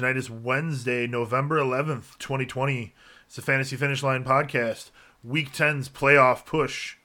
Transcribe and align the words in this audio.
Tonight 0.00 0.16
is 0.16 0.30
Wednesday, 0.30 1.06
November 1.06 1.58
11th, 1.58 2.16
2020. 2.16 2.94
It's 3.26 3.36
the 3.36 3.42
Fantasy 3.42 3.76
Finish 3.76 4.02
Line 4.02 4.24
podcast, 4.24 4.90
Week 5.22 5.52
10's 5.52 5.90
playoff 5.90 6.46
push. 6.46 6.96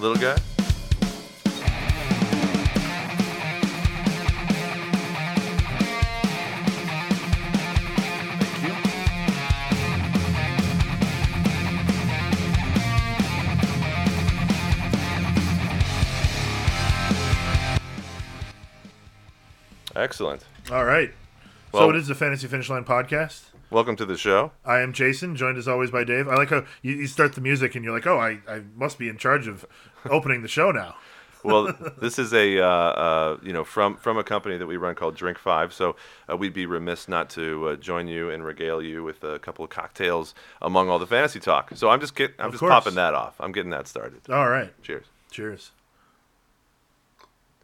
Little 0.00 0.16
guy? 0.16 0.36
Excellent. 20.02 20.44
All 20.70 20.84
right. 20.84 21.10
so 21.72 21.78
Well- 21.80 21.90
it 21.90 21.96
is 21.96 22.06
the 22.06 22.14
Fantasy 22.14 22.46
Finish 22.46 22.70
Line 22.70 22.84
podcast. 22.84 23.42
Welcome 23.70 23.96
to 23.96 24.06
the 24.06 24.16
show. 24.16 24.52
I 24.64 24.78
am 24.80 24.92
Jason, 24.92 25.34
joined 25.36 25.58
as 25.58 25.66
always 25.68 25.90
by 25.90 26.04
Dave. 26.04 26.26
I 26.28 26.36
like 26.36 26.50
how 26.50 26.64
you, 26.82 26.94
you 26.94 27.06
start 27.08 27.34
the 27.34 27.40
music 27.42 27.74
and 27.74 27.84
you're 27.84 27.92
like, 27.92 28.06
oh, 28.06 28.18
I, 28.18 28.38
I 28.48 28.62
must 28.76 28.96
be 28.98 29.08
in 29.08 29.18
charge 29.18 29.46
of 29.48 29.66
opening 30.08 30.42
the 30.42 30.48
show 30.48 30.70
now. 30.70 30.94
Well, 31.44 31.72
this 32.00 32.18
is 32.18 32.34
a 32.34 32.58
uh, 32.58 32.66
uh, 32.66 33.38
you 33.44 33.52
know 33.52 33.62
from 33.62 33.96
from 33.96 34.18
a 34.18 34.24
company 34.24 34.56
that 34.58 34.66
we 34.66 34.76
run 34.76 34.96
called 34.96 35.14
Drink 35.14 35.38
Five. 35.38 35.72
So 35.72 35.94
uh, 36.28 36.36
we'd 36.36 36.52
be 36.52 36.66
remiss 36.66 37.06
not 37.06 37.30
to 37.30 37.68
uh, 37.68 37.76
join 37.76 38.08
you 38.08 38.28
and 38.28 38.44
regale 38.44 38.82
you 38.82 39.04
with 39.04 39.22
a 39.22 39.38
couple 39.38 39.64
of 39.64 39.70
cocktails 39.70 40.34
among 40.60 40.90
all 40.90 40.98
the 40.98 41.06
fantasy 41.06 41.38
talk. 41.38 41.70
So 41.76 41.90
I'm 41.90 42.00
just 42.00 42.16
get 42.16 42.34
I'm 42.40 42.46
Of 42.46 42.52
just 42.54 42.58
course. 42.60 42.72
popping 42.72 42.96
that 42.96 43.14
off. 43.14 43.36
I'm 43.38 43.52
getting 43.52 43.70
that 43.70 43.86
started. 43.86 44.20
All 44.28 44.48
right. 44.50 44.72
Cheers. 44.82 45.04
Cheers. 45.30 45.70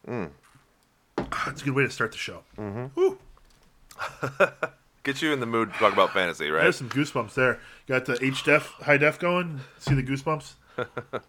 Mm. 0.09 0.31
It's 1.47 1.63
a 1.63 1.65
good 1.65 1.75
way 1.75 1.85
to 1.85 1.91
start 1.91 2.13
the 2.13 2.19
show. 2.19 2.43
Woo. 2.57 3.19
Get 5.05 5.21
you 5.21 5.33
in 5.33 5.41
the 5.41 5.47
mood 5.47 5.73
to 5.73 5.79
talk 5.79 5.93
about 5.93 6.13
fantasy, 6.13 6.51
right? 6.51 6.63
There's 6.63 6.77
some 6.77 6.89
goosebumps 6.89 7.35
there. 7.35 7.61
Got 7.87 8.07
the 8.07 8.23
H 8.25 8.43
def, 8.45 8.69
high 8.81 8.97
def 8.97 9.19
going. 9.19 9.61
See 9.79 9.95
the 9.95 10.03
goosebumps? 10.03 10.55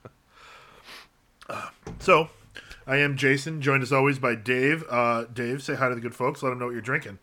Uh, 1.47 1.69
so, 1.99 2.29
I 2.87 2.95
am 2.97 3.15
Jason, 3.17 3.61
joined 3.61 3.83
as 3.83 3.93
always 3.93 4.17
by 4.17 4.33
Dave. 4.33 4.83
Uh, 4.89 5.25
Dave, 5.31 5.61
say 5.61 5.75
hi 5.75 5.89
to 5.89 5.93
the 5.93 6.01
good 6.01 6.15
folks. 6.15 6.41
Let 6.41 6.49
them 6.49 6.57
know 6.57 6.65
what 6.65 6.71
you're 6.71 6.81
drinking. 6.81 7.19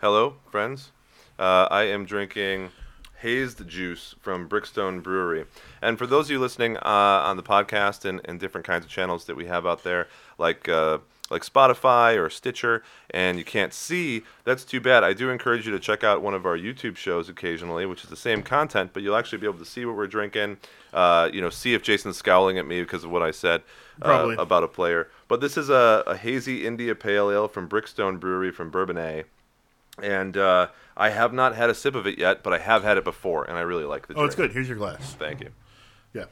Hello, 0.00 0.34
friends. 0.50 0.90
Uh, 1.38 1.68
I 1.70 1.84
am 1.84 2.06
drinking 2.06 2.70
hazed 3.18 3.66
juice 3.68 4.16
from 4.20 4.48
Brickstone 4.48 5.00
Brewery. 5.00 5.44
And 5.80 5.96
for 5.96 6.06
those 6.08 6.26
of 6.26 6.32
you 6.32 6.40
listening 6.40 6.76
uh, 6.78 6.80
on 7.24 7.36
the 7.36 7.42
podcast 7.44 8.04
and, 8.04 8.20
and 8.24 8.40
different 8.40 8.66
kinds 8.66 8.84
of 8.84 8.90
channels 8.90 9.26
that 9.26 9.36
we 9.36 9.46
have 9.46 9.64
out 9.64 9.84
there, 9.84 10.08
like 10.36 10.68
uh, 10.68 10.98
like 11.30 11.42
Spotify 11.42 12.18
or 12.18 12.28
Stitcher, 12.28 12.82
and 13.10 13.38
you 13.38 13.44
can't 13.44 13.72
see, 13.72 14.22
that's 14.44 14.64
too 14.64 14.80
bad. 14.80 15.02
I 15.04 15.14
do 15.14 15.30
encourage 15.30 15.66
you 15.66 15.72
to 15.72 15.78
check 15.78 16.04
out 16.04 16.22
one 16.22 16.34
of 16.34 16.44
our 16.44 16.56
YouTube 16.56 16.96
shows 16.96 17.28
occasionally, 17.28 17.86
which 17.86 18.04
is 18.04 18.10
the 18.10 18.16
same 18.16 18.42
content, 18.42 18.90
but 18.92 19.02
you'll 19.02 19.16
actually 19.16 19.38
be 19.38 19.46
able 19.46 19.58
to 19.58 19.64
see 19.64 19.84
what 19.84 19.96
we're 19.96 20.06
drinking. 20.06 20.58
Uh, 20.92 21.30
you 21.32 21.40
know, 21.40 21.50
see 21.50 21.74
if 21.74 21.82
Jason's 21.82 22.16
scowling 22.16 22.58
at 22.58 22.66
me 22.66 22.80
because 22.82 23.04
of 23.04 23.10
what 23.10 23.22
I 23.22 23.30
said 23.30 23.62
uh, 24.02 24.34
about 24.38 24.62
a 24.62 24.68
player. 24.68 25.08
But 25.28 25.40
this 25.40 25.56
is 25.56 25.70
a, 25.70 26.04
a 26.06 26.16
hazy 26.16 26.66
India 26.66 26.94
Pale 26.94 27.30
Ale 27.30 27.48
from 27.48 27.68
Brickstone 27.68 28.20
Brewery 28.20 28.52
from 28.52 28.70
Bourbonnais 28.70 29.24
and 30.02 30.36
uh, 30.36 30.68
I 30.96 31.10
have 31.10 31.32
not 31.32 31.54
had 31.54 31.70
a 31.70 31.74
sip 31.74 31.94
of 31.94 32.06
it 32.06 32.18
yet, 32.18 32.42
but 32.42 32.52
I 32.52 32.58
have 32.58 32.82
had 32.82 32.98
it 32.98 33.04
before, 33.04 33.44
and 33.44 33.56
I 33.56 33.60
really 33.60 33.84
like 33.84 34.08
the. 34.08 34.14
Oh, 34.14 34.24
it's 34.24 34.34
good. 34.34 34.52
Here's 34.52 34.68
your 34.68 34.76
glass. 34.76 35.14
Thank 35.14 35.40
you. 35.40 35.50
Yeah. 36.12 36.24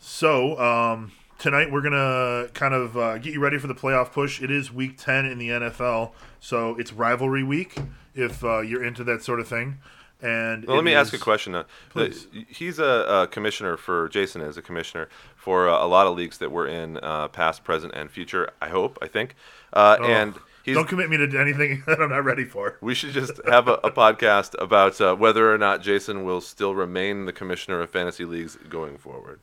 So, 0.00 0.58
um, 0.60 1.12
tonight 1.38 1.70
we're 1.70 1.82
going 1.82 1.92
to 1.92 2.50
kind 2.54 2.74
of 2.74 2.96
uh, 2.96 3.18
get 3.18 3.32
you 3.32 3.40
ready 3.40 3.58
for 3.58 3.66
the 3.66 3.74
playoff 3.74 4.12
push. 4.12 4.42
It 4.42 4.50
is 4.50 4.72
week 4.72 4.96
10 4.98 5.26
in 5.26 5.38
the 5.38 5.48
NFL, 5.50 6.12
so 6.40 6.76
it's 6.78 6.92
rivalry 6.92 7.42
week 7.42 7.76
if 8.14 8.42
uh, 8.44 8.60
you're 8.60 8.84
into 8.84 9.04
that 9.04 9.22
sort 9.22 9.40
of 9.40 9.48
thing. 9.48 9.78
And 10.22 10.64
Well, 10.64 10.76
let 10.76 10.84
me 10.84 10.94
ask 10.94 11.12
a 11.12 11.18
question. 11.18 11.54
Uh, 11.54 11.64
Please. 11.90 12.26
he's 12.48 12.78
a, 12.78 13.24
a 13.24 13.26
commissioner 13.26 13.76
for 13.76 14.08
Jason 14.08 14.40
is 14.40 14.56
a 14.56 14.62
commissioner 14.62 15.10
for 15.36 15.68
uh, 15.68 15.84
a 15.84 15.86
lot 15.86 16.06
of 16.06 16.16
leagues 16.16 16.38
that 16.38 16.50
we're 16.50 16.66
in, 16.66 16.98
uh, 17.02 17.28
past, 17.28 17.64
present, 17.64 17.92
and 17.94 18.10
future. 18.10 18.48
I 18.62 18.68
hope, 18.70 18.98
I 19.02 19.08
think, 19.08 19.34
uh, 19.74 19.98
Oh, 20.00 20.04
and 20.04 20.34
he's. 20.66 20.74
Don't 20.74 20.88
commit 20.88 21.08
me 21.08 21.16
to 21.16 21.40
anything 21.40 21.82
that 21.86 22.00
I'm 22.00 22.10
not 22.10 22.24
ready 22.24 22.44
for. 22.44 22.76
we 22.82 22.94
should 22.94 23.12
just 23.12 23.40
have 23.46 23.68
a, 23.68 23.74
a 23.82 23.90
podcast 23.90 24.54
about 24.60 25.00
uh, 25.00 25.14
whether 25.14 25.52
or 25.52 25.56
not 25.56 25.80
Jason 25.80 26.24
will 26.24 26.42
still 26.42 26.74
remain 26.74 27.24
the 27.24 27.32
commissioner 27.32 27.80
of 27.80 27.88
fantasy 27.88 28.26
leagues 28.26 28.56
going 28.68 28.98
forward. 28.98 29.40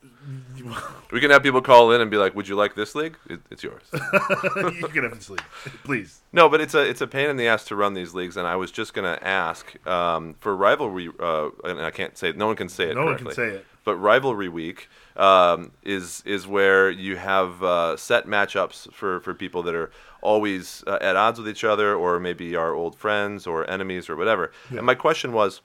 We 1.11 1.19
can 1.19 1.31
have 1.31 1.41
people 1.41 1.61
call 1.61 1.91
in 1.91 2.01
and 2.01 2.11
be 2.11 2.17
like, 2.17 2.35
"Would 2.35 2.47
you 2.47 2.55
like 2.55 2.75
this 2.75 2.93
league? 2.93 3.17
It, 3.27 3.39
it's 3.49 3.63
yours." 3.63 3.83
you 3.93 4.87
can 4.89 5.03
have 5.03 5.13
it 5.13 5.23
sleep, 5.23 5.41
please. 5.83 6.21
No, 6.31 6.47
but 6.49 6.61
it's 6.61 6.75
a 6.75 6.81
it's 6.81 7.01
a 7.01 7.07
pain 7.07 7.29
in 7.29 7.37
the 7.37 7.47
ass 7.47 7.65
to 7.65 7.75
run 7.75 7.93
these 7.93 8.13
leagues, 8.13 8.37
and 8.37 8.45
I 8.45 8.55
was 8.55 8.71
just 8.71 8.93
gonna 8.93 9.17
ask 9.21 9.75
um, 9.87 10.35
for 10.39 10.55
rivalry, 10.55 11.09
uh, 11.19 11.49
and 11.63 11.79
I 11.81 11.91
can't 11.91 12.17
say 12.17 12.31
no 12.33 12.47
one 12.47 12.55
can 12.55 12.69
say 12.69 12.91
it. 12.91 12.95
No 12.95 13.05
one 13.05 13.17
can 13.17 13.31
say 13.31 13.47
it. 13.47 13.65
But 13.83 13.97
rivalry 13.97 14.49
week 14.49 14.89
um, 15.15 15.71
is 15.83 16.23
is 16.25 16.47
where 16.47 16.89
you 16.89 17.17
have 17.17 17.63
uh, 17.63 17.97
set 17.97 18.25
matchups 18.25 18.91
for, 18.93 19.19
for 19.19 19.33
people 19.33 19.63
that 19.63 19.75
are 19.75 19.91
always 20.21 20.83
uh, 20.87 20.97
at 21.01 21.15
odds 21.15 21.39
with 21.39 21.49
each 21.49 21.63
other, 21.63 21.95
or 21.95 22.19
maybe 22.19 22.55
are 22.55 22.73
old 22.73 22.95
friends 22.95 23.45
or 23.45 23.69
enemies 23.69 24.09
or 24.09 24.15
whatever. 24.15 24.51
And 24.69 24.85
my 24.85 24.95
question 24.95 25.33
was. 25.33 25.61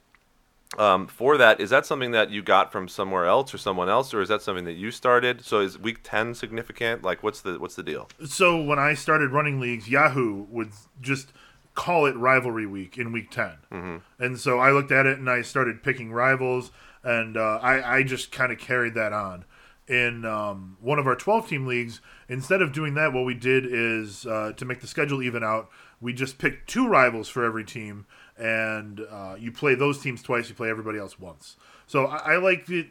Um, 0.77 1.06
for 1.06 1.39
that, 1.39 1.62
is 1.62 1.71
that 1.71 1.87
something 1.87 2.11
that 2.11 2.29
you 2.29 2.43
got 2.43 2.71
from 2.71 2.89
somewhere 2.89 3.25
else 3.25 3.55
or 3.55 3.59
someone 3.59 3.89
else, 3.89 4.12
or 4.12 4.21
is 4.21 4.29
that 4.29 4.43
something 4.43 4.67
that 4.67 4.75
you 4.75 4.91
started? 4.91 5.43
So 5.43 5.61
is 5.61 5.79
week 5.79 6.00
ten 6.03 6.35
significant? 6.35 7.03
Like, 7.03 7.23
what's 7.23 7.41
the 7.41 7.59
what's 7.59 7.75
the 7.75 7.83
deal? 7.83 8.06
So 8.27 8.62
when 8.62 8.79
I 8.79 8.93
started 8.93 9.31
running 9.31 9.61
leagues, 9.61 9.89
Yahoo 9.89 10.45
would 10.50 10.73
just 11.00 11.33
call 11.79 12.06
it 12.06 12.17
rivalry 12.17 12.67
week 12.67 12.99
in 12.99 13.12
week 13.12 13.31
10 13.31 13.53
mm-hmm. 13.71 13.97
and 14.19 14.41
so 14.41 14.59
I 14.59 14.73
looked 14.73 14.91
at 14.91 15.06
it 15.06 15.17
and 15.17 15.31
I 15.31 15.43
started 15.43 15.85
picking 15.85 16.12
rivals, 16.12 16.73
and 17.03 17.37
uh, 17.37 17.59
I 17.63 17.99
I 17.99 18.03
just 18.03 18.33
kind 18.33 18.53
of 18.53 18.59
carried 18.59 18.95
that 18.95 19.13
on. 19.13 19.45
In 19.87 20.27
um, 20.27 20.77
one 20.83 20.99
of 20.99 21.07
our 21.07 21.17
12 21.17 21.49
team 21.49 21.67
leagues, 21.67 22.03
instead 22.29 22.61
of 22.61 22.73
doing 22.73 22.93
that, 22.95 23.15
what 23.15 23.25
we 23.25 23.33
did 23.33 23.65
is 23.67 24.27
uh, 24.27 24.53
to 24.59 24.67
make 24.67 24.81
the 24.83 24.87
schedule 24.87 25.23
even 25.23 25.43
out, 25.43 25.71
we 25.99 26.13
just 26.13 26.37
picked 26.37 26.69
two 26.69 26.87
rivals 26.87 27.27
for 27.29 27.43
every 27.43 27.65
team, 27.65 28.05
and 28.37 29.01
uh, 29.11 29.37
you 29.39 29.51
play 29.51 29.75
those 29.75 29.99
teams 30.01 30.23
twice, 30.23 30.49
you 30.51 30.55
play 30.55 30.69
everybody 30.69 30.99
else 30.99 31.19
once. 31.19 31.57
So 31.87 32.05
I, 32.05 32.35
I 32.35 32.37
like 32.37 32.69
it 32.69 32.89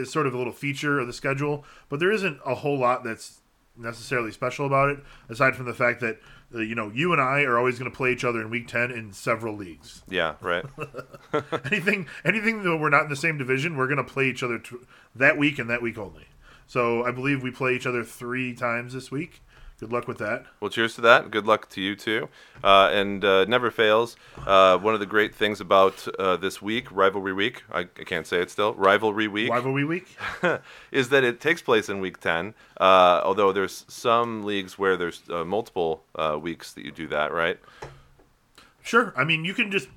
as 0.00 0.12
sort 0.12 0.28
of 0.28 0.34
a 0.34 0.38
little 0.38 0.52
feature 0.52 1.00
of 1.00 1.08
the 1.08 1.12
schedule, 1.12 1.64
but 1.88 1.98
there 1.98 2.12
isn't 2.12 2.38
a 2.46 2.54
whole 2.54 2.78
lot 2.78 3.02
that's 3.02 3.40
necessarily 3.76 4.32
special 4.32 4.66
about 4.66 4.88
it, 4.90 5.00
aside 5.28 5.56
from 5.56 5.66
the 5.66 5.74
fact 5.74 6.00
that 6.00 6.18
uh, 6.54 6.60
you 6.60 6.74
know 6.74 6.90
you 6.94 7.12
and 7.12 7.20
I 7.20 7.42
are 7.42 7.58
always 7.58 7.78
going 7.78 7.90
to 7.90 7.96
play 7.96 8.12
each 8.12 8.24
other 8.24 8.40
in 8.40 8.50
Week 8.50 8.68
Ten 8.68 8.90
in 8.90 9.12
several 9.12 9.56
leagues. 9.56 10.02
Yeah, 10.08 10.34
right. 10.40 10.64
anything, 11.70 12.06
anything 12.24 12.62
that 12.62 12.76
we're 12.76 12.90
not 12.90 13.04
in 13.04 13.10
the 13.10 13.16
same 13.16 13.38
division, 13.38 13.76
we're 13.76 13.88
going 13.88 13.96
to 13.98 14.04
play 14.04 14.26
each 14.26 14.42
other 14.42 14.58
t- 14.58 14.76
that 15.14 15.36
week 15.36 15.58
and 15.58 15.68
that 15.70 15.82
week 15.82 15.98
only. 15.98 16.26
So 16.66 17.04
I 17.04 17.10
believe 17.12 17.42
we 17.42 17.50
play 17.50 17.74
each 17.74 17.86
other 17.86 18.02
three 18.04 18.54
times 18.54 18.92
this 18.92 19.10
week. 19.10 19.42
Good 19.78 19.92
luck 19.92 20.08
with 20.08 20.16
that. 20.18 20.46
Well, 20.58 20.70
cheers 20.70 20.94
to 20.94 21.02
that. 21.02 21.30
Good 21.30 21.46
luck 21.46 21.68
to 21.70 21.82
you 21.82 21.94
too. 21.94 22.30
Uh, 22.64 22.88
and 22.92 23.22
uh, 23.22 23.44
never 23.44 23.70
fails. 23.70 24.16
Uh, 24.46 24.78
one 24.78 24.94
of 24.94 25.00
the 25.00 25.06
great 25.06 25.34
things 25.34 25.60
about 25.60 26.08
uh, 26.18 26.36
this 26.38 26.62
week, 26.62 26.90
rivalry 26.90 27.34
week, 27.34 27.62
I, 27.70 27.80
I 27.80 28.04
can't 28.04 28.26
say 28.26 28.40
it 28.40 28.50
still, 28.50 28.72
rivalry 28.74 29.28
week, 29.28 29.50
Rivalry 29.50 29.84
week. 29.84 30.16
is 30.90 31.10
that 31.10 31.24
it 31.24 31.40
takes 31.40 31.60
place 31.60 31.90
in 31.90 32.00
week 32.00 32.20
10. 32.20 32.54
Uh, 32.80 33.20
although 33.22 33.52
there's 33.52 33.84
some 33.86 34.44
leagues 34.44 34.78
where 34.78 34.96
there's 34.96 35.22
uh, 35.28 35.44
multiple 35.44 36.04
uh, 36.14 36.38
weeks 36.40 36.72
that 36.72 36.84
you 36.86 36.90
do 36.90 37.06
that, 37.08 37.30
right? 37.30 37.58
Sure. 38.82 39.12
I 39.14 39.24
mean, 39.24 39.44
you 39.44 39.52
can 39.52 39.70
just. 39.70 39.88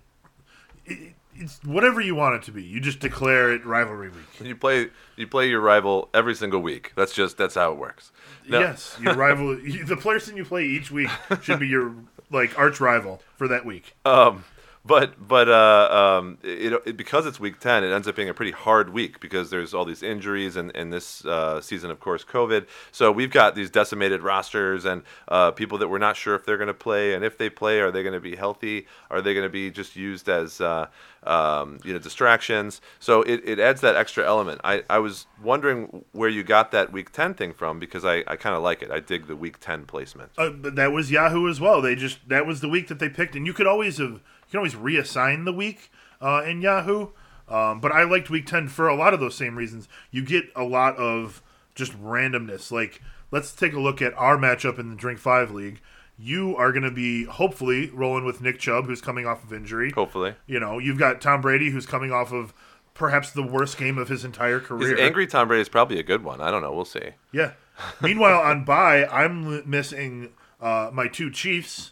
It, 0.86 1.14
it's 1.40 1.60
whatever 1.64 2.02
you 2.02 2.16
want 2.16 2.36
it 2.36 2.44
to 2.44 2.52
be. 2.52 2.64
You 2.64 2.80
just 2.80 3.00
declare 3.00 3.52
it 3.52 3.66
rivalry 3.66 4.10
week. 4.10 4.42
You 4.48 4.56
play 4.56 4.90
you 5.16 5.28
play 5.28 5.50
your 5.50 5.62
rival 5.62 6.10
every 6.14 6.36
single 6.36 6.60
week. 6.62 6.92
That's 6.96 7.14
just 7.14 7.38
that's 7.38 7.56
how 7.56 7.72
it 7.72 7.78
works. 7.78 8.12
No- 8.48 8.60
Yes, 8.60 8.98
your 9.02 9.16
rival. 9.16 9.60
you- 9.64 9.86
the 9.86 9.98
person 9.98 10.38
you 10.38 10.46
play 10.46 10.66
each 10.66 10.92
week 10.92 11.10
should 11.42 11.60
be 11.60 11.68
your 11.68 11.94
like 12.32 12.58
arch 12.60 12.80
rival 12.80 13.22
for 13.38 13.48
that 13.48 13.66
week. 13.66 13.96
Um, 14.06 14.44
but 14.86 15.28
but 15.28 15.50
uh, 15.50 16.18
um, 16.20 16.38
it, 16.42 16.74
it 16.86 16.98
because 16.98 17.26
it's 17.26 17.40
week 17.40 17.60
ten, 17.60 17.84
it 17.84 17.92
ends 17.92 18.08
up 18.08 18.16
being 18.16 18.30
a 18.30 18.34
pretty 18.34 18.52
hard 18.52 18.92
week 18.92 19.20
because 19.20 19.50
there's 19.50 19.74
all 19.74 19.84
these 19.84 20.02
injuries 20.02 20.56
and 20.56 20.76
and 20.76 20.92
this 20.92 21.26
uh, 21.26 21.60
season, 21.60 21.92
of 21.92 22.00
course, 22.00 22.24
COVID. 22.24 22.66
So 22.92 23.12
we've 23.12 23.32
got 23.32 23.56
these 23.56 23.70
decimated 23.70 24.22
rosters 24.22 24.86
and 24.86 25.04
uh, 25.28 25.52
people 25.52 25.78
that 25.80 25.90
we're 25.90 25.98
not 25.98 26.16
sure 26.16 26.34
if 26.34 26.46
they're 26.46 26.58
going 26.58 26.68
to 26.68 26.74
play, 26.74 27.14
and 27.14 27.26
if 27.26 27.38
they 27.38 27.50
play, 27.50 27.82
are 27.82 27.92
they 27.92 28.04
going 28.04 28.14
to 28.14 28.22
be 28.22 28.36
healthy? 28.36 28.88
Are 29.12 29.22
they 29.22 29.34
going 29.34 29.46
to 29.46 29.50
be 29.50 29.70
just 29.70 29.98
used 29.98 30.30
as 30.30 30.62
uh, 30.62 30.88
um, 31.24 31.80
you 31.84 31.92
know 31.92 32.00
distractions? 32.00 32.80
So 33.00 33.22
it, 33.24 33.42
it 33.44 33.60
adds 33.60 33.82
that 33.82 33.98
extra 33.98 34.26
element. 34.26 34.62
I, 34.64 34.84
I 34.90 35.00
was 35.00 35.28
wondering 35.44 36.06
where 36.14 36.30
you 36.30 36.44
got 36.44 36.72
that 36.72 36.94
week 36.94 37.12
ten 37.12 37.34
thing 37.34 37.54
from 37.54 37.80
because 37.80 38.06
I, 38.06 38.24
I 38.28 38.38
kind 38.38 38.56
of 38.56 38.64
like 38.64 38.82
it. 38.82 38.92
I 38.92 39.02
dig 39.02 39.28
the 39.28 39.36
week 39.36 39.60
ten 39.60 39.86
placement. 39.86 40.32
Uh, 40.38 40.52
but 40.52 40.76
that 40.76 40.94
was 40.94 41.12
Yahoo 41.12 41.50
as 41.50 41.60
well. 41.60 41.82
They 41.82 41.96
just 41.96 42.30
that 42.30 42.46
was 42.48 42.62
the 42.62 42.70
week 42.70 42.88
that 42.88 43.00
they 43.00 43.10
picked, 43.10 43.36
and 43.36 43.46
you 43.46 43.52
could 43.52 43.68
always 43.68 43.98
have 43.98 44.22
you 44.50 44.52
can 44.52 44.58
always 44.58 44.74
reassign 44.74 45.46
the 45.46 45.54
week 45.54 45.92
uh, 46.20 46.44
in 46.44 46.64
Yahoo. 46.64 47.10
Um, 47.48 47.80
but 47.80 47.92
I 47.92 48.04
liked 48.04 48.32
week 48.32 48.48
ten 48.48 48.68
for 48.68 48.88
a 48.88 48.96
lot 48.96 49.14
of 49.14 49.20
those 49.20 49.36
same 49.36 49.56
reasons. 49.56 49.88
You 50.10 50.24
get 50.24 50.46
a 50.56 50.64
lot 50.64 50.98
of 50.98 51.44
just 51.76 51.94
randomness. 52.02 52.72
Like 52.72 53.02
let's 53.30 53.52
take 53.52 53.74
a 53.74 53.80
look 53.80 54.02
at 54.02 54.14
our 54.16 54.38
matchup 54.38 54.80
in 54.80 54.90
the 54.90 54.96
Drink 54.96 55.20
Five 55.20 55.52
League. 55.52 55.82
You 56.18 56.56
are 56.58 56.72
going 56.72 56.84
to 56.84 56.92
be 56.92 57.26
hopefully 57.26 57.92
rolling 57.92 58.26
with 58.26 58.42
Nick 58.42 58.60
Chubb, 58.60 58.88
who's 58.88 59.02
coming 59.02 59.26
off 59.26 59.44
of 59.44 59.54
injury. 59.54 59.92
Hopefully. 59.92 60.34
You 60.48 60.60
know, 60.60 60.80
you've 60.80 60.98
got 60.98 61.22
Tom 61.22 61.42
Brady, 61.42 61.70
who's 61.70 61.86
coming 61.86 62.12
off 62.12 62.34
of 62.34 62.54
perhaps 62.94 63.32
the 63.32 63.44
worst 63.44 63.78
game 63.78 63.98
of 63.98 64.10
his 64.10 64.26
entire 64.26 64.60
career. 64.60 64.90
His 64.90 65.00
angry 65.00 65.28
Tom 65.28 65.48
Brady 65.48 65.62
is 65.62 65.70
probably 65.70 66.00
a 66.00 66.04
good 66.04 66.24
one. 66.24 66.42
I 66.42 66.52
don't 66.52 66.62
know. 66.62 66.74
We'll 66.74 66.86
see. 66.86 67.12
Yeah. 67.32 67.54
Meanwhile, 68.02 68.42
on 68.42 68.66
bye, 68.66 69.06
I'm 69.06 69.70
missing 69.70 70.34
uh, 70.60 70.90
my 70.92 71.08
two 71.08 71.32
Chiefs 71.32 71.92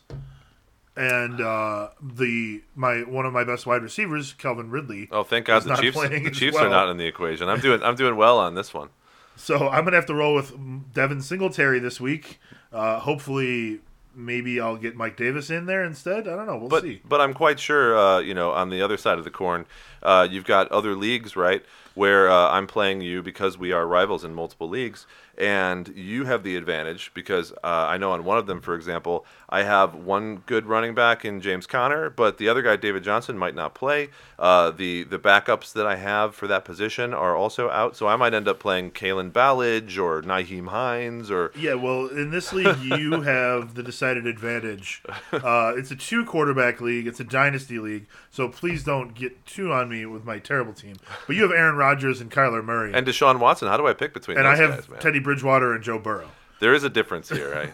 and 0.97 1.39
uh, 1.39 1.89
the 2.01 2.63
my 2.75 3.03
one 3.03 3.25
of 3.25 3.33
my 3.33 3.43
best 3.43 3.65
wide 3.65 3.83
receivers, 3.83 4.33
Calvin 4.33 4.69
Ridley. 4.71 5.07
Oh, 5.11 5.23
thank 5.23 5.45
God 5.45 5.63
the 5.63 5.75
Chiefs. 5.75 5.99
The 6.01 6.31
Chiefs 6.31 6.55
well. 6.55 6.65
are 6.65 6.69
not 6.69 6.89
in 6.89 6.97
the 6.97 7.05
equation. 7.05 7.47
I'm 7.47 7.59
doing. 7.59 7.81
I'm 7.83 7.95
doing 7.95 8.15
well 8.17 8.39
on 8.39 8.55
this 8.55 8.73
one. 8.73 8.89
So 9.35 9.69
I'm 9.69 9.83
gonna 9.83 9.95
have 9.97 10.07
to 10.07 10.15
roll 10.15 10.33
with 10.33 10.93
Devin 10.93 11.21
Singletary 11.21 11.79
this 11.79 12.01
week. 12.01 12.39
Uh, 12.73 12.99
hopefully, 12.99 13.79
maybe 14.15 14.59
I'll 14.59 14.77
get 14.77 14.95
Mike 14.95 15.15
Davis 15.15 15.51
in 15.51 15.67
there 15.67 15.83
instead. 15.83 16.27
I 16.27 16.35
don't 16.35 16.47
know. 16.47 16.57
We'll 16.57 16.69
But 16.69 16.81
see. 16.83 17.01
but 17.07 17.21
I'm 17.21 17.35
quite 17.35 17.59
sure. 17.59 17.95
Uh, 17.97 18.19
you 18.19 18.33
know, 18.33 18.51
on 18.51 18.71
the 18.71 18.81
other 18.81 18.97
side 18.97 19.19
of 19.19 19.23
the 19.23 19.29
corn, 19.29 19.65
uh, 20.01 20.27
you've 20.29 20.45
got 20.45 20.69
other 20.71 20.95
leagues, 20.95 21.35
right? 21.35 21.63
Where 21.93 22.29
uh, 22.29 22.49
I'm 22.49 22.65
playing 22.67 23.01
you 23.01 23.21
because 23.21 23.57
we 23.57 23.71
are 23.71 23.85
rivals 23.87 24.23
in 24.23 24.33
multiple 24.35 24.69
leagues, 24.69 25.05
and 25.37 25.87
you 25.95 26.25
have 26.25 26.43
the 26.43 26.55
advantage 26.55 27.11
because 27.13 27.51
uh, 27.63 27.87
I 27.89 27.97
know 27.97 28.11
on 28.11 28.23
one 28.23 28.37
of 28.39 28.47
them, 28.47 28.59
for 28.61 28.73
example, 28.75 29.25
I 29.49 29.63
have 29.63 29.95
one 29.95 30.43
good 30.45 30.65
running 30.65 30.93
back 30.93 31.23
in 31.23 31.39
James 31.39 31.65
Conner, 31.65 32.09
but 32.09 32.37
the 32.37 32.49
other 32.49 32.61
guy, 32.61 32.75
David 32.75 33.03
Johnson, 33.03 33.37
might 33.37 33.55
not 33.55 33.73
play. 33.73 34.09
Uh, 34.37 34.71
the 34.71 35.03
the 35.03 35.17
backups 35.17 35.71
that 35.73 35.87
I 35.87 35.95
have 35.95 36.35
for 36.35 36.47
that 36.47 36.65
position 36.65 37.13
are 37.13 37.33
also 37.35 37.69
out, 37.69 37.95
so 37.95 38.07
I 38.07 38.17
might 38.17 38.33
end 38.33 38.47
up 38.49 38.59
playing 38.59 38.91
Kalen 38.91 39.31
Ballage 39.31 39.97
or 39.97 40.21
Nyheim 40.21 40.67
Hines 40.67 41.31
or 41.31 41.51
Yeah, 41.55 41.75
well, 41.75 42.07
in 42.07 42.31
this 42.31 42.51
league, 42.51 42.77
you 42.79 43.21
have 43.21 43.75
the 43.75 43.83
decided 43.83 44.27
advantage. 44.27 45.01
Uh, 45.31 45.73
it's 45.77 45.91
a 45.91 45.95
two 45.95 46.25
quarterback 46.25 46.81
league. 46.81 47.07
It's 47.07 47.21
a 47.21 47.23
dynasty 47.23 47.79
league. 47.79 48.05
So 48.29 48.49
please 48.49 48.83
don't 48.83 49.13
get 49.15 49.45
too 49.45 49.71
on 49.71 49.87
me 49.87 50.05
with 50.05 50.25
my 50.25 50.39
terrible 50.39 50.73
team. 50.73 50.97
But 51.25 51.37
you 51.37 51.43
have 51.43 51.51
Aaron 51.51 51.77
Rodgers 51.77 52.19
and 52.19 52.29
Kyler 52.29 52.63
Murray, 52.63 52.91
and 52.93 53.07
Deshaun 53.07 53.39
Watson. 53.39 53.69
How 53.69 53.77
do 53.77 53.87
I 53.87 53.93
pick 53.93 54.13
between 54.13 54.37
and 54.37 54.45
those 54.45 54.59
I 54.59 54.61
have 54.61 54.75
guys, 54.81 54.89
man? 54.89 54.99
Teddy 54.99 55.19
Bridgewater 55.19 55.73
and 55.73 55.81
Joe 55.81 55.99
Burrow. 55.99 56.31
There 56.59 56.73
is 56.73 56.83
a 56.83 56.89
difference 56.89 57.29
here, 57.29 57.53
right? 57.53 57.73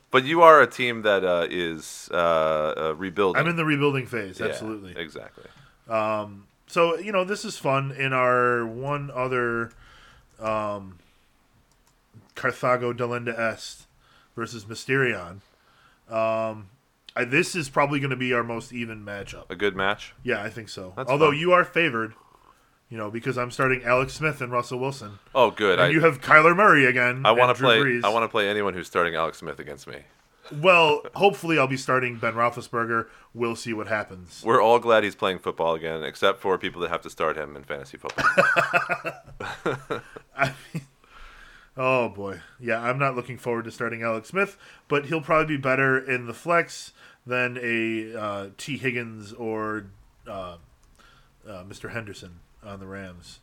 but 0.10 0.24
you 0.24 0.42
are 0.42 0.60
a 0.60 0.66
team 0.66 1.02
that 1.02 1.24
uh, 1.24 1.46
is 1.50 2.08
uh, 2.12 2.16
uh, 2.16 2.94
rebuilding. 2.96 3.40
I'm 3.40 3.48
in 3.48 3.56
the 3.56 3.64
rebuilding 3.64 4.06
phase. 4.06 4.38
Yeah, 4.38 4.46
Absolutely. 4.46 4.94
exactly. 4.96 5.44
So 6.72 6.96
you 6.98 7.12
know, 7.12 7.24
this 7.24 7.44
is 7.44 7.58
fun. 7.58 7.92
In 7.92 8.14
our 8.14 8.64
one 8.64 9.10
other, 9.14 9.72
um, 10.40 10.98
Carthago 12.34 12.94
Delenda 12.96 13.38
Est 13.38 13.86
versus 14.34 14.64
Mysterion. 14.64 15.40
Um, 16.08 16.70
I, 17.14 17.24
this 17.24 17.54
is 17.54 17.68
probably 17.68 18.00
going 18.00 18.10
to 18.10 18.16
be 18.16 18.32
our 18.32 18.42
most 18.42 18.72
even 18.72 19.04
matchup. 19.04 19.50
A 19.50 19.56
good 19.56 19.76
match. 19.76 20.14
Yeah, 20.22 20.42
I 20.42 20.48
think 20.48 20.68
so. 20.70 20.94
That's 20.96 21.10
Although 21.10 21.32
fun. 21.32 21.38
you 21.38 21.52
are 21.52 21.64
favored, 21.64 22.14
you 22.92 22.98
know, 22.98 23.10
because 23.10 23.38
I'm 23.38 23.50
starting 23.50 23.82
Alex 23.84 24.12
Smith 24.12 24.42
and 24.42 24.52
Russell 24.52 24.78
Wilson, 24.78 25.18
Oh, 25.34 25.50
good. 25.50 25.78
and 25.78 25.88
I, 25.88 25.88
you 25.88 26.00
have 26.00 26.20
Kyler 26.20 26.54
Murray 26.54 26.84
again. 26.84 27.24
I 27.24 27.32
want 27.32 27.56
to 27.56 27.62
play. 27.64 27.78
Brees. 27.78 28.04
I 28.04 28.10
want 28.10 28.24
to 28.24 28.28
play 28.28 28.50
anyone 28.50 28.74
who's 28.74 28.86
starting 28.86 29.14
Alex 29.14 29.38
Smith 29.38 29.58
against 29.58 29.86
me. 29.86 30.02
Well, 30.60 31.00
hopefully, 31.14 31.58
I'll 31.58 31.66
be 31.66 31.78
starting 31.78 32.18
Ben 32.18 32.34
Roethlisberger. 32.34 33.06
We'll 33.32 33.56
see 33.56 33.72
what 33.72 33.86
happens. 33.88 34.42
We're 34.44 34.60
all 34.60 34.78
glad 34.78 35.04
he's 35.04 35.14
playing 35.14 35.38
football 35.38 35.74
again, 35.74 36.02
except 36.04 36.42
for 36.42 36.58
people 36.58 36.82
that 36.82 36.90
have 36.90 37.00
to 37.00 37.08
start 37.08 37.38
him 37.38 37.56
in 37.56 37.64
fantasy 37.64 37.96
football. 37.96 38.26
Oh 41.74 42.10
boy, 42.10 42.40
yeah, 42.60 42.82
I'm 42.82 42.98
not 42.98 43.16
looking 43.16 43.38
forward 43.38 43.64
to 43.64 43.70
starting 43.70 44.02
Alex 44.02 44.28
Smith, 44.28 44.58
but 44.88 45.06
he'll 45.06 45.22
probably 45.22 45.56
be 45.56 45.60
better 45.62 45.98
in 45.98 46.26
the 46.26 46.34
flex 46.34 46.92
than 47.26 47.58
a 47.62 48.14
uh, 48.14 48.46
Tee 48.58 48.76
Higgins 48.76 49.32
or 49.32 49.86
uh, 50.28 50.56
uh, 51.48 51.64
Mr. 51.64 51.92
Henderson 51.92 52.40
on 52.64 52.80
the 52.80 52.86
Rams. 52.86 53.40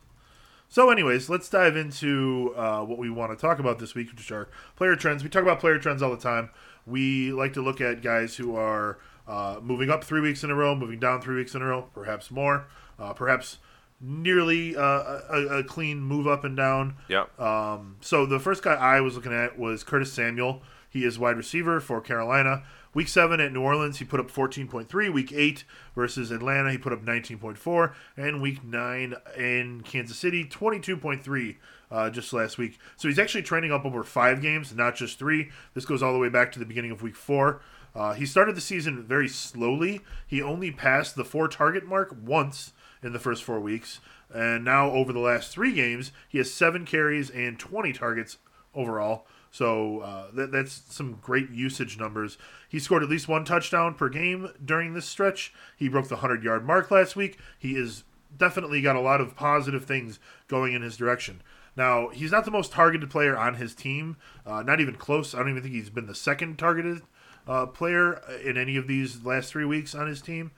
So, 0.68 0.90
anyways, 0.90 1.28
let's 1.28 1.48
dive 1.48 1.76
into 1.76 2.54
uh, 2.56 2.82
what 2.84 2.98
we 2.98 3.10
want 3.10 3.36
to 3.36 3.36
talk 3.36 3.58
about 3.58 3.80
this 3.80 3.94
week, 3.94 4.10
which 4.12 4.30
are 4.30 4.48
player 4.76 4.94
trends. 4.94 5.24
We 5.24 5.28
talk 5.28 5.42
about 5.42 5.58
player 5.58 5.78
trends 5.78 6.00
all 6.00 6.12
the 6.12 6.16
time. 6.16 6.50
We 6.86 7.32
like 7.32 7.54
to 7.54 7.62
look 7.62 7.80
at 7.80 8.02
guys 8.02 8.36
who 8.36 8.54
are 8.54 8.98
uh, 9.26 9.58
moving 9.60 9.90
up 9.90 10.04
three 10.04 10.20
weeks 10.20 10.44
in 10.44 10.50
a 10.50 10.54
row, 10.54 10.76
moving 10.76 11.00
down 11.00 11.20
three 11.22 11.36
weeks 11.36 11.54
in 11.54 11.62
a 11.62 11.66
row, 11.66 11.88
perhaps 11.92 12.30
more, 12.30 12.68
uh, 12.98 13.12
perhaps 13.12 13.58
nearly 14.00 14.76
uh, 14.76 15.20
a, 15.28 15.58
a 15.58 15.64
clean 15.64 16.00
move 16.00 16.26
up 16.26 16.44
and 16.44 16.56
down. 16.56 16.94
Yeah. 17.08 17.24
Um, 17.38 17.96
so 18.00 18.24
the 18.24 18.38
first 18.38 18.62
guy 18.62 18.74
I 18.74 19.00
was 19.00 19.16
looking 19.16 19.32
at 19.32 19.58
was 19.58 19.82
Curtis 19.82 20.12
Samuel. 20.12 20.62
He 20.88 21.04
is 21.04 21.18
wide 21.18 21.36
receiver 21.36 21.80
for 21.80 22.00
Carolina. 22.00 22.62
Week 22.92 23.06
seven 23.06 23.40
at 23.40 23.52
New 23.52 23.62
Orleans, 23.62 23.98
he 23.98 24.04
put 24.04 24.18
up 24.18 24.30
14.3. 24.30 25.12
Week 25.12 25.32
eight 25.32 25.64
versus 25.94 26.32
Atlanta, 26.32 26.72
he 26.72 26.78
put 26.78 26.92
up 26.92 27.04
19.4. 27.04 27.94
And 28.16 28.42
week 28.42 28.64
nine 28.64 29.14
in 29.36 29.82
Kansas 29.82 30.18
City, 30.18 30.44
22.3 30.44 31.56
uh, 31.90 32.10
just 32.10 32.32
last 32.32 32.58
week. 32.58 32.78
So 32.96 33.06
he's 33.06 33.18
actually 33.18 33.42
trending 33.42 33.70
up 33.70 33.84
over 33.84 34.02
five 34.02 34.42
games, 34.42 34.74
not 34.74 34.96
just 34.96 35.18
three. 35.18 35.50
This 35.74 35.84
goes 35.84 36.02
all 36.02 36.12
the 36.12 36.18
way 36.18 36.28
back 36.28 36.50
to 36.52 36.58
the 36.58 36.64
beginning 36.64 36.90
of 36.90 37.00
week 37.02 37.16
four. 37.16 37.60
Uh, 37.94 38.14
he 38.14 38.26
started 38.26 38.56
the 38.56 38.60
season 38.60 39.04
very 39.04 39.28
slowly. 39.28 40.00
He 40.26 40.42
only 40.42 40.70
passed 40.70 41.16
the 41.16 41.24
four 41.24 41.48
target 41.48 41.86
mark 41.86 42.14
once 42.20 42.72
in 43.02 43.12
the 43.12 43.18
first 43.18 43.42
four 43.42 43.60
weeks. 43.60 44.00
And 44.32 44.64
now, 44.64 44.90
over 44.90 45.12
the 45.12 45.18
last 45.18 45.50
three 45.50 45.72
games, 45.72 46.12
he 46.28 46.38
has 46.38 46.52
seven 46.52 46.84
carries 46.84 47.30
and 47.30 47.58
20 47.58 47.92
targets 47.92 48.38
overall. 48.74 49.26
So 49.50 50.00
uh, 50.00 50.26
that, 50.34 50.52
that's 50.52 50.82
some 50.88 51.18
great 51.20 51.50
usage 51.50 51.98
numbers. 51.98 52.38
He 52.68 52.78
scored 52.78 53.02
at 53.02 53.08
least 53.08 53.28
one 53.28 53.44
touchdown 53.44 53.94
per 53.94 54.08
game 54.08 54.50
during 54.64 54.94
this 54.94 55.06
stretch. 55.06 55.52
He 55.76 55.88
broke 55.88 56.08
the 56.08 56.16
100 56.16 56.44
yard 56.44 56.64
mark 56.64 56.90
last 56.90 57.16
week. 57.16 57.38
He 57.58 57.76
is 57.76 58.04
definitely 58.36 58.80
got 58.80 58.96
a 58.96 59.00
lot 59.00 59.20
of 59.20 59.34
positive 59.34 59.84
things 59.84 60.20
going 60.46 60.72
in 60.72 60.82
his 60.82 60.96
direction. 60.96 61.42
Now, 61.76 62.08
he's 62.08 62.32
not 62.32 62.44
the 62.44 62.50
most 62.50 62.72
targeted 62.72 63.10
player 63.10 63.36
on 63.36 63.54
his 63.54 63.74
team, 63.74 64.16
uh, 64.44 64.62
not 64.62 64.80
even 64.80 64.96
close. 64.96 65.34
I 65.34 65.38
don't 65.38 65.50
even 65.50 65.62
think 65.62 65.74
he's 65.74 65.90
been 65.90 66.06
the 66.06 66.14
second 66.14 66.58
targeted 66.58 67.02
uh, 67.46 67.66
player 67.66 68.22
in 68.44 68.56
any 68.56 68.76
of 68.76 68.86
these 68.86 69.24
last 69.24 69.50
three 69.50 69.64
weeks 69.64 69.94
on 69.94 70.06
his 70.06 70.20
team. 70.20 70.52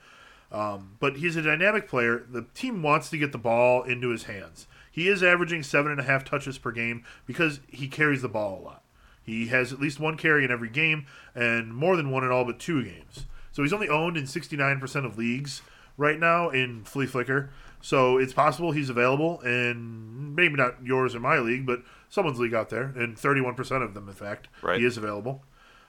Um, 0.51 0.97
but 0.99 1.17
he's 1.17 1.35
a 1.35 1.41
dynamic 1.41 1.87
player. 1.87 2.23
The 2.29 2.45
team 2.53 2.83
wants 2.83 3.09
to 3.09 3.17
get 3.17 3.31
the 3.31 3.39
ball 3.39 3.81
into 3.81 4.09
his 4.09 4.23
hands. 4.23 4.67
He 4.91 5.07
is 5.07 5.23
averaging 5.23 5.63
seven 5.63 5.91
and 5.91 5.99
a 5.99 6.03
half 6.03 6.23
touches 6.23 6.59
per 6.59 6.71
game 6.71 7.03
because 7.25 7.59
he 7.67 7.87
carries 7.87 8.21
the 8.21 8.29
ball 8.29 8.59
a 8.59 8.63
lot. 8.63 8.82
He 9.23 9.47
has 9.47 9.71
at 9.73 9.79
least 9.79 9.99
one 9.99 10.17
carry 10.17 10.43
in 10.43 10.51
every 10.51 10.69
game 10.69 11.05
and 11.33 11.73
more 11.73 11.95
than 11.95 12.11
one 12.11 12.23
in 12.23 12.31
all 12.31 12.43
but 12.45 12.59
two 12.59 12.83
games. 12.83 13.25
So 13.51 13.61
he's 13.63 13.73
only 13.73 13.89
owned 13.89 14.17
in 14.17 14.23
69% 14.25 15.05
of 15.05 15.17
leagues 15.17 15.61
right 15.97 16.19
now 16.19 16.49
in 16.49 16.83
Fleaflicker. 16.83 17.49
So 17.81 18.17
it's 18.17 18.33
possible 18.33 18.71
he's 18.71 18.89
available 18.89 19.39
in 19.41 20.33
maybe 20.35 20.55
not 20.55 20.75
yours 20.83 21.15
or 21.15 21.19
my 21.19 21.37
league, 21.39 21.65
but 21.65 21.81
someone's 22.09 22.39
league 22.39 22.53
out 22.53 22.69
there, 22.69 22.93
and 22.95 23.15
31% 23.17 23.83
of 23.83 23.93
them, 23.93 24.07
in 24.07 24.13
fact, 24.13 24.47
Right. 24.61 24.79
he 24.79 24.85
is 24.85 24.97
available. 24.97 25.43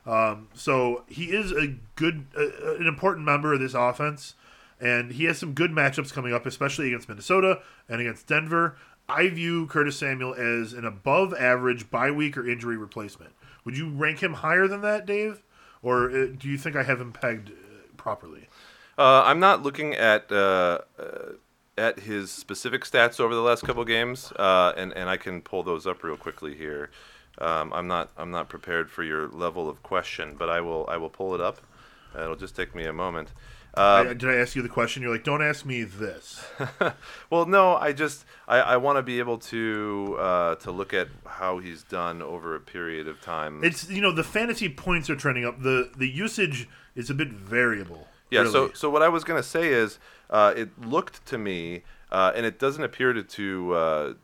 Um, 0.07 0.49
so 0.55 1.05
he 1.07 1.26
is 1.26 1.53
a 1.53 1.76
good, 1.97 2.26
uh, 2.37 2.75
an 2.75 2.87
important 2.87 3.25
member 3.26 3.55
of 3.55 3.61
this 3.61 3.75
offense, 3.75 4.35
and 4.81 5.12
he 5.12 5.25
has 5.25 5.38
some 5.38 5.53
good 5.55 5.71
matchups 5.71 6.12
coming 6.12 6.35
up, 6.35 6.45
especially 6.47 6.88
against 6.88 7.09
Minnesota 7.09 7.61
and 7.88 8.00
against 8.00 8.26
Denver. 8.26 8.76
I 9.08 9.28
view 9.28 9.66
Curtis 9.66 9.99
Samuel 9.99 10.34
as 10.34 10.73
an 10.73 10.84
above 10.84 11.34
average 11.34 11.90
bye 11.90 12.11
week 12.11 12.37
or 12.37 12.49
injury 12.49 12.76
replacement. 12.76 13.32
Would 13.64 13.76
you 13.76 13.88
rank 13.88 14.23
him 14.23 14.34
higher 14.34 14.66
than 14.66 14.80
that, 14.82 15.06
Dave? 15.06 15.42
Or 15.82 16.11
uh, 16.11 16.26
do 16.37 16.49
you 16.49 16.56
think 16.56 16.76
I 16.76 16.82
have 16.82 17.00
him 17.00 17.12
pegged 17.12 17.50
uh, 17.50 17.52
properly? 17.96 18.49
Uh, 18.96 19.23
I'm 19.25 19.40
not 19.40 19.62
looking 19.62 19.94
at 19.94 20.30
uh, 20.32 20.78
uh, 20.99 21.32
at 21.76 22.00
his 22.00 22.30
specific 22.30 22.84
stats 22.84 23.20
over 23.20 23.34
the 23.34 23.42
last 23.42 23.64
couple 23.64 23.84
games, 23.84 24.32
uh, 24.32 24.73
and 24.76 24.92
and 24.92 25.11
I 25.11 25.16
can 25.16 25.42
pull 25.42 25.62
those 25.62 25.87
up 25.87 26.02
real 26.02 26.16
quickly 26.16 26.54
here. 26.54 26.90
Um, 27.38 27.73
I'm 27.73 27.88
not 27.88 28.11
I'm 28.16 28.30
not 28.30 28.49
prepared 28.49 28.90
for 28.90 29.02
your 29.02 29.28
level 29.28 29.68
of 29.68 29.82
question, 29.82 30.37
but 30.38 30.49
I 30.49 30.61
will 30.61 30.87
I 30.88 30.96
will 30.96 31.11
pull 31.11 31.34
it 31.34 31.40
up. 31.40 31.61
It'll 32.14 32.37
just 32.37 32.54
take 32.54 32.75
me 32.75 32.84
a 32.84 32.92
moment. 32.92 33.32
Uh, 33.76 34.07
I, 34.09 34.14
did 34.14 34.28
I 34.28 34.37
ask 34.37 34.54
you 34.54 34.62
the 34.62 34.69
question? 34.69 35.02
You're 35.02 35.11
like, 35.11 35.25
don't 35.25 35.43
ask 35.43 35.66
me 35.66 35.83
this. 35.83 36.45
well, 37.31 37.45
no, 37.47 37.75
I 37.75 37.93
just 37.93 38.25
I, 38.47 38.59
I 38.61 38.76
want 38.76 38.99
to 38.99 39.02
be 39.02 39.19
able 39.19 39.38
to 39.38 40.16
uh, 40.19 40.54
to 40.57 40.71
look 40.71 40.95
at 40.95 41.09
how 41.26 41.59
he's 41.59 41.83
done 41.83 42.23
over 42.23 42.54
a 42.54 42.61
period 42.61 43.09
of 43.09 43.21
time. 43.21 43.64
It's 43.64 43.88
you 43.90 44.00
know 44.00 44.12
the 44.12 44.25
fantasy 44.25 44.69
points 44.69 45.11
are 45.11 45.16
trending 45.16 45.45
up. 45.45 45.62
The 45.62 45.90
the 45.97 46.09
usage 46.09 46.69
is 46.95 47.11
a 47.11 47.14
bit 47.14 47.28
variable. 47.28 48.07
Yeah. 48.31 48.40
really. 48.40 48.52
So 48.52 48.71
so 48.75 48.90
what 48.90 49.02
I 49.02 49.09
was 49.09 49.25
gonna 49.25 49.43
say 49.43 49.69
is, 49.69 49.99
uh, 50.31 50.54
it 50.57 50.81
looked 50.81 51.26
to 51.26 51.38
me, 51.38 51.83
uh, 52.12 52.33
and 52.35 52.47
it 52.47 52.61
doesn't 52.61 52.85
appear 52.85 53.12
to 53.12 53.25
to 53.25 53.75
uh, 53.75 54.14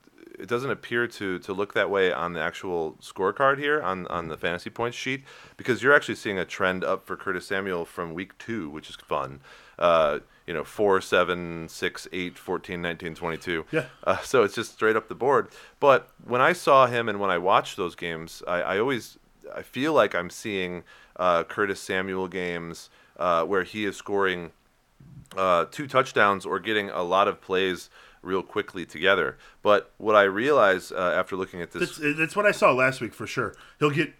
it 0.40 0.49
doesn't 0.49 0.70
appear 0.70 1.06
to 1.06 1.38
to 1.40 1.52
look 1.52 1.75
that 1.75 1.90
way 1.90 2.12
on 2.12 2.32
the 2.32 2.40
actual 2.40 2.97
scorecard 3.00 3.59
here 3.59 3.80
on 3.82 4.06
on 4.09 4.28
the 4.28 4.37
fantasy 4.37 4.70
points 4.70 4.97
sheet 4.97 5.25
because 5.56 5.82
you're 5.82 5.94
actually 5.94 6.14
seeing 6.14 6.38
a 6.38 6.44
trend 6.44 6.82
up 6.85 7.06
for 7.06 7.16
Curtis 7.16 7.47
Samuel 7.47 7.85
from 7.85 8.14
week 8.14 8.37
two, 8.38 8.70
which 8.70 8.88
is 8.88 8.97
fun. 8.97 9.40
Uh, 9.78 10.18
you 10.47 10.52
know, 10.52 10.64
4, 10.64 11.00
7, 11.00 11.68
6, 11.68 12.09
8, 12.12 12.37
14, 12.37 12.82
19, 12.82 13.14
22. 13.14 13.64
Yeah. 13.70 13.85
Uh, 14.04 14.18
so 14.18 14.42
it's 14.42 14.54
just 14.54 14.73
straight 14.73 14.97
up 14.97 15.09
the 15.09 15.14
board. 15.14 15.49
But 15.78 16.11
when 16.23 16.40
I 16.42 16.52
saw 16.52 16.87
him 16.87 17.09
and 17.09 17.18
when 17.18 17.30
I 17.30 17.38
watched 17.38 17.76
those 17.76 17.94
games, 17.94 18.42
I, 18.47 18.61
I 18.61 18.78
always 18.78 19.18
I 19.54 19.62
feel 19.62 19.92
like 19.92 20.14
I'm 20.14 20.28
seeing 20.28 20.85
uh, 21.16 21.44
Curtis 21.44 21.80
Samuel 21.80 22.28
games 22.28 22.90
uh, 23.18 23.44
where 23.44 23.62
he 23.62 23.85
is 23.85 23.97
scoring 23.97 24.52
uh, 25.37 25.66
two 25.70 25.87
touchdowns 25.87 26.44
or 26.44 26.59
getting 26.59 26.90
a 26.90 27.02
lot 27.02 27.28
of 27.28 27.40
plays 27.40 27.90
real 28.23 28.43
quickly 28.43 28.85
together. 28.87 29.37
But 29.62 29.91
what 29.99 30.15
I 30.17 30.23
realize 30.23 30.93
uh, 30.93 31.15
after 31.17 31.37
looking 31.37 31.61
at 31.62 31.73
this, 31.73 31.97
That's, 31.99 32.17
that's 32.19 32.37
what 32.37 32.47
I 32.47 32.50
saw 32.53 32.73
last 32.73 33.00
week 33.00 33.15
for 33.15 33.27
sure. 33.27 33.55
He'll 33.79 33.91
get 33.91 34.12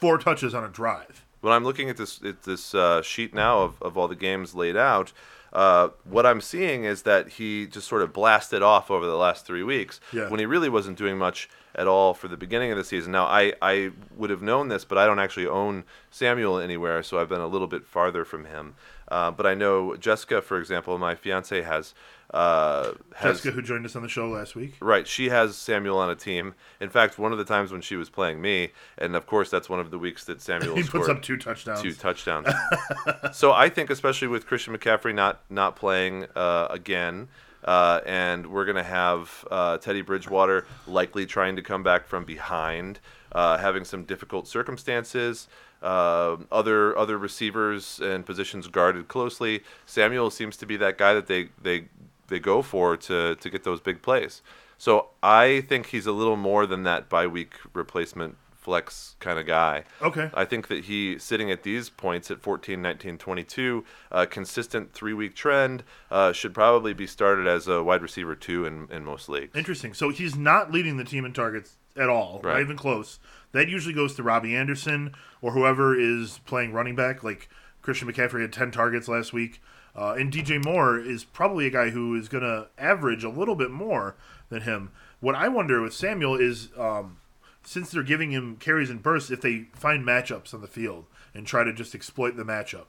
four 0.00 0.18
touches 0.18 0.54
on 0.54 0.64
a 0.64 0.68
drive. 0.68 1.24
when 1.40 1.52
I'm 1.52 1.64
looking 1.64 1.88
at 1.90 1.96
this 1.96 2.20
at 2.24 2.42
this 2.42 2.74
uh, 2.74 3.02
sheet 3.02 3.34
now 3.34 3.60
of, 3.62 3.80
of 3.82 3.96
all 3.98 4.08
the 4.08 4.16
games 4.16 4.54
laid 4.54 4.76
out, 4.76 5.12
uh, 5.52 5.88
what 6.04 6.26
I'm 6.26 6.40
seeing 6.40 6.84
is 6.84 7.02
that 7.02 7.28
he 7.28 7.66
just 7.66 7.86
sort 7.86 8.02
of 8.02 8.12
blasted 8.12 8.62
off 8.62 8.90
over 8.90 9.06
the 9.06 9.16
last 9.16 9.46
three 9.46 9.62
weeks 9.62 10.00
Yeah. 10.12 10.28
when 10.28 10.40
he 10.40 10.46
really 10.46 10.68
wasn't 10.68 10.98
doing 10.98 11.16
much 11.16 11.48
at 11.76 11.86
all 11.86 12.12
for 12.14 12.28
the 12.28 12.36
beginning 12.36 12.70
of 12.72 12.76
the 12.76 12.84
season. 12.84 13.12
Now, 13.12 13.24
I, 13.26 13.52
I 13.62 13.90
would 14.16 14.30
have 14.30 14.42
known 14.42 14.68
this, 14.68 14.84
but 14.84 14.96
I 14.98 15.06
don't 15.06 15.18
actually 15.18 15.46
own 15.46 15.84
Samuel 16.10 16.58
anywhere, 16.58 17.02
so 17.02 17.18
I've 17.20 17.28
been 17.28 17.40
a 17.40 17.46
little 17.48 17.66
bit 17.66 17.84
farther 17.86 18.24
from 18.24 18.44
him. 18.46 18.74
Uh, 19.08 19.30
but 19.30 19.46
I 19.46 19.54
know 19.54 19.96
Jessica, 19.96 20.40
for 20.42 20.58
example, 20.58 20.96
my 20.98 21.14
fiance 21.14 21.60
has 21.62 21.94
uh, 22.32 22.92
has 23.14 23.36
Jessica, 23.38 23.54
who 23.54 23.62
joined 23.62 23.84
us 23.84 23.94
on 23.94 24.02
the 24.02 24.08
show 24.08 24.28
last 24.28 24.56
week. 24.56 24.74
Right, 24.80 25.06
she 25.06 25.28
has 25.28 25.56
Samuel 25.56 25.98
on 25.98 26.10
a 26.10 26.16
team. 26.16 26.54
In 26.80 26.88
fact, 26.88 27.16
one 27.18 27.30
of 27.30 27.38
the 27.38 27.44
times 27.44 27.70
when 27.70 27.80
she 27.80 27.94
was 27.94 28.10
playing 28.10 28.40
me, 28.40 28.70
and 28.98 29.14
of 29.14 29.26
course 29.26 29.50
that's 29.50 29.68
one 29.68 29.78
of 29.78 29.90
the 29.90 29.98
weeks 29.98 30.24
that 30.24 30.40
Samuel 30.40 30.74
He 30.74 30.82
scored 30.82 31.04
puts 31.04 31.16
up 31.16 31.22
two 31.22 31.36
touchdowns. 31.36 31.82
two 31.82 31.92
touchdowns. 31.92 32.48
so 33.32 33.52
I 33.52 33.68
think, 33.68 33.90
especially 33.90 34.28
with 34.28 34.46
Christian 34.46 34.76
McCaffrey 34.76 35.14
not 35.14 35.42
not 35.48 35.76
playing 35.76 36.26
uh, 36.34 36.68
again, 36.70 37.28
uh, 37.64 38.00
and 38.04 38.46
we're 38.46 38.64
gonna 38.64 38.82
have 38.82 39.44
uh, 39.50 39.78
Teddy 39.78 40.02
Bridgewater 40.02 40.66
likely 40.86 41.26
trying 41.26 41.56
to 41.56 41.62
come 41.62 41.82
back 41.82 42.06
from 42.06 42.24
behind, 42.24 42.98
uh, 43.32 43.58
having 43.58 43.84
some 43.84 44.04
difficult 44.04 44.48
circumstances. 44.48 45.46
Uh, 45.84 46.38
other 46.50 46.96
other 46.96 47.18
receivers 47.18 48.00
and 48.00 48.24
positions 48.24 48.68
guarded 48.68 49.06
closely. 49.06 49.62
Samuel 49.84 50.30
seems 50.30 50.56
to 50.56 50.64
be 50.64 50.78
that 50.78 50.96
guy 50.96 51.12
that 51.12 51.26
they 51.26 51.50
they 51.60 51.84
they 52.28 52.38
go 52.38 52.62
for 52.62 52.96
to 52.96 53.34
to 53.34 53.50
get 53.50 53.64
those 53.64 53.80
big 53.80 54.00
plays. 54.00 54.40
So 54.78 55.08
I 55.22 55.60
think 55.68 55.86
he's 55.86 56.06
a 56.06 56.12
little 56.12 56.36
more 56.36 56.66
than 56.66 56.84
that 56.84 57.10
bye 57.10 57.26
week 57.26 57.54
replacement 57.74 58.36
flex 58.64 59.14
kind 59.20 59.38
of 59.38 59.46
guy. 59.46 59.84
Okay. 60.00 60.30
I 60.32 60.46
think 60.46 60.68
that 60.68 60.84
he 60.84 61.18
sitting 61.18 61.50
at 61.50 61.64
these 61.64 61.90
points 61.90 62.30
at 62.30 62.40
14, 62.40 62.80
19, 62.80 63.18
22, 63.18 63.84
uh, 64.10 64.24
consistent 64.24 64.94
three 64.94 65.12
week 65.12 65.34
trend, 65.34 65.84
uh, 66.10 66.32
should 66.32 66.54
probably 66.54 66.94
be 66.94 67.06
started 67.06 67.46
as 67.46 67.68
a 67.68 67.82
wide 67.82 68.00
receiver 68.00 68.34
two 68.34 68.64
in, 68.64 68.88
in 68.90 69.04
most 69.04 69.28
leagues. 69.28 69.54
Interesting. 69.54 69.92
So 69.92 70.08
he's 70.08 70.34
not 70.34 70.72
leading 70.72 70.96
the 70.96 71.04
team 71.04 71.26
in 71.26 71.34
targets 71.34 71.76
at 71.96 72.08
all, 72.08 72.40
not 72.42 72.60
even 72.60 72.76
close. 72.76 73.18
That 73.52 73.68
usually 73.68 73.94
goes 73.94 74.14
to 74.14 74.22
Robbie 74.22 74.56
Anderson 74.56 75.14
or 75.40 75.52
whoever 75.52 75.98
is 75.98 76.40
playing 76.44 76.72
running 76.72 76.96
back. 76.96 77.22
Like 77.22 77.48
Christian 77.82 78.10
McCaffrey 78.10 78.42
had 78.42 78.52
10 78.52 78.70
targets 78.70 79.08
last 79.08 79.32
week. 79.32 79.62
Uh, 79.96 80.14
and 80.18 80.32
DJ 80.32 80.62
Moore 80.64 80.98
is 80.98 81.24
probably 81.24 81.66
a 81.66 81.70
guy 81.70 81.90
who 81.90 82.16
is 82.16 82.28
going 82.28 82.42
to 82.42 82.66
average 82.76 83.22
a 83.22 83.28
little 83.28 83.54
bit 83.54 83.70
more 83.70 84.16
than 84.48 84.62
him. 84.62 84.90
What 85.20 85.36
I 85.36 85.48
wonder 85.48 85.80
with 85.80 85.94
Samuel 85.94 86.34
is 86.34 86.70
um, 86.76 87.18
since 87.62 87.90
they're 87.90 88.02
giving 88.02 88.32
him 88.32 88.56
carries 88.56 88.90
and 88.90 89.02
bursts, 89.02 89.30
if 89.30 89.40
they 89.40 89.66
find 89.72 90.04
matchups 90.04 90.52
on 90.52 90.60
the 90.60 90.66
field 90.66 91.06
and 91.32 91.46
try 91.46 91.62
to 91.62 91.72
just 91.72 91.94
exploit 91.94 92.36
the 92.36 92.42
matchup. 92.42 92.86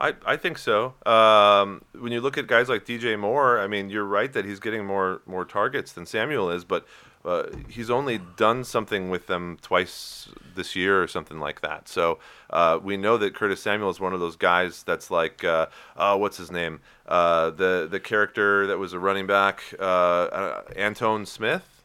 I, 0.00 0.14
I 0.24 0.36
think 0.36 0.58
so. 0.58 0.94
Um, 1.04 1.84
when 1.98 2.12
you 2.12 2.20
look 2.20 2.38
at 2.38 2.46
guys 2.46 2.68
like 2.68 2.84
DJ 2.84 3.18
Moore, 3.18 3.58
I 3.58 3.66
mean, 3.66 3.90
you're 3.90 4.04
right 4.04 4.32
that 4.32 4.44
he's 4.44 4.60
getting 4.60 4.86
more 4.86 5.22
more 5.26 5.44
targets 5.44 5.92
than 5.92 6.06
Samuel 6.06 6.50
is, 6.50 6.64
but 6.64 6.86
uh, 7.28 7.50
he's 7.68 7.90
only 7.90 8.18
done 8.36 8.64
something 8.64 9.10
with 9.10 9.26
them 9.26 9.58
twice 9.62 10.28
this 10.54 10.74
year 10.74 11.02
or 11.02 11.06
something 11.06 11.38
like 11.38 11.60
that. 11.60 11.88
So 11.88 12.18
uh, 12.50 12.78
we 12.82 12.96
know 12.96 13.18
that 13.18 13.34
Curtis 13.34 13.62
Samuel 13.62 13.90
is 13.90 14.00
one 14.00 14.12
of 14.12 14.20
those 14.20 14.36
guys 14.36 14.82
that's 14.82 15.10
like, 15.10 15.44
uh, 15.44 15.66
oh, 15.96 16.16
what's 16.16 16.38
his 16.38 16.50
name? 16.50 16.80
Uh, 17.06 17.50
the 17.50 17.86
the 17.90 18.00
character 18.00 18.66
that 18.66 18.78
was 18.78 18.92
a 18.92 18.98
running 18.98 19.26
back, 19.26 19.62
Antone 19.80 21.26
Smith. 21.26 21.82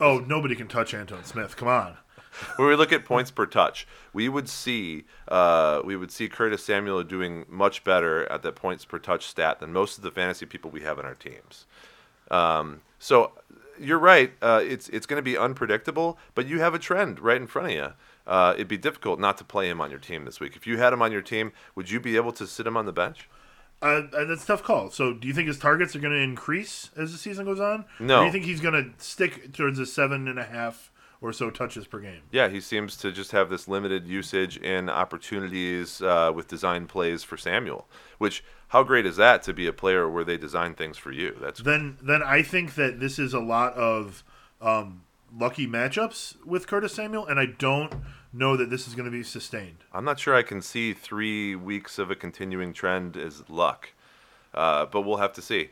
Oh, 0.00 0.18
nobody 0.18 0.54
can 0.54 0.68
touch 0.68 0.94
Antone 0.94 1.24
Smith. 1.24 1.56
Come 1.56 1.68
on. 1.68 1.96
when 2.56 2.68
we 2.68 2.76
look 2.76 2.92
at 2.92 3.04
points 3.04 3.30
per 3.30 3.46
touch, 3.46 3.86
we 4.12 4.28
would 4.28 4.48
see 4.48 5.04
uh, 5.28 5.80
we 5.84 5.96
would 5.96 6.10
see 6.10 6.28
Curtis 6.28 6.64
Samuel 6.64 7.02
doing 7.04 7.44
much 7.48 7.84
better 7.84 8.30
at 8.30 8.42
that 8.42 8.56
points 8.56 8.84
per 8.84 8.98
touch 8.98 9.26
stat 9.26 9.60
than 9.60 9.72
most 9.72 9.98
of 9.98 10.04
the 10.04 10.10
fantasy 10.10 10.46
people 10.46 10.70
we 10.70 10.80
have 10.80 10.98
in 10.98 11.04
our 11.04 11.14
teams. 11.14 11.66
Um, 12.30 12.82
so 12.98 13.32
you're 13.80 13.98
right. 13.98 14.32
Uh, 14.40 14.62
it's 14.62 14.88
it's 14.90 15.06
going 15.06 15.18
to 15.18 15.22
be 15.22 15.36
unpredictable, 15.36 16.18
but 16.34 16.46
you 16.46 16.60
have 16.60 16.74
a 16.74 16.78
trend 16.78 17.20
right 17.20 17.40
in 17.40 17.46
front 17.46 17.68
of 17.68 17.74
you. 17.74 17.88
Uh, 18.26 18.52
it'd 18.54 18.68
be 18.68 18.78
difficult 18.78 19.18
not 19.18 19.38
to 19.38 19.44
play 19.44 19.68
him 19.68 19.80
on 19.80 19.90
your 19.90 19.98
team 19.98 20.24
this 20.24 20.38
week. 20.38 20.54
If 20.54 20.66
you 20.66 20.78
had 20.78 20.92
him 20.92 21.02
on 21.02 21.10
your 21.10 21.22
team, 21.22 21.52
would 21.74 21.90
you 21.90 21.98
be 21.98 22.16
able 22.16 22.32
to 22.32 22.46
sit 22.46 22.66
him 22.66 22.76
on 22.76 22.86
the 22.86 22.92
bench? 22.92 23.28
Uh, 23.82 24.02
uh, 24.12 24.24
that's 24.26 24.44
a 24.44 24.46
tough 24.46 24.62
call. 24.62 24.90
So, 24.90 25.14
do 25.14 25.26
you 25.26 25.32
think 25.32 25.48
his 25.48 25.58
targets 25.58 25.96
are 25.96 26.00
going 26.00 26.12
to 26.12 26.20
increase 26.20 26.90
as 26.96 27.12
the 27.12 27.18
season 27.18 27.46
goes 27.46 27.60
on? 27.60 27.86
No. 27.98 28.18
Or 28.18 28.20
do 28.20 28.26
you 28.26 28.32
think 28.32 28.44
he's 28.44 28.60
going 28.60 28.74
to 28.74 29.04
stick 29.04 29.52
towards 29.54 29.78
a 29.78 29.86
seven 29.86 30.28
and 30.28 30.38
a 30.38 30.44
half 30.44 30.89
or 31.20 31.32
so 31.32 31.50
touches 31.50 31.86
per 31.86 32.00
game? 32.00 32.22
Yeah, 32.30 32.48
he 32.48 32.60
seems 32.60 32.96
to 32.98 33.12
just 33.12 33.32
have 33.32 33.50
this 33.50 33.68
limited 33.68 34.06
usage 34.06 34.58
and 34.62 34.88
opportunities 34.88 36.00
uh, 36.00 36.32
with 36.34 36.48
design 36.48 36.86
plays 36.86 37.22
for 37.22 37.36
Samuel. 37.36 37.86
Which, 38.18 38.42
how 38.68 38.82
great 38.82 39.06
is 39.06 39.16
that 39.16 39.42
to 39.44 39.52
be 39.52 39.66
a 39.66 39.72
player 39.72 40.08
where 40.08 40.24
they 40.24 40.36
design 40.36 40.74
things 40.74 40.96
for 40.96 41.12
you? 41.12 41.36
That's 41.40 41.60
Then, 41.60 41.98
then 42.02 42.22
I 42.22 42.42
think 42.42 42.74
that 42.74 43.00
this 43.00 43.18
is 43.18 43.34
a 43.34 43.40
lot 43.40 43.74
of 43.74 44.24
um, 44.60 45.02
lucky 45.36 45.66
matchups 45.66 46.44
with 46.44 46.66
Curtis 46.66 46.94
Samuel, 46.94 47.26
and 47.26 47.38
I 47.38 47.46
don't 47.46 47.92
know 48.32 48.56
that 48.56 48.70
this 48.70 48.86
is 48.86 48.94
going 48.94 49.06
to 49.06 49.10
be 49.10 49.22
sustained. 49.22 49.78
I'm 49.92 50.04
not 50.04 50.18
sure 50.18 50.34
I 50.34 50.42
can 50.42 50.62
see 50.62 50.92
three 50.92 51.54
weeks 51.54 51.98
of 51.98 52.10
a 52.10 52.14
continuing 52.14 52.72
trend 52.72 53.16
as 53.16 53.42
luck, 53.48 53.90
uh, 54.54 54.86
but 54.86 55.02
we'll 55.02 55.18
have 55.18 55.32
to 55.34 55.42
see. 55.42 55.70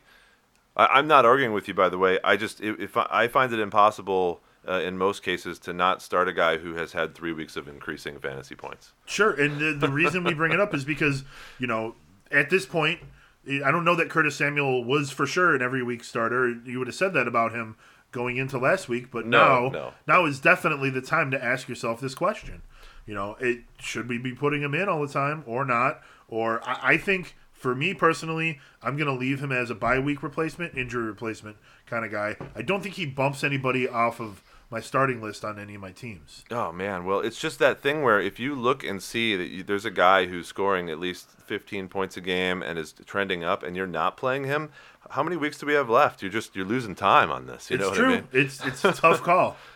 I, 0.77 0.87
I'm 0.87 1.07
not 1.07 1.25
arguing 1.25 1.53
with 1.53 1.69
you, 1.69 1.75
by 1.75 1.89
the 1.89 1.99
way. 1.99 2.19
I 2.25 2.37
just 2.37 2.61
if, 2.61 2.79
if 2.81 2.97
I, 2.97 3.07
I 3.11 3.29
find 3.29 3.53
it 3.53 3.61
impossible 3.61 4.41
uh, 4.69 4.81
in 4.81 4.99
most 4.99 5.23
cases 5.23 5.59
to 5.61 5.73
not 5.73 6.03
start 6.03 6.29
a 6.29 6.33
guy 6.33 6.59
who 6.59 6.75
has 6.75 6.93
had 6.93 7.15
three 7.15 7.33
weeks 7.33 7.57
of 7.57 7.67
increasing 7.69 8.19
fantasy 8.19 8.55
points. 8.55 8.93
Sure, 9.07 9.31
and 9.33 9.59
the, 9.59 9.73
the 9.73 9.89
reason 9.91 10.25
we 10.25 10.35
bring 10.35 10.53
it 10.53 10.61
up 10.61 10.75
is 10.75 10.85
because 10.85 11.25
you 11.59 11.67
know 11.67 11.95
at 12.31 12.51
this 12.51 12.67
point, 12.67 13.01
I 13.47 13.71
don't 13.71 13.85
know 13.85 13.95
that 13.97 14.11
Curtis 14.11 14.37
Samuel 14.37 14.85
was 14.85 15.11
for 15.11 15.27
sure 15.27 15.55
an 15.55 15.63
every 15.63 15.83
week 15.83 16.05
starter. 16.05 16.51
You 16.65 16.79
would 16.79 16.89
have 16.89 16.95
said 16.97 17.15
that 17.15 17.27
about 17.27 17.53
him 17.53 17.77
going 18.13 18.37
into 18.37 18.59
last 18.59 18.89
week, 18.89 19.11
but 19.11 19.27
No, 19.27 19.69
now 19.69 19.69
no. 19.71 19.93
now 20.07 20.25
is 20.27 20.41
definitely 20.41 20.91
the 20.91 21.03
time 21.03 21.31
to 21.31 21.43
ask 21.43 21.69
yourself 21.69 22.01
this 22.01 22.15
question. 22.15 22.63
You 23.07 23.15
know, 23.15 23.37
it 23.41 23.61
should 23.79 24.09
we 24.09 24.19
be 24.19 24.33
putting 24.33 24.61
him 24.63 24.75
in 24.75 24.89
all 24.89 25.01
the 25.01 25.13
time 25.13 25.43
or 25.47 25.65
not? 25.65 26.03
Or 26.29 26.61
I, 26.69 26.93
I 26.93 26.97
think 26.99 27.37
for 27.53 27.75
me 27.75 27.95
personally, 27.95 28.61
I'm 28.83 28.97
going 28.97 29.09
to 29.09 29.19
leave 29.19 29.41
him 29.41 29.51
as 29.51 29.71
a 29.71 29.75
bye 29.75 29.99
week 29.99 30.23
replacement, 30.23 30.77
injury 30.77 31.05
replacement 31.05 31.57
kind 31.87 32.05
of 32.05 32.11
guy. 32.13 32.37
I 32.55 32.63
don't 32.63 32.83
think 32.83 32.95
he 32.97 33.07
bumps 33.07 33.43
anybody 33.43 33.89
off 33.89 34.21
of 34.21 34.43
my 34.71 34.81
starting 34.81 35.23
list 35.23 35.45
on 35.45 35.59
any 35.59 35.75
of 35.75 35.81
my 35.81 35.93
teams. 35.93 36.45
Oh 36.51 36.73
man, 36.73 37.05
well 37.05 37.21
it's 37.21 37.41
just 37.41 37.59
that 37.59 37.81
thing 37.81 38.03
where 38.03 38.21
if 38.21 38.39
you 38.39 38.55
look 38.55 38.85
and 38.85 39.03
see 39.03 39.37
that 39.37 39.49
you, 39.49 39.63
there's 39.63 39.85
a 39.85 39.91
guy 39.91 40.27
who's 40.27 40.47
scoring 40.47 40.91
at 40.91 40.99
least 40.99 41.31
15 41.47 41.89
points 41.89 42.17
a 42.17 42.21
game 42.21 42.63
and 42.63 42.79
is 42.79 42.93
trending 43.07 43.43
up, 43.45 43.63
and 43.63 43.77
you're 43.77 43.87
not 43.87 44.17
playing 44.17 44.45
him, 44.45 44.71
how 45.11 45.23
many 45.23 45.37
weeks 45.37 45.59
do 45.59 45.67
we 45.67 45.73
have 45.73 45.89
left? 45.89 46.23
You're 46.23 46.31
just 46.31 46.55
you're 46.55 46.67
losing 46.67 46.95
time 46.95 47.31
on 47.31 47.47
this. 47.47 47.71
You 47.71 47.77
it's 47.77 47.83
know 47.83 47.89
what 47.91 47.97
true. 47.97 48.13
I 48.13 48.17
mean? 48.17 48.29
It's 48.33 48.65
it's 48.65 48.85
a 48.85 48.93
tough 48.93 49.23
call. 49.23 49.57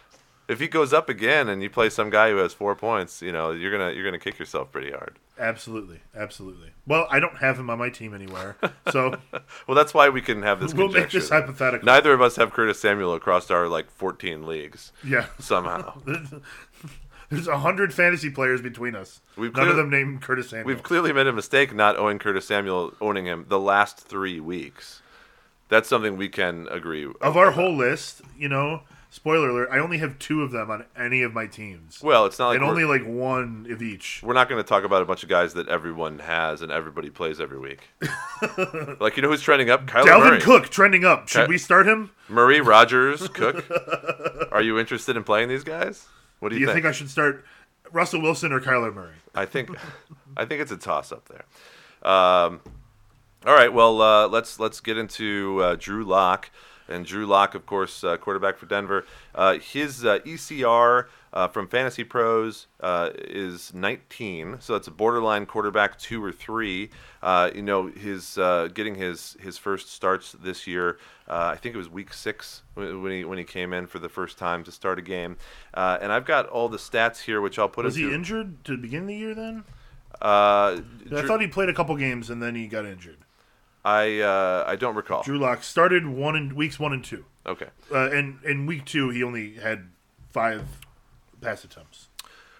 If 0.49 0.58
he 0.58 0.66
goes 0.68 0.92
up 0.92 1.08
again 1.08 1.49
and 1.49 1.62
you 1.62 1.70
play 1.70 1.88
some 1.88 2.11
guy 2.11 2.28
who 2.30 2.37
has 2.38 2.52
four 2.52 2.75
points, 2.75 3.22
you 3.22 3.32
know 3.32 3.52
you're 3.52 3.70
gonna 3.70 3.92
you're 3.92 4.04
gonna 4.04 4.18
kick 4.18 4.38
yourself 4.38 4.70
pretty 4.72 4.90
hard. 4.90 5.18
Absolutely, 5.38 6.00
absolutely. 6.14 6.70
Well, 6.86 7.06
I 7.10 7.18
don't 7.18 7.38
have 7.38 7.58
him 7.58 7.70
on 7.70 7.78
my 7.78 7.88
team 7.88 8.14
anywhere, 8.14 8.56
so 8.90 9.16
Well, 9.66 9.74
that's 9.74 9.94
why 9.94 10.08
we 10.10 10.20
can 10.20 10.42
have 10.42 10.60
this. 10.60 10.74
we'll 10.74 10.88
make 10.88 11.10
this 11.10 11.30
then. 11.30 11.40
hypothetical. 11.42 11.86
Neither 11.86 12.12
of 12.12 12.20
us 12.20 12.36
have 12.36 12.52
Curtis 12.52 12.78
Samuel 12.80 13.14
across 13.14 13.50
our 13.50 13.66
like 13.68 13.90
14 13.90 14.46
leagues 14.46 14.92
yeah, 15.02 15.26
somehow. 15.38 16.00
there's 17.30 17.48
a 17.48 17.58
hundred 17.58 17.94
fantasy 17.94 18.28
players 18.28 18.60
between 18.60 18.94
us. 18.94 19.20
We've 19.36 19.54
None 19.56 19.68
of 19.68 19.76
them 19.76 19.88
named 19.88 20.20
Curtis 20.20 20.50
Samuel. 20.50 20.66
We've 20.66 20.82
clearly 20.82 21.12
made 21.14 21.26
a 21.26 21.32
mistake 21.32 21.74
not 21.74 21.96
owning 21.96 22.18
Curtis 22.18 22.46
Samuel, 22.46 22.92
owning 23.00 23.24
him 23.24 23.46
the 23.48 23.58
last 23.58 24.00
three 24.00 24.38
weeks. 24.38 25.00
That's 25.68 25.88
something 25.88 26.18
we 26.18 26.28
can 26.28 26.68
agree. 26.70 27.10
of 27.22 27.36
our 27.38 27.52
whole 27.52 27.74
list, 27.74 28.20
you 28.36 28.50
know, 28.50 28.82
spoiler 29.12 29.50
alert, 29.50 29.69
I 29.71 29.78
only 29.78 29.99
have 29.99 30.19
two 30.19 30.42
of 30.42 30.50
them 30.52 30.71
on 30.71 30.87
any 30.97 31.23
of 31.23 31.35
my 31.35 31.47
teams, 31.47 32.00
Well, 32.02 32.25
it's 32.25 32.38
not 32.38 32.49
like 32.49 32.57
and 32.61 32.64
only 32.64 32.85
like 32.85 33.04
one 33.07 33.66
of 33.71 33.83
each. 33.83 34.23
we're 34.25 34.33
not 34.33 34.49
going 34.49 34.59
to 34.61 34.66
talk 34.66 34.85
about 34.85 35.02
a 35.02 35.04
bunch 35.04 35.23
of 35.23 35.28
guys 35.28 35.52
that 35.54 35.69
everyone 35.69 36.19
has 36.21 36.62
and 36.62 36.73
everybody 36.73 37.11
plays 37.11 37.38
every 37.38 37.59
week. 37.59 37.81
like 39.00 39.16
you 39.16 39.23
know 39.23 39.28
who's 39.28 39.42
trending 39.42 39.69
up? 39.71 39.87
Kyler 39.87 40.04
Dalvin 40.07 40.31
Murray. 40.31 40.40
Cook 40.40 40.69
trending 40.71 41.04
up. 41.04 41.28
Should 41.28 41.42
Okay. 41.42 41.50
we 41.50 41.59
start 41.59 41.87
him? 41.87 42.11
Murray, 42.28 42.61
Rodgers, 42.62 43.28
Cook. 43.35 43.64
Are 44.50 44.62
you 44.62 44.78
interested 44.78 45.16
in 45.16 45.25
playing 45.25 45.49
these 45.50 45.62
guys? 45.64 46.07
What 46.40 46.49
do 46.49 46.57
you, 46.57 46.61
think? 46.61 46.61
Do 46.61 46.61
you, 46.61 46.66
you 46.69 46.73
think 46.75 46.87
I 46.87 46.92
should 46.92 47.11
start 47.11 47.45
Russell 47.92 48.23
Wilson 48.23 48.50
or 48.52 48.61
Kyler 48.61 48.92
Murray? 48.92 49.14
I 49.35 49.45
think 49.45 49.71
I 50.37 50.47
think 50.47 50.62
it's 50.62 50.73
a 50.73 50.76
toss 50.78 51.12
up 51.12 51.28
there. 51.28 51.45
Um, 52.11 52.61
All 53.45 53.54
right, 53.54 53.73
well, 53.73 54.00
uh, 54.00 54.28
let's 54.28 54.59
let's 54.59 54.81
get 54.81 54.97
into 54.97 55.61
uh, 55.62 55.76
Drew 55.78 56.02
Lock. 56.04 56.50
And 56.92 57.06
Drew 57.06 57.26
Lock, 57.26 57.54
of 57.54 57.64
course, 57.66 58.04
uh, 58.04 58.16
quarterback 58.18 58.58
for 58.58 58.66
Denver. 58.66 59.04
Uh, 59.34 59.54
his 59.58 60.04
uh, 60.04 60.18
ECR 60.20 61.06
uh, 61.32 61.49
from 61.49 61.66
FantasyPros 61.66 62.66
uh, 62.80 63.11
is 63.14 63.72
19, 63.72 64.58
so 64.61 64.75
that's 64.75 64.87
a 64.87 64.90
borderline 64.90 65.46
quarterback 65.46 65.99
two 65.99 66.22
or 66.22 66.30
three. 66.30 66.90
Uh, 67.22 67.50
you 67.54 67.62
know, 67.62 67.87
his 67.87 68.37
uh, 68.37 68.68
getting 68.75 68.94
his 68.94 69.37
his 69.40 69.56
first 69.56 69.90
starts 69.90 70.32
this 70.32 70.66
year. 70.66 70.99
Uh, 71.26 71.50
I 71.54 71.56
think 71.56 71.75
it 71.75 71.78
was 71.78 71.88
week 71.88 72.12
six 72.12 72.62
when 72.75 73.02
when 73.02 73.12
he 73.12 73.25
when 73.25 73.38
he 73.38 73.44
came 73.44 73.72
in 73.72 73.87
for 73.87 73.99
the 73.99 74.11
first 74.11 74.37
time 74.38 74.62
to 74.64 74.70
start 74.70 74.99
a 74.99 75.02
game. 75.02 75.38
Uh, 75.72 75.99
and 76.02 76.12
I've 76.12 76.26
got 76.26 76.46
all 76.49 76.68
the 76.68 76.78
stats 76.78 77.20
here, 77.20 77.40
which 77.40 77.58
I'll 77.58 77.68
put 77.68 77.87
Was 77.87 77.96
he 77.96 78.12
injured 78.12 78.62
to 78.64 78.76
begin 78.76 79.06
the 79.06 79.16
year 79.16 79.34
then? 79.34 79.64
uh, 80.20 80.76
I 80.76 80.82
Drew- 81.08 81.26
thought 81.26 81.40
he 81.40 81.46
played 81.49 81.68
a 81.68 81.75
couple 81.75 81.96
games 81.96 82.28
and 82.30 82.42
then 82.42 82.54
he 82.54 82.66
got 82.66 82.84
injured. 82.84 83.18
I 83.84 84.20
uh, 84.20 84.64
I 84.66 84.76
don't 84.76 84.94
recall. 84.94 85.22
Drew 85.22 85.38
Lock 85.38 85.62
started 85.62 86.06
one 86.06 86.36
in 86.36 86.54
weeks 86.54 86.78
one 86.78 86.92
and 86.92 87.04
two, 87.04 87.24
Okay. 87.46 87.66
uh, 87.90 88.10
and 88.10 88.38
in 88.44 88.66
week 88.66 88.84
two 88.84 89.10
he 89.10 89.22
only 89.22 89.54
had 89.54 89.88
five 90.30 90.64
pass 91.40 91.64
attempts. 91.64 92.08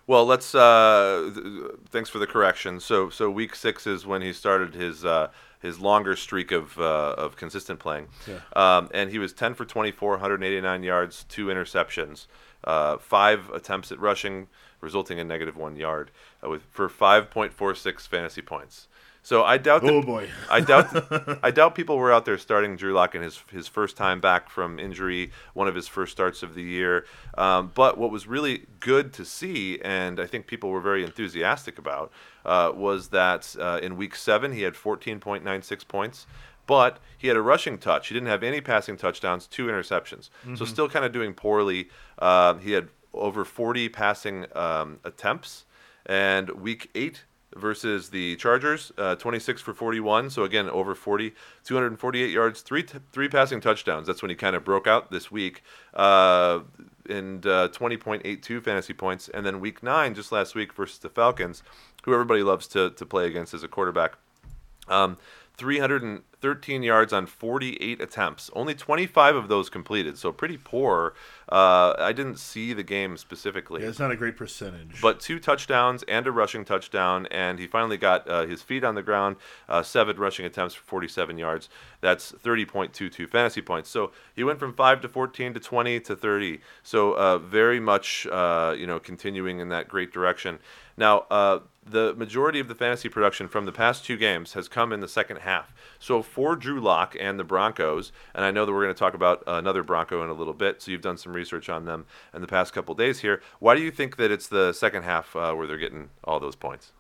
Well, 0.07 0.27
let's. 0.27 0.53
Uh, 0.55 1.31
th- 1.33 1.47
thanks 1.91 2.11
for 2.11 2.19
the 2.19 2.27
correction. 2.27 2.81
So, 2.81 3.09
so 3.09 3.31
week 3.31 3.55
six 3.55 3.87
is 3.87 4.05
when 4.05 4.21
he 4.21 4.33
started 4.33 4.75
his 4.75 5.05
uh, 5.05 5.29
his 5.61 5.79
longer 5.79 6.17
streak 6.17 6.51
of 6.51 6.77
uh, 6.79 7.15
of 7.17 7.37
consistent 7.37 7.79
playing, 7.79 8.09
Yeah. 8.27 8.41
um, 8.57 8.89
and 8.93 9.11
he 9.11 9.21
was 9.21 9.33
10 9.33 9.55
for 9.55 9.65
24, 9.65 10.11
189 10.15 10.83
yards, 10.83 11.25
two 11.29 11.47
interceptions, 11.47 12.27
uh, 12.65 12.99
five 12.99 13.49
attempts 13.51 13.93
at 13.93 14.01
rushing, 14.01 14.49
resulting 14.81 15.19
in 15.19 15.29
negative 15.29 15.57
one 15.57 15.77
yard, 15.77 16.11
uh, 16.45 16.51
with 16.51 16.63
for 16.73 16.89
5.46 16.89 18.09
fantasy 18.09 18.43
points. 18.43 18.89
So 19.25 19.45
I 19.45 19.57
doubt 19.57 19.83
that 19.83 19.93
Oh 19.93 20.03
boy, 20.03 20.29
I 20.51 20.61
doubt 20.61 21.39
I 21.43 21.51
doubt 21.53 21.75
people 21.75 21.97
were 21.97 22.13
out 22.13 22.25
there 22.25 22.39
starting 22.39 22.77
Drew 22.77 22.93
Lock 22.93 23.15
in 23.15 23.23
his 23.23 23.41
his 23.51 23.69
first 23.69 23.97
time 23.97 24.21
back 24.21 24.51
from 24.51 24.79
injury, 24.79 25.31
one 25.55 25.69
of 25.69 25.75
his 25.75 25.87
first 25.87 26.13
starts 26.13 26.43
of 26.43 26.55
the 26.55 26.63
year. 26.63 27.07
Um, 27.39 27.71
but 27.75 27.99
what 27.99 28.11
was 28.11 28.27
really 28.27 28.67
good 28.81 29.13
to 29.15 29.25
see, 29.25 29.81
and 29.81 30.19
I 30.19 30.27
think 30.27 30.47
people 30.47 30.71
were 30.71 30.81
very 30.81 31.05
enthusiastic 31.05 31.79
about, 31.79 32.11
uh, 32.45 32.73
was 32.75 33.09
that 33.09 33.55
uh, 33.59 33.79
in 33.81 33.97
Week 33.97 34.17
Seven 34.17 34.53
he 34.53 34.63
had 34.63 34.75
14.96 34.75 35.87
points. 35.87 36.27
But 36.65 36.99
he 37.19 37.27
had 37.27 37.37
a 37.37 37.43
rushing 37.43 37.77
touch. 37.77 38.07
He 38.07 38.15
didn't 38.15 38.29
have 38.29 38.45
any 38.45 38.61
passing 38.61 38.97
touchdowns, 38.97 39.49
two 39.49 39.67
interceptions. 39.67 40.31
So 40.55 40.65
still 40.65 40.89
kind 40.89 41.05
of 41.05 41.11
doing 41.13 41.35
poorly. 41.35 41.89
Uh, 42.21 42.55
he 42.55 42.71
had 42.71 42.89
over 43.13 43.45
40 43.45 43.89
passing 43.89 44.47
um, 44.55 45.01
attempts. 45.03 45.65
And 46.07 46.51
week 46.51 46.89
eight, 46.95 47.25
versus 47.57 48.11
the 48.11 48.37
Chargers, 48.37 48.93
uh, 48.99 49.15
26 49.17 49.61
for 49.61 49.75
41. 49.75 50.31
So 50.31 50.45
again, 50.45 50.69
over 50.69 50.95
40, 50.95 51.35
248 51.65 52.31
yards, 52.31 52.61
three 52.61 52.83
t- 52.83 52.99
three 53.13 53.29
passing 53.29 53.61
touchdowns. 53.61 54.07
That's 54.07 54.23
when 54.23 54.31
he 54.31 54.37
kind 54.37 54.57
of 54.57 54.65
broke 54.65 54.87
out 54.87 55.11
this 55.11 55.31
week, 55.31 55.63
uh, 55.95 56.61
and 57.09 57.47
uh, 57.47 57.69
20.82 57.69 58.63
fantasy 58.63 58.93
points. 58.93 59.29
And 59.29 59.45
then 59.45 59.61
week 59.61 59.83
nine, 59.83 60.15
just 60.15 60.33
last 60.33 60.55
week 60.55 60.73
versus 60.73 60.99
the 60.99 61.09
Falcons, 61.09 61.63
who 62.05 62.13
everybody 62.13 62.43
loves 62.43 62.67
to 62.69 62.91
to 62.91 63.07
play 63.07 63.27
against 63.27 63.55
as 63.55 63.63
a 63.63 63.69
quarterback. 63.69 64.17
Um, 64.89 65.19
313 65.57 66.83
yards 66.83 67.13
on 67.13 67.27
48 67.27 68.01
attempts. 68.01 68.51
Only 68.55 68.75
25 68.75 69.37
of 69.37 69.49
those 69.49 69.69
completed, 69.69 70.19
so 70.19 70.33
pretty 70.33 70.57
poor. 70.57 71.15
Uh, 71.51 71.95
I 71.99 72.13
didn't 72.13 72.39
see 72.39 72.73
the 72.73 72.83
game 72.83 73.17
specifically. 73.17 73.83
yeah, 73.83 73.89
it's 73.89 73.99
not 73.99 74.11
a 74.11 74.17
great 74.17 74.37
percentage. 74.37 75.01
But 75.01 75.21
two 75.21 75.39
touchdowns 75.39 76.03
and 76.05 76.27
a 76.27 76.33
rushing 76.33 76.65
touchdown, 76.65 77.27
and 77.31 77.59
he 77.59 77.67
finally 77.67 77.97
got 77.99 78.29
uh, 78.29 78.47
his 78.47 78.63
feet 78.63 78.83
on 78.85 78.95
the 78.95 79.03
ground. 79.03 79.37
Uh, 79.69 79.83
seven 79.83 80.17
rushing 80.17 80.47
attempts 80.47 80.75
for 80.75 80.85
47 80.85 81.39
yards. 81.39 81.69
That's 82.01 82.33
30.22 82.33 83.29
fantasy 83.29 83.61
points. 83.63 83.91
So 83.91 84.13
he 84.35 84.43
went 84.45 84.59
from 84.59 84.73
five 84.73 85.01
to 85.03 85.09
14 85.09 85.55
to 85.55 85.61
20 85.61 86.01
to 86.01 86.17
30. 86.17 86.61
So 86.83 87.13
uh, 87.13 87.39
very 87.39 87.81
much, 87.81 88.27
uh, 88.27 88.75
you 88.77 88.87
know, 88.87 88.99
continuing 88.99 89.59
in 89.61 89.69
that 89.69 89.89
great 89.89 90.13
direction. 90.13 90.59
Now, 90.97 91.27
uh, 91.31 91.61
the 91.85 92.15
majority 92.15 92.61
of 92.61 92.69
the 92.69 92.75
fantasy 92.75 93.09
production 93.09 93.49
from 93.49 93.65
the 93.65 93.73
past 93.73 94.05
two 94.05 94.17
games 94.17 94.53
has 94.53 94.69
come 94.69 94.93
in 94.93 95.01
the 95.01 95.09
second 95.09 95.39
half. 95.39 95.75
So 95.99 96.23
for 96.23 96.55
Drew 96.55 96.81
Lock 96.81 97.17
and 97.19 97.39
the 97.39 97.45
Broncos, 97.45 98.13
and 98.35 98.45
I 98.45 98.51
know 98.51 98.65
that 98.65 98.73
we're 98.73 98.85
going 98.85 98.95
to 98.95 98.99
talk 98.99 99.15
about 99.15 99.43
another 99.47 99.83
Bronco 99.83 100.23
in 100.23 100.31
a 100.31 100.35
little 100.35 100.53
bit, 100.53 100.81
so 100.81 100.91
you've 100.91 101.01
done 101.01 101.19
some 101.19 101.33
research 101.33 101.69
on 101.69 101.85
them 101.85 102.07
in 102.33 102.41
the 102.41 102.47
past 102.47 102.73
couple 102.73 102.95
days 102.95 103.21
here. 103.21 103.43
Why 103.59 103.75
do 103.75 103.83
you 103.83 103.91
think 103.91 104.17
that 104.17 104.31
it's 104.31 104.47
the 104.47 104.73
second 104.73 105.03
half 105.03 105.35
uh, 105.35 105.55
where 105.55 105.67
they're 105.67 105.77
getting 105.77 106.11
all 106.25 106.39
those 106.39 106.57
points 106.57 106.93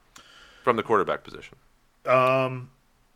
from 0.63 0.77
the 0.77 0.83
quarterback 0.83 1.23
position? 1.23 1.59
Um, 2.05 2.71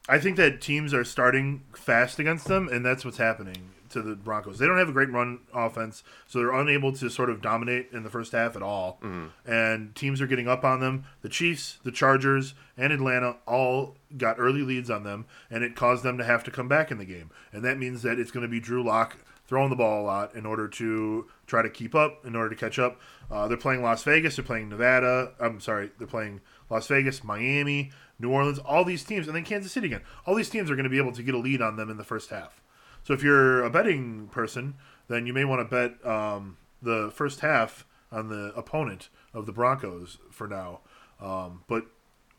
I 0.08 0.20
think 0.20 0.36
that 0.36 0.60
teams 0.60 0.94
are 0.94 1.04
starting 1.04 1.64
fast 1.74 2.20
against 2.20 2.46
them, 2.46 2.68
and 2.68 2.86
that's 2.86 3.04
what's 3.04 3.18
happening 3.18 3.72
to 4.02 4.08
the 4.08 4.14
Broncos. 4.14 4.58
They 4.58 4.66
don't 4.66 4.78
have 4.78 4.88
a 4.88 4.92
great 4.92 5.10
run 5.10 5.40
offense, 5.52 6.02
so 6.26 6.38
they're 6.38 6.54
unable 6.54 6.92
to 6.92 7.08
sort 7.08 7.30
of 7.30 7.40
dominate 7.42 7.88
in 7.92 8.02
the 8.02 8.10
first 8.10 8.32
half 8.32 8.56
at 8.56 8.62
all. 8.62 8.98
And 9.46 9.94
teams 9.94 10.20
are 10.20 10.26
getting 10.26 10.48
up 10.48 10.64
on 10.64 10.80
them. 10.80 11.04
The 11.22 11.28
Chiefs, 11.28 11.78
the 11.84 11.92
Chargers, 11.92 12.54
and 12.76 12.92
Atlanta 12.92 13.36
all 13.46 13.96
got 14.16 14.36
early 14.38 14.62
leads 14.62 14.90
on 14.90 15.02
them, 15.02 15.26
and 15.50 15.64
it 15.64 15.74
caused 15.74 16.02
them 16.02 16.18
to 16.18 16.24
have 16.24 16.44
to 16.44 16.50
come 16.50 16.68
back 16.68 16.90
in 16.90 16.98
the 16.98 17.04
game. 17.04 17.30
And 17.52 17.64
that 17.64 17.78
means 17.78 18.02
that 18.02 18.18
it's 18.18 18.30
going 18.30 18.42
to 18.42 18.48
be 18.48 18.60
Drew 18.60 18.84
Lock 18.84 19.16
throwing 19.46 19.70
the 19.70 19.76
ball 19.76 20.02
a 20.02 20.04
lot 20.04 20.34
in 20.34 20.44
order 20.44 20.66
to 20.66 21.26
try 21.46 21.62
to 21.62 21.70
keep 21.70 21.94
up, 21.94 22.26
in 22.26 22.34
order 22.34 22.50
to 22.50 22.56
catch 22.56 22.78
up. 22.78 23.00
Uh, 23.30 23.46
they're 23.48 23.56
playing 23.56 23.82
Las 23.82 24.02
Vegas, 24.02 24.36
they're 24.36 24.44
playing 24.44 24.68
Nevada. 24.68 25.32
I'm 25.40 25.60
sorry, 25.60 25.90
they're 25.98 26.06
playing 26.06 26.40
Las 26.68 26.86
Vegas, 26.88 27.22
Miami, 27.22 27.92
New 28.18 28.30
Orleans, 28.30 28.58
all 28.58 28.84
these 28.84 29.04
teams, 29.04 29.26
and 29.26 29.36
then 29.36 29.44
Kansas 29.44 29.72
City 29.72 29.86
again. 29.86 30.02
All 30.26 30.34
these 30.34 30.50
teams 30.50 30.70
are 30.70 30.74
going 30.74 30.84
to 30.84 30.90
be 30.90 30.98
able 30.98 31.12
to 31.12 31.22
get 31.22 31.34
a 31.34 31.38
lead 31.38 31.62
on 31.62 31.76
them 31.76 31.90
in 31.90 31.96
the 31.96 32.04
first 32.04 32.30
half. 32.30 32.60
So 33.06 33.14
if 33.14 33.22
you're 33.22 33.62
a 33.62 33.70
betting 33.70 34.26
person, 34.32 34.74
then 35.06 35.26
you 35.26 35.32
may 35.32 35.44
want 35.44 35.60
to 35.60 35.64
bet 35.64 36.04
um, 36.04 36.56
the 36.82 37.12
first 37.14 37.38
half 37.38 37.86
on 38.10 38.30
the 38.30 38.52
opponent 38.56 39.10
of 39.32 39.46
the 39.46 39.52
Broncos 39.52 40.18
for 40.32 40.48
now. 40.48 40.80
Um, 41.20 41.62
but 41.68 41.86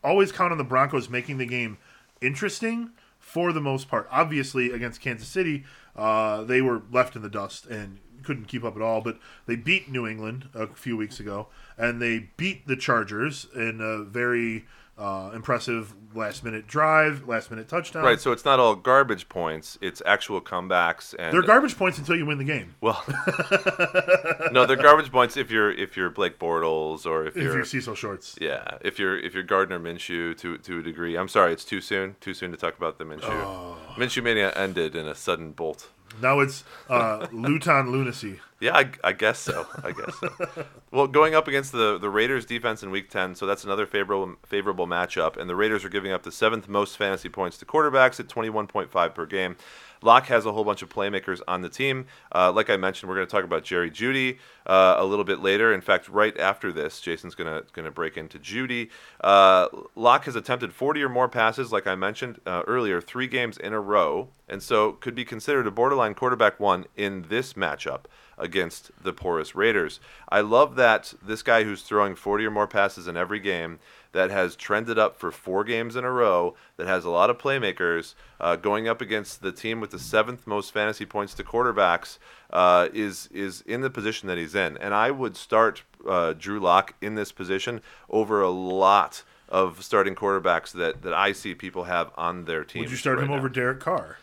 always 0.04 0.30
count 0.30 0.52
on 0.52 0.58
the 0.58 0.64
Broncos 0.64 1.08
making 1.08 1.38
the 1.38 1.46
game 1.46 1.78
interesting 2.20 2.90
for 3.18 3.50
the 3.50 3.62
most 3.62 3.88
part. 3.88 4.08
Obviously, 4.10 4.70
against 4.70 5.00
Kansas 5.00 5.26
City, 5.26 5.64
uh, 5.96 6.44
they 6.44 6.60
were 6.60 6.82
left 6.92 7.16
in 7.16 7.22
the 7.22 7.30
dust 7.30 7.64
and 7.64 7.98
couldn't 8.22 8.44
keep 8.44 8.62
up 8.62 8.76
at 8.76 8.82
all. 8.82 9.00
But 9.00 9.18
they 9.46 9.56
beat 9.56 9.90
New 9.90 10.06
England 10.06 10.50
a 10.52 10.66
few 10.66 10.98
weeks 10.98 11.18
ago, 11.18 11.46
and 11.78 12.02
they 12.02 12.28
beat 12.36 12.66
the 12.66 12.76
Chargers 12.76 13.46
in 13.54 13.80
a 13.80 14.04
very 14.04 14.66
uh, 14.98 15.30
impressive 15.34 15.94
last 16.14 16.42
minute 16.42 16.66
drive, 16.66 17.28
last 17.28 17.50
minute 17.50 17.68
touchdown. 17.68 18.02
Right, 18.02 18.20
so 18.20 18.32
it's 18.32 18.44
not 18.44 18.58
all 18.58 18.74
garbage 18.74 19.28
points; 19.28 19.78
it's 19.80 20.02
actual 20.04 20.40
comebacks 20.40 21.14
and 21.18 21.32
They're 21.32 21.42
garbage 21.42 21.76
points 21.76 21.98
until 21.98 22.16
you 22.16 22.26
win 22.26 22.38
the 22.38 22.44
game. 22.44 22.74
well, 22.80 23.04
no, 24.52 24.66
they're 24.66 24.76
garbage 24.76 25.10
points 25.10 25.36
if 25.36 25.50
you're 25.50 25.70
if 25.70 25.96
you're 25.96 26.10
Blake 26.10 26.38
Bortles 26.38 27.06
or 27.06 27.26
if 27.26 27.36
If 27.36 27.42
you're 27.42 27.54
you're 27.56 27.64
Cecil 27.64 27.94
Shorts. 27.94 28.36
yeah 28.40 28.78
if 28.80 28.98
you're 28.98 29.18
if 29.18 29.34
you're 29.34 29.42
Gardner 29.42 29.78
Minshew 29.78 30.36
to 30.38 30.58
to 30.58 30.78
a 30.80 30.82
degree. 30.82 31.16
I'm 31.16 31.28
sorry, 31.28 31.52
it's 31.52 31.64
too 31.64 31.80
soon. 31.80 32.16
Too 32.20 32.34
soon 32.34 32.50
to 32.50 32.56
talk 32.56 32.76
about 32.76 32.98
the 32.98 33.04
Minshew. 33.04 33.24
Oh. 33.28 33.76
Minshew 33.96 34.22
mania 34.22 34.52
ended 34.52 34.96
in 34.96 35.06
a 35.06 35.14
sudden 35.14 35.52
bolt. 35.52 35.90
Now 36.22 36.40
it's 36.40 36.64
uh, 36.88 37.26
Luton 37.32 37.92
lunacy. 37.92 38.40
Yeah, 38.60 38.76
I, 38.76 38.90
I 39.04 39.12
guess 39.12 39.38
so. 39.38 39.66
I 39.84 39.92
guess 39.92 40.16
so. 40.18 40.66
well, 40.90 41.06
going 41.06 41.34
up 41.36 41.46
against 41.46 41.70
the, 41.70 41.96
the 41.96 42.10
Raiders 42.10 42.44
defense 42.44 42.82
in 42.82 42.90
Week 42.90 43.08
10, 43.08 43.36
so 43.36 43.46
that's 43.46 43.62
another 43.64 43.86
favorable 43.86 44.34
favorable 44.46 44.86
matchup. 44.86 45.36
And 45.36 45.48
the 45.48 45.54
Raiders 45.54 45.84
are 45.84 45.88
giving 45.88 46.10
up 46.10 46.24
the 46.24 46.32
seventh 46.32 46.68
most 46.68 46.96
fantasy 46.96 47.28
points 47.28 47.56
to 47.58 47.64
quarterbacks 47.64 48.18
at 48.18 48.26
21.5 48.26 49.14
per 49.14 49.26
game. 49.26 49.56
Lock 50.02 50.26
has 50.26 50.46
a 50.46 50.52
whole 50.52 50.64
bunch 50.64 50.82
of 50.82 50.88
playmakers 50.88 51.40
on 51.48 51.62
the 51.62 51.68
team. 51.68 52.06
Uh, 52.34 52.52
like 52.52 52.70
I 52.70 52.76
mentioned, 52.76 53.08
we're 53.08 53.16
going 53.16 53.26
to 53.26 53.30
talk 53.30 53.44
about 53.44 53.64
Jerry 53.64 53.90
Jeudy 53.90 54.38
uh, 54.66 54.96
a 54.98 55.04
little 55.04 55.24
bit 55.24 55.40
later. 55.40 55.72
In 55.72 55.80
fact, 55.80 56.08
right 56.08 56.38
after 56.38 56.72
this, 56.72 57.00
Jason's 57.00 57.34
going 57.34 57.52
to 57.52 57.64
going 57.72 57.84
to 57.84 57.90
break 57.90 58.16
into 58.16 58.38
Jeudy. 58.38 58.90
Uh, 59.20 59.68
Lock 59.94 60.24
has 60.24 60.36
attempted 60.36 60.72
40 60.72 61.02
or 61.02 61.08
more 61.08 61.28
passes, 61.28 61.72
like 61.72 61.86
I 61.86 61.94
mentioned 61.94 62.40
uh, 62.46 62.62
earlier, 62.66 63.00
three 63.00 63.26
games 63.28 63.56
in 63.56 63.72
a 63.72 63.80
row, 63.80 64.28
and 64.48 64.62
so 64.62 64.92
could 64.92 65.14
be 65.14 65.24
considered 65.24 65.66
a 65.66 65.70
borderline 65.70 66.14
quarterback 66.14 66.58
one 66.58 66.86
in 66.96 67.26
this 67.28 67.52
matchup 67.52 68.02
against 68.38 68.90
the 69.02 69.12
porous 69.12 69.54
Raiders. 69.54 70.00
I 70.28 70.40
love 70.40 70.76
that 70.76 71.12
this 71.22 71.42
guy 71.42 71.64
who's 71.64 71.82
throwing 71.82 72.14
40 72.14 72.46
or 72.46 72.50
more 72.50 72.66
passes 72.66 73.08
in 73.08 73.16
every 73.16 73.40
game 73.40 73.78
that 74.12 74.30
has 74.30 74.56
trended 74.56 74.98
up 74.98 75.18
for 75.18 75.30
four 75.30 75.64
games 75.64 75.96
in 75.96 76.04
a 76.04 76.10
row, 76.10 76.54
that 76.76 76.86
has 76.86 77.04
a 77.04 77.10
lot 77.10 77.30
of 77.30 77.38
playmakers, 77.38 78.14
uh, 78.40 78.56
going 78.56 78.88
up 78.88 79.00
against 79.00 79.42
the 79.42 79.52
team 79.52 79.80
with 79.80 79.90
the 79.90 79.98
seventh 79.98 80.46
most 80.46 80.72
fantasy 80.72 81.04
points 81.04 81.34
to 81.34 81.44
quarterbacks, 81.44 82.18
uh, 82.50 82.88
is 82.94 83.28
is 83.32 83.62
in 83.62 83.82
the 83.82 83.90
position 83.90 84.28
that 84.28 84.38
he's 84.38 84.54
in. 84.54 84.76
And 84.78 84.94
I 84.94 85.10
would 85.10 85.36
start 85.36 85.82
uh, 86.08 86.32
Drew 86.32 86.58
Lock 86.58 86.94
in 87.02 87.16
this 87.16 87.32
position 87.32 87.82
over 88.08 88.40
a 88.40 88.50
lot 88.50 89.24
of 89.48 89.82
starting 89.82 90.14
quarterbacks 90.14 90.72
that, 90.72 91.02
that 91.02 91.14
I 91.14 91.32
see 91.32 91.54
people 91.54 91.84
have 91.84 92.10
on 92.16 92.44
their 92.44 92.64
team. 92.64 92.82
Would 92.82 92.90
you 92.90 92.96
start 92.96 93.18
him 93.18 93.30
over 93.30 93.48
Derek 93.48 93.80
Carr? 93.80 94.18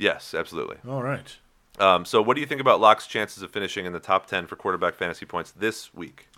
Yes, 0.00 0.32
absolutely. 0.32 0.78
All 0.88 1.02
right. 1.02 1.36
Um, 1.78 2.04
so, 2.04 2.22
what 2.22 2.34
do 2.34 2.40
you 2.40 2.46
think 2.46 2.60
about 2.60 2.80
Lock's 2.80 3.06
chances 3.06 3.42
of 3.42 3.50
finishing 3.50 3.84
in 3.84 3.92
the 3.92 4.00
top 4.00 4.26
10 4.26 4.46
for 4.46 4.56
quarterback 4.56 4.94
fantasy 4.94 5.26
points 5.26 5.50
this 5.50 5.92
week? 5.94 6.28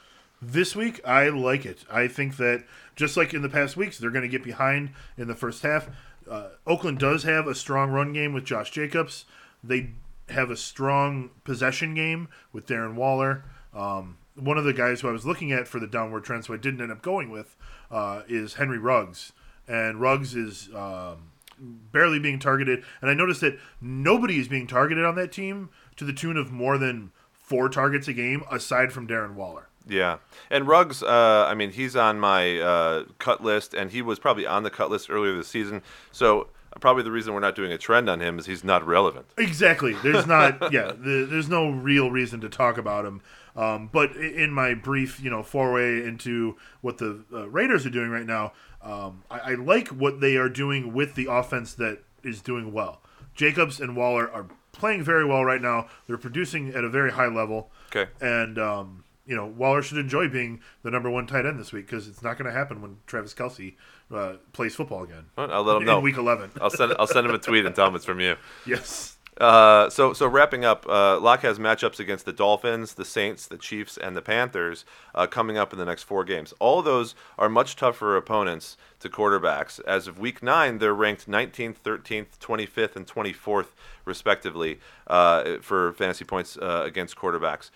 This 0.41 0.75
week, 0.75 1.01
I 1.07 1.29
like 1.29 1.65
it. 1.65 1.85
I 1.89 2.09
think 2.09 2.37
that 2.39 2.65
just 2.97 3.17
like 3.17 3.33
in 3.33 3.43
the 3.43 3.49
past 3.49 3.77
weeks, 3.77 3.99
they're 3.99 4.11
going 4.11 4.23
to 4.23 4.29
get 4.29 4.43
behind 4.43 4.91
in 5.17 5.29
the 5.29 5.37
first 5.37 5.63
half. 5.63 5.89
uh, 6.29 6.49
Oakland 6.67 6.99
does 6.99 7.23
have 7.23 7.47
a 7.47 7.55
strong 7.55 7.91
run 7.91 8.13
game 8.13 8.33
with 8.33 8.45
Josh 8.45 8.73
Jacobs. 8.73 9.25
They 9.63 9.91
have 10.29 10.51
a 10.51 10.57
strong 10.57 11.31
possession 11.45 11.95
game 11.95 12.29
with 12.53 12.67
Darren 12.67 12.95
Waller. 12.95 13.45
Um, 13.73 14.19
one 14.35 14.59
of 14.59 14.65
the 14.65 14.73
guys 14.73 15.01
who 15.01 15.09
I 15.09 15.13
was 15.13 15.25
looking 15.25 15.53
at 15.53 15.69
for 15.69 15.79
the 15.79 15.87
downward 15.87 16.25
trend, 16.25 16.45
so 16.45 16.55
I 16.55 16.57
didn't 16.57 16.81
end 16.81 16.91
up 16.91 17.03
going 17.03 17.31
with, 17.31 17.57
uh, 17.93 18.23
is 18.29 18.55
Henry 18.55 18.79
Ruggs. 18.79 19.33
And 19.69 20.01
Ruggs 20.01 20.35
is 20.35 20.69
um, 20.75 21.32
barely 21.63 22.19
being 22.19 22.39
targeted. 22.39 22.83
And 23.01 23.11
I 23.11 23.15
noticed 23.15 23.41
that 23.43 23.59
nobody 23.81 24.39
is 24.41 24.49
being 24.49 24.67
targeted 24.67 25.05
on 25.05 25.15
that 25.17 25.33
team 25.33 25.71
to 25.97 26.05
the 26.05 26.13
tune 26.13 26.37
of 26.37 26.51
more 26.51 26.79
than 26.79 27.13
four 27.33 27.69
targets 27.69 28.09
a 28.09 28.13
game, 28.13 28.43
aside 28.51 28.93
from 28.93 29.07
Darren 29.07 29.35
Waller. 29.35 29.69
Yeah, 29.89 30.19
and 30.51 30.69
Ruggs. 30.69 31.03
Uh, 31.03 31.47
I 31.49 31.55
mean, 31.55 31.73
he's 31.73 31.97
on 31.97 32.21
my 32.21 32.59
uh, 32.59 33.05
cut 33.19 33.43
list, 33.43 33.75
and 33.75 33.91
he 33.91 34.01
was 34.01 34.19
probably 34.19 34.47
on 34.47 34.63
the 34.63 34.71
cut 34.71 34.91
list 34.91 35.11
earlier 35.11 35.35
this 35.37 35.49
season. 35.49 35.83
So 36.13 36.49
probably 36.81 37.03
the 37.03 37.11
reason 37.11 37.35
we're 37.35 37.41
not 37.41 37.55
doing 37.55 37.73
a 37.73 37.79
trend 37.79 38.09
on 38.09 38.21
him 38.21 38.39
is 38.39 38.47
he's 38.47 38.65
not 38.65 38.87
relevant. 38.87 39.27
Exactly. 39.37 39.95
There's 40.03 40.27
not. 40.27 40.73
yeah. 40.73 40.93
The, 40.97 41.27
there's 41.29 41.49
no 41.49 41.71
real 41.71 42.11
reason 42.11 42.41
to 42.43 42.49
talk 42.49 42.79
about 42.79 43.05
him. 43.05 43.23
Um, 43.55 43.91
but 43.93 44.17
in 44.17 44.51
my 44.51 44.75
brief, 44.75 45.21
you 45.23 45.29
know, 45.29 45.43
foray 45.43 46.03
into 46.03 46.57
what 46.81 46.99
the 46.99 47.25
uh, 47.33 47.49
Raiders 47.51 47.85
are 47.85 47.91
doing 47.91 48.11
right 48.11 48.25
now, 48.25 48.53
um, 48.83 49.23
I, 49.31 49.53
I 49.53 49.55
like 49.55 49.89
what 49.89 50.21
they 50.21 50.37
are 50.37 50.49
doing 50.49 50.93
with 50.93 51.15
the 51.15 51.27
offense 51.31 51.75
that 51.75 52.03
is 52.23 52.41
doing 52.41 52.73
well. 52.73 53.01
Jacobs 53.35 53.81
and 53.81 53.97
Waller 53.97 54.31
are 54.31 54.47
playing 54.73 55.03
very 55.03 55.25
well 55.25 55.45
right 55.45 55.61
now. 55.61 55.89
They're 56.07 56.19
producing 56.19 56.71
at 56.75 56.85
a 56.85 56.89
very 56.89 57.13
high 57.13 57.29
level. 57.29 57.71
Okay. 57.95 58.11
And 58.21 58.59
um, 58.59 59.05
you 59.27 59.37
know, 59.37 59.47
Waller 59.47 59.83
should 59.83 59.99
enjoy 59.99 60.29
being 60.29 60.61
the 60.83 60.91
number 60.91 61.09
one 61.11 61.27
tight 61.27 61.47
end 61.47 61.59
this 61.59 61.73
week 61.73 61.87
because 61.87 62.09
it's 62.09 62.23
not 62.23 62.37
going 62.39 62.51
to 62.51 62.57
happen 62.57 62.83
when 62.83 62.99
Travis 63.07 63.35
Kelce 63.35 63.75
uh, 64.13 64.35
plays 64.53 64.75
football 64.75 65.05
again. 65.05 65.27
I'll 65.37 65.63
let 65.63 65.77
him 65.77 65.83
in 65.83 65.87
know. 65.87 66.01
week 66.01 66.17
eleven. 66.17 66.51
I'll 66.61 66.71
send 66.71 66.95
I'll 66.99 67.07
send 67.07 67.27
him 67.27 67.35
a 67.35 67.39
tweet 67.39 67.65
and 67.65 67.75
tell 67.75 67.87
him 67.87 67.95
it's 67.95 68.05
from 68.05 68.21
you. 68.21 68.37
yes. 68.67 69.17
Uh, 69.43 69.91
so 69.91 70.13
so 70.13 70.29
wrapping 70.29 70.65
up, 70.65 70.87
uh, 70.89 71.19
Lock 71.19 71.41
has 71.41 71.59
matchups 71.59 71.99
against 71.99 72.25
the 72.25 72.33
Dolphins, 72.33 72.95
the 72.95 73.05
Saints, 73.05 73.49
the 73.49 73.59
Chiefs, 73.59 73.97
and 73.97 74.17
the 74.17 74.23
Panthers 74.23 74.85
uh, 75.17 75.27
coming 75.27 75.59
up 75.59 75.73
in 75.73 75.81
the 75.81 75.85
next 75.85 76.05
four 76.05 76.23
games. 76.23 76.55
All 76.61 76.81
those 76.81 77.17
are 77.37 77.49
much 77.49 77.75
tougher 77.75 78.17
opponents 78.17 78.77
to 79.01 79.09
quarterbacks. 79.09 79.81
As 79.85 80.07
of 80.07 80.21
Week 80.21 80.45
Nine, 80.45 80.79
they're 80.79 80.95
ranked 80.95 81.29
19th, 81.29 81.79
13th, 81.85 82.39
25th, 82.39 82.95
and 82.95 83.05
24th 83.05 83.73
respectively 84.05 84.79
uh, 85.09 85.57
for 85.61 85.93
fantasy 85.95 86.25
points 86.25 86.57
uh, 86.59 86.85
against 86.87 87.17
quarterbacks. 87.17 87.71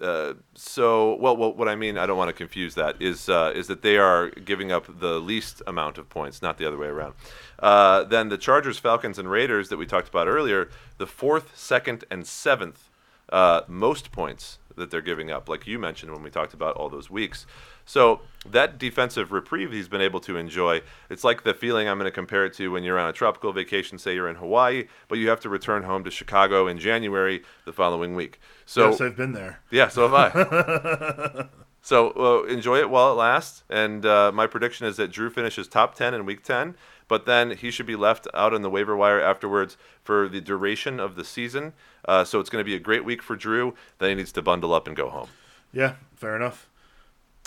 Uh, 0.00 0.34
so, 0.54 1.14
well, 1.16 1.36
well, 1.36 1.54
what 1.54 1.68
I 1.68 1.74
mean, 1.74 1.96
I 1.96 2.04
don't 2.04 2.18
want 2.18 2.28
to 2.28 2.34
confuse 2.34 2.74
that, 2.74 3.00
is 3.00 3.28
uh, 3.28 3.52
is 3.54 3.66
that 3.68 3.80
they 3.82 3.96
are 3.96 4.28
giving 4.30 4.70
up 4.70 5.00
the 5.00 5.18
least 5.18 5.62
amount 5.66 5.96
of 5.96 6.08
points, 6.08 6.42
not 6.42 6.58
the 6.58 6.66
other 6.66 6.76
way 6.76 6.88
around. 6.88 7.14
Uh, 7.58 8.04
then 8.04 8.28
the 8.28 8.36
Chargers, 8.36 8.78
Falcons, 8.78 9.18
and 9.18 9.30
Raiders 9.30 9.70
that 9.70 9.78
we 9.78 9.86
talked 9.86 10.08
about 10.08 10.28
earlier, 10.28 10.68
the 10.98 11.06
fourth, 11.06 11.56
second, 11.56 12.04
and 12.10 12.26
seventh 12.26 12.90
uh, 13.30 13.62
most 13.66 14.12
points 14.12 14.58
that 14.76 14.90
they're 14.90 15.00
giving 15.00 15.30
up, 15.30 15.48
like 15.48 15.66
you 15.66 15.78
mentioned 15.78 16.12
when 16.12 16.22
we 16.22 16.30
talked 16.30 16.52
about 16.52 16.76
all 16.76 16.90
those 16.90 17.10
weeks. 17.10 17.46
So 17.86 18.20
that 18.50 18.78
defensive 18.78 19.32
reprieve 19.32 19.72
he's 19.72 19.88
been 19.88 20.00
able 20.00 20.20
to 20.20 20.36
enjoy, 20.36 20.82
it's 21.08 21.24
like 21.24 21.44
the 21.44 21.54
feeling 21.54 21.88
I'm 21.88 21.98
going 21.98 22.10
to 22.10 22.14
compare 22.14 22.44
it 22.44 22.52
to 22.54 22.68
when 22.68 22.82
you're 22.82 22.98
on 22.98 23.08
a 23.08 23.12
tropical 23.12 23.52
vacation, 23.52 23.96
say 23.98 24.14
you're 24.14 24.28
in 24.28 24.36
Hawaii, 24.36 24.88
but 25.08 25.18
you 25.18 25.28
have 25.28 25.40
to 25.40 25.48
return 25.48 25.84
home 25.84 26.04
to 26.04 26.10
Chicago 26.10 26.66
in 26.66 26.78
January 26.78 27.42
the 27.64 27.72
following 27.72 28.14
week. 28.14 28.40
So 28.66 28.90
yes, 28.90 29.00
I've 29.00 29.16
been 29.16 29.32
there. 29.32 29.60
Yeah, 29.70 29.88
so 29.88 30.08
have 30.08 30.14
I. 30.14 31.46
so 31.80 32.10
uh, 32.10 32.46
enjoy 32.48 32.78
it 32.78 32.90
while 32.90 33.12
it 33.12 33.14
lasts. 33.14 33.62
And 33.70 34.04
uh, 34.04 34.32
my 34.32 34.48
prediction 34.48 34.86
is 34.86 34.96
that 34.96 35.12
Drew 35.12 35.30
finishes 35.30 35.68
top 35.68 35.94
10 35.94 36.12
in 36.12 36.26
week 36.26 36.42
10, 36.42 36.74
but 37.06 37.24
then 37.24 37.52
he 37.52 37.70
should 37.70 37.86
be 37.86 37.96
left 37.96 38.26
out 38.34 38.52
on 38.52 38.62
the 38.62 38.70
waiver 38.70 38.96
wire 38.96 39.20
afterwards 39.20 39.76
for 40.02 40.28
the 40.28 40.40
duration 40.40 40.98
of 40.98 41.14
the 41.14 41.24
season. 41.24 41.72
Uh, 42.04 42.24
so 42.24 42.40
it's 42.40 42.50
going 42.50 42.60
to 42.60 42.68
be 42.68 42.74
a 42.74 42.80
great 42.80 43.04
week 43.04 43.22
for 43.22 43.36
Drew. 43.36 43.74
Then 43.98 44.08
he 44.10 44.14
needs 44.16 44.32
to 44.32 44.42
bundle 44.42 44.74
up 44.74 44.88
and 44.88 44.96
go 44.96 45.08
home. 45.08 45.28
Yeah, 45.72 45.94
fair 46.16 46.34
enough. 46.34 46.68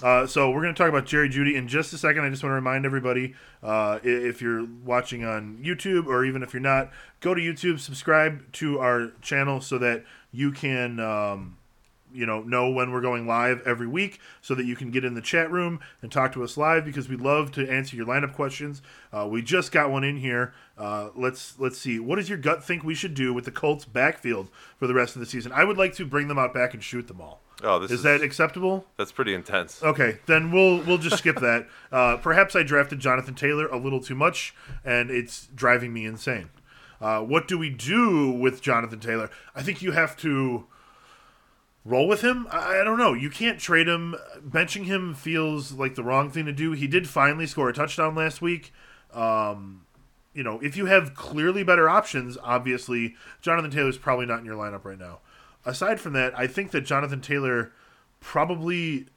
Uh, 0.02 0.26
so 0.26 0.50
we're 0.50 0.62
going 0.62 0.74
to 0.74 0.78
talk 0.78 0.90
about 0.90 1.06
Jerry 1.06 1.30
Jeudy 1.30 1.56
in 1.56 1.68
just 1.68 1.92
a 1.92 1.98
second. 1.98 2.24
I 2.24 2.30
just 2.30 2.42
want 2.42 2.52
to 2.52 2.56
remind 2.56 2.86
everybody, 2.86 3.36
uh, 3.62 4.00
if 4.04 4.42
you're 4.42 4.66
watching 4.86 5.26
on 5.26 5.60
YouTube 5.62 6.08
or 6.08 6.24
even 6.24 6.42
if 6.42 6.54
you're 6.54 6.62
not, 6.62 6.90
go 7.20 7.34
to 7.34 7.42
YouTube, 7.42 7.80
subscribe 7.80 8.50
to 8.54 8.80
our 8.80 9.12
channel 9.22 9.60
so 9.60 9.78
that 9.80 10.06
you 10.32 10.52
can, 10.52 11.02
um, 11.02 11.58
you 12.14 12.26
know, 12.26 12.42
know 12.42 12.72
when 12.72 12.92
we're 12.92 13.02
going 13.02 13.28
live 13.28 13.62
every 13.68 13.88
week, 13.88 14.20
so 14.42 14.56
that 14.56 14.66
you 14.66 14.76
can 14.76 14.90
get 14.90 15.04
in 15.04 15.16
the 15.16 15.22
chat 15.22 15.52
room 15.52 15.80
and 16.02 16.12
talk 16.12 16.32
to 16.34 16.44
us 16.44 16.56
live 16.56 16.86
because 16.86 17.10
we 17.10 17.18
love 17.18 17.52
to 17.52 17.70
answer 17.70 17.96
your 17.96 18.06
lineup 18.06 18.34
questions. 18.34 18.82
Uh, 19.12 19.28
we 19.30 19.42
just 19.42 19.72
got 19.72 19.92
one 19.92 20.04
in 20.04 20.18
here. 20.18 20.54
Uh, 20.78 21.10
let's 21.16 21.60
let's 21.60 21.78
see. 21.78 22.00
What 22.00 22.16
does 22.16 22.30
your 22.30 22.38
gut 22.38 22.64
think 22.64 22.84
we 22.84 22.96
should 22.96 23.14
do 23.14 23.34
with 23.34 23.46
the 23.46 23.52
Colts 23.52 23.86
backfield 23.86 24.50
for 24.78 24.88
the 24.88 24.94
rest 24.94 25.16
of 25.16 25.20
the 25.20 25.26
season? 25.26 25.52
I 25.52 25.66
would 25.66 25.78
like 25.78 25.94
to 25.96 26.06
bring 26.06 26.30
them 26.30 26.40
out 26.40 26.54
back 26.54 26.74
and 26.74 26.82
shoot 26.82 27.08
them 27.08 27.22
all. 27.22 27.42
Oh, 27.63 27.80
this 27.80 27.91
is, 27.91 28.00
is 28.00 28.04
that 28.04 28.22
acceptable? 28.22 28.86
That's 28.98 29.12
pretty 29.12 29.34
intense. 29.34 29.84
Okay, 29.84 30.19
then 30.28 30.52
we'll 30.52 30.82
we'll 30.82 30.98
just 30.98 31.17
skip 31.17 31.39
that. 31.39 31.67
Uh, 31.91 32.17
perhaps 32.17 32.56
I 32.56 32.62
drafted 32.62 33.00
Jonathan 33.00 33.34
Taylor 33.34 33.65
a 33.65 33.76
little 33.76 34.00
too 34.00 34.13
much, 34.13 34.54
and 34.86 35.10
it's 35.10 35.48
driving 35.48 35.91
me 35.91 36.06
insane. 36.06 36.52
Uh, 37.02 37.22
what 37.22 37.48
do 37.48 37.58
we 37.58 37.72
do 37.72 38.30
with 38.30 38.62
Jonathan 38.62 39.00
Taylor? 39.00 39.32
I 39.56 39.63
think 39.63 39.82
you 39.82 39.93
have 39.93 40.15
to 40.17 40.67
roll 41.84 42.08
with 42.08 42.22
him. 42.22 42.48
I, 42.52 42.82
I 42.82 42.84
don't 42.84 43.00
know. 43.00 43.13
You 43.13 43.32
can't 43.32 43.60
trade 43.60 43.88
him. 43.88 44.15
Benching 44.48 44.86
him 44.86 45.15
feels 45.15 45.72
like 45.72 45.95
the 45.95 46.04
wrong 46.04 46.30
thing 46.30 46.45
to 46.45 46.54
do. 46.54 46.74
He 46.74 46.86
did 46.86 47.10
finally 47.10 47.48
score 47.48 47.69
a 47.69 47.74
touchdown 47.74 48.13
last 48.13 48.39
week. 48.39 48.72
Um, 49.13 49.86
you 50.34 50.43
know, 50.43 50.60
if 50.60 50.78
you 50.78 50.86
have 50.86 51.15
clearly 51.15 51.63
better 51.63 51.89
options, 51.89 52.38
obviously 52.43 53.15
Jonathan 53.41 53.72
Taylor's 53.72 53.98
probably 53.98 54.26
not 54.28 54.39
in 54.39 54.45
your 54.45 54.56
lineup 54.56 54.86
right 54.86 55.00
now. 55.00 55.19
Aside 55.65 56.00
from 56.00 56.13
that, 56.13 56.38
I 56.38 56.48
think 56.48 56.72
that 56.72 56.82
Jonathan 56.82 57.22
Taylor 57.22 57.72
probably 58.19 59.08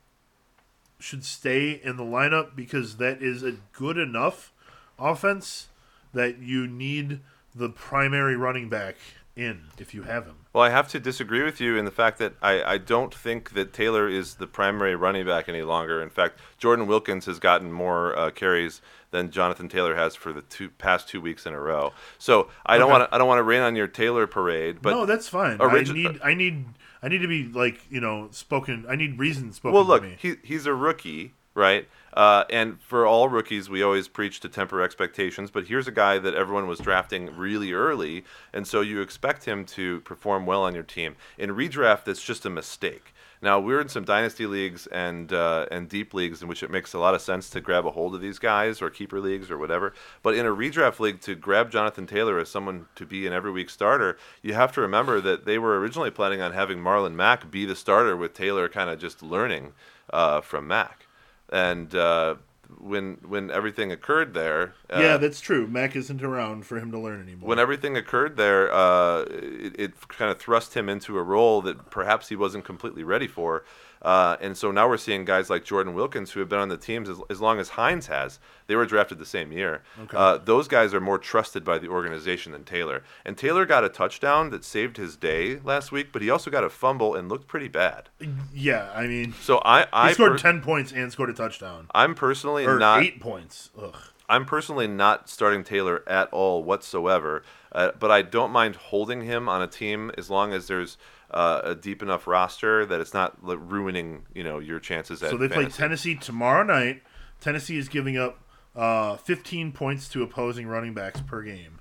should 0.98 1.24
stay 1.24 1.80
in 1.82 1.96
the 1.96 2.04
lineup 2.04 2.54
because 2.54 2.96
that 2.96 3.22
is 3.22 3.42
a 3.42 3.56
good 3.72 3.98
enough 3.98 4.52
offense 4.98 5.68
that 6.12 6.38
you 6.38 6.66
need 6.66 7.20
the 7.54 7.68
primary 7.68 8.36
running 8.36 8.68
back 8.68 8.96
in 9.36 9.62
if 9.78 9.94
you 9.94 10.02
have 10.02 10.26
him. 10.26 10.36
Well, 10.52 10.62
I 10.62 10.70
have 10.70 10.88
to 10.88 11.00
disagree 11.00 11.42
with 11.42 11.60
you 11.60 11.78
in 11.78 11.84
the 11.86 11.90
fact 11.90 12.18
that 12.18 12.34
I, 12.42 12.62
I 12.62 12.78
don't 12.78 13.14
think 13.14 13.54
that 13.54 13.72
Taylor 13.72 14.08
is 14.08 14.34
the 14.34 14.46
primary 14.46 14.94
running 14.94 15.24
back 15.24 15.48
any 15.48 15.62
longer. 15.62 16.02
In 16.02 16.10
fact, 16.10 16.38
Jordan 16.58 16.86
Wilkins 16.86 17.24
has 17.24 17.38
gotten 17.38 17.72
more 17.72 18.16
uh, 18.18 18.30
carries 18.30 18.82
than 19.10 19.30
Jonathan 19.30 19.68
Taylor 19.68 19.94
has 19.94 20.14
for 20.14 20.32
the 20.32 20.42
two 20.42 20.68
past 20.70 21.08
two 21.08 21.20
weeks 21.20 21.46
in 21.46 21.54
a 21.54 21.60
row. 21.60 21.92
So 22.18 22.48
I 22.66 22.78
don't 22.78 22.90
want 22.90 23.08
to 23.08 23.14
I 23.14 23.18
don't 23.18 23.28
want 23.28 23.38
to 23.38 23.44
rain 23.44 23.62
on 23.62 23.76
your 23.76 23.86
Taylor 23.86 24.26
parade, 24.26 24.78
but 24.82 24.90
no, 24.90 25.06
that's 25.06 25.28
fine. 25.28 25.58
origi- 25.58 25.90
I 25.90 25.92
need 25.92 26.20
I 26.24 26.34
need 26.34 26.64
I 27.02 27.08
need 27.08 27.18
to 27.18 27.28
be 27.28 27.44
like, 27.44 27.80
you 27.90 28.00
know, 28.00 28.28
spoken 28.30 28.84
I 28.88 28.96
need 28.96 29.18
reason 29.18 29.52
spoken 29.52 29.74
well, 29.74 29.84
look, 29.84 30.04
he, 30.04 30.36
he's 30.42 30.66
a 30.66 30.74
rookie, 30.74 31.34
right? 31.54 31.88
Uh, 32.14 32.44
and 32.50 32.80
for 32.80 33.06
all 33.06 33.28
rookies, 33.28 33.70
we 33.70 33.82
always 33.82 34.08
preach 34.08 34.40
to 34.40 34.48
temper 34.48 34.82
expectations. 34.82 35.50
But 35.50 35.66
here's 35.66 35.88
a 35.88 35.92
guy 35.92 36.18
that 36.18 36.34
everyone 36.34 36.66
was 36.66 36.78
drafting 36.78 37.34
really 37.36 37.72
early, 37.72 38.24
and 38.52 38.66
so 38.66 38.80
you 38.80 39.00
expect 39.00 39.44
him 39.44 39.64
to 39.66 40.00
perform 40.00 40.46
well 40.46 40.62
on 40.62 40.74
your 40.74 40.82
team. 40.82 41.16
In 41.38 41.50
redraft, 41.50 42.04
that's 42.04 42.22
just 42.22 42.44
a 42.44 42.50
mistake. 42.50 43.14
Now 43.42 43.58
we're 43.58 43.80
in 43.80 43.88
some 43.88 44.04
dynasty 44.04 44.46
leagues 44.46 44.86
and 44.86 45.32
uh, 45.32 45.66
and 45.68 45.88
deep 45.88 46.14
leagues 46.14 46.42
in 46.42 46.48
which 46.48 46.62
it 46.62 46.70
makes 46.70 46.94
a 46.94 47.00
lot 47.00 47.16
of 47.16 47.20
sense 47.20 47.50
to 47.50 47.60
grab 47.60 47.84
a 47.84 47.90
hold 47.90 48.14
of 48.14 48.20
these 48.20 48.38
guys 48.38 48.80
or 48.80 48.88
keeper 48.88 49.18
leagues 49.18 49.50
or 49.50 49.58
whatever. 49.58 49.92
But 50.22 50.36
in 50.36 50.46
a 50.46 50.50
redraft 50.50 51.00
league, 51.00 51.20
to 51.22 51.34
grab 51.34 51.68
Jonathan 51.72 52.06
Taylor 52.06 52.38
as 52.38 52.48
someone 52.48 52.86
to 52.94 53.04
be 53.04 53.26
an 53.26 53.32
every 53.32 53.50
week 53.50 53.68
starter, 53.68 54.16
you 54.42 54.54
have 54.54 54.70
to 54.72 54.80
remember 54.80 55.20
that 55.22 55.44
they 55.44 55.58
were 55.58 55.80
originally 55.80 56.12
planning 56.12 56.40
on 56.40 56.52
having 56.52 56.78
Marlon 56.78 57.14
Mack 57.14 57.50
be 57.50 57.64
the 57.64 57.74
starter 57.74 58.16
with 58.16 58.32
Taylor 58.32 58.68
kind 58.68 58.88
of 58.88 59.00
just 59.00 59.24
learning 59.24 59.72
uh, 60.12 60.40
from 60.40 60.68
Mack. 60.68 61.06
And 61.52 61.94
uh, 61.94 62.36
when 62.80 63.18
when 63.26 63.50
everything 63.50 63.92
occurred 63.92 64.32
there, 64.32 64.74
uh, 64.90 65.00
yeah, 65.00 65.16
that's 65.18 65.40
true. 65.40 65.66
Mack 65.66 65.94
isn't 65.94 66.22
around 66.22 66.64
for 66.66 66.78
him 66.78 66.90
to 66.90 66.98
learn 66.98 67.20
anymore. 67.22 67.46
when 67.48 67.58
everything 67.58 67.96
occurred 67.96 68.36
there, 68.36 68.72
uh, 68.72 69.20
it, 69.28 69.78
it 69.78 70.08
kind 70.08 70.30
of 70.30 70.38
thrust 70.38 70.74
him 70.74 70.88
into 70.88 71.18
a 71.18 71.22
role 71.22 71.60
that 71.62 71.90
perhaps 71.90 72.30
he 72.30 72.36
wasn't 72.36 72.64
completely 72.64 73.04
ready 73.04 73.28
for. 73.28 73.64
Uh, 74.02 74.36
and 74.40 74.56
so 74.56 74.70
now 74.72 74.88
we're 74.88 74.96
seeing 74.96 75.24
guys 75.24 75.48
like 75.48 75.64
Jordan 75.64 75.94
Wilkins, 75.94 76.32
who 76.32 76.40
have 76.40 76.48
been 76.48 76.58
on 76.58 76.68
the 76.68 76.76
teams 76.76 77.08
as, 77.08 77.18
as 77.30 77.40
long 77.40 77.58
as 77.60 77.70
Hines 77.70 78.08
has. 78.08 78.40
They 78.66 78.74
were 78.76 78.84
drafted 78.86 79.18
the 79.18 79.26
same 79.26 79.52
year. 79.52 79.82
Uh, 80.12 80.38
those 80.38 80.66
guys 80.66 80.92
are 80.92 81.00
more 81.00 81.18
trusted 81.18 81.64
by 81.64 81.78
the 81.78 81.88
organization 81.88 82.52
than 82.52 82.64
Taylor. 82.64 83.02
And 83.24 83.38
Taylor 83.38 83.64
got 83.64 83.84
a 83.84 83.88
touchdown 83.88 84.50
that 84.50 84.64
saved 84.64 84.96
his 84.96 85.16
day 85.16 85.60
last 85.62 85.92
week, 85.92 86.08
but 86.12 86.20
he 86.22 86.30
also 86.30 86.50
got 86.50 86.64
a 86.64 86.68
fumble 86.70 87.14
and 87.14 87.28
looked 87.28 87.46
pretty 87.46 87.68
bad. 87.68 88.08
yeah, 88.52 88.90
I 88.94 89.06
mean 89.06 89.34
So 89.40 89.58
I, 89.64 89.86
I 89.92 90.08
he 90.08 90.14
scored 90.14 90.32
per- 90.32 90.38
ten 90.38 90.60
points 90.60 90.92
and 90.92 91.12
scored 91.12 91.30
a 91.30 91.34
touchdown. 91.34 91.86
I'm 91.94 92.14
personally 92.14 92.66
Or 92.66 92.78
not 92.78 93.02
eight 93.02 93.20
points. 93.20 93.70
Ugh. 93.80 93.94
I'm 94.28 94.46
personally 94.46 94.86
not 94.88 95.28
starting 95.28 95.62
Taylor 95.62 96.02
at 96.08 96.28
all 96.32 96.64
whatsoever, 96.64 97.42
uh, 97.72 97.90
but 97.98 98.10
I 98.10 98.22
don't 98.22 98.50
mind 98.50 98.76
holding 98.76 99.22
him 99.22 99.48
on 99.48 99.60
a 99.60 99.66
team 99.66 100.10
as 100.16 100.30
long 100.30 100.54
as 100.54 100.68
there's 100.68 100.96
uh, 101.32 101.60
a 101.64 101.74
deep 101.74 102.02
enough 102.02 102.26
roster 102.26 102.84
that 102.86 103.00
it's 103.00 103.14
not 103.14 103.44
like, 103.44 103.58
ruining 103.60 104.26
you 104.34 104.44
know 104.44 104.58
your 104.58 104.78
chances 104.80 105.22
at 105.22 105.30
So 105.30 105.36
they 105.36 105.48
play. 105.48 105.66
Tennessee 105.66 106.14
tomorrow 106.14 106.62
night. 106.62 107.02
Tennessee 107.40 107.76
is 107.78 107.88
giving 107.88 108.16
up 108.16 108.38
uh, 108.76 109.16
15 109.16 109.72
points 109.72 110.08
to 110.10 110.22
opposing 110.22 110.66
running 110.66 110.94
backs 110.94 111.20
per 111.20 111.42
game. 111.42 111.80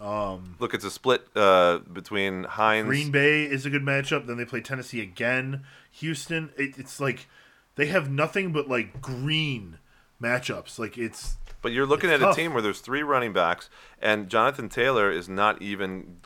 Look, 0.00 0.74
it's 0.74 0.84
a 0.84 0.90
split 0.90 1.26
uh, 1.34 1.78
between 1.78 2.44
Hines. 2.44 2.86
Green 2.86 3.10
Bay 3.10 3.42
is 3.44 3.66
a 3.66 3.70
good 3.70 3.82
matchup. 3.82 4.26
Then 4.26 4.36
they 4.36 4.44
play 4.44 4.60
Tennessee 4.60 5.00
again. 5.00 5.64
Houston, 5.92 6.50
it, 6.56 6.78
it's 6.78 7.00
like 7.00 7.26
they 7.74 7.86
have 7.86 8.08
nothing 8.10 8.52
but 8.52 8.68
like 8.68 9.00
green 9.00 9.78
matchups. 10.22 10.78
Like 10.78 10.96
it's 10.96 11.36
But 11.62 11.72
you're 11.72 11.86
looking 11.86 12.10
It's 12.10 12.22
at 12.22 12.26
tough. 12.26 12.36
a 12.38 12.40
team 12.40 12.52
where 12.52 12.62
there's 12.62 12.80
three 12.80 13.02
running 13.02 13.32
backs, 13.32 13.68
and 14.00 14.28
Jonathan 14.28 14.68
Taylor 14.68 15.10
is 15.10 15.28
not 15.28 15.60
even 15.60 16.18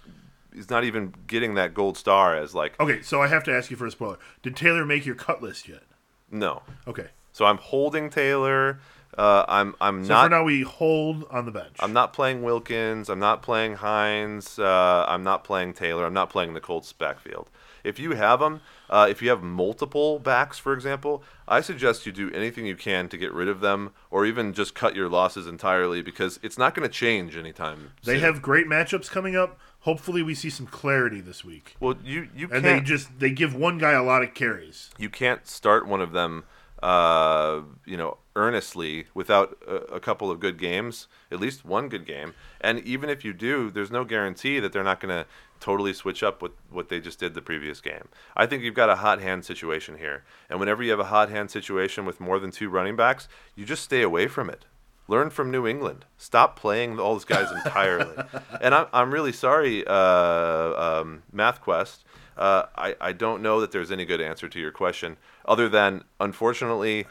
he's 0.54 0.70
not 0.70 0.84
even 0.84 1.14
getting 1.26 1.54
that 1.54 1.74
gold 1.74 1.96
star 1.96 2.36
as 2.36 2.54
like 2.54 2.78
okay. 2.80 3.02
So 3.02 3.22
I 3.22 3.28
have 3.28 3.44
to 3.44 3.52
ask 3.54 3.70
you 3.70 3.76
for 3.76 3.86
a 3.86 3.90
spoiler. 3.90 4.18
Did 4.42 4.56
Taylor 4.56 4.84
make 4.84 5.06
your 5.06 5.14
cut 5.14 5.42
list 5.42 5.68
yet? 5.68 5.82
no. 6.30 6.62
Okay. 6.86 7.08
So 7.32 7.44
I'm 7.46 7.58
holding 7.58 8.10
Taylor. 8.10 8.80
Uh, 9.16 9.44
I'm 9.46 9.74
I'm 9.80 10.04
So 10.04 10.08
not 10.14 10.24
for 10.24 10.30
now, 10.30 10.44
we 10.44 10.62
hold 10.62 11.26
on 11.30 11.44
the 11.44 11.50
bench. 11.50 11.76
I'm 11.80 11.92
not 11.92 12.12
playing 12.14 12.42
Wilkins. 12.42 13.10
I'm 13.10 13.18
not 13.18 13.42
playing 13.42 13.74
Hines. 13.76 14.58
Uh, 14.58 15.04
I'm 15.06 15.22
not 15.22 15.44
playing 15.44 15.74
Taylor. 15.74 16.06
I'm 16.06 16.14
not 16.14 16.30
playing 16.30 16.54
the 16.54 16.60
Colts 16.60 16.92
backfield. 16.94 17.50
If 17.84 17.98
you 17.98 18.12
have 18.12 18.38
them, 18.40 18.60
uh, 18.88 19.08
if 19.10 19.20
you 19.20 19.28
have 19.30 19.42
multiple 19.42 20.18
backs, 20.20 20.58
for 20.58 20.72
example, 20.72 21.22
I 21.48 21.60
suggest 21.60 22.06
you 22.06 22.12
do 22.12 22.30
anything 22.30 22.64
you 22.64 22.76
can 22.76 23.08
to 23.08 23.18
get 23.18 23.32
rid 23.32 23.48
of 23.48 23.60
them, 23.60 23.90
or 24.10 24.24
even 24.24 24.52
just 24.52 24.74
cut 24.74 24.94
your 24.94 25.08
losses 25.08 25.46
entirely 25.46 26.00
because 26.00 26.38
it's 26.42 26.56
not 26.56 26.74
going 26.74 26.88
to 26.88 26.94
change 26.94 27.36
anytime. 27.36 27.90
They 28.04 28.14
soon. 28.14 28.22
have 28.22 28.40
great 28.40 28.66
matchups 28.66 29.10
coming 29.10 29.36
up. 29.36 29.58
Hopefully, 29.82 30.22
we 30.22 30.34
see 30.34 30.50
some 30.50 30.66
clarity 30.66 31.20
this 31.20 31.44
week. 31.44 31.76
well, 31.80 31.96
you 32.04 32.28
you 32.34 32.48
And 32.52 32.64
they 32.64 32.80
just 32.80 33.18
they 33.18 33.30
give 33.30 33.54
one 33.54 33.78
guy 33.78 33.92
a 33.92 34.02
lot 34.02 34.22
of 34.22 34.32
carries. 34.34 34.90
you 34.98 35.10
can't 35.10 35.46
start 35.46 35.86
one 35.86 36.00
of 36.00 36.12
them, 36.12 36.44
uh, 36.82 37.60
you 37.84 37.96
know, 37.96 38.18
earnestly 38.36 39.06
without 39.14 39.58
a, 39.66 39.74
a 39.94 40.00
couple 40.00 40.30
of 40.30 40.40
good 40.40 40.58
games, 40.58 41.08
at 41.30 41.40
least 41.40 41.64
one 41.64 41.88
good 41.88 42.06
game. 42.06 42.32
And 42.60 42.78
even 42.80 43.10
if 43.10 43.24
you 43.24 43.32
do, 43.32 43.70
there's 43.70 43.90
no 43.90 44.04
guarantee 44.04 44.60
that 44.60 44.72
they're 44.72 44.84
not 44.84 45.00
going 45.00 45.14
to 45.14 45.26
totally 45.60 45.92
switch 45.92 46.22
up 46.22 46.42
with 46.42 46.52
what 46.70 46.88
they 46.88 47.00
just 47.00 47.18
did 47.20 47.34
the 47.34 47.42
previous 47.42 47.80
game. 47.80 48.08
I 48.36 48.46
think 48.46 48.62
you've 48.62 48.74
got 48.74 48.88
a 48.90 48.96
hot 48.96 49.20
hand 49.20 49.44
situation 49.44 49.98
here. 49.98 50.24
And 50.48 50.58
whenever 50.58 50.82
you 50.82 50.90
have 50.90 51.00
a 51.00 51.04
hot 51.04 51.28
hand 51.28 51.50
situation 51.50 52.04
with 52.04 52.20
more 52.20 52.38
than 52.40 52.50
two 52.50 52.68
running 52.68 52.96
backs, 52.96 53.28
you 53.54 53.64
just 53.64 53.82
stay 53.82 54.02
away 54.02 54.26
from 54.26 54.50
it. 54.50 54.64
Learn 55.08 55.30
from 55.30 55.50
New 55.50 55.66
England. 55.66 56.04
Stop 56.16 56.58
playing 56.58 56.98
all 56.98 57.14
those 57.14 57.24
guys 57.24 57.50
entirely. 57.50 58.16
and 58.60 58.74
I'm, 58.74 58.86
I'm 58.92 59.12
really 59.12 59.32
sorry, 59.32 59.86
uh, 59.86 59.92
um, 61.00 61.22
MathQuest. 61.34 61.98
Uh, 62.36 62.64
I, 62.76 62.96
I 63.00 63.12
don't 63.12 63.42
know 63.42 63.60
that 63.60 63.72
there's 63.72 63.90
any 63.90 64.04
good 64.04 64.20
answer 64.20 64.48
to 64.48 64.58
your 64.58 64.70
question, 64.70 65.18
other 65.44 65.68
than 65.68 66.04
unfortunately, 66.18 67.06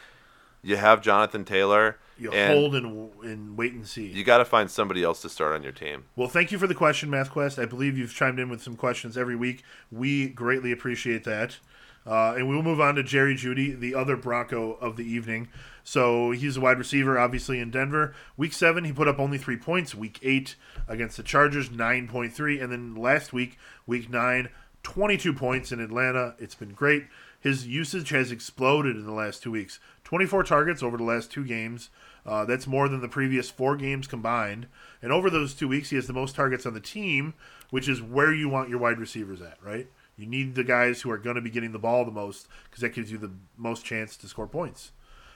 you 0.61 0.75
have 0.77 1.01
Jonathan 1.01 1.43
Taylor, 1.45 1.97
You 2.17 2.31
and 2.31 2.53
hold 2.53 2.75
and 2.75 3.09
and 3.23 3.57
wait 3.57 3.73
and 3.73 3.87
see. 3.87 4.07
you 4.07 4.23
got 4.23 4.37
to 4.39 4.45
find 4.45 4.69
somebody 4.69 5.03
else 5.03 5.21
to 5.23 5.29
start 5.29 5.53
on 5.53 5.63
your 5.63 5.71
team. 5.71 6.05
Well, 6.15 6.27
thank 6.27 6.51
you 6.51 6.57
for 6.59 6.67
the 6.67 6.75
question, 6.75 7.09
MathQuest. 7.09 7.61
I 7.61 7.65
believe 7.65 7.97
you've 7.97 8.13
chimed 8.13 8.39
in 8.39 8.49
with 8.49 8.61
some 8.61 8.75
questions 8.75 9.17
every 9.17 9.35
week. 9.35 9.63
We 9.91 10.29
greatly 10.29 10.71
appreciate 10.71 11.23
that. 11.25 11.57
Uh, 12.05 12.33
and 12.35 12.49
we 12.49 12.55
will 12.55 12.63
move 12.63 12.81
on 12.81 12.95
to 12.95 13.03
Jerry 13.03 13.35
Jeudy, 13.35 13.79
the 13.79 13.93
other 13.93 14.15
Bronco 14.17 14.73
of 14.73 14.97
the 14.97 15.03
evening. 15.03 15.49
So 15.83 16.31
he's 16.31 16.57
a 16.57 16.61
wide 16.61 16.79
receiver, 16.79 17.19
obviously, 17.19 17.59
in 17.59 17.69
Denver. 17.69 18.15
Week 18.37 18.53
seven, 18.53 18.85
he 18.85 18.91
put 18.91 19.07
up 19.07 19.19
only 19.19 19.37
three 19.37 19.57
points. 19.57 19.93
Week 19.93 20.17
eight 20.23 20.55
against 20.87 21.17
the 21.17 21.23
Chargers, 21.23 21.69
9.3. 21.69 22.61
And 22.61 22.71
then 22.71 22.95
last 22.95 23.33
week, 23.33 23.57
week 23.85 24.09
nine, 24.09 24.49
22 24.81 25.31
points 25.33 25.71
in 25.71 25.79
Atlanta. 25.79 26.33
It's 26.39 26.55
been 26.55 26.73
great. 26.73 27.05
His 27.41 27.67
usage 27.67 28.09
has 28.09 28.31
exploded 28.31 28.95
in 28.95 29.05
the 29.05 29.11
last 29.11 29.43
two 29.43 29.51
weeks 29.51 29.79
24 30.03 30.43
targets 30.43 30.83
over 30.83 30.95
the 30.95 31.03
last 31.03 31.31
two 31.31 31.43
games. 31.43 31.89
Uh, 32.23 32.45
that's 32.45 32.67
more 32.67 32.87
than 32.87 33.01
the 33.01 33.07
previous 33.07 33.49
four 33.49 33.75
games 33.75 34.05
combined. 34.07 34.67
And 35.01 35.11
over 35.11 35.29
those 35.29 35.55
two 35.55 35.67
weeks, 35.67 35.89
he 35.89 35.95
has 35.95 36.05
the 36.05 36.13
most 36.13 36.35
targets 36.35 36.67
on 36.67 36.75
the 36.75 36.79
team, 36.79 37.33
which 37.71 37.89
is 37.89 38.01
where 38.01 38.31
you 38.31 38.47
want 38.47 38.69
your 38.69 38.77
wide 38.77 38.99
receivers 38.99 39.41
at, 39.41 39.57
right? 39.63 39.87
You 40.15 40.27
need 40.27 40.53
the 40.53 40.63
guys 40.63 41.01
who 41.01 41.09
are 41.09 41.17
going 41.17 41.35
to 41.35 41.41
be 41.41 41.49
getting 41.49 41.71
the 41.71 41.79
ball 41.79 42.05
the 42.05 42.11
most 42.11 42.47
because 42.65 42.81
that 42.81 42.93
gives 42.93 43.11
you 43.11 43.17
the 43.17 43.31
most 43.57 43.83
chance 43.83 44.15
to 44.17 44.27
score 44.27 44.47
points. 44.47 44.91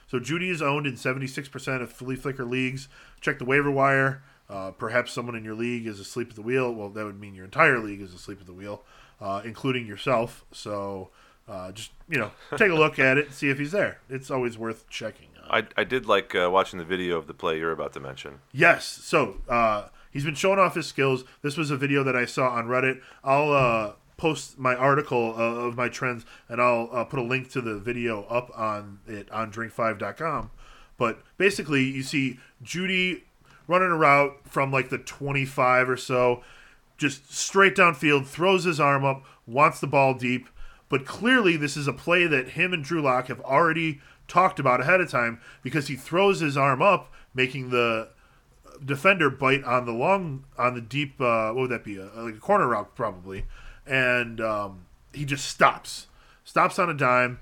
So 0.06 0.20
Jeudy 0.20 0.50
is 0.50 0.62
owned 0.62 0.86
in 0.86 0.94
76% 0.94 1.82
of 1.82 1.92
Fleaflicker 1.92 2.48
leagues. 2.48 2.88
Check 3.20 3.40
the 3.40 3.44
waiver 3.44 3.70
wire. 3.70 4.22
Uh, 4.48 4.70
perhaps 4.70 5.12
someone 5.12 5.34
in 5.34 5.44
your 5.44 5.56
league 5.56 5.86
is 5.88 5.98
asleep 5.98 6.30
at 6.30 6.36
the 6.36 6.42
wheel. 6.42 6.72
Well, 6.72 6.90
that 6.90 7.04
would 7.04 7.18
mean 7.18 7.34
your 7.34 7.44
entire 7.44 7.80
league 7.80 8.00
is 8.00 8.14
asleep 8.14 8.38
at 8.40 8.46
the 8.46 8.52
wheel, 8.52 8.84
uh, 9.20 9.42
including 9.44 9.86
yourself. 9.86 10.44
So 10.52 11.10
uh, 11.48 11.72
just 11.72 11.92
you 12.08 12.18
know, 12.18 12.30
take 12.56 12.70
a 12.70 12.74
look 12.74 12.98
at 12.98 13.18
it, 13.18 13.26
and 13.26 13.34
see 13.34 13.48
if 13.48 13.58
he's 13.58 13.72
there. 13.72 13.98
It's 14.08 14.30
always 14.30 14.58
worth 14.58 14.88
checking. 14.88 15.28
I, 15.50 15.64
I 15.76 15.84
did 15.84 16.06
like 16.06 16.34
uh, 16.34 16.50
watching 16.50 16.78
the 16.78 16.84
video 16.84 17.16
of 17.16 17.26
the 17.26 17.34
play 17.34 17.58
you're 17.58 17.72
about 17.72 17.92
to 17.94 18.00
mention. 18.00 18.40
Yes. 18.52 18.84
So 18.84 19.38
uh, 19.48 19.88
he's 20.10 20.24
been 20.24 20.34
showing 20.34 20.58
off 20.58 20.74
his 20.74 20.86
skills. 20.86 21.24
This 21.42 21.56
was 21.56 21.70
a 21.70 21.76
video 21.76 22.02
that 22.02 22.16
I 22.16 22.24
saw 22.24 22.50
on 22.50 22.66
Reddit. 22.66 23.00
I'll 23.22 23.52
uh, 23.52 23.92
post 24.16 24.58
my 24.58 24.74
article 24.74 25.34
uh, 25.36 25.66
of 25.66 25.76
my 25.76 25.88
trends, 25.88 26.24
and 26.48 26.60
I'll 26.60 26.88
uh, 26.92 27.04
put 27.04 27.18
a 27.18 27.22
link 27.22 27.50
to 27.52 27.60
the 27.60 27.78
video 27.78 28.24
up 28.24 28.50
on 28.56 29.00
it 29.06 29.30
on 29.30 29.52
drink5.com. 29.52 30.50
But 30.98 31.22
basically, 31.36 31.84
you 31.84 32.02
see 32.02 32.38
Jeudy 32.64 33.22
running 33.68 33.90
a 33.90 33.96
route 33.96 34.36
from 34.44 34.72
like 34.72 34.88
the 34.88 34.98
25 34.98 35.90
or 35.90 35.96
so, 35.96 36.42
just 36.96 37.32
straight 37.32 37.74
downfield, 37.74 38.26
throws 38.26 38.64
his 38.64 38.80
arm 38.80 39.04
up, 39.04 39.24
wants 39.46 39.80
the 39.80 39.86
ball 39.86 40.14
deep. 40.14 40.48
But 40.88 41.04
clearly, 41.04 41.56
this 41.56 41.76
is 41.76 41.88
a 41.88 41.92
play 41.92 42.26
that 42.26 42.50
him 42.50 42.72
and 42.72 42.84
Drew 42.84 43.02
Lock 43.02 43.26
have 43.26 43.40
already 43.40 44.00
talked 44.28 44.58
about 44.58 44.80
ahead 44.80 45.00
of 45.00 45.10
time 45.10 45.40
because 45.62 45.88
he 45.88 45.96
throws 45.96 46.40
his 46.40 46.56
arm 46.56 46.82
up, 46.82 47.12
making 47.34 47.70
the 47.70 48.08
defender 48.84 49.30
bite 49.30 49.64
on 49.64 49.86
the 49.86 49.92
long 49.92 50.44
on 50.58 50.74
the 50.74 50.80
deep 50.80 51.20
uh, 51.20 51.48
what 51.48 51.62
would 51.62 51.70
that 51.70 51.84
be? 51.84 51.96
A, 51.96 52.04
like 52.16 52.34
a 52.34 52.40
corner 52.40 52.68
route 52.68 52.94
probably. 52.94 53.44
And 53.86 54.40
um, 54.40 54.86
he 55.12 55.24
just 55.24 55.46
stops. 55.46 56.06
Stops 56.44 56.78
on 56.78 56.88
a 56.88 56.94
dime 56.94 57.40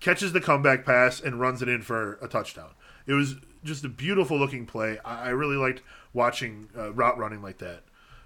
catches 0.00 0.32
the 0.32 0.40
comeback 0.40 0.84
pass 0.84 1.20
and 1.20 1.40
runs 1.40 1.62
it 1.62 1.68
in 1.68 1.82
for 1.82 2.18
a 2.22 2.28
touchdown. 2.28 2.70
It 3.06 3.14
was 3.14 3.36
just 3.64 3.84
a 3.84 3.88
beautiful 3.88 4.38
looking 4.38 4.66
play. 4.66 4.98
I, 5.04 5.26
I 5.26 5.28
really 5.30 5.56
liked 5.56 5.82
watching 6.12 6.68
uh, 6.76 6.92
route 6.92 7.18
running 7.18 7.42
like 7.42 7.58
that. 7.58 7.82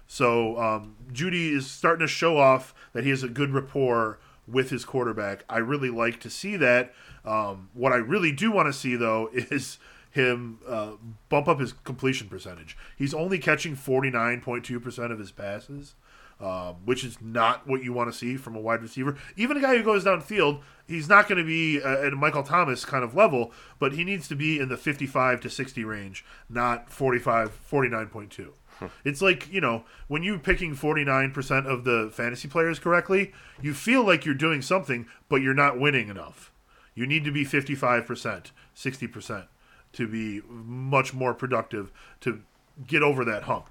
So 0.07 0.59
um, 0.59 0.95
jeudy 1.11 1.55
is 1.55 1.69
starting 1.69 2.05
to 2.05 2.11
show 2.11 2.37
off 2.37 2.73
that 2.93 3.03
he 3.03 3.09
has 3.09 3.23
a 3.23 3.29
good 3.29 3.53
rapport 3.53 4.19
with 4.47 4.69
his 4.69 4.85
quarterback 4.85 5.43
i 5.49 5.57
really 5.57 5.89
like 5.89 6.19
to 6.19 6.29
see 6.29 6.55
that 6.57 6.93
um, 7.25 7.69
what 7.73 7.91
i 7.91 7.97
really 7.97 8.31
do 8.31 8.51
want 8.51 8.67
to 8.67 8.73
see 8.73 8.95
though 8.95 9.29
is 9.33 9.77
him 10.11 10.59
uh, 10.67 10.91
bump 11.29 11.47
up 11.47 11.59
his 11.59 11.73
completion 11.73 12.27
percentage. 12.27 12.77
He's 12.97 13.13
only 13.13 13.39
catching 13.39 13.75
49.2% 13.75 15.11
of 15.11 15.19
his 15.19 15.31
passes, 15.31 15.95
um, 16.39 16.75
which 16.85 17.03
is 17.03 17.17
not 17.21 17.67
what 17.67 17.83
you 17.83 17.93
want 17.93 18.11
to 18.11 18.17
see 18.17 18.35
from 18.35 18.55
a 18.55 18.59
wide 18.59 18.81
receiver. 18.81 19.17
Even 19.37 19.57
a 19.57 19.61
guy 19.61 19.77
who 19.77 19.83
goes 19.83 20.03
downfield, 20.03 20.61
he's 20.85 21.07
not 21.07 21.29
going 21.29 21.37
to 21.37 21.45
be 21.45 21.81
uh, 21.81 22.05
at 22.05 22.13
a 22.13 22.17
Michael 22.17 22.43
Thomas 22.43 22.83
kind 22.83 23.03
of 23.03 23.15
level, 23.15 23.53
but 23.79 23.93
he 23.93 24.03
needs 24.03 24.27
to 24.27 24.35
be 24.35 24.59
in 24.59 24.67
the 24.67 24.77
55 24.77 25.39
to 25.41 25.49
60 25.49 25.83
range, 25.85 26.25
not 26.49 26.89
45, 26.89 27.57
49.2. 27.69 28.49
It's 29.05 29.21
like, 29.21 29.51
you 29.51 29.61
know, 29.61 29.83
when 30.07 30.23
you're 30.23 30.39
picking 30.39 30.75
49% 30.75 31.65
of 31.65 31.83
the 31.83 32.09
fantasy 32.13 32.47
players 32.47 32.79
correctly, 32.79 33.31
you 33.61 33.73
feel 33.73 34.05
like 34.05 34.25
you're 34.25 34.35
doing 34.35 34.61
something, 34.61 35.07
but 35.29 35.41
you're 35.41 35.53
not 35.53 35.79
winning 35.79 36.09
enough. 36.09 36.51
You 36.95 37.07
need 37.07 37.23
to 37.25 37.31
be 37.31 37.45
55%, 37.45 38.51
60% 38.75 39.47
to 39.93 40.07
be 40.07 40.41
much 40.47 41.13
more 41.13 41.33
productive 41.33 41.91
to 42.21 42.41
get 42.87 43.03
over 43.03 43.25
that 43.25 43.43
hump. 43.43 43.69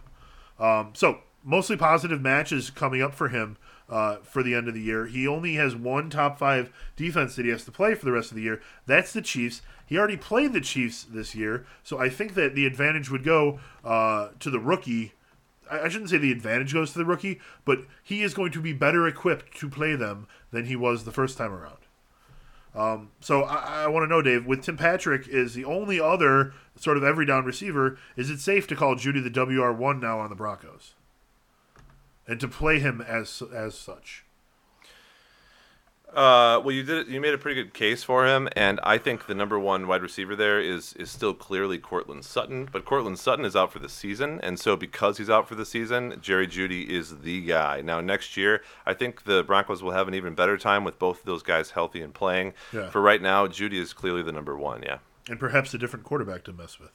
Um, 0.59 0.93
so, 0.95 1.21
mostly 1.43 1.77
positive 1.77 2.21
matches 2.21 2.71
coming 2.71 3.03
up 3.03 3.15
for 3.15 3.29
him 3.29 3.57
uh, 3.91 4.17
for 4.23 4.43
the 4.43 4.55
end 4.55 4.69
of 4.69 4.75
the 4.75 4.81
year. 4.81 5.07
He 5.07 5.27
only 5.27 5.55
has 5.55 5.75
one 5.75 6.09
top 6.09 6.39
five 6.39 6.73
defense 6.97 7.37
that 7.37 7.45
he 7.45 7.51
has 7.51 7.65
to 7.65 7.73
play 7.73 7.95
for 7.95 8.05
the 8.05 8.13
rest 8.13 8.31
of 8.31 8.37
the 8.37 8.43
year. 8.43 8.63
That's 8.87 9.13
the 9.13 9.21
Chiefs. 9.21 9.63
He 9.85 9.99
already 9.99 10.17
played 10.17 10.53
the 10.53 10.61
Chiefs 10.61 11.05
this 11.05 11.35
year, 11.35 11.67
so 11.83 11.99
I 11.99 12.09
think 12.09 12.35
that 12.35 12.55
the 12.55 12.67
advantage 12.67 13.11
would 13.11 13.25
go 13.25 13.59
uh, 13.85 14.29
to 14.39 14.51
the 14.51 14.61
rookie. 14.61 15.13
I 15.71 15.81
I 15.81 15.89
shouldn't 15.89 16.11
say 16.11 16.19
the 16.19 16.33
advantage 16.33 16.73
goes 16.73 16.93
to 16.93 16.99
the 16.99 17.05
rookie, 17.05 17.41
but 17.65 17.81
he 18.03 18.23
is 18.23 18.33
going 18.35 18.53
to 18.53 18.61
be 18.61 18.73
better 18.73 19.07
equipped 19.09 19.57
to 19.59 19.69
play 19.69 19.97
them 19.97 20.29
than 20.53 20.67
he 20.67 20.77
was 20.77 21.05
the 21.05 21.13
first 21.13 21.37
time 21.37 21.53
around. 21.53 21.79
Um, 22.75 23.11
so 23.21 23.43
I, 23.43 23.85
I 23.85 23.87
want 23.89 24.05
to 24.05 24.09
know, 24.09 24.23
Dave, 24.23 24.47
with 24.47 24.63
Tim 24.63 24.77
Patrick 24.77 25.27
is 25.27 25.55
the 25.55 25.65
only 25.65 25.99
other 25.99 26.53
sort 26.77 26.97
of 26.97 27.03
every 27.03 27.27
down 27.27 27.45
receiver, 27.45 27.99
is 28.17 28.31
it 28.31 28.39
safe 28.39 28.67
to 28.69 28.77
call 28.77 28.95
Jeudy 28.95 29.21
the 29.21 29.31
WR 29.31 29.73
one 29.73 29.99
now 29.99 30.21
on 30.21 30.31
the 30.31 30.37
Broncos, 30.37 30.95
and 32.31 32.39
to 32.39 32.47
play 32.49 32.79
him 32.79 33.01
as 33.01 33.43
as 33.53 33.75
such? 33.75 34.25
Uh, 36.09 36.61
well, 36.65 36.73
you 36.73 36.83
did. 36.83 37.09
You 37.09 37.21
made 37.21 37.35
a 37.35 37.39
pretty 37.39 37.63
good 37.63 37.75
case 37.75 38.03
for 38.03 38.27
him, 38.27 38.49
and 38.57 38.81
I 38.83 38.99
think 38.99 39.27
the 39.27 39.35
number 39.35 39.59
one 39.59 39.87
wide 39.87 40.03
receiver 40.03 40.35
there 40.35 40.61
is 40.61 40.93
is 40.95 41.11
still 41.11 41.35
clearly 41.35 41.79
Courtland 41.79 42.25
Sutton. 42.25 42.69
But 42.71 42.85
Courtland 42.85 43.19
Sutton 43.19 43.45
is 43.45 43.55
out 43.55 43.73
for 43.73 43.81
the 43.81 43.89
season, 43.89 44.41
and 44.43 44.59
so 44.59 44.77
because 44.77 45.19
he's 45.19 45.31
out 45.31 45.49
for 45.49 45.57
the 45.57 45.67
season, 45.67 46.19
Jerry 46.21 46.47
Jeudy 46.47 46.89
is 46.89 47.19
the 47.19 47.41
guy. 47.43 47.81
Now 47.81 48.01
next 48.01 48.37
year, 48.37 48.63
I 48.87 48.95
think 48.95 49.25
the 49.25 49.43
Broncos 49.43 49.83
will 49.83 49.93
have 49.93 50.09
an 50.09 50.15
even 50.15 50.35
better 50.35 50.57
time 50.57 50.85
with 50.85 50.99
both 50.99 51.21
of 51.21 51.27
those 51.27 51.43
guys 51.43 51.71
healthy 51.73 52.01
and 52.01 52.15
playing. 52.15 52.55
Yeah. 52.73 52.91
For 52.91 53.01
right 53.01 53.21
now, 53.23 53.47
Jeudy 53.47 53.79
is 53.79 53.93
clearly 53.93 54.23
the 54.23 54.33
number 54.33 54.57
one. 54.57 54.83
Yeah. 54.83 54.99
And 55.29 55.39
perhaps 55.39 55.75
a 55.75 55.79
different 55.79 56.05
quarterback 56.05 56.45
to 56.45 56.53
mess 56.53 56.81
with. 56.81 56.93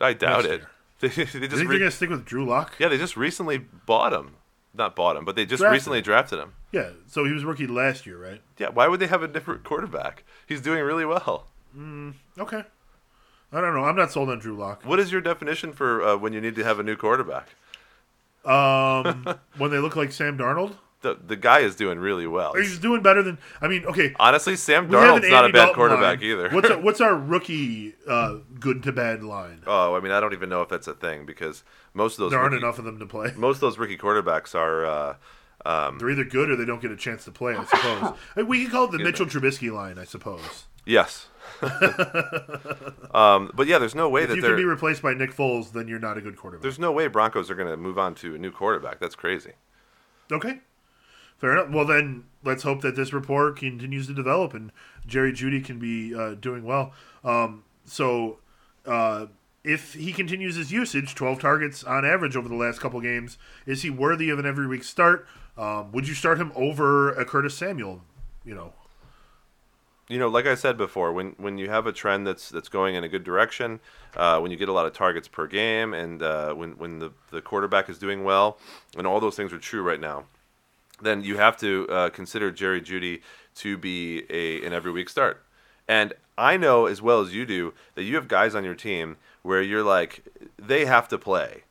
I 0.00 0.12
doubt 0.14 0.44
it. 0.44 0.60
year. 0.60 0.70
They, 1.02 1.08
they 1.08 1.14
Do 1.14 1.20
you 1.20 1.24
just 1.26 1.32
think 1.34 1.52
re- 1.52 1.66
they're 1.66 1.78
gonna 1.80 1.90
stick 1.90 2.08
with 2.10 2.24
Drew 2.24 2.46
Lock? 2.46 2.76
yeah, 2.78 2.88
they 2.88 2.96
just 2.96 3.16
recently 3.16 3.58
bought 3.58 4.12
him. 4.14 4.36
Not 4.74 4.96
bought 4.96 5.16
him, 5.16 5.26
but 5.26 5.36
they 5.36 5.44
just 5.44 5.60
Drafted 5.60 5.74
recently 5.74 5.98
him. 5.98 6.04
drafted 6.04 6.38
him. 6.38 6.54
Yeah. 6.72 6.90
So 7.06 7.24
he 7.26 7.32
was 7.32 7.44
rookie 7.44 7.66
last 7.66 8.06
year, 8.06 8.16
right? 8.16 8.40
Yeah, 8.56 8.68
why 8.70 8.88
would 8.88 9.00
they 9.00 9.06
have 9.08 9.22
a 9.22 9.28
different 9.28 9.64
quarterback? 9.64 10.24
He's 10.46 10.62
doing 10.62 10.82
really 10.82 11.04
well. 11.04 11.48
Okay. 12.38 12.64
I 13.54 13.60
don't 13.60 13.74
know. 13.74 13.84
I'm 13.84 13.96
not 13.96 14.10
sold 14.10 14.30
on 14.30 14.38
Drew 14.38 14.56
Lock. 14.56 14.82
What 14.86 14.98
is 14.98 15.12
your 15.12 15.20
definition 15.20 15.74
for 15.74 16.02
uh, 16.02 16.16
when 16.16 16.32
you 16.32 16.40
need 16.40 16.54
to 16.54 16.64
have 16.64 16.78
a 16.78 16.82
new 16.82 16.96
quarterback? 16.96 17.48
Um, 18.46 19.26
when 19.58 19.70
they 19.70 19.78
look 19.78 19.94
like 19.96 20.10
Sam 20.12 20.38
Darnold, 20.38 20.76
The 21.02 21.18
the 21.26 21.36
guy 21.36 21.60
is 21.60 21.76
doing 21.76 21.98
really 21.98 22.26
well. 22.26 22.54
he's 22.54 22.78
doing 22.78 23.02
better 23.02 23.22
than. 23.22 23.38
I 23.60 23.68
mean, 23.68 23.84
okay. 23.86 24.14
Honestly, 24.18 24.56
Sam 24.56 24.88
Darnold's 24.88 25.28
not 25.28 25.44
a 25.44 25.48
bad 25.48 25.52
Dalton 25.52 25.74
quarterback 25.74 26.20
line. 26.20 26.30
either. 26.30 26.50
What's 26.50 26.70
our, 26.70 26.78
what's 26.80 27.00
our 27.00 27.14
rookie 27.16 27.94
uh, 28.08 28.36
good 28.60 28.82
to 28.84 28.92
bad 28.92 29.22
line? 29.22 29.62
oh, 29.66 29.94
I 29.94 30.00
mean, 30.00 30.12
I 30.12 30.20
don't 30.20 30.32
even 30.32 30.48
know 30.48 30.62
if 30.62 30.68
that's 30.68 30.86
a 30.86 30.94
thing 30.94 31.26
because 31.26 31.64
most 31.92 32.14
of 32.14 32.18
those 32.20 32.30
There 32.30 32.40
aren't 32.40 32.54
enough 32.54 32.78
of 32.78 32.84
them 32.84 32.98
to 33.00 33.06
play. 33.06 33.32
most 33.36 33.56
of 33.56 33.60
those 33.60 33.78
rookie 33.78 33.98
quarterbacks 33.98 34.54
are. 34.54 34.86
Uh, 34.86 35.14
um, 35.64 35.98
They're 35.98 36.10
either 36.10 36.24
good 36.24 36.50
or 36.50 36.56
they 36.56 36.64
don't 36.64 36.82
get 36.82 36.90
a 36.90 36.96
chance 36.96 37.24
to 37.26 37.30
play. 37.30 37.54
I 37.56 37.64
suppose 37.64 38.14
we 38.48 38.62
can 38.62 38.70
call 38.72 38.84
it 38.86 38.92
the 38.92 38.98
Mitchell 38.98 39.26
Trubisky 39.26 39.72
line. 39.72 39.96
I 39.98 40.04
suppose 40.04 40.64
yes. 40.84 41.28
um, 43.14 43.50
but 43.54 43.66
yeah, 43.66 43.78
there's 43.78 43.94
no 43.94 44.08
way 44.08 44.22
if 44.22 44.28
that 44.30 44.36
you 44.36 44.42
can 44.42 44.56
be 44.56 44.64
replaced 44.64 45.02
by 45.02 45.14
Nick 45.14 45.32
Foles, 45.32 45.72
then 45.72 45.88
you're 45.88 45.98
not 45.98 46.16
a 46.16 46.20
good 46.20 46.36
quarterback. 46.36 46.62
there's 46.62 46.78
no 46.78 46.92
way 46.92 47.06
Broncos 47.06 47.50
are 47.50 47.54
going 47.54 47.68
to 47.68 47.76
move 47.76 47.98
on 47.98 48.14
to 48.16 48.34
a 48.34 48.38
new 48.38 48.50
quarterback. 48.50 48.98
That's 48.98 49.14
crazy. 49.14 49.52
Okay. 50.30 50.60
Fair 51.42 51.58
enough. 51.58 51.70
Well, 51.70 51.84
then 51.84 52.22
let's 52.44 52.62
hope 52.62 52.82
that 52.82 52.94
this 52.94 53.12
rapport 53.12 53.50
continues 53.50 54.06
to 54.06 54.14
develop 54.14 54.54
and 54.54 54.70
Jerry 55.04 55.32
Jeudy 55.32 55.60
can 55.62 55.80
be 55.80 56.14
uh, 56.14 56.34
doing 56.34 56.62
well. 56.62 56.92
Um, 57.24 57.64
so, 57.84 58.38
uh, 58.86 59.26
if 59.64 59.94
he 59.94 60.12
continues 60.12 60.54
his 60.54 60.70
usage, 60.70 61.16
12 61.16 61.40
targets 61.40 61.82
on 61.82 62.04
average 62.04 62.36
over 62.36 62.48
the 62.48 62.54
last 62.54 62.80
couple 62.80 63.00
games, 63.00 63.38
is 63.66 63.82
he 63.82 63.90
worthy 63.90 64.30
of 64.30 64.38
an 64.38 64.46
every 64.46 64.68
week 64.68 64.84
start? 64.84 65.26
Um, 65.58 65.90
would 65.90 66.06
you 66.06 66.14
start 66.14 66.38
him 66.38 66.52
over 66.54 67.10
a 67.10 67.24
Curtis 67.24 67.56
Samuel? 67.56 68.02
You 68.44 68.54
know, 68.54 68.72
you 70.08 70.20
know, 70.20 70.28
like 70.28 70.46
I 70.46 70.54
said 70.54 70.76
before, 70.76 71.12
when 71.12 71.34
when 71.38 71.58
you 71.58 71.68
have 71.70 71.88
a 71.88 71.92
trend 71.92 72.24
that's 72.24 72.50
that's 72.50 72.68
going 72.68 72.94
in 72.94 73.02
a 73.02 73.08
good 73.08 73.24
direction, 73.24 73.80
uh, 74.16 74.38
when 74.38 74.52
you 74.52 74.56
get 74.56 74.68
a 74.68 74.72
lot 74.72 74.86
of 74.86 74.92
targets 74.92 75.26
per 75.26 75.48
game, 75.48 75.92
and 75.92 76.22
uh, 76.22 76.54
when 76.54 76.72
when 76.78 77.00
the 77.00 77.12
the 77.30 77.42
quarterback 77.42 77.88
is 77.88 77.98
doing 77.98 78.22
well, 78.22 78.58
and 78.96 79.08
all 79.08 79.18
those 79.18 79.36
things 79.36 79.52
are 79.52 79.58
true 79.58 79.82
right 79.82 80.00
now, 80.00 80.24
then 81.00 81.22
you 81.24 81.36
have 81.36 81.56
to 81.58 81.86
uh, 81.88 82.10
consider 82.10 82.50
Jerry 82.50 82.80
Jeudy 82.80 83.22
to 83.56 83.76
be 83.76 84.24
a 84.30 84.64
an 84.64 84.72
every 84.72 84.92
week 84.92 85.08
start. 85.08 85.42
And 85.88 86.12
I 86.38 86.56
know 86.56 86.86
as 86.86 87.02
well 87.02 87.20
as 87.20 87.34
you 87.34 87.44
do 87.44 87.74
that 87.94 88.04
you 88.04 88.14
have 88.16 88.28
guys 88.28 88.54
on 88.54 88.64
your 88.64 88.74
team 88.74 89.16
where 89.42 89.60
you're 89.62 89.82
like 89.82 90.24
they 90.58 90.84
have 90.86 91.08
to 91.08 91.18
play, 91.18 91.64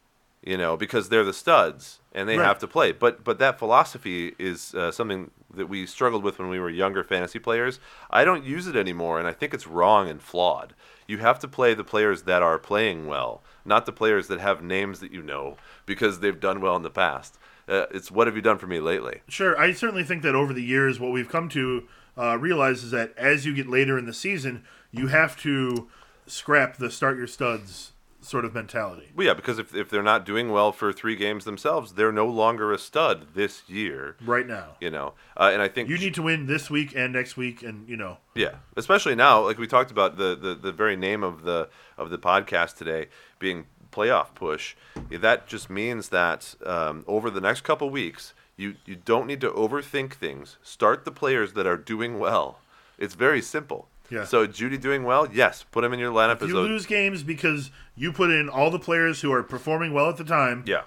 you 0.43 0.57
know, 0.57 0.77
because 0.77 1.09
they're 1.09 1.23
the 1.23 1.33
studs 1.33 1.99
and 2.13 2.27
they 2.27 2.37
Right. 2.37 2.45
have 2.45 2.59
to 2.59 2.67
play. 2.67 2.91
But 2.91 3.23
but 3.23 3.39
that 3.39 3.57
philosophy 3.57 4.35
is 4.37 4.75
uh, 4.75 4.91
something 4.91 5.31
that 5.53 5.67
we 5.67 5.85
struggled 5.85 6.23
with 6.23 6.39
when 6.39 6.49
we 6.49 6.59
were 6.59 6.69
younger 6.69 7.03
fantasy 7.03 7.39
players. 7.39 7.79
I 8.09 8.23
don't 8.23 8.43
use 8.45 8.67
it 8.67 8.75
anymore, 8.75 9.17
and 9.19 9.27
I 9.27 9.33
think 9.33 9.53
it's 9.53 9.67
wrong 9.67 10.09
and 10.09 10.21
flawed. 10.21 10.73
You 11.07 11.17
have 11.17 11.39
to 11.39 11.47
play 11.47 11.73
the 11.73 11.83
players 11.83 12.23
that 12.23 12.41
are 12.41 12.57
playing 12.57 13.05
well, 13.07 13.41
not 13.65 13.85
the 13.85 13.91
players 13.91 14.27
that 14.27 14.39
have 14.39 14.61
names 14.63 14.99
that 15.01 15.11
you 15.11 15.21
know 15.21 15.57
because 15.85 16.19
they've 16.19 16.39
done 16.39 16.61
well 16.61 16.75
in 16.77 16.83
the 16.83 16.89
past. 16.89 17.37
Uh, 17.71 17.85
it's 17.91 18.11
what 18.11 18.27
have 18.27 18.35
you 18.35 18.41
done 18.41 18.57
for 18.57 18.67
me 18.67 18.79
lately? 18.79 19.21
Sure, 19.29 19.57
I 19.57 19.71
certainly 19.71 20.03
think 20.03 20.23
that 20.23 20.35
over 20.35 20.51
the 20.51 20.63
years, 20.63 20.99
what 20.99 21.11
we've 21.11 21.29
come 21.29 21.47
to 21.49 21.87
uh, 22.17 22.37
realize 22.37 22.83
is 22.83 22.91
that 22.91 23.13
as 23.17 23.45
you 23.45 23.55
get 23.55 23.67
later 23.67 23.97
in 23.97 24.05
the 24.05 24.13
season, 24.13 24.65
you 24.91 25.07
have 25.07 25.39
to 25.41 25.87
scrap 26.27 26.77
the 26.77 26.91
start 26.91 27.17
your 27.17 27.27
studs 27.27 27.93
sort 28.19 28.45
of 28.45 28.53
mentality. 28.53 29.11
Well, 29.15 29.25
yeah, 29.25 29.33
because 29.33 29.57
if, 29.57 29.73
if 29.73 29.89
they're 29.89 30.03
not 30.03 30.25
doing 30.25 30.51
well 30.51 30.71
for 30.71 30.93
three 30.93 31.15
games 31.15 31.43
themselves, 31.43 31.93
they're 31.93 32.11
no 32.11 32.27
longer 32.27 32.71
a 32.71 32.77
stud 32.77 33.27
this 33.33 33.63
year. 33.67 34.15
Right 34.23 34.45
now, 34.45 34.75
You 34.79 34.91
know, 34.91 35.13
uh, 35.35 35.49
and 35.51 35.61
I 35.61 35.67
think 35.67 35.89
you 35.89 35.97
need 35.97 36.13
to 36.15 36.21
win 36.21 36.45
this 36.45 36.69
week 36.69 36.93
and 36.95 37.13
next 37.13 37.35
week, 37.35 37.63
and 37.63 37.87
you 37.89 37.97
know, 37.97 38.17
Yeah, 38.35 38.55
especially 38.75 39.15
now, 39.15 39.43
like 39.43 39.57
we 39.57 39.65
talked 39.65 39.91
about 39.91 40.17
the, 40.17 40.35
the, 40.35 40.55
the 40.55 40.71
very 40.71 40.95
name 40.95 41.23
of 41.23 41.43
the 41.43 41.69
of 41.97 42.09
the 42.09 42.17
podcast 42.17 42.77
today 42.77 43.07
being 43.39 43.65
playoff 43.91 44.33
push. 44.35 44.75
That 45.09 45.47
just 45.47 45.69
means 45.69 46.09
that 46.09 46.55
um, 46.65 47.03
over 47.07 47.29
the 47.29 47.41
next 47.41 47.61
couple 47.61 47.89
weeks, 47.89 48.33
you 48.57 48.75
you 48.85 48.95
don't 48.95 49.27
need 49.27 49.41
to 49.41 49.49
overthink 49.51 50.13
things. 50.13 50.57
Start 50.63 51.05
the 51.05 51.11
players 51.11 51.53
that 51.53 51.65
are 51.67 51.77
doing 51.77 52.19
well. 52.19 52.59
It's 52.97 53.15
very 53.15 53.41
simple. 53.41 53.87
Yeah. 54.09 54.25
So 54.25 54.45
Jeudy 54.45 54.79
doing 54.79 55.03
well, 55.03 55.27
yes, 55.31 55.63
put 55.71 55.83
him 55.83 55.93
in 55.93 55.99
your 55.99 56.11
lineup 56.11 56.41
if 56.41 56.49
you 56.49 56.59
a 56.59 56.61
lose 56.61 56.85
games 56.85 57.23
because 57.23 57.71
you 57.95 58.11
put 58.11 58.29
in 58.29 58.49
all 58.49 58.69
the 58.69 58.79
players 58.79 59.21
who 59.21 59.31
are 59.31 59.41
performing 59.41 59.93
well 59.93 60.09
at 60.09 60.17
the 60.17 60.25
time, 60.25 60.63
yeah. 60.67 60.81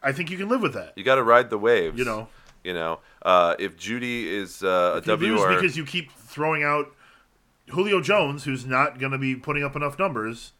I 0.00 0.12
think 0.12 0.30
you 0.30 0.38
can 0.38 0.48
live 0.48 0.62
with 0.62 0.74
that. 0.74 0.92
You 0.96 1.02
got 1.02 1.16
to 1.16 1.24
ride 1.24 1.50
the 1.50 1.58
waves. 1.58 1.98
You 1.98 2.04
know. 2.04 2.28
You 2.64 2.74
know, 2.74 3.00
uh, 3.22 3.54
if 3.58 3.76
Jeudy 3.76 4.26
is 4.26 4.62
uh, 4.62 5.00
a 5.06 5.12
If 5.12 5.22
you 5.22 5.38
lose 5.38 5.54
because 5.54 5.76
you 5.76 5.84
keep 5.84 6.12
throwing 6.12 6.62
out 6.62 6.94
Julio 7.70 8.00
Jones, 8.00 8.44
who's 8.44 8.66
not 8.66 8.98
going 8.98 9.12
to 9.12 9.18
be 9.18 9.36
putting 9.36 9.64
up 9.64 9.76
enough 9.76 9.98
numbers. 9.98 10.52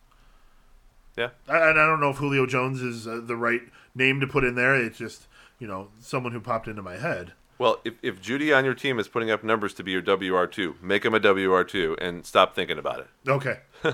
Yeah, 1.18 1.31
I- 1.48 1.70
And 1.70 1.78
I 1.81 1.87
don't 1.87 2.00
know 2.00 2.11
if 2.11 2.16
Julio 2.18 2.46
Jones 2.46 2.81
is 2.81 3.07
uh, 3.09 3.20
the 3.24 3.37
right 3.37 3.62
name 3.94 4.20
to 4.20 4.26
put 4.26 4.44
in 4.44 4.54
there. 4.54 4.74
It's 4.76 4.96
just 4.98 5.26
you 5.59 5.66
know 5.66 5.88
someone 6.00 6.33
who 6.33 6.40
popped 6.40 6.68
into 6.68 6.81
my 6.83 6.96
head. 6.96 7.33
Well, 7.59 7.81
if, 7.85 7.94
if 8.02 8.22
Jeudy 8.22 8.57
on 8.57 8.64
your 8.64 8.74
team 8.74 9.00
is 9.00 9.09
putting 9.09 9.33
up 9.33 9.42
numbers 9.42 9.74
to 9.74 9.83
be 9.83 9.90
your 9.90 10.00
WR2, 10.02 10.81
make 10.81 11.04
him 11.04 11.12
a 11.12 11.18
WR2 11.18 11.96
and 12.00 12.24
stop 12.24 12.54
thinking 12.54 12.78
about 12.78 13.00
it. 13.00 13.09
Okay, 13.28 13.59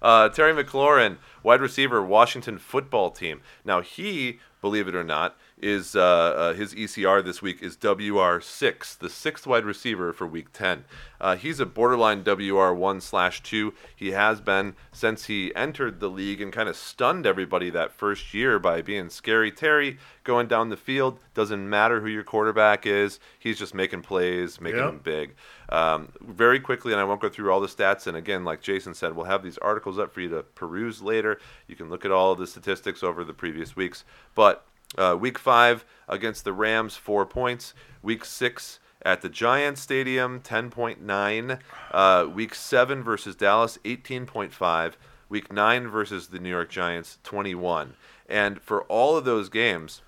Uh, 0.00 0.28
Terry 0.28 0.52
McLaurin, 0.54 1.18
wide 1.42 1.60
receiver, 1.60 2.02
Washington 2.02 2.56
football 2.58 3.10
team. 3.10 3.40
Now, 3.64 3.80
he, 3.80 4.38
believe 4.60 4.86
it 4.86 4.94
or 4.94 5.02
not, 5.04 5.36
is 5.60 5.96
uh, 5.96 6.00
uh, 6.02 6.54
his 6.54 6.74
ECR 6.74 7.24
this 7.24 7.42
week 7.42 7.62
is 7.62 7.76
WR6, 7.76 8.98
the 8.98 9.10
sixth 9.10 9.46
wide 9.46 9.64
receiver 9.64 10.12
for 10.12 10.26
week 10.26 10.52
10. 10.52 10.84
Uh, 11.20 11.36
he's 11.36 11.58
a 11.58 11.66
borderline 11.66 12.22
WR1 12.22 13.02
slash 13.02 13.42
2. 13.42 13.74
He 13.94 14.12
has 14.12 14.40
been 14.40 14.74
since 14.92 15.24
he 15.26 15.54
entered 15.56 15.98
the 16.00 16.08
league 16.08 16.40
and 16.40 16.52
kind 16.52 16.68
of 16.68 16.76
stunned 16.76 17.26
everybody 17.26 17.70
that 17.70 17.92
first 17.92 18.32
year 18.32 18.58
by 18.58 18.82
being 18.82 19.08
scary 19.10 19.50
Terry 19.50 19.98
going 20.22 20.46
down 20.46 20.68
the 20.68 20.76
field. 20.76 21.18
Doesn't 21.34 21.68
matter 21.68 22.00
who 22.00 22.08
your 22.08 22.22
quarterback 22.24 22.86
is, 22.86 23.18
he's 23.38 23.58
just 23.58 23.74
making 23.74 24.02
plays, 24.02 24.60
making 24.60 24.78
Yep. 24.78 24.86
them 24.88 25.00
big. 25.02 25.34
Um, 25.70 26.12
very 26.20 26.60
quickly, 26.60 26.92
and 26.92 27.00
I 27.00 27.04
won't 27.04 27.20
go 27.20 27.28
through 27.28 27.50
all 27.52 27.60
the 27.60 27.66
stats. 27.66 28.06
And 28.06 28.16
again, 28.16 28.44
like 28.44 28.60
Jason 28.62 28.94
said, 28.94 29.14
we'll 29.16 29.26
have 29.26 29.42
these 29.42 29.58
articles 29.58 29.98
up 29.98 30.12
for 30.14 30.20
you 30.20 30.28
to 30.30 30.42
peruse 30.42 31.02
later. 31.02 31.40
You 31.66 31.74
can 31.76 31.90
look 31.90 32.04
at 32.04 32.10
all 32.12 32.32
of 32.32 32.38
the 32.38 32.46
statistics 32.46 33.02
over 33.02 33.24
the 33.24 33.34
previous 33.34 33.74
weeks. 33.74 34.04
But 34.34 34.64
uh, 34.96 35.16
week 35.18 35.38
five 35.38 35.84
against 36.08 36.44
the 36.44 36.52
Rams, 36.52 36.96
four 36.96 37.26
points. 37.26 37.74
Week 38.02 38.24
six 38.24 38.78
at 39.02 39.22
the 39.22 39.28
Giants 39.28 39.80
Stadium, 39.80 40.40
10.9. 40.40 41.60
Uh, 41.90 42.26
week 42.32 42.54
seven 42.54 43.02
versus 43.02 43.36
Dallas, 43.36 43.78
18.5. 43.84 44.92
Week 45.28 45.52
nine 45.52 45.88
versus 45.88 46.28
the 46.28 46.38
New 46.38 46.50
York 46.50 46.70
Giants, 46.70 47.18
21. 47.22 47.94
And 48.28 48.60
for 48.62 48.82
all 48.84 49.16
of 49.16 49.24
those 49.24 49.48
games, 49.48 50.02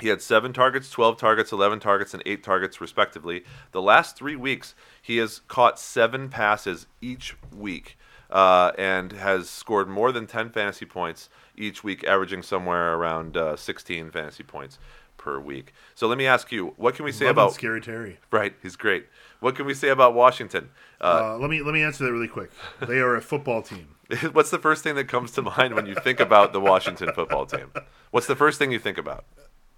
he 0.00 0.08
had 0.08 0.22
seven 0.22 0.52
targets, 0.52 0.90
12 0.90 1.18
targets, 1.18 1.52
11 1.52 1.80
targets, 1.80 2.14
and 2.14 2.22
eight 2.26 2.42
targets, 2.42 2.80
respectively. 2.80 3.44
The 3.72 3.82
last 3.82 4.16
three 4.16 4.36
weeks, 4.36 4.74
he 5.00 5.18
has 5.18 5.40
caught 5.48 5.78
seven 5.78 6.28
passes 6.28 6.86
each 7.00 7.36
week 7.54 7.96
uh, 8.30 8.72
and 8.78 9.12
has 9.12 9.48
scored 9.50 9.88
more 9.88 10.12
than 10.12 10.26
10 10.26 10.50
fantasy 10.50 10.86
points 10.86 11.28
each 11.56 11.84
week, 11.84 12.04
averaging 12.04 12.42
somewhere 12.42 12.94
around 12.94 13.36
uh, 13.36 13.56
16 13.56 14.10
fantasy 14.10 14.42
points 14.42 14.78
per 15.16 15.38
week. 15.38 15.74
So 15.94 16.06
let 16.06 16.16
me 16.16 16.26
ask 16.26 16.50
you, 16.50 16.72
what 16.76 16.94
can 16.94 17.04
we 17.04 17.12
say 17.12 17.26
about. 17.26 17.52
Scary 17.52 17.80
Terry. 17.80 18.18
Right, 18.30 18.54
he's 18.62 18.76
great. 18.76 19.06
What 19.40 19.54
can 19.54 19.66
we 19.66 19.74
say 19.74 19.88
about 19.88 20.14
Washington? 20.14 20.70
Uh, 21.00 21.34
Uh, 21.34 21.38
let 21.38 21.50
me 21.50 21.62
let 21.62 21.74
me 21.74 21.82
answer 21.82 22.04
that 22.04 22.12
really 22.12 22.28
quick. 22.28 22.50
They 22.80 22.98
are 22.98 23.16
a 23.16 23.20
football 23.20 23.62
team. 23.62 23.96
what's 24.32 24.50
the 24.50 24.58
first 24.58 24.82
thing 24.82 24.94
that 24.96 25.08
comes 25.08 25.30
to 25.32 25.42
mind 25.42 25.74
when 25.74 25.86
you 25.86 25.94
think 25.94 26.20
about 26.20 26.52
the 26.52 26.60
Washington 26.60 27.10
football 27.14 27.46
team? 27.46 27.70
What's 28.10 28.26
the 28.26 28.36
first 28.36 28.58
thing 28.58 28.72
you 28.72 28.78
think 28.78 28.98
about? 28.98 29.24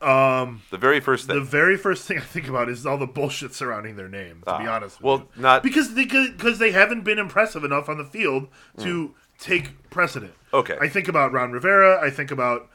Um, 0.03 0.63
The 0.71 0.79
very 0.79 1.01
first 1.01 1.27
thing. 1.27 1.37
the 1.37 1.45
very 1.45 1.77
first 1.77 2.07
thing 2.07 2.19
I 2.19 2.23
think 2.23 2.49
about 2.49 2.69
is 2.69 2.85
all 2.85 2.99
the 2.99 3.07
bullshit 3.07 3.55
surrounding 3.55 3.97
their 3.97 4.09
name. 4.09 4.43
To 4.47 4.59
be 4.59 4.67
Ah, 4.67 4.75
honest, 4.77 4.99
with 4.99 5.05
well, 5.05 5.19
you. 5.37 5.43
not- 5.43 5.63
because 5.63 5.95
they 5.95 6.05
because 6.05 6.59
they 6.59 6.73
haven't 6.73 7.03
been 7.03 7.19
impressive 7.19 7.63
enough 7.65 7.89
on 7.89 7.99
the 7.99 8.05
field 8.05 8.49
to 8.79 9.15
take 9.39 9.89
precedent. 9.91 10.35
Okay. 10.53 10.77
I 10.81 10.89
think 10.89 11.09
about 11.09 11.33
Ron 11.33 11.53
Rivera. 11.53 12.01
I 12.03 12.11
think 12.11 12.31
about 12.31 12.69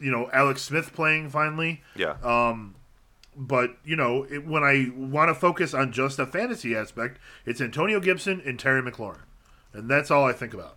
you 0.00 0.10
know 0.10 0.30
Alex 0.32 0.62
Smith 0.62 0.92
playing 0.94 1.30
finally. 1.30 1.82
yeah. 1.94 2.16
Um, 2.22 2.74
But 3.36 3.76
you 3.84 3.96
know, 3.96 4.24
it, 4.30 4.44
when 4.46 4.62
I 4.62 4.90
want 4.94 5.28
to 5.30 5.34
focus 5.34 5.72
on 5.74 5.90
just 5.92 6.18
a 6.18 6.26
fantasy 6.26 6.76
aspect, 6.76 7.18
it's 7.46 7.60
Antonio 7.62 7.98
Gibson 7.98 8.42
and 8.44 8.58
Terry 8.58 8.82
McLaurin, 8.82 9.24
and 9.72 9.88
that's 9.90 10.10
all 10.10 10.24
I 10.26 10.32
think 10.34 10.52
about. 10.52 10.76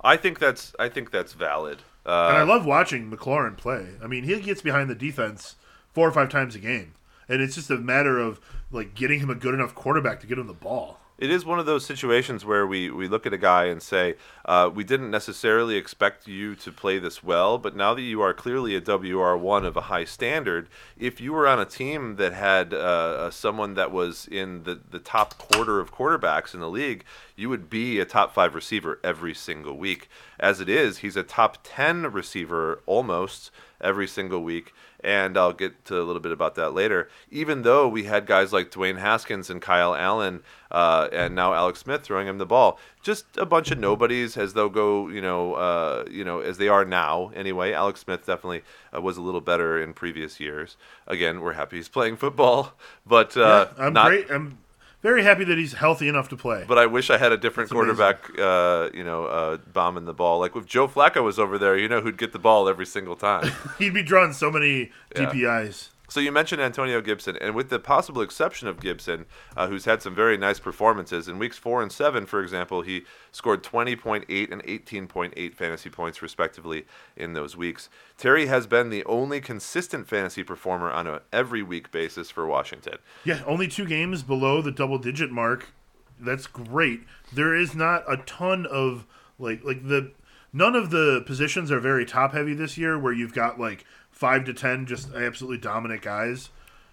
I 0.00 0.16
think 0.16 0.38
that's 0.38 0.72
I 0.78 0.88
think 0.88 1.10
that's 1.10 1.32
valid. 1.32 1.82
Uh, 2.06 2.28
And 2.28 2.36
I 2.38 2.42
love 2.42 2.66
watching 2.66 3.10
McLaurin 3.10 3.56
play. 3.56 3.88
I 4.02 4.06
mean, 4.06 4.24
he 4.24 4.38
gets 4.40 4.60
behind 4.62 4.90
the 4.90 4.94
defense 4.94 5.56
four 5.92 6.08
or 6.08 6.12
five 6.12 6.28
times 6.28 6.54
a 6.54 6.58
game, 6.58 6.92
and 7.28 7.40
it's 7.40 7.54
just 7.54 7.70
a 7.70 7.78
matter 7.78 8.18
of 8.18 8.40
like 8.70 8.94
getting 8.94 9.20
him 9.20 9.30
a 9.30 9.34
good 9.34 9.54
enough 9.54 9.74
quarterback 9.74 10.20
to 10.20 10.26
get 10.26 10.38
him 10.38 10.46
the 10.46 10.52
ball. 10.52 11.00
It 11.24 11.30
is 11.30 11.46
one 11.46 11.58
of 11.58 11.64
those 11.64 11.86
situations 11.86 12.44
where 12.44 12.66
we, 12.66 12.90
we 12.90 13.08
look 13.08 13.24
at 13.24 13.32
a 13.32 13.38
guy 13.38 13.64
and 13.64 13.82
say, 13.82 14.16
uh, 14.44 14.70
we 14.74 14.84
didn't 14.84 15.10
necessarily 15.10 15.76
expect 15.76 16.28
you 16.28 16.54
to 16.56 16.70
play 16.70 16.98
this 16.98 17.24
well, 17.24 17.56
but 17.56 17.74
now 17.74 17.94
that 17.94 18.02
you 18.02 18.20
are 18.20 18.34
clearly 18.34 18.76
a 18.76 18.80
WR1 18.82 19.64
of 19.64 19.74
a 19.74 19.88
high 19.88 20.04
standard, 20.04 20.68
if 20.98 21.22
you 21.22 21.32
were 21.32 21.48
on 21.48 21.58
a 21.58 21.64
team 21.64 22.16
that 22.16 22.34
had 22.34 22.74
uh, 22.74 23.30
someone 23.30 23.72
that 23.72 23.90
was 23.90 24.28
in 24.30 24.64
the, 24.64 24.78
the 24.90 24.98
top 24.98 25.38
quarter 25.38 25.80
of 25.80 25.94
quarterbacks 25.94 26.52
in 26.52 26.60
the 26.60 26.68
league, 26.68 27.06
you 27.36 27.48
would 27.48 27.70
be 27.70 27.98
a 27.98 28.04
top 28.04 28.34
five 28.34 28.54
receiver 28.54 29.00
every 29.02 29.32
single 29.32 29.78
week. 29.78 30.10
As 30.38 30.60
it 30.60 30.68
is, 30.68 30.98
he's 30.98 31.16
a 31.16 31.22
top 31.22 31.56
10 31.64 32.12
receiver 32.12 32.82
almost 32.84 33.50
every 33.80 34.06
single 34.06 34.42
week 34.42 34.74
and 35.04 35.36
I'll 35.36 35.52
get 35.52 35.84
to 35.84 36.00
a 36.00 36.02
little 36.02 36.20
bit 36.20 36.32
about 36.32 36.54
that 36.54 36.72
later. 36.72 37.10
Even 37.30 37.62
though 37.62 37.86
we 37.86 38.04
had 38.04 38.26
guys 38.26 38.52
like 38.54 38.70
Dwayne 38.70 38.98
Haskins 38.98 39.50
and 39.50 39.60
Kyle 39.60 39.94
Allen, 39.94 40.42
uh, 40.70 41.08
and 41.12 41.34
now 41.34 41.52
Alex 41.52 41.80
Smith 41.80 42.02
throwing 42.02 42.26
him 42.26 42.38
the 42.38 42.46
ball, 42.46 42.78
just 43.02 43.26
a 43.36 43.44
bunch 43.44 43.70
of 43.70 43.78
nobodies 43.78 44.36
as 44.38 44.54
they'll 44.54 44.70
go, 44.70 45.08
you 45.08 45.20
know, 45.20 45.54
uh, 45.54 46.04
you 46.10 46.24
know, 46.24 46.40
as 46.40 46.56
they 46.56 46.68
are 46.68 46.86
now. 46.86 47.30
Anyway, 47.36 47.72
Alex 47.72 48.00
Smith 48.00 48.24
definitely 48.24 48.62
uh, 48.96 49.00
was 49.00 49.18
a 49.18 49.20
little 49.20 49.42
better 49.42 49.80
in 49.80 49.92
previous 49.92 50.40
years. 50.40 50.78
Again, 51.06 51.42
we're 51.42 51.52
happy 51.52 51.76
he's 51.76 51.88
playing 51.88 52.16
football, 52.16 52.72
but 53.06 53.36
uh, 53.36 53.68
yeah, 53.76 53.84
I'm 53.84 53.92
not, 53.92 54.06
great. 54.06 54.30
I'm 54.30 54.58
very 55.04 55.22
happy 55.22 55.44
that 55.44 55.58
he's 55.58 55.74
healthy 55.74 56.08
enough 56.08 56.30
to 56.30 56.36
play. 56.36 56.64
But 56.66 56.78
I 56.78 56.86
wish 56.86 57.10
I 57.10 57.18
had 57.18 57.30
a 57.30 57.36
different 57.36 57.68
That's 57.68 57.74
quarterback, 57.74 58.30
uh, 58.38 58.88
you 58.94 59.04
know, 59.04 59.26
uh, 59.26 59.58
bombing 59.70 60.06
the 60.06 60.14
ball. 60.14 60.40
Like 60.40 60.56
if 60.56 60.64
Joe 60.64 60.88
Flacco 60.88 61.22
was 61.22 61.38
over 61.38 61.58
there, 61.58 61.76
you 61.76 61.88
know, 61.88 62.00
who'd 62.00 62.16
get 62.16 62.32
the 62.32 62.38
ball 62.38 62.70
every 62.70 62.86
single 62.86 63.14
time. 63.14 63.52
He'd 63.78 63.92
be 63.92 64.02
drawing 64.02 64.32
so 64.32 64.50
many 64.50 64.92
DPIs. 65.14 65.90
So 66.14 66.20
you 66.20 66.30
mentioned 66.30 66.62
Antonio 66.62 67.00
Gibson, 67.00 67.36
and 67.38 67.56
with 67.56 67.70
the 67.70 67.80
possible 67.80 68.22
exception 68.22 68.68
of 68.68 68.78
Gibson, 68.78 69.26
uh, 69.56 69.66
who's 69.66 69.84
had 69.84 70.00
some 70.00 70.14
very 70.14 70.36
nice 70.36 70.60
performances 70.60 71.26
in 71.26 71.40
weeks 71.40 71.58
four 71.58 71.82
and 71.82 71.90
seven, 71.90 72.24
for 72.24 72.40
example, 72.40 72.82
he 72.82 73.02
scored 73.32 73.64
20.8 73.64 74.52
and 74.52 74.62
18.8 74.62 75.54
fantasy 75.54 75.90
points 75.90 76.22
respectively 76.22 76.86
in 77.16 77.32
those 77.32 77.56
weeks. 77.56 77.88
Terry 78.16 78.46
has 78.46 78.68
been 78.68 78.90
the 78.90 79.04
only 79.06 79.40
consistent 79.40 80.06
fantasy 80.06 80.44
performer 80.44 80.88
on 80.88 81.08
a 81.08 81.22
every 81.32 81.64
week 81.64 81.90
basis 81.90 82.30
for 82.30 82.46
Washington. 82.46 82.98
Yeah, 83.24 83.42
only 83.44 83.66
two 83.66 83.84
games 83.84 84.22
below 84.22 84.62
the 84.62 84.70
double 84.70 84.98
digit 84.98 85.32
mark. 85.32 85.72
That's 86.20 86.46
great. 86.46 87.00
There 87.32 87.56
is 87.56 87.74
not 87.74 88.04
a 88.06 88.18
ton 88.18 88.66
of 88.66 89.04
like 89.40 89.64
like 89.64 89.88
the 89.88 90.12
none 90.52 90.76
of 90.76 90.90
the 90.90 91.24
positions 91.26 91.72
are 91.72 91.80
very 91.80 92.06
top 92.06 92.34
heavy 92.34 92.54
this 92.54 92.78
year 92.78 92.96
where 92.96 93.12
you've 93.12 93.34
got 93.34 93.58
like 93.58 93.84
five 94.14 94.44
to 94.44 94.54
ten 94.54 94.86
just 94.86 95.12
absolutely 95.12 95.58
dominant 95.58 96.00
guys. 96.00 96.48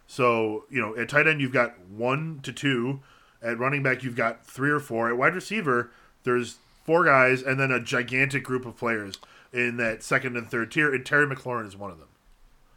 So 0.07 0.65
you 0.69 0.81
know, 0.81 0.97
at 0.97 1.09
tight 1.09 1.27
end 1.27 1.39
you've 1.39 1.53
got 1.53 1.79
one 1.87 2.39
to 2.43 2.51
two. 2.51 2.99
At 3.41 3.57
running 3.57 3.81
back 3.81 4.03
you've 4.03 4.15
got 4.15 4.45
three 4.45 4.71
or 4.71 4.79
four. 4.79 5.09
At 5.09 5.17
wide 5.17 5.35
receiver 5.35 5.91
there's 6.23 6.57
four 6.83 7.05
guys 7.05 7.41
and 7.41 7.59
then 7.59 7.71
a 7.71 7.79
gigantic 7.79 8.43
group 8.43 8.65
of 8.65 8.75
players 8.75 9.19
in 9.53 9.77
that 9.77 10.03
second 10.03 10.35
and 10.35 10.49
third 10.49 10.71
tier. 10.71 10.93
And 10.93 11.05
Terry 11.05 11.27
McLaurin 11.27 11.67
is 11.67 11.77
one 11.77 11.91
of 11.91 11.99
them. 11.99 12.07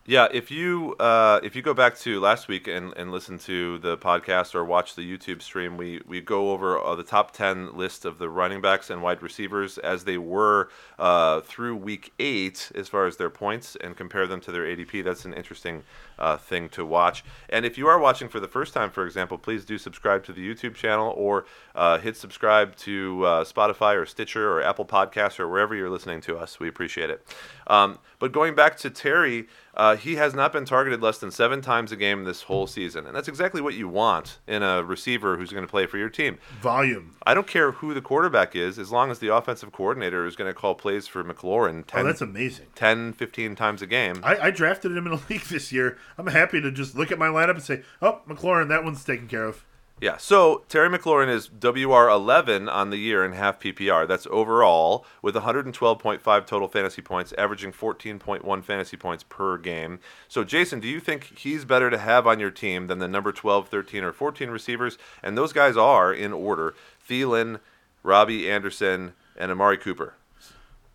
Yeah, 0.06 0.28
if 0.30 0.50
you 0.50 0.96
uh, 1.00 1.40
if 1.42 1.56
you 1.56 1.62
go 1.62 1.72
back 1.72 1.96
to 2.00 2.20
last 2.20 2.46
week 2.46 2.68
and, 2.68 2.92
and 2.94 3.10
listen 3.10 3.38
to 3.38 3.78
the 3.78 3.96
podcast 3.96 4.54
or 4.54 4.62
watch 4.62 4.96
the 4.96 5.00
YouTube 5.00 5.40
stream, 5.40 5.78
we, 5.78 6.02
we 6.06 6.20
go 6.20 6.50
over 6.52 6.78
uh, 6.78 6.94
the 6.94 7.02
top 7.02 7.30
ten 7.32 7.74
list 7.74 8.04
of 8.04 8.18
the 8.18 8.28
running 8.28 8.60
backs 8.60 8.90
and 8.90 9.00
wide 9.00 9.22
receivers 9.22 9.78
as 9.78 10.04
they 10.04 10.18
were 10.18 10.68
uh, 10.98 11.40
through 11.40 11.76
week 11.76 12.12
eight 12.18 12.70
as 12.74 12.86
far 12.86 13.06
as 13.06 13.16
their 13.16 13.30
points 13.30 13.78
and 13.80 13.96
compare 13.96 14.26
them 14.26 14.42
to 14.42 14.52
their 14.52 14.64
ADP. 14.64 15.02
That's 15.02 15.24
an 15.24 15.32
interesting 15.32 15.84
uh, 16.18 16.36
thing 16.36 16.68
to 16.70 16.84
watch. 16.84 17.24
And 17.48 17.64
if 17.64 17.78
you 17.78 17.86
are 17.86 17.98
watching 17.98 18.28
for 18.28 18.40
the 18.40 18.48
first 18.48 18.74
time, 18.74 18.90
for 18.90 19.06
example, 19.06 19.38
please 19.38 19.64
do 19.64 19.78
subscribe 19.78 20.24
to 20.24 20.32
the 20.32 20.46
YouTube 20.46 20.74
channel 20.74 21.12
or 21.16 21.46
uh, 21.74 21.98
hit 21.98 22.16
subscribe 22.16 22.76
to 22.76 23.24
uh, 23.24 23.44
Spotify 23.44 24.00
or 24.00 24.06
Stitcher 24.06 24.50
or 24.50 24.62
Apple 24.62 24.84
Podcasts 24.84 25.38
or 25.38 25.48
wherever 25.48 25.74
you're 25.74 25.90
listening 25.90 26.20
to 26.22 26.36
us. 26.36 26.60
We 26.60 26.68
appreciate 26.68 27.10
it. 27.10 27.26
Um, 27.66 27.98
but 28.18 28.32
going 28.32 28.54
back 28.54 28.76
to 28.78 28.90
Terry. 28.90 29.46
Uh, 29.76 29.96
he 29.96 30.14
has 30.14 30.34
not 30.34 30.52
been 30.52 30.64
targeted 30.64 31.02
less 31.02 31.18
than 31.18 31.30
seven 31.30 31.60
times 31.60 31.90
a 31.90 31.96
game 31.96 32.24
this 32.24 32.42
whole 32.42 32.66
season, 32.66 33.06
and 33.06 33.16
that's 33.16 33.26
exactly 33.26 33.60
what 33.60 33.74
you 33.74 33.88
want 33.88 34.38
in 34.46 34.62
a 34.62 34.84
receiver 34.84 35.36
who's 35.36 35.50
going 35.50 35.64
to 35.64 35.70
play 35.70 35.84
for 35.84 35.98
your 35.98 36.08
team. 36.08 36.38
Volume. 36.60 37.16
I 37.26 37.34
don't 37.34 37.46
care 37.46 37.72
who 37.72 37.92
the 37.92 38.00
quarterback 38.00 38.54
is, 38.54 38.78
as 38.78 38.92
long 38.92 39.10
as 39.10 39.18
the 39.18 39.34
offensive 39.34 39.72
coordinator 39.72 40.26
is 40.26 40.36
going 40.36 40.48
to 40.48 40.54
call 40.54 40.76
plays 40.76 41.08
for 41.08 41.24
McLaurin 41.24 41.84
10, 41.86 42.00
oh, 42.00 42.04
that's 42.04 42.20
amazing. 42.20 42.66
10, 42.76 43.14
15 43.14 43.56
times 43.56 43.82
a 43.82 43.86
game. 43.86 44.20
I, 44.22 44.36
I 44.38 44.50
drafted 44.50 44.96
him 44.96 45.06
in 45.06 45.12
a 45.12 45.20
league 45.28 45.42
this 45.42 45.72
year. 45.72 45.98
I'm 46.18 46.28
happy 46.28 46.60
to 46.60 46.70
just 46.70 46.96
look 46.96 47.10
at 47.10 47.18
my 47.18 47.28
lineup 47.28 47.54
and 47.54 47.62
say, 47.62 47.82
oh, 48.00 48.20
McLaurin, 48.28 48.68
that 48.68 48.84
one's 48.84 49.04
taken 49.04 49.28
care 49.28 49.44
of. 49.44 49.64
Yeah, 50.00 50.16
so 50.16 50.64
Terry 50.68 50.88
McLaurin 50.88 51.28
is 51.28 51.48
WR11 51.48 52.70
on 52.70 52.90
the 52.90 52.96
year 52.96 53.24
in 53.24 53.32
half 53.32 53.60
PPR. 53.60 54.08
That's 54.08 54.26
overall 54.28 55.06
with 55.22 55.36
112.5 55.36 56.46
total 56.46 56.68
fantasy 56.68 57.00
points, 57.00 57.32
averaging 57.38 57.72
14.1 57.72 58.64
fantasy 58.64 58.96
points 58.96 59.22
per 59.22 59.56
game. 59.56 60.00
So, 60.26 60.42
Jason, 60.42 60.80
do 60.80 60.88
you 60.88 60.98
think 60.98 61.38
he's 61.38 61.64
better 61.64 61.90
to 61.90 61.98
have 61.98 62.26
on 62.26 62.40
your 62.40 62.50
team 62.50 62.88
than 62.88 62.98
the 62.98 63.06
number 63.06 63.30
12, 63.30 63.68
13, 63.68 64.02
or 64.02 64.12
14 64.12 64.50
receivers? 64.50 64.98
And 65.22 65.38
those 65.38 65.52
guys 65.52 65.76
are 65.76 66.12
in 66.12 66.32
order 66.32 66.74
Thielen, 67.08 67.60
Robbie 68.02 68.50
Anderson, 68.50 69.12
and 69.36 69.52
Amari 69.52 69.78
Cooper. 69.78 70.14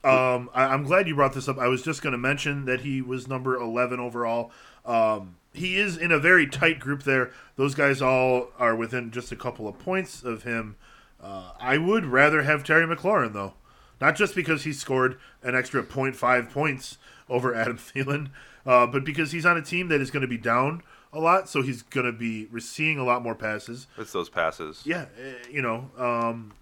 Um, 0.04 0.50
I, 0.54 0.74
am 0.74 0.84
glad 0.84 1.08
you 1.08 1.16
brought 1.16 1.34
this 1.34 1.50
up. 1.50 1.58
I 1.58 1.68
was 1.68 1.82
just 1.82 2.02
going 2.02 2.12
to 2.12 2.18
mention 2.18 2.66
that 2.66 2.82
he 2.82 3.02
was 3.02 3.28
number 3.28 3.56
11 3.56 4.00
overall. 4.00 4.52
Um, 4.90 5.36
he 5.54 5.78
is 5.78 5.98
in 5.98 6.12
a 6.12 6.20
very 6.20 6.48
tight 6.48 6.80
group 6.80 7.04
there. 7.04 7.32
Those 7.56 7.76
guys 7.76 8.02
all 8.02 8.50
are 8.58 8.76
within 8.76 9.12
just 9.12 9.32
a 9.32 9.36
couple 9.36 9.68
of 9.68 9.78
points 9.78 10.24
of 10.24 10.44
him. 10.44 10.76
Uh, 11.22 11.52
I 11.60 11.78
would 11.78 12.06
rather 12.06 12.44
have 12.44 12.64
Terry 12.64 12.86
McLaurin 12.86 13.34
though, 13.34 13.54
not 14.02 14.16
just 14.16 14.36
because 14.36 14.64
he 14.64 14.74
scored 14.74 15.18
an 15.44 15.56
extra 15.56 15.84
0.5 15.84 16.50
points 16.52 16.98
over 17.30 17.54
Adam 17.54 17.78
Thielen, 17.96 18.30
uh, 18.66 18.88
but 18.88 19.06
because 19.06 19.32
he's 19.32 19.46
on 19.46 19.58
a 19.58 19.62
team 19.62 19.90
that 19.90 20.02
is 20.02 20.12
going 20.12 20.22
to 20.22 20.28
be 20.28 20.38
down 20.38 20.82
a 21.12 21.20
lot, 21.20 21.50
so 21.50 21.62
he's 21.62 21.82
going 21.82 22.06
to 22.06 22.12
be 22.12 22.48
receiving 22.52 23.00
a 23.00 23.04
lot 23.04 23.22
more 23.22 23.36
passes. 23.36 23.88
It's 23.98 24.12
those 24.12 24.30
passes. 24.30 24.84
Yeah, 24.86 25.06
eh, 25.22 25.34
you 25.52 25.62
know, 25.62 25.90
um, 25.98 26.54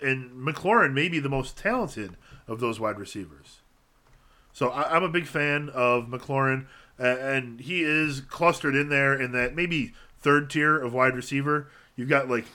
and 0.00 0.30
McLaurin 0.30 0.92
may 0.92 1.08
be 1.08 1.18
the 1.18 1.28
most 1.28 1.56
talented 1.56 2.16
of 2.46 2.60
those 2.60 2.78
wide 2.78 2.98
receivers. 2.98 3.60
So 4.52 4.68
I, 4.68 4.96
am 4.96 5.02
a 5.02 5.08
big 5.08 5.26
fan 5.26 5.70
of 5.70 6.06
McLaurin 6.08 6.66
and 7.06 7.60
he 7.60 7.82
is 7.82 8.20
clustered 8.20 8.74
in 8.74 8.88
there 8.88 9.20
in 9.20 9.32
that 9.32 9.54
maybe 9.54 9.92
third 10.20 10.50
tier 10.50 10.80
of 10.80 10.92
wide 10.92 11.14
receiver. 11.14 11.68
You've 11.96 12.08
got 12.08 12.28
like 12.28 12.46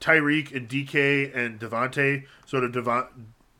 Tyreek 0.00 0.54
and 0.54 0.68
DK 0.68 1.34
and 1.34 1.58
Davante 1.58 2.26
sort 2.46 2.64
of 2.64 2.72
devo- 2.72 3.08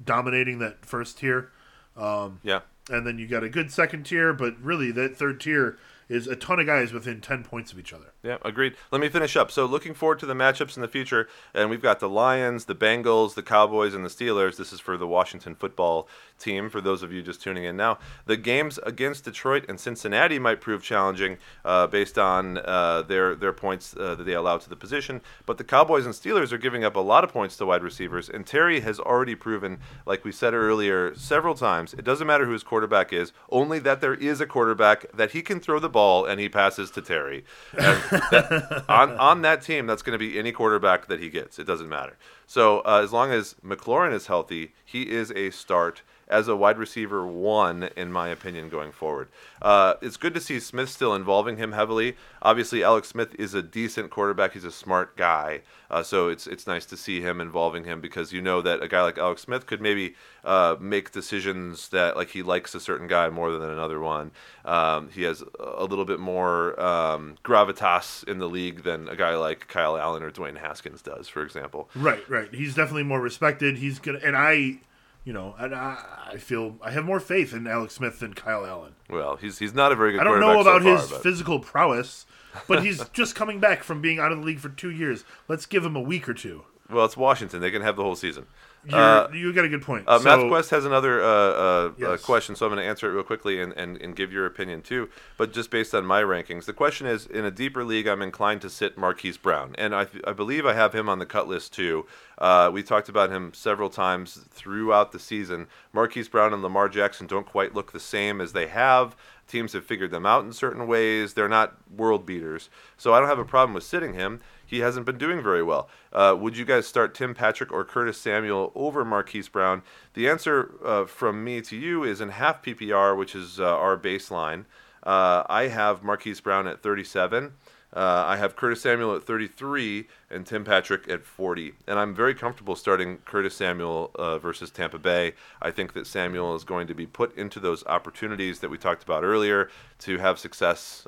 dominating 0.04 0.58
that 0.58 0.84
first 0.84 1.18
tier. 1.18 1.50
Um, 1.96 2.40
yeah. 2.42 2.60
And 2.90 3.06
then 3.06 3.18
you 3.18 3.26
got 3.26 3.42
a 3.42 3.48
good 3.48 3.72
second 3.72 4.04
tier, 4.04 4.34
but 4.34 4.60
really 4.60 4.90
that 4.92 5.16
third 5.16 5.40
tier 5.40 5.78
is 6.08 6.26
a 6.26 6.36
ton 6.36 6.60
of 6.60 6.66
guys 6.66 6.92
within 6.92 7.20
10 7.20 7.44
points 7.44 7.72
of 7.72 7.78
each 7.78 7.92
other. 7.92 8.12
Yeah, 8.22 8.38
agreed. 8.42 8.74
Let 8.90 9.00
me 9.00 9.08
finish 9.08 9.36
up. 9.36 9.50
So, 9.50 9.66
looking 9.66 9.94
forward 9.94 10.18
to 10.20 10.26
the 10.26 10.34
matchups 10.34 10.76
in 10.76 10.82
the 10.82 10.88
future, 10.88 11.28
and 11.54 11.70
we've 11.70 11.82
got 11.82 12.00
the 12.00 12.08
Lions, 12.08 12.64
the 12.64 12.74
Bengals, 12.74 13.34
the 13.34 13.42
Cowboys, 13.42 13.94
and 13.94 14.04
the 14.04 14.08
Steelers. 14.08 14.56
This 14.56 14.72
is 14.72 14.80
for 14.80 14.96
the 14.96 15.06
Washington 15.06 15.54
football 15.54 16.08
team, 16.38 16.68
for 16.68 16.80
those 16.80 17.02
of 17.02 17.12
you 17.12 17.22
just 17.22 17.42
tuning 17.42 17.64
in 17.64 17.76
now. 17.76 17.98
The 18.26 18.36
games 18.36 18.78
against 18.84 19.24
Detroit 19.24 19.64
and 19.68 19.78
Cincinnati 19.78 20.38
might 20.38 20.60
prove 20.60 20.82
challenging 20.82 21.38
uh, 21.64 21.86
based 21.86 22.18
on 22.18 22.58
uh, 22.58 23.02
their, 23.02 23.34
their 23.34 23.52
points 23.52 23.96
uh, 23.96 24.14
that 24.14 24.24
they 24.24 24.34
allow 24.34 24.58
to 24.58 24.68
the 24.68 24.76
position, 24.76 25.20
but 25.46 25.58
the 25.58 25.64
Cowboys 25.64 26.06
and 26.06 26.14
Steelers 26.14 26.52
are 26.52 26.58
giving 26.58 26.84
up 26.84 26.96
a 26.96 27.00
lot 27.00 27.24
of 27.24 27.32
points 27.32 27.56
to 27.56 27.66
wide 27.66 27.82
receivers, 27.82 28.28
and 28.28 28.46
Terry 28.46 28.80
has 28.80 28.98
already 28.98 29.34
proven, 29.34 29.78
like 30.06 30.24
we 30.24 30.32
said 30.32 30.54
earlier 30.54 31.14
several 31.14 31.54
times, 31.54 31.94
it 31.94 32.04
doesn't 32.04 32.26
matter 32.26 32.46
who 32.46 32.52
his 32.52 32.62
quarterback 32.62 33.12
is, 33.12 33.32
only 33.50 33.78
that 33.78 34.00
there 34.00 34.14
is 34.14 34.40
a 34.40 34.46
quarterback 34.46 35.10
that 35.12 35.32
he 35.32 35.42
can 35.42 35.60
throw 35.60 35.78
the 35.78 35.88
ball 35.94 36.26
and 36.26 36.38
he 36.38 36.50
passes 36.50 36.90
to 36.90 37.00
Terry. 37.00 37.44
That, 37.72 38.84
on, 38.88 39.12
on 39.12 39.40
that 39.42 39.62
team, 39.62 39.86
that's 39.86 40.02
going 40.02 40.12
to 40.12 40.18
be 40.18 40.38
any 40.38 40.52
quarterback 40.52 41.06
that 41.06 41.20
he 41.20 41.30
gets. 41.30 41.58
It 41.58 41.64
doesn't 41.64 41.88
matter. 41.88 42.18
So 42.46 42.80
uh, 42.80 43.00
as 43.02 43.14
long 43.14 43.30
as 43.30 43.54
McLaurin 43.64 44.12
is 44.12 44.26
healthy, 44.26 44.74
he 44.84 45.10
is 45.10 45.30
a 45.30 45.48
start 45.50 46.02
as 46.28 46.48
a 46.48 46.56
wide 46.56 46.78
receiver 46.78 47.26
one, 47.26 47.90
in 47.96 48.12
my 48.12 48.28
opinion, 48.28 48.68
going 48.68 48.92
forward. 48.92 49.28
Uh, 49.60 49.94
it's 50.00 50.16
good 50.16 50.34
to 50.34 50.40
see 50.40 50.60
Smith 50.60 50.88
still 50.88 51.14
involving 51.14 51.56
him 51.56 51.72
heavily. 51.72 52.16
Obviously, 52.42 52.82
Alex 52.82 53.08
Smith 53.08 53.34
is 53.38 53.54
a 53.54 53.62
decent 53.62 54.10
quarterback. 54.10 54.52
He's 54.52 54.64
a 54.64 54.72
smart 54.72 55.16
guy, 55.16 55.60
uh, 55.90 56.02
so 56.02 56.28
it's 56.28 56.46
it's 56.46 56.66
nice 56.66 56.86
to 56.86 56.96
see 56.96 57.20
him 57.20 57.40
involving 57.40 57.84
him 57.84 58.00
because 58.00 58.32
you 58.32 58.40
know 58.40 58.62
that 58.62 58.82
a 58.82 58.88
guy 58.88 59.02
like 59.02 59.18
Alex 59.18 59.42
Smith 59.42 59.66
could 59.66 59.80
maybe 59.80 60.14
uh, 60.44 60.76
make 60.80 61.12
decisions 61.12 61.88
that 61.90 62.16
like 62.16 62.30
he 62.30 62.42
likes 62.42 62.74
a 62.74 62.80
certain 62.80 63.06
guy 63.06 63.28
more 63.28 63.52
than 63.52 63.68
another 63.68 64.00
one. 64.00 64.30
Um, 64.64 65.10
he 65.10 65.22
has 65.22 65.42
a 65.60 65.84
little 65.84 66.04
bit 66.04 66.20
more 66.20 66.78
um, 66.80 67.36
gravitas 67.44 68.26
in 68.28 68.38
the 68.38 68.48
league 68.48 68.82
than 68.82 69.08
a 69.08 69.16
guy 69.16 69.36
like 69.36 69.68
Kyle 69.68 69.96
Allen 69.96 70.22
or 70.22 70.30
Dwayne 70.30 70.58
Haskins 70.58 71.02
does, 71.02 71.28
for 71.28 71.42
example. 71.42 71.88
Right, 71.94 72.28
right. 72.28 72.52
He's 72.54 72.74
definitely 72.74 73.02
more 73.02 73.20
respected. 73.20 73.78
He's 73.78 73.98
gonna, 73.98 74.20
and 74.24 74.36
I 74.36 74.80
you 75.24 75.32
know, 75.32 75.54
and 75.58 75.74
I, 75.74 76.30
I 76.32 76.36
feel 76.36 76.76
I 76.82 76.90
have 76.90 77.04
more 77.04 77.20
faith 77.20 77.52
in 77.52 77.66
Alex 77.66 77.94
Smith 77.94 78.20
than 78.20 78.34
Kyle 78.34 78.66
Allen. 78.66 78.94
Well, 79.08 79.36
he's 79.36 79.58
he's 79.58 79.74
not 79.74 79.92
a 79.92 79.96
very 79.96 80.12
good. 80.12 80.20
I 80.20 80.24
don't 80.24 80.40
know 80.40 80.60
about 80.60 80.82
so 80.82 80.96
his 80.96 81.10
but- 81.10 81.22
physical 81.22 81.60
prowess, 81.60 82.26
but 82.68 82.84
he's 82.84 83.08
just 83.12 83.34
coming 83.34 83.60
back 83.60 83.82
from 83.82 84.00
being 84.00 84.18
out 84.18 84.32
of 84.32 84.38
the 84.38 84.44
league 84.44 84.60
for 84.60 84.68
two 84.68 84.90
years. 84.90 85.24
Let's 85.48 85.66
give 85.66 85.84
him 85.84 85.96
a 85.96 86.00
week 86.00 86.28
or 86.28 86.34
two. 86.34 86.64
Well, 86.90 87.06
it's 87.06 87.16
Washington. 87.16 87.60
They 87.60 87.70
can 87.70 87.82
have 87.82 87.96
the 87.96 88.02
whole 88.02 88.16
season. 88.16 88.46
Uh, 88.92 89.28
you 89.32 89.52
got 89.52 89.64
a 89.64 89.68
good 89.68 89.82
point. 89.82 90.04
Uh, 90.06 90.18
so, 90.18 90.24
Math 90.24 90.48
Quest 90.48 90.70
has 90.70 90.84
another 90.84 91.22
uh, 91.22 91.26
uh, 91.26 91.30
uh, 91.30 91.92
Yes. 91.96 92.22
question, 92.22 92.54
so 92.54 92.66
I'm 92.66 92.72
going 92.72 92.82
to 92.82 92.88
answer 92.88 93.08
it 93.10 93.14
real 93.14 93.22
quickly 93.22 93.60
and, 93.60 93.72
and, 93.74 94.00
and 94.02 94.14
give 94.14 94.32
your 94.32 94.46
opinion 94.46 94.82
too. 94.82 95.08
But 95.36 95.52
just 95.52 95.70
based 95.70 95.94
on 95.94 96.04
my 96.04 96.22
rankings, 96.22 96.66
the 96.66 96.72
question 96.72 97.06
is: 97.06 97.26
in 97.26 97.44
a 97.44 97.50
deeper 97.50 97.84
league, 97.84 98.06
I'm 98.06 98.22
inclined 98.22 98.60
to 98.62 98.70
sit 98.70 98.98
Marquise 98.98 99.36
Brown, 99.38 99.74
and 99.78 99.94
I, 99.94 100.06
I 100.26 100.32
believe 100.32 100.66
I 100.66 100.74
have 100.74 100.94
him 100.94 101.08
on 101.08 101.18
the 101.18 101.26
cut 101.26 101.48
list 101.48 101.72
too. 101.72 102.06
Uh, 102.36 102.70
we 102.72 102.82
talked 102.82 103.08
about 103.08 103.30
him 103.30 103.52
several 103.54 103.88
times 103.88 104.40
throughout 104.50 105.12
the 105.12 105.18
season. 105.18 105.68
Marquise 105.92 106.28
Brown 106.28 106.52
and 106.52 106.62
Lamar 106.62 106.88
Jackson 106.88 107.26
don't 107.26 107.46
quite 107.46 107.74
look 107.74 107.92
the 107.92 108.00
same 108.00 108.40
as 108.40 108.52
they 108.52 108.66
have. 108.66 109.16
Teams 109.46 109.74
have 109.74 109.84
figured 109.84 110.10
them 110.10 110.24
out 110.26 110.44
in 110.44 110.52
certain 110.52 110.86
ways. 110.86 111.34
They're 111.34 111.48
not 111.48 111.76
world 111.90 112.24
beaters, 112.26 112.70
so 112.96 113.12
I 113.14 113.20
don't 113.20 113.28
have 113.28 113.38
a 113.38 113.44
problem 113.44 113.74
with 113.74 113.84
sitting 113.84 114.14
him. 114.14 114.40
He 114.66 114.80
hasn't 114.80 115.06
been 115.06 115.18
doing 115.18 115.42
very 115.42 115.62
well. 115.62 115.88
Uh, 116.12 116.36
would 116.38 116.56
you 116.56 116.64
guys 116.64 116.86
start 116.86 117.14
Tim 117.14 117.34
Patrick 117.34 117.72
or 117.72 117.84
Curtis 117.84 118.20
Samuel 118.20 118.72
over 118.74 119.04
Marquise 119.04 119.48
Brown? 119.48 119.82
The 120.14 120.28
answer 120.28 120.74
uh, 120.84 121.04
from 121.04 121.44
me 121.44 121.60
to 121.62 121.76
you 121.76 122.04
is 122.04 122.20
in 122.20 122.30
half 122.30 122.62
PPR, 122.62 123.16
which 123.16 123.34
is 123.34 123.60
uh, 123.60 123.64
our 123.64 123.96
baseline. 123.96 124.64
Uh, 125.02 125.44
I 125.48 125.68
have 125.68 126.02
Marquise 126.02 126.40
Brown 126.40 126.66
at 126.66 126.82
37. 126.82 127.52
Uh, 127.92 128.24
I 128.26 128.36
have 128.38 128.56
Curtis 128.56 128.80
Samuel 128.80 129.14
at 129.14 129.22
33 129.22 130.08
and 130.28 130.44
Tim 130.44 130.64
Patrick 130.64 131.08
at 131.08 131.24
40. 131.24 131.74
And 131.86 131.96
I'm 131.96 132.12
very 132.12 132.34
comfortable 132.34 132.74
starting 132.74 133.18
Curtis 133.18 133.54
Samuel 133.54 134.10
uh, 134.16 134.38
versus 134.38 134.70
Tampa 134.70 134.98
Bay. 134.98 135.34
I 135.62 135.70
think 135.70 135.92
that 135.92 136.08
Samuel 136.08 136.56
is 136.56 136.64
going 136.64 136.88
to 136.88 136.94
be 136.94 137.06
put 137.06 137.36
into 137.36 137.60
those 137.60 137.86
opportunities 137.86 138.58
that 138.60 138.70
we 138.70 138.78
talked 138.78 139.04
about 139.04 139.22
earlier 139.22 139.70
to 140.00 140.18
have 140.18 140.40
success 140.40 141.06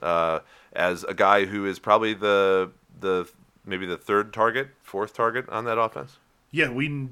as 0.76 1.02
a 1.04 1.14
guy 1.14 1.46
who 1.46 1.66
is 1.66 1.80
probably 1.80 2.14
the 2.14 2.70
the 3.00 3.28
maybe 3.66 3.84
the 3.84 3.96
third 3.98 4.32
target, 4.32 4.68
fourth 4.82 5.14
target 5.14 5.48
on 5.48 5.64
that 5.64 5.78
offense. 5.78 6.18
yeah, 6.50 6.70
we 6.70 7.08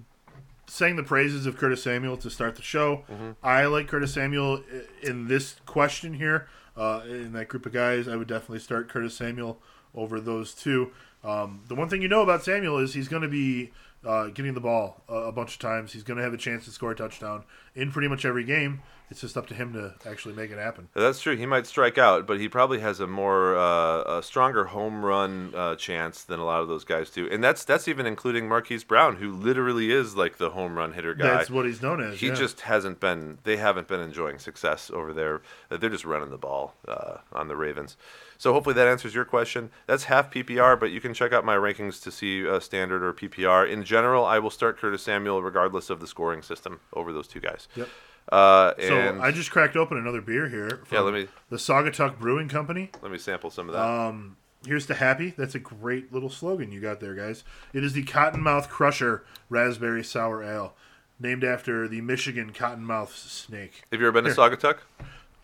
sang 0.66 0.96
the 0.96 1.02
praises 1.02 1.44
of 1.44 1.58
Curtis 1.58 1.82
Samuel 1.82 2.16
to 2.16 2.30
start 2.30 2.56
the 2.56 2.62
show. 2.62 3.04
Mm-hmm. 3.10 3.32
I 3.42 3.66
like 3.66 3.88
Curtis 3.88 4.14
Samuel 4.14 4.62
in 5.02 5.28
this 5.28 5.56
question 5.66 6.14
here. 6.14 6.48
Uh, 6.76 7.02
in 7.06 7.32
that 7.34 7.48
group 7.48 7.66
of 7.66 7.72
guys, 7.72 8.08
I 8.08 8.16
would 8.16 8.26
definitely 8.26 8.58
start 8.60 8.88
Curtis 8.88 9.14
Samuel 9.14 9.58
over 9.94 10.18
those 10.20 10.54
two. 10.54 10.90
Um, 11.22 11.62
the 11.68 11.74
one 11.74 11.88
thing 11.88 12.02
you 12.02 12.08
know 12.08 12.22
about 12.22 12.42
Samuel 12.44 12.78
is 12.78 12.94
he's 12.94 13.08
going 13.08 13.22
to 13.22 13.28
be 13.28 13.70
uh, 14.04 14.28
getting 14.28 14.54
the 14.54 14.60
ball 14.60 15.02
a, 15.08 15.14
a 15.14 15.32
bunch 15.32 15.54
of 15.54 15.60
times. 15.60 15.92
He's 15.92 16.02
going 16.02 16.16
to 16.16 16.22
have 16.22 16.34
a 16.34 16.38
chance 16.38 16.64
to 16.64 16.70
score 16.70 16.90
a 16.90 16.96
touchdown 16.96 17.44
in 17.74 17.92
pretty 17.92 18.08
much 18.08 18.24
every 18.24 18.44
game. 18.44 18.82
It's 19.14 19.20
just 19.20 19.36
up 19.36 19.46
to 19.46 19.54
him 19.54 19.72
to 19.74 19.94
actually 20.10 20.34
make 20.34 20.50
it 20.50 20.58
happen. 20.58 20.88
That's 20.92 21.20
true. 21.20 21.36
He 21.36 21.46
might 21.46 21.68
strike 21.68 21.98
out, 21.98 22.26
but 22.26 22.40
he 22.40 22.48
probably 22.48 22.80
has 22.80 22.98
a 22.98 23.06
more 23.06 23.56
uh, 23.56 24.18
a 24.18 24.22
stronger 24.24 24.64
home 24.64 25.04
run 25.04 25.52
uh, 25.54 25.76
chance 25.76 26.24
than 26.24 26.40
a 26.40 26.44
lot 26.44 26.62
of 26.62 26.66
those 26.66 26.82
guys 26.82 27.10
do. 27.10 27.28
And 27.30 27.42
that's 27.42 27.64
that's 27.64 27.86
even 27.86 28.06
including 28.06 28.48
Marquise 28.48 28.82
Brown, 28.82 29.14
who 29.14 29.30
literally 29.30 29.92
is 29.92 30.16
like 30.16 30.38
the 30.38 30.50
home 30.50 30.76
run 30.76 30.94
hitter 30.94 31.14
guy. 31.14 31.28
That's 31.28 31.48
what 31.48 31.64
he's 31.64 31.80
known 31.80 32.02
as. 32.02 32.18
he 32.18 32.26
yeah. 32.26 32.34
just 32.34 32.62
hasn't 32.62 32.98
been. 32.98 33.38
They 33.44 33.56
haven't 33.56 33.86
been 33.86 34.00
enjoying 34.00 34.40
success 34.40 34.90
over 34.92 35.12
there. 35.12 35.42
Uh, 35.70 35.76
They're 35.76 35.90
just 35.90 36.04
running 36.04 36.30
the 36.30 36.36
ball 36.36 36.74
uh, 36.88 37.18
on 37.32 37.46
the 37.46 37.54
Ravens. 37.54 37.96
So 38.36 38.52
hopefully 38.52 38.74
that 38.74 38.88
answers 38.88 39.14
your 39.14 39.24
question. 39.24 39.70
That's 39.86 40.04
half 40.04 40.32
PPR, 40.32 40.78
but 40.80 40.90
you 40.90 41.00
can 41.00 41.14
check 41.14 41.32
out 41.32 41.44
my 41.44 41.54
rankings 41.54 42.02
to 42.02 42.10
see 42.10 42.48
uh, 42.48 42.58
standard 42.58 43.04
or 43.04 43.12
PPR. 43.12 43.70
In 43.70 43.84
general, 43.84 44.24
I 44.24 44.40
will 44.40 44.50
start 44.50 44.76
Curtis 44.76 45.04
Samuel 45.04 45.40
regardless 45.40 45.88
of 45.88 46.00
the 46.00 46.08
scoring 46.08 46.42
system 46.42 46.80
over 46.92 47.12
those 47.12 47.28
two 47.28 47.38
guys. 47.38 47.68
Yep. 47.76 47.88
Uh, 48.30 48.72
So 48.80 49.20
I 49.20 49.30
just 49.30 49.50
cracked 49.50 49.76
open 49.76 49.98
another 49.98 50.20
beer 50.20 50.48
here. 50.48 50.68
From 50.84 50.96
Yeah, 50.96 51.00
let 51.00 51.14
me- 51.14 51.28
The 51.50 51.56
Saugatuck 51.56 52.18
Brewing 52.18 52.48
Company. 52.48 52.90
let 53.02 53.12
me 53.12 53.18
sample 53.18 53.50
some 53.50 53.68
of 53.68 53.74
that. 53.74 53.82
Um, 53.82 54.36
here's 54.66 54.86
to 54.86 54.94
happy. 54.94 55.34
That's 55.36 55.54
a 55.54 55.58
great 55.58 56.12
little 56.12 56.30
slogan 56.30 56.72
you 56.72 56.80
got 56.80 57.00
there, 57.00 57.14
guys. 57.14 57.44
It 57.72 57.84
is 57.84 57.92
the 57.92 58.04
Cottonmouth 58.04 58.68
Crusher 58.68 59.24
Raspberry 59.50 60.02
Sour 60.02 60.42
Ale, 60.42 60.74
named 61.20 61.44
after 61.44 61.86
the 61.86 62.00
Michigan 62.00 62.52
cottonmouth 62.52 63.10
snake. 63.10 63.82
Have 63.92 64.00
you 64.00 64.06
ever 64.06 64.12
been 64.12 64.24
to 64.24 64.30
here. 64.30 64.36
Saugatuck? 64.36 64.78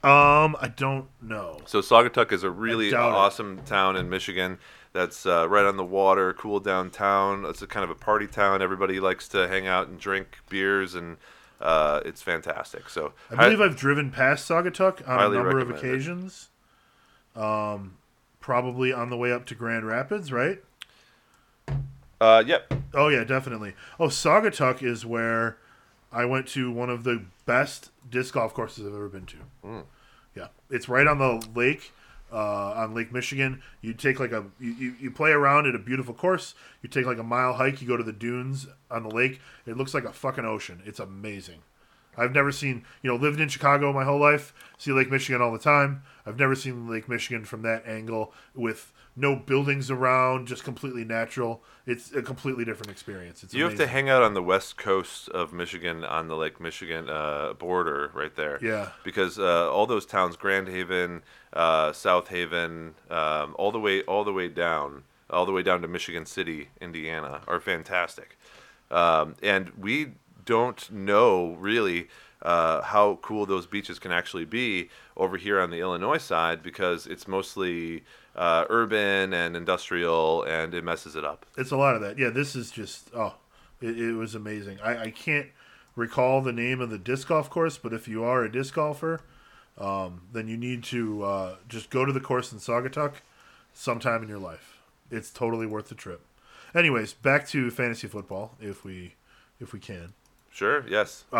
Um, 0.02 0.56
I 0.60 0.68
don't 0.74 1.08
know. 1.20 1.58
So 1.66 1.80
Saugatuck 1.80 2.32
is 2.32 2.42
a 2.42 2.50
really 2.50 2.90
doubt 2.90 3.10
it. 3.10 3.14
awesome 3.14 3.60
town 3.66 3.96
in 3.96 4.08
Michigan. 4.08 4.58
That's 4.94 5.26
uh, 5.26 5.46
right 5.48 5.66
on 5.66 5.76
the 5.76 5.84
water, 5.84 6.32
cool 6.32 6.58
downtown. 6.58 7.44
It's 7.44 7.60
a 7.62 7.66
kind 7.66 7.84
of 7.84 7.90
a 7.90 7.94
party 7.94 8.26
town. 8.26 8.62
Everybody 8.62 8.98
likes 8.98 9.28
to 9.28 9.46
hang 9.46 9.66
out 9.66 9.88
and 9.88 10.00
drink 10.00 10.38
beers, 10.48 10.94
and 10.94 11.18
uh, 11.60 12.00
it's 12.04 12.22
fantastic. 12.22 12.88
So 12.88 13.12
I 13.30 13.44
believe 13.44 13.60
I've 13.60 13.76
driven 13.76 14.10
past 14.10 14.48
Saugatuck 14.48 15.06
on 15.08 15.32
a 15.32 15.34
number 15.34 15.58
of 15.58 15.70
it. 15.70 15.76
occasions. 15.76 16.48
Um, 17.36 17.96
probably 18.40 18.92
on 18.92 19.10
the 19.10 19.16
way 19.16 19.32
up 19.32 19.46
to 19.46 19.54
Grand 19.54 19.86
Rapids, 19.86 20.32
right? 20.32 20.62
uh, 22.20 22.42
yep. 22.46 22.72
Oh 22.94 23.08
yeah, 23.08 23.24
definitely. 23.24 23.74
Oh, 23.98 24.08
Saugatuck 24.08 24.82
is 24.82 25.06
where 25.06 25.58
I 26.12 26.24
went 26.24 26.48
to 26.48 26.70
one 26.72 26.90
of 26.90 27.04
the 27.04 27.24
best 27.46 27.90
disc 28.08 28.34
golf 28.34 28.54
courses 28.54 28.86
I've 28.86 28.94
ever 28.94 29.08
been 29.08 29.26
to. 29.26 29.36
Mm. 29.64 29.84
Yeah, 30.34 30.48
it's 30.70 30.88
right 30.88 31.06
on 31.06 31.18
the 31.18 31.46
lake, 31.54 31.92
uh, 32.32 32.72
on 32.76 32.94
Lake 32.94 33.12
Michigan. 33.12 33.62
You 33.80 33.94
take 33.94 34.20
like 34.20 34.32
a 34.32 34.44
you, 34.58 34.94
you, 35.00 35.10
play 35.10 35.30
around 35.30 35.66
at 35.66 35.74
a 35.74 35.78
beautiful 35.78 36.14
course. 36.14 36.54
You 36.82 36.88
take 36.88 37.06
like 37.06 37.18
a 37.18 37.24
mile 37.24 37.54
hike. 37.54 37.80
You 37.80 37.88
go 37.88 37.96
to 37.96 38.02
the 38.02 38.12
dunes 38.12 38.66
on 38.90 39.02
the 39.02 39.10
lake. 39.10 39.40
It 39.66 39.76
looks 39.76 39.94
like 39.94 40.04
a 40.04 40.12
fucking 40.12 40.44
ocean. 40.44 40.82
It's 40.84 41.00
amazing. 41.00 41.62
I've 42.16 42.32
never 42.32 42.52
seen 42.52 42.84
you 43.02 43.10
know 43.10 43.16
lived 43.16 43.40
in 43.40 43.48
Chicago 43.48 43.92
my 43.92 44.04
whole 44.04 44.20
life. 44.20 44.54
See 44.78 44.92
Lake 44.92 45.10
Michigan 45.10 45.42
all 45.42 45.52
the 45.52 45.58
time. 45.58 46.02
I've 46.26 46.38
never 46.38 46.54
seen 46.54 46.88
Lake 46.88 47.08
Michigan 47.08 47.44
from 47.44 47.62
that 47.62 47.86
angle 47.86 48.32
with 48.54 48.92
no 49.16 49.36
buildings 49.36 49.90
around, 49.90 50.46
just 50.46 50.64
completely 50.64 51.04
natural. 51.04 51.62
It's 51.86 52.12
a 52.14 52.22
completely 52.22 52.64
different 52.64 52.90
experience. 52.90 53.42
It's 53.42 53.52
You 53.52 53.64
have 53.64 53.76
to 53.76 53.86
hang 53.86 54.08
out 54.08 54.22
on 54.22 54.34
the 54.34 54.42
west 54.42 54.76
coast 54.76 55.28
of 55.30 55.52
Michigan 55.52 56.04
on 56.04 56.28
the 56.28 56.36
Lake 56.36 56.60
Michigan 56.60 57.08
uh, 57.08 57.54
border 57.54 58.10
right 58.14 58.34
there. 58.34 58.58
Yeah. 58.62 58.90
Because 59.04 59.38
uh, 59.38 59.70
all 59.70 59.86
those 59.86 60.06
towns, 60.06 60.36
Grand 60.36 60.68
Haven, 60.68 61.22
uh, 61.52 61.92
South 61.92 62.28
Haven, 62.28 62.94
um, 63.10 63.54
all 63.58 63.72
the 63.72 63.80
way 63.80 64.02
all 64.02 64.24
the 64.24 64.32
way 64.32 64.48
down, 64.48 65.02
all 65.28 65.46
the 65.46 65.52
way 65.52 65.62
down 65.62 65.82
to 65.82 65.88
Michigan 65.88 66.26
City, 66.26 66.68
Indiana, 66.80 67.42
are 67.48 67.60
fantastic. 67.60 68.38
Um, 68.90 69.34
and 69.42 69.70
we 69.70 70.12
don't 70.44 70.90
know 70.90 71.56
really 71.58 72.08
uh, 72.42 72.82
how 72.82 73.18
cool 73.22 73.46
those 73.46 73.66
beaches 73.66 73.98
can 73.98 74.12
actually 74.12 74.44
be 74.44 74.88
over 75.16 75.36
here 75.36 75.60
on 75.60 75.70
the 75.70 75.80
Illinois 75.80 76.18
side 76.18 76.62
because 76.62 77.06
it's 77.06 77.28
mostly 77.28 78.02
uh, 78.36 78.64
urban 78.70 79.32
and 79.32 79.56
industrial, 79.56 80.44
and 80.44 80.74
it 80.74 80.84
messes 80.84 81.16
it 81.16 81.24
up. 81.24 81.44
It's 81.56 81.70
a 81.70 81.76
lot 81.76 81.94
of 81.94 82.00
that. 82.02 82.18
Yeah, 82.18 82.30
this 82.30 82.56
is 82.56 82.70
just 82.70 83.10
oh, 83.14 83.34
it, 83.80 83.98
it 83.98 84.12
was 84.14 84.34
amazing. 84.34 84.78
I, 84.82 85.04
I 85.04 85.10
can't 85.10 85.48
recall 85.96 86.40
the 86.40 86.52
name 86.52 86.80
of 86.80 86.90
the 86.90 86.98
disc 86.98 87.28
golf 87.28 87.50
course, 87.50 87.76
but 87.76 87.92
if 87.92 88.08
you 88.08 88.24
are 88.24 88.44
a 88.44 88.50
disc 88.50 88.74
golfer, 88.74 89.20
um, 89.78 90.22
then 90.32 90.48
you 90.48 90.56
need 90.56 90.84
to 90.84 91.24
uh, 91.24 91.56
just 91.68 91.90
go 91.90 92.04
to 92.04 92.12
the 92.12 92.20
course 92.20 92.52
in 92.52 92.58
Saugatuck 92.58 93.14
sometime 93.74 94.22
in 94.22 94.28
your 94.28 94.38
life. 94.38 94.78
It's 95.10 95.30
totally 95.30 95.66
worth 95.66 95.88
the 95.88 95.94
trip. 95.94 96.20
Anyways, 96.74 97.14
back 97.14 97.48
to 97.48 97.70
fantasy 97.70 98.06
football, 98.06 98.56
if 98.60 98.84
we 98.84 99.14
if 99.58 99.72
we 99.72 99.80
can. 99.80 100.14
Sure. 100.52 100.84
Yes. 100.88 101.24
Uh, 101.32 101.36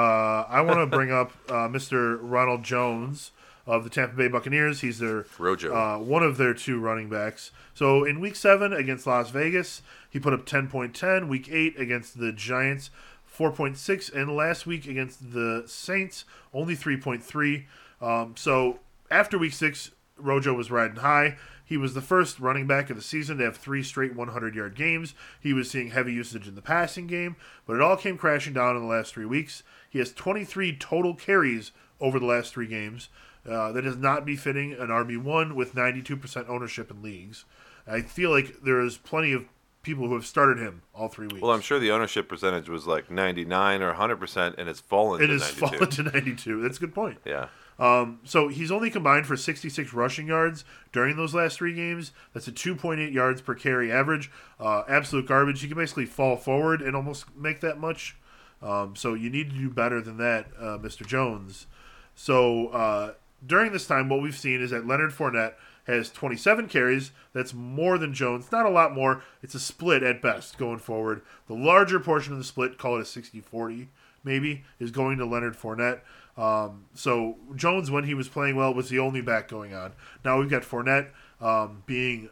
I 0.49 0.61
want 0.63 0.79
to 0.79 0.87
bring 0.87 1.11
up 1.11 1.33
uh, 1.49 1.69
Mr. 1.69 2.19
Ronald 2.21 2.63
Jones 2.63 3.33
of 3.67 3.85
the 3.85 3.91
Tampa 3.91 4.17
Bay 4.17 4.29
Buccaneers. 4.29 4.81
He's 4.81 4.99
their 4.99 5.27
Rojo. 5.39 5.75
uh, 5.75 5.99
one 5.99 6.23
of 6.23 6.37
their 6.37 6.55
two 6.55 6.79
running 6.81 7.09
backs. 7.09 7.51
So 7.75 8.05
in 8.05 8.21
Week 8.21 8.37
Seven 8.37 8.73
against 8.73 9.07
Las 9.07 9.31
Vegas, 9.31 9.83
he 10.09 10.19
put 10.19 10.33
up 10.33 10.47
ten 10.47 10.69
point 10.69 10.95
ten. 10.95 11.29
Week 11.29 11.49
Eight 11.51 11.79
against 11.79 12.19
the 12.19 12.33
Giants, 12.33 12.91
four 13.27 13.51
point 13.51 13.77
six, 13.77 14.09
and 14.09 14.35
last 14.35 14.67
week 14.67 14.87
against 14.87 15.33
the 15.33 15.65
Saints, 15.67 16.25
only 16.55 16.75
three 16.75 16.97
point 16.97 17.23
three. 17.23 17.67
Um, 18.01 18.35
so 18.37 18.79
after 19.11 19.37
Week 19.39 19.53
Six, 19.53 19.91
Rojo 20.17 20.55
was 20.55 20.71
riding 20.71 20.97
high. 20.97 21.37
He 21.71 21.77
was 21.77 21.95
the 21.95 22.01
first 22.01 22.41
running 22.41 22.67
back 22.67 22.91
of 22.91 22.97
the 22.97 23.03
season 23.03 23.39
to 23.39 23.45
have 23.45 23.57
three 23.57 23.85
straight 23.85 24.17
100 24.17 24.57
yard 24.57 24.75
games. 24.75 25.15
He 25.39 25.53
was 25.53 25.71
seeing 25.71 25.93
heavy 25.93 26.13
usage 26.13 26.49
in 26.49 26.57
the 26.57 26.61
passing 26.61 27.07
game, 27.07 27.37
but 27.65 27.77
it 27.77 27.81
all 27.81 27.97
came 27.97 28.19
crashing 28.19 28.55
down 28.55 28.75
in 28.75 28.83
the 28.83 28.89
last 28.89 29.15
three 29.15 29.25
weeks. 29.25 29.63
He 29.89 30.01
has 30.01 30.13
23 30.13 30.77
total 30.79 31.15
carries 31.15 31.71
over 32.01 32.19
the 32.19 32.27
last 32.27 32.53
three 32.53 32.67
games. 32.67 33.09
Uh, 33.49 33.71
that 33.71 33.87
is 33.87 33.97
not 33.97 34.27
befitting 34.27 34.73
an 34.73 34.89
RB1 34.89 35.55
with 35.55 35.77
92% 35.77 36.49
ownership 36.49 36.91
in 36.91 37.03
leagues. 37.03 37.45
I 37.87 38.03
feel 38.03 38.31
like 38.31 38.63
there 38.65 38.81
is 38.81 38.97
plenty 38.97 39.33
of 39.33 39.45
people 39.85 40.09
who 40.09 40.15
have 40.15 40.27
started 40.27 40.59
him 40.59 40.83
all 40.93 41.07
three 41.07 41.29
weeks. 41.29 41.41
Well, 41.41 41.53
I'm 41.53 41.61
sure 41.61 41.79
the 41.79 41.93
ownership 41.93 42.29
percentage 42.29 42.69
was 42.69 42.89
like 42.89 43.13
99 43.13 43.81
or 43.81 43.95
100%, 43.95 44.55
and 44.59 44.69
it's 44.69 44.81
fallen 44.81 45.23
it 45.23 45.29
to 45.29 45.35
has 45.35 45.49
fallen 45.51 45.89
to 45.89 46.03
92. 46.03 46.63
That's 46.63 46.79
a 46.79 46.81
good 46.81 46.95
point. 46.97 47.19
Yeah. 47.25 47.47
Um, 47.81 48.21
so 48.25 48.49
he's 48.49 48.71
only 48.71 48.91
combined 48.91 49.27
for 49.27 49.39
66 49.39 49.95
rushing 49.95 50.27
yards 50.27 50.65
during 50.93 51.17
those 51.17 51.35
last 51.35 51.57
three 51.57 51.75
games. 51.75 52.13
That's 52.35 52.47
a 52.47 52.53
2.8 52.53 53.11
yards 53.13 53.41
per 53.41 53.55
carry 53.55 53.91
average. 53.91 54.31
Uh, 54.61 54.83
absolute 54.87 55.27
garbage. 55.27 55.63
He 55.63 55.69
can 55.69 55.79
basically 55.79 56.05
fall 56.05 56.37
forward 56.37 56.83
and 56.83 56.95
almost 56.95 57.35
make 57.35 57.61
that 57.61 57.79
much. 57.79 58.17
Um, 58.63 58.95
so 58.95 59.15
you 59.15 59.31
need 59.31 59.51
to 59.51 59.57
do 59.57 59.71
better 59.71 60.03
than 60.03 60.19
that, 60.19 60.49
uh, 60.59 60.77
Mr. 60.77 61.07
Jones. 61.07 61.67
So 62.15 62.69
uh, 62.69 63.15
during 63.45 63.73
this 63.73 63.87
time, 63.87 64.11
what 64.11 64.21
we've 64.21 64.37
seen 64.37 64.61
is 64.61 64.71
that 64.71 64.87
Leonard 64.87 65.13
Fournette 65.13 65.55
has 65.87 66.11
27 66.11 66.69
carries. 66.69 67.13
That's 67.33 67.55
more 67.55 67.97
than 67.97 68.13
Jones. 68.13 68.53
Not 68.53 68.67
a 68.67 68.71
lot 68.71 68.95
more. 68.95 69.23
It's 69.43 69.55
a 69.55 69.61
split 69.61 70.03
at 70.03 70.21
best 70.21 70.59
going 70.59 70.79
forward. 70.79 71.23
The 71.49 71.55
larger 71.55 71.99
portion 71.99 72.35
of 72.35 72.39
the 72.39 72.45
split, 72.45 72.77
call 72.77 72.99
it 72.99 73.03
a 73.03 73.07
60 73.07 73.41
40 73.41 73.89
maybe, 74.23 74.65
is 74.79 74.91
going 74.91 75.17
to 75.17 75.25
Leonard 75.25 75.57
Fournette. 75.57 76.01
Um, 76.37 76.87
so 76.95 77.37
Jones, 77.55 77.91
when 77.91 78.05
he 78.05 78.15
was 78.15 78.29
playing 78.29 78.57
well, 78.57 78.73
was 78.73 78.89
the 78.89 78.99
only 78.99 79.21
back 79.21 79.49
going 79.49 79.75
on. 79.75 79.93
Now 80.25 80.39
we've 80.39 80.51
got 80.51 80.63
Fournette 80.63 81.09
um, 81.41 81.83
being 81.87 82.31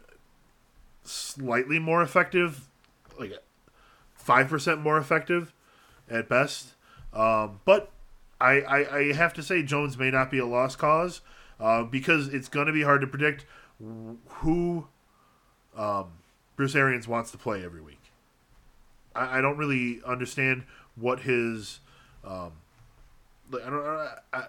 slightly 1.03 1.79
more 1.79 2.01
effective, 2.01 2.67
like 3.17 3.33
5% 4.23 4.81
more 4.81 4.97
effective 4.97 5.53
at 6.09 6.29
best. 6.29 6.73
Um, 7.13 7.59
but 7.65 7.91
I, 8.39 8.61
I, 8.61 8.97
I, 8.97 9.13
have 9.13 9.33
to 9.33 9.43
say, 9.43 9.63
Jones 9.63 9.97
may 9.97 10.11
not 10.11 10.29
be 10.29 10.37
a 10.37 10.45
lost 10.45 10.77
cause 10.77 11.21
uh, 11.59 11.83
because 11.83 12.27
it's 12.27 12.47
going 12.47 12.67
to 12.67 12.73
be 12.73 12.83
hard 12.83 13.01
to 13.01 13.07
predict 13.07 13.45
who 14.27 14.87
um, 15.75 16.11
Bruce 16.55 16.75
Arians 16.75 17.07
wants 17.07 17.31
to 17.31 17.37
play 17.37 17.63
every 17.63 17.81
week. 17.81 18.11
I, 19.15 19.39
I 19.39 19.41
don't 19.41 19.57
really 19.57 20.01
understand 20.05 20.63
what 20.95 21.21
his. 21.21 21.79
Um, 23.53 23.59
I 23.65 23.69
don't. 23.69 24.09
I, 24.33 24.47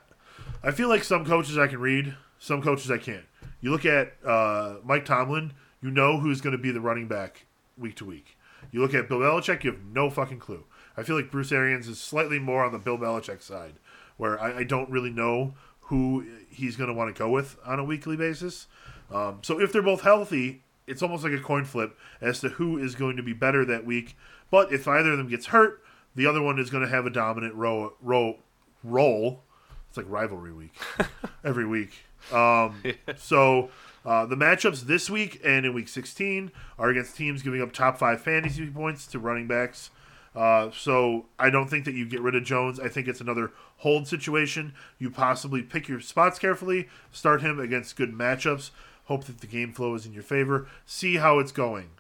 I 0.62 0.70
feel 0.72 0.88
like 0.88 1.04
some 1.04 1.24
coaches 1.24 1.58
I 1.58 1.66
can 1.66 1.80
read, 1.80 2.14
some 2.38 2.62
coaches 2.62 2.90
I 2.90 2.98
can't. 2.98 3.24
You 3.60 3.70
look 3.70 3.84
at 3.84 4.14
uh, 4.24 4.76
Mike 4.84 5.04
Tomlin, 5.04 5.52
you 5.82 5.90
know 5.90 6.18
who's 6.18 6.40
going 6.40 6.52
to 6.52 6.62
be 6.62 6.70
the 6.70 6.80
running 6.80 7.08
back 7.08 7.46
week 7.78 7.96
to 7.96 8.04
week. 8.04 8.36
You 8.70 8.80
look 8.80 8.94
at 8.94 9.08
Bill 9.08 9.18
Belichick, 9.18 9.64
you 9.64 9.72
have 9.72 9.84
no 9.84 10.10
fucking 10.10 10.38
clue. 10.38 10.64
I 10.96 11.02
feel 11.02 11.16
like 11.16 11.30
Bruce 11.30 11.52
Arians 11.52 11.88
is 11.88 11.98
slightly 11.98 12.38
more 12.38 12.64
on 12.64 12.72
the 12.72 12.78
Bill 12.78 12.98
Belichick 12.98 13.42
side, 13.42 13.74
where 14.16 14.40
I, 14.40 14.58
I 14.58 14.64
don't 14.64 14.90
really 14.90 15.10
know 15.10 15.54
who 15.82 16.24
he's 16.50 16.76
going 16.76 16.88
to 16.88 16.94
want 16.94 17.14
to 17.14 17.18
go 17.18 17.28
with 17.28 17.56
on 17.64 17.78
a 17.78 17.84
weekly 17.84 18.16
basis. 18.16 18.66
Um, 19.10 19.40
so 19.42 19.60
if 19.60 19.72
they're 19.72 19.82
both 19.82 20.02
healthy, 20.02 20.62
it's 20.86 21.02
almost 21.02 21.24
like 21.24 21.32
a 21.32 21.40
coin 21.40 21.64
flip 21.64 21.98
as 22.20 22.40
to 22.40 22.50
who 22.50 22.78
is 22.78 22.94
going 22.94 23.16
to 23.16 23.22
be 23.22 23.32
better 23.32 23.64
that 23.64 23.84
week. 23.84 24.16
But 24.50 24.72
if 24.72 24.86
either 24.86 25.12
of 25.12 25.18
them 25.18 25.28
gets 25.28 25.46
hurt, 25.46 25.82
the 26.14 26.26
other 26.26 26.42
one 26.42 26.58
is 26.58 26.70
going 26.70 26.84
to 26.84 26.90
have 26.90 27.06
a 27.06 27.10
dominant 27.10 27.54
row, 27.54 27.94
row, 28.00 28.38
role. 28.82 29.42
It's 29.88 29.96
like 29.96 30.06
rivalry 30.08 30.52
week 30.52 30.74
every 31.44 31.66
week. 31.66 32.04
Um, 32.32 32.80
yeah. 32.84 32.92
So 33.16 33.70
uh, 34.04 34.26
the 34.26 34.36
matchups 34.36 34.82
this 34.82 35.10
week 35.10 35.40
and 35.44 35.66
in 35.66 35.74
week 35.74 35.88
16 35.88 36.52
are 36.78 36.90
against 36.90 37.16
teams 37.16 37.42
giving 37.42 37.60
up 37.60 37.72
top 37.72 37.98
five 37.98 38.20
fantasy 38.20 38.66
points 38.66 39.06
to 39.08 39.18
running 39.18 39.46
backs. 39.46 39.90
Uh, 40.34 40.70
so 40.70 41.26
I 41.38 41.50
don't 41.50 41.68
think 41.68 41.84
that 41.86 41.94
you 41.94 42.06
get 42.06 42.20
rid 42.20 42.36
of 42.36 42.44
Jones. 42.44 42.78
I 42.78 42.88
think 42.88 43.08
it's 43.08 43.20
another 43.20 43.50
hold 43.78 44.06
situation. 44.06 44.74
You 44.98 45.10
possibly 45.10 45.62
pick 45.62 45.88
your 45.88 46.00
spots 46.00 46.38
carefully, 46.38 46.88
start 47.10 47.42
him 47.42 47.58
against 47.58 47.96
good 47.96 48.12
matchups, 48.12 48.70
hope 49.06 49.24
that 49.24 49.40
the 49.40 49.46
game 49.46 49.72
flow 49.72 49.94
is 49.94 50.06
in 50.06 50.12
your 50.12 50.22
favor, 50.22 50.68
see 50.86 51.16
how 51.16 51.40
it's 51.40 51.52
going. 51.52 51.90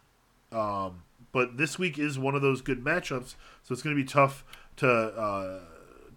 Um, 0.52 1.02
but 1.32 1.56
this 1.56 1.78
week 1.78 1.98
is 1.98 2.18
one 2.18 2.34
of 2.34 2.42
those 2.42 2.60
good 2.60 2.84
matchups, 2.84 3.34
so 3.62 3.72
it's 3.72 3.82
going 3.82 3.96
to 3.96 4.02
be 4.02 4.08
tough 4.08 4.44
to 4.76 4.88
uh, 4.88 5.60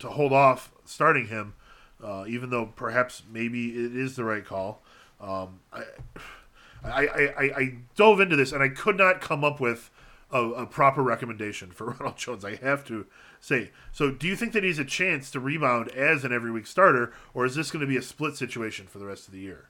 to 0.04 0.10
hold 0.10 0.32
off 0.32 0.72
starting 0.86 1.28
him, 1.28 1.56
uh, 2.04 2.26
even 2.28 2.50
though 2.50 2.68
perhaps 2.68 3.24
maybe 3.32 3.70
it 3.70 3.96
is 3.96 4.16
the 4.16 4.24
right 4.24 4.46
call. 4.46 4.82
Um, 5.20 5.60
I, 5.72 5.84
I, 6.84 7.08
I, 7.38 7.44
I 7.44 7.78
dove 7.96 8.20
into 8.20 8.36
this 8.36 8.52
and 8.52 8.62
I 8.62 8.70
could 8.70 8.98
not 8.98 9.22
come 9.22 9.44
up 9.44 9.60
with 9.60 9.90
a, 10.32 10.42
a, 10.42 10.66
proper 10.66 11.02
recommendation 11.02 11.72
for 11.72 11.86
Ronald 12.00 12.18
Jones. 12.18 12.44
I 12.44 12.56
have 12.56 12.84
to 12.86 13.06
say. 13.40 13.72
So, 13.92 14.12
do 14.12 14.28
you 14.28 14.36
think 14.36 14.52
that 14.54 14.64
he's 14.64 14.80
a 14.80 14.86
chance 14.86 15.32
to 15.32 15.40
rebound 15.40 15.90
as 15.90 16.26
an 16.26 16.34
every 16.34 16.52
week 16.52 16.68
starter, 16.68 17.14
or 17.34 17.46
is 17.46 17.56
this 17.56 17.72
going 17.72 17.82
to 17.82 17.88
be 17.88 17.98
a 17.98 18.02
split 18.02 18.36
situation 18.36 18.88
for 18.88 19.00
the 19.00 19.06
rest 19.06 19.28
of 19.28 19.34
the 19.34 19.40
year? 19.40 19.70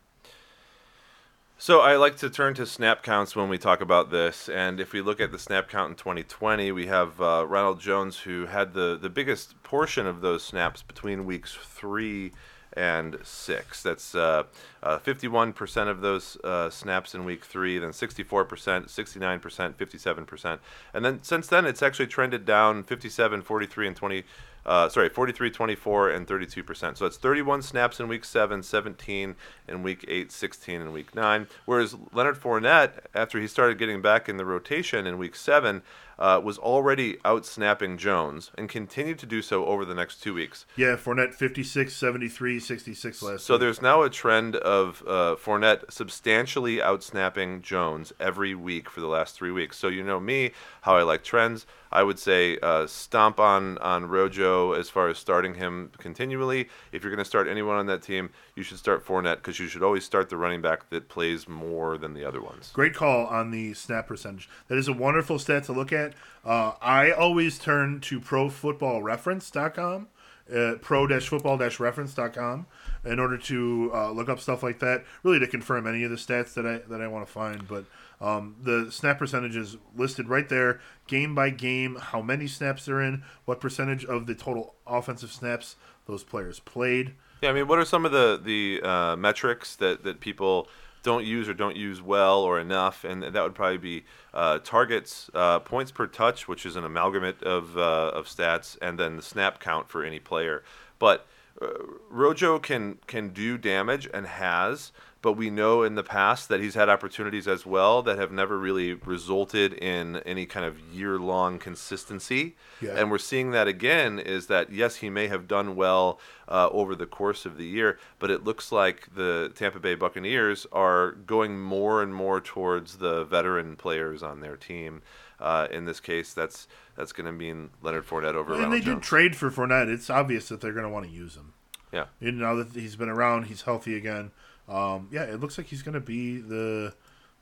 So 1.58 1.80
I 1.80 1.96
like 1.96 2.18
to 2.18 2.30
turn 2.30 2.56
to 2.56 2.66
snap 2.66 3.04
counts 3.04 3.36
when 3.36 3.48
we 3.48 3.58
talk 3.58 3.80
about 3.80 4.12
this, 4.12 4.50
and 4.50 4.80
if 4.80 4.92
we 4.92 5.02
look 5.02 5.22
at 5.22 5.32
the 5.32 5.40
snap 5.40 5.70
count 5.70 5.92
in 5.92 5.96
2020, 5.96 6.72
we 6.74 6.88
have 6.88 7.22
uh, 7.22 7.46
Ronald 7.48 7.80
Jones 7.80 8.20
who 8.20 8.48
had 8.48 8.74
the 8.74 8.98
the 9.02 9.10
biggest 9.10 9.62
portion 9.64 10.06
of 10.06 10.22
those 10.22 10.44
snaps 10.44 10.82
between 10.82 11.26
weeks 11.26 11.58
three 11.62 12.34
and 12.76 13.18
six. 13.24 13.84
That's 13.84 14.16
uh, 14.16 14.44
uh, 14.82 14.98
51% 15.00 15.88
of 15.88 16.02
those 16.02 16.38
uh, 16.44 16.70
snaps 16.70 17.16
in 17.16 17.24
week 17.24 17.46
three, 17.46 17.78
then 17.78 17.92
64%, 17.92 18.48
69%, 18.90 19.74
57%. 19.74 20.60
And 20.94 21.06
then 21.06 21.24
since 21.24 21.48
then, 21.48 21.66
it's 21.66 21.84
actually 21.84 22.08
trended 22.08 22.46
down 22.46 22.84
57, 22.84 23.42
43, 23.42 23.88
and 23.88 23.96
20. 23.96 24.24
Uh, 24.66 24.90
sorry, 24.90 25.10
43, 25.10 25.52
24, 25.52 26.10
and 26.12 26.28
32%. 26.28 26.98
So 26.98 27.06
it's 27.06 27.18
31 27.18 27.62
snaps 27.62 28.00
in 28.00 28.08
week 28.08 28.26
7, 28.26 28.64
17 28.64 29.36
in 29.68 29.84
week 29.84 30.06
8, 30.08 30.32
16 30.32 30.82
in 30.82 30.94
week 30.94 31.14
9. 31.14 31.48
Whereas 31.66 31.96
Leonard 32.14 32.40
Fournette, 32.40 33.00
after 33.14 33.40
he 33.40 33.48
started 33.48 33.78
getting 33.78 34.02
back 34.02 34.30
in 34.30 34.38
the 34.38 34.46
rotation 34.46 35.06
in 35.06 35.18
week 35.18 35.36
7, 35.36 35.82
uh, 36.20 36.40
was 36.44 36.58
already 36.58 37.18
out 37.26 37.46
snapping 37.46 37.98
Jones 37.98 38.52
and 38.58 38.70
continued 38.70 39.20
to 39.20 39.26
do 39.26 39.42
so 39.42 39.66
over 39.66 39.86
the 39.86 39.96
next 39.96 40.22
two 40.22 40.34
weeks. 40.34 40.66
Yeah, 40.76 40.96
Fournette 40.96 41.34
56, 41.34 41.96
73, 41.96 42.60
66 42.60 43.22
last 43.24 43.44
So 43.46 43.54
week. 43.56 43.62
there's 43.62 43.82
now 43.82 44.04
a 44.04 44.10
trend 44.10 44.56
of 44.58 45.04
uh, 45.08 45.36
Fournette 45.36 45.92
substantially 45.92 46.82
out 46.82 47.04
snapping 47.04 47.62
Jones 47.62 48.14
every 48.20 48.56
week 48.56 48.90
for 48.90 49.02
the 49.02 49.08
last 49.08 49.36
three 49.36 49.52
weeks. 49.52 49.78
So 49.78 49.88
you 49.88 50.04
know 50.04 50.20
me, 50.20 50.52
how 50.82 50.96
I 50.96 51.04
like 51.04 51.24
trends. 51.24 51.66
I 51.92 52.02
would 52.02 52.18
say 52.18 52.58
uh, 52.64 52.88
stomp 52.88 53.40
on 53.40 53.78
on 53.78 54.06
Rojo 54.06 54.72
as 54.74 54.90
far 54.90 55.10
as 55.10 55.20
starting 55.20 55.54
him 55.56 55.92
continually. 56.00 56.68
If 56.92 57.04
you're 57.04 57.12
going 57.12 57.24
to 57.24 57.30
start 57.30 57.48
anyone 57.48 57.76
on 57.78 57.86
that 57.86 58.02
team, 58.02 58.32
you 58.56 58.64
should 58.64 58.78
start 58.78 59.06
Fournette 59.06 59.38
because 59.38 59.60
you 59.60 59.68
should 59.68 59.84
always 59.84 60.04
start 60.04 60.30
the 60.30 60.38
running 60.38 60.62
back 60.62 60.90
that 60.90 61.10
plays 61.10 61.48
more 61.48 61.98
than 61.98 62.14
the 62.14 62.24
other 62.26 62.42
ones. 62.42 62.72
Great 62.74 62.94
call 62.94 63.26
on 63.28 63.52
the 63.52 63.74
snap 63.74 64.08
percentage. 64.08 64.50
That 64.68 64.78
is 64.78 64.88
a 64.88 64.94
wonderful 64.94 65.40
stat 65.40 65.64
to 65.66 65.74
look 65.74 65.92
at. 65.92 66.14
Uh, 66.46 66.74
I 66.82 67.12
always 67.12 67.58
turn 67.58 68.00
to 68.02 68.20
ProFootballReference.com. 68.20 70.08
Uh, 70.54 70.76
pro-football-reference.com 70.82 72.66
in 73.06 73.18
order 73.18 73.38
to 73.38 73.90
uh, 73.94 74.12
look 74.12 74.28
up 74.28 74.42
stuff 74.42 74.62
like 74.62 74.80
that 74.80 75.06
really 75.24 75.40
to 75.40 75.48
confirm 75.48 75.88
any 75.88 76.04
of 76.04 76.12
the 76.12 76.18
stats 76.18 76.54
that 76.54 76.66
I 76.66 76.80
that 76.90 77.00
I 77.00 77.08
want 77.08 77.26
to 77.26 77.32
find 77.32 77.66
but 77.66 77.86
um, 78.24 78.56
the 78.62 78.88
snap 78.90 79.20
percentages 79.20 79.76
listed 79.96 80.30
right 80.30 80.48
there, 80.48 80.80
game 81.08 81.36
by 81.36 81.50
game, 81.50 81.98
how 81.98 82.22
many 82.22 82.48
snaps 82.48 82.86
they're 82.86 83.02
in, 83.02 83.24
what 83.44 83.60
percentage 83.60 84.06
of 84.06 84.28
the 84.28 84.34
total 84.34 84.76
offensive 84.88 85.32
snaps 85.32 85.76
those 86.06 86.24
players 86.24 86.62
played. 86.62 87.16
Yeah, 87.44 87.50
I 87.50 87.54
mean, 87.54 87.68
what 87.68 87.78
are 87.78 87.84
some 87.84 88.06
of 88.06 88.14
the 88.14 88.40
the 88.42 88.82
uh, 88.82 89.16
metrics 89.18 89.76
that 89.76 90.06
that 90.06 90.22
people 90.22 90.70
don't 91.04 91.26
use 91.26 91.50
or 91.50 91.54
don't 91.54 91.76
use 91.76 92.02
well 92.02 92.40
or 92.40 92.58
enough, 92.58 93.04
and 93.04 93.22
that 93.22 93.44
would 93.44 93.54
probably 93.54 93.78
be 93.78 94.06
uh, 94.34 94.60
targets, 94.60 95.30
uh, 95.34 95.60
points 95.60 95.92
per 95.92 96.08
touch, 96.08 96.48
which 96.48 96.66
is 96.66 96.78
an 96.78 96.86
amalgamate 96.86 97.44
of 97.44 97.78
uh, 97.78 98.12
of 98.14 98.28
stats, 98.28 98.78
and 98.82 98.98
then 98.98 99.18
the 99.18 99.22
snap 99.22 99.60
count 99.60 99.90
for 99.90 100.06
any 100.06 100.20
player. 100.20 100.64
But 101.00 101.28
uh, 101.62 101.68
Rojo 102.10 102.60
can 102.60 103.00
can 103.08 103.34
do 103.34 103.58
damage 103.58 104.08
and 104.14 104.26
has, 104.26 104.94
but 105.24 105.34
we 105.34 105.50
know 105.50 105.84
in 105.84 105.96
the 105.96 106.04
past 106.04 106.50
that 106.50 106.60
he's 106.60 106.76
had 106.76 106.90
opportunities 106.90 107.48
as 107.48 107.66
well 107.66 108.02
that 108.04 108.20
have 108.20 108.30
never 108.30 108.60
really 108.60 108.94
resulted 108.94 109.72
in 109.72 110.18
any 110.18 110.46
kind 110.46 110.66
of 110.66 110.78
year 110.94 111.18
long 111.18 111.58
consistency. 111.58 112.58
Yeah. 112.82 112.98
And 112.98 113.10
we're 113.10 113.18
seeing 113.18 113.52
that 113.52 113.66
again 113.66 114.20
is 114.20 114.48
that, 114.48 114.74
yes, 114.74 114.98
he 114.98 115.10
may 115.10 115.30
have 115.30 115.48
done 115.48 115.78
well 115.78 116.20
uh, 116.50 116.68
over 116.74 116.94
the 116.94 117.06
course 117.06 117.46
of 117.46 117.58
the 117.58 117.66
year, 117.66 117.98
but 118.20 118.30
it 118.30 118.44
looks 118.44 118.70
like 118.70 119.16
the 119.16 119.50
Tampa 119.56 119.80
Bay 119.80 119.96
Buccaneers 119.96 120.68
are 120.74 121.14
going 121.14 121.58
more 121.58 122.04
and 122.04 122.14
more 122.14 122.42
towards 122.42 122.98
the 122.98 123.24
veteran 123.24 123.78
players 123.78 124.24
on 124.24 124.42
their 124.42 124.58
team. 124.58 125.02
Uh, 125.40 125.70
in 125.72 125.86
this 125.86 126.02
case, 126.02 126.34
that's 126.34 126.68
that's 126.98 127.14
going 127.14 127.26
to 127.26 127.32
mean 127.32 127.70
Leonard 127.82 128.06
Fournette 128.06 128.36
over. 128.36 128.54
And 128.54 128.64
Ronald 128.64 128.74
they 128.74 128.86
Jones. 128.86 128.98
did 128.98 129.04
trade 129.04 129.36
for 129.38 129.50
Fournette. 129.50 129.88
It's 129.88 130.10
obvious 130.10 130.50
that 130.50 130.60
they're 130.60 130.74
going 130.74 130.84
to 130.86 130.90
want 130.90 131.06
to 131.06 131.12
use 131.12 131.36
him. 131.36 131.54
Yeah. 131.94 132.06
You 132.20 132.34
know 132.34 132.62
that 132.62 132.78
he's 132.80 132.98
been 132.98 133.10
around, 133.10 133.46
he's 133.46 133.62
healthy 133.62 133.96
again. 133.96 134.32
Um, 134.68 135.10
yeah, 135.12 135.24
it 135.24 135.40
looks 135.40 135.58
like 135.58 135.68
he's 135.68 135.82
going 135.82 135.94
to 135.94 136.00
be 136.00 136.38
the 136.40 136.94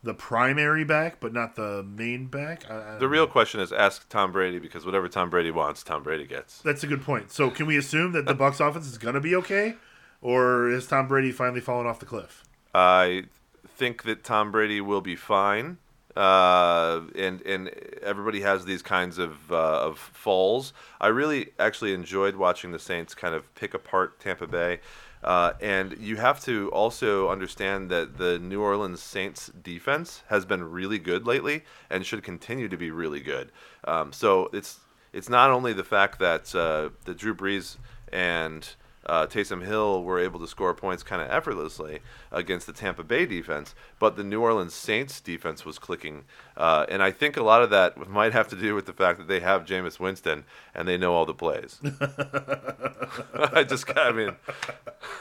the 0.02 0.14
primary 0.14 0.84
back, 0.84 1.20
but 1.20 1.32
not 1.32 1.54
the 1.54 1.84
main 1.84 2.26
back. 2.26 2.68
I, 2.68 2.94
I 2.94 2.98
the 2.98 3.08
real 3.08 3.26
know. 3.26 3.32
question 3.32 3.60
is 3.60 3.72
ask 3.72 4.08
Tom 4.08 4.32
Brady 4.32 4.58
because 4.58 4.84
whatever 4.84 5.08
Tom 5.08 5.30
Brady 5.30 5.50
wants, 5.50 5.82
Tom 5.82 6.02
Brady 6.02 6.26
gets. 6.26 6.60
That's 6.62 6.82
a 6.82 6.86
good 6.86 7.02
point. 7.02 7.30
So 7.30 7.50
can 7.50 7.66
we 7.66 7.76
assume 7.76 8.12
that 8.12 8.26
the 8.26 8.34
Bucks 8.34 8.60
offense 8.60 8.86
is 8.86 8.98
going 8.98 9.14
to 9.14 9.20
be 9.20 9.34
okay, 9.36 9.76
or 10.20 10.68
is 10.68 10.86
Tom 10.86 11.06
Brady 11.08 11.30
finally 11.30 11.60
fallen 11.60 11.86
off 11.86 12.00
the 12.00 12.06
cliff? 12.06 12.44
I 12.74 13.24
think 13.66 14.02
that 14.04 14.24
Tom 14.24 14.50
Brady 14.50 14.80
will 14.80 15.00
be 15.00 15.16
fine. 15.16 15.78
Uh, 16.16 17.02
and 17.16 17.40
and 17.42 17.70
everybody 18.02 18.42
has 18.42 18.66
these 18.66 18.82
kinds 18.82 19.16
of 19.16 19.50
uh, 19.50 19.80
of 19.80 19.98
falls. 19.98 20.74
I 21.00 21.06
really 21.06 21.50
actually 21.58 21.94
enjoyed 21.94 22.36
watching 22.36 22.72
the 22.72 22.78
Saints 22.78 23.14
kind 23.14 23.34
of 23.34 23.52
pick 23.54 23.72
apart 23.72 24.20
Tampa 24.20 24.46
Bay. 24.46 24.80
Uh, 25.22 25.52
and 25.60 25.96
you 25.98 26.16
have 26.16 26.42
to 26.44 26.68
also 26.70 27.28
understand 27.28 27.90
that 27.90 28.18
the 28.18 28.38
New 28.38 28.60
Orleans 28.60 29.00
Saints 29.00 29.52
defense 29.62 30.22
has 30.28 30.44
been 30.44 30.64
really 30.64 30.98
good 30.98 31.26
lately 31.26 31.62
and 31.88 32.04
should 32.04 32.22
continue 32.24 32.68
to 32.68 32.76
be 32.76 32.90
really 32.90 33.20
good. 33.20 33.52
Um, 33.84 34.12
so 34.12 34.50
it's 34.52 34.80
it's 35.12 35.28
not 35.28 35.50
only 35.50 35.72
the 35.72 35.84
fact 35.84 36.18
that 36.18 36.54
uh, 36.54 36.90
that 37.04 37.18
Drew 37.18 37.34
Brees 37.34 37.76
and 38.12 38.68
uh, 39.06 39.26
Taysom 39.26 39.64
Hill 39.64 40.02
were 40.02 40.18
able 40.18 40.38
to 40.40 40.46
score 40.46 40.74
points 40.74 41.02
kind 41.02 41.20
of 41.20 41.30
effortlessly 41.30 42.00
against 42.30 42.66
the 42.66 42.72
Tampa 42.72 43.02
Bay 43.02 43.26
defense, 43.26 43.74
but 43.98 44.16
the 44.16 44.24
New 44.24 44.40
Orleans 44.40 44.74
Saints 44.74 45.20
defense 45.20 45.64
was 45.64 45.78
clicking. 45.78 46.24
Uh, 46.56 46.86
and 46.88 47.02
I 47.02 47.10
think 47.10 47.36
a 47.36 47.42
lot 47.42 47.62
of 47.62 47.70
that 47.70 48.08
might 48.08 48.32
have 48.32 48.48
to 48.48 48.56
do 48.56 48.74
with 48.74 48.86
the 48.86 48.92
fact 48.92 49.18
that 49.18 49.28
they 49.28 49.40
have 49.40 49.64
Jameis 49.64 49.98
Winston 49.98 50.44
and 50.74 50.86
they 50.86 50.96
know 50.96 51.14
all 51.14 51.26
the 51.26 51.34
plays. 51.34 51.80
I 53.34 53.64
just, 53.64 53.90
I 53.96 54.12
mean, 54.12 54.36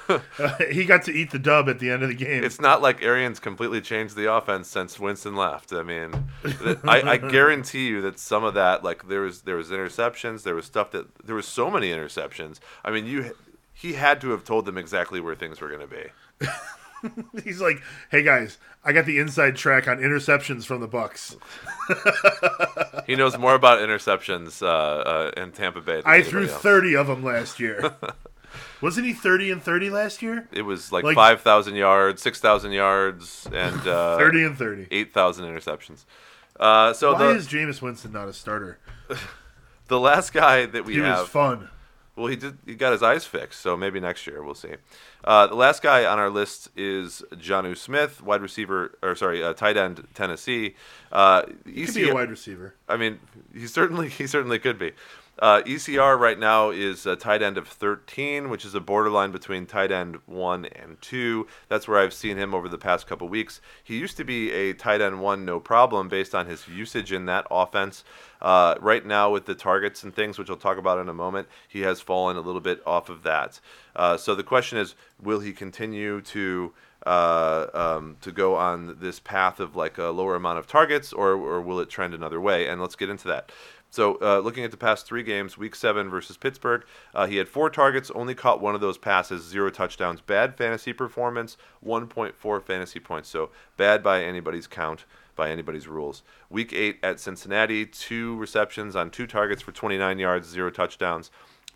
he 0.71 0.86
got 0.86 1.03
to 1.03 1.11
eat 1.11 1.32
the 1.32 1.39
dub 1.39 1.67
at 1.67 1.79
the 1.79 1.89
end 1.89 2.03
of 2.03 2.09
the 2.09 2.15
game. 2.15 2.43
it's 2.43 2.61
not 2.61 2.82
like 2.82 3.01
Arians 3.01 3.39
completely 3.39 3.82
changed 3.82 4.15
the 4.15 4.32
offense 4.32 4.67
since 4.67 4.99
Winston 4.99 5.36
left. 5.36 5.73
I 5.73 5.84
mean, 5.84 6.29
I, 6.84 7.01
I 7.01 7.17
guarantee 7.17 7.88
you 7.88 8.01
that 8.01 8.19
some 8.19 8.43
of 8.43 8.53
that, 8.53 8.84
like 8.84 9.07
there 9.07 9.21
was 9.21 9.41
there 9.41 9.55
was 9.55 9.69
interceptions, 9.69 10.43
there 10.43 10.55
was 10.55 10.65
stuff 10.65 10.91
that 10.91 11.25
there 11.25 11.36
was 11.36 11.47
so 11.47 11.71
many 11.71 11.89
interceptions. 11.89 12.59
I 12.86 12.91
mean, 12.91 13.05
you 13.05 13.34
he 13.82 13.93
had 13.93 14.21
to 14.21 14.29
have 14.29 14.43
told 14.43 14.65
them 14.65 14.77
exactly 14.77 15.19
where 15.19 15.36
things 15.36 15.59
were 15.59 15.69
going 15.69 15.82
to 15.82 15.88
be. 15.88 16.47
He's 17.43 17.59
like, 17.59 17.82
"Hey 18.11 18.21
guys, 18.21 18.59
I 18.86 18.91
got 18.93 19.05
the 19.07 19.17
inside 19.17 19.55
track 19.55 19.88
on 19.88 19.97
interceptions 19.97 20.65
from 20.65 20.82
the 20.82 20.88
Bucks. 20.88 21.36
He 23.07 23.15
knows 23.15 23.38
more 23.38 23.55
about 23.55 23.79
interceptions 23.79 24.61
uh, 24.61 24.67
uh, 24.67 25.32
in 25.36 25.51
Tampa 25.51 25.82
Bay. 25.82 25.95
Than 26.01 26.03
I 26.05 26.21
threw 26.21 26.43
else. 26.47 26.61
30 26.61 26.95
of 26.95 27.07
them 27.07 27.23
last 27.23 27.59
year. 27.59 27.95
Wasn't 28.82 29.05
he 29.05 29.11
30 29.11 29.51
and 29.51 29.61
30 29.61 29.89
last 29.89 30.21
year? 30.21 30.47
It 30.51 30.61
was 30.61 30.91
like, 30.91 31.03
Like- 31.03 31.15
5,000 31.15 31.75
yards, 31.75 32.21
6,000 32.21 32.71
yards, 32.71 33.47
and 33.51 33.86
uh, 33.88 34.17
30 34.17 34.43
and 34.45 34.57
30. 34.57 34.88
8,000 34.91 35.45
interceptions. 35.45 36.05
Uh, 36.59 36.93
so 36.93 37.13
Why 37.13 37.19
the, 37.19 37.29
is 37.32 37.47
Jameis 37.47 37.82
Winston 37.82 38.11
not 38.13 38.27
a 38.29 38.34
starter? 38.34 38.77
the 39.88 39.99
last 39.99 40.32
guy 40.32 40.65
that 40.67 40.86
we 40.86 40.93
He 40.93 40.99
have. 40.99 41.21
was 41.21 41.29
fun. 41.29 41.69
Well, 42.22 42.30
he 42.30 42.36
did. 42.36 42.59
He 42.67 42.76
got 42.76 42.91
his 42.91 43.01
eyes 43.01 43.26
fixed, 43.26 43.61
so 43.61 43.76
maybe 43.76 43.99
next 43.99 44.28
year 44.28 44.43
we'll 44.43 44.53
see. 44.53 44.76
Uh, 45.24 45.47
the 45.47 45.55
last 45.55 45.82
guy 45.82 46.05
on 46.05 46.19
our 46.19 46.30
list 46.30 46.69
is 46.76 47.24
Jonnu 47.32 47.76
Smith, 47.76 48.22
wide 48.22 48.43
receiver, 48.43 48.95
or 49.01 49.15
sorry, 49.15 49.43
uh, 49.43 49.53
tight 49.53 49.76
end, 49.76 50.07
Tennessee. 50.13 50.76
Uh, 51.11 51.45
He 51.65 51.84
could 51.88 51.95
be 51.95 52.09
a 52.09 52.13
wide 52.13 52.30
receiver. 52.30 52.76
I 52.88 52.97
mean, 52.97 53.19
he 53.55 53.65
certainly 53.65 54.07
he 54.09 54.28
certainly 54.28 54.59
could 54.59 54.78
be. 54.78 54.91
Uh, 55.39 55.61
ECR 55.63 56.19
right 56.19 56.38
now 56.38 56.69
is 56.69 57.05
a 57.05 57.15
tight 57.15 57.41
end 57.41 57.57
of 57.57 57.67
13, 57.67 58.49
which 58.49 58.63
is 58.63 58.75
a 58.75 58.79
borderline 58.79 59.32
between 59.32 59.65
tight 59.65 59.91
end 59.91 60.17
one 60.25 60.65
and 60.65 61.01
two. 61.01 61.47
That's 61.67 61.88
where 61.88 61.99
I've 61.99 62.13
seen 62.13 62.38
him 62.38 62.53
over 62.53 62.69
the 62.69 62.77
past 62.77 63.07
couple 63.07 63.27
weeks. 63.27 63.59
He 63.84 63.97
used 63.97 64.17
to 64.17 64.23
be 64.23 64.51
a 64.51 64.73
tight 64.73 65.01
end 65.01 65.21
one, 65.21 65.43
no 65.43 65.59
problem, 65.59 66.09
based 66.09 66.36
on 66.36 66.45
his 66.45 66.67
usage 66.67 67.11
in 67.11 67.25
that 67.25 67.47
offense. 67.49 68.03
Uh, 68.41 68.75
right 68.79 69.05
now, 69.05 69.32
with 69.32 69.45
the 69.45 69.55
targets 69.55 70.03
and 70.03 70.13
things, 70.13 70.38
which 70.38 70.49
I'll 70.49 70.57
talk 70.57 70.77
about 70.77 70.99
in 70.99 71.09
a 71.09 71.13
moment, 71.13 71.47
he 71.67 71.82
has 71.82 72.01
fallen 72.01 72.38
a 72.38 72.41
little 72.41 72.61
bit 72.61 72.82
off 72.86 73.09
of 73.09 73.23
that. 73.23 73.59
Uh, 73.95 74.17
so 74.17 74.36
the 74.36 74.43
question 74.43 74.77
is, 74.77 74.95
will 75.21 75.39
he 75.39 75.53
continue 75.53 76.21
to 76.21 76.73
uh, 77.05 77.65
um, 77.73 78.17
to 78.21 78.32
go 78.32 78.55
on 78.55 78.97
this 78.99 79.19
path 79.19 79.59
of 79.59 79.75
like 79.75 79.97
a 79.97 80.05
lower 80.05 80.36
amount 80.36 80.59
of 80.59 80.67
targets, 80.67 81.11
or, 81.11 81.32
or 81.32 81.59
will 81.59 81.79
it 81.79 81.89
trend 81.89 82.13
another 82.13 82.39
way? 82.39 82.67
And 82.67 82.79
let's 82.79 82.95
get 82.95 83.09
into 83.09 83.27
that. 83.27 83.51
So, 83.91 84.17
uh, 84.21 84.39
looking 84.39 84.63
at 84.63 84.71
the 84.71 84.77
past 84.77 85.05
three 85.05 85.21
games, 85.21 85.57
Week 85.57 85.75
Seven 85.75 86.09
versus 86.09 86.37
Pittsburgh, 86.37 86.85
uh, 87.13 87.27
he 87.27 87.35
had 87.35 87.49
four 87.49 87.69
targets, 87.69 88.09
only 88.15 88.33
caught 88.33 88.61
one 88.61 88.73
of 88.73 88.79
those 88.79 88.97
passes, 88.97 89.43
zero 89.43 89.69
touchdowns. 89.69 90.21
Bad 90.21 90.55
fantasy 90.55 90.93
performance, 90.93 91.57
1.4 91.85 92.63
fantasy 92.63 93.01
points. 93.01 93.27
So 93.27 93.49
bad 93.75 94.01
by 94.01 94.23
anybody's 94.23 94.65
count, 94.65 95.03
by 95.35 95.49
anybody's 95.49 95.89
rules. 95.89 96.23
Week 96.49 96.71
Eight 96.71 96.99
at 97.03 97.19
Cincinnati, 97.19 97.85
two 97.85 98.37
receptions 98.37 98.95
on 98.95 99.11
two 99.11 99.27
targets 99.27 99.61
for 99.61 99.73
29 99.73 100.19
yards, 100.19 100.47
zero 100.47 100.69
touchdowns. 100.69 101.29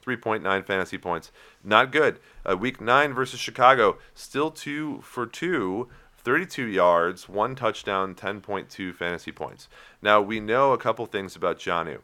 3.9 0.06 0.66
fantasy 0.66 0.98
points. 0.98 1.32
Not 1.64 1.92
good. 1.92 2.20
Uh, 2.48 2.56
week 2.56 2.80
9 2.80 3.14
versus 3.14 3.40
Chicago, 3.40 3.98
still 4.14 4.52
2 4.52 5.02
for 5.02 5.26
2, 5.26 5.90
32 6.26 6.66
yards, 6.66 7.30
1 7.30 7.56
touchdown, 7.56 8.16
10.2 8.16 8.96
fantasy 8.96 9.32
points. 9.32 9.70
Now, 10.02 10.20
we 10.20 10.40
know 10.40 10.74
a 10.74 10.78
couple 10.78 11.06
things 11.06 11.36
about 11.36 11.60
Jonnu. 11.60 12.00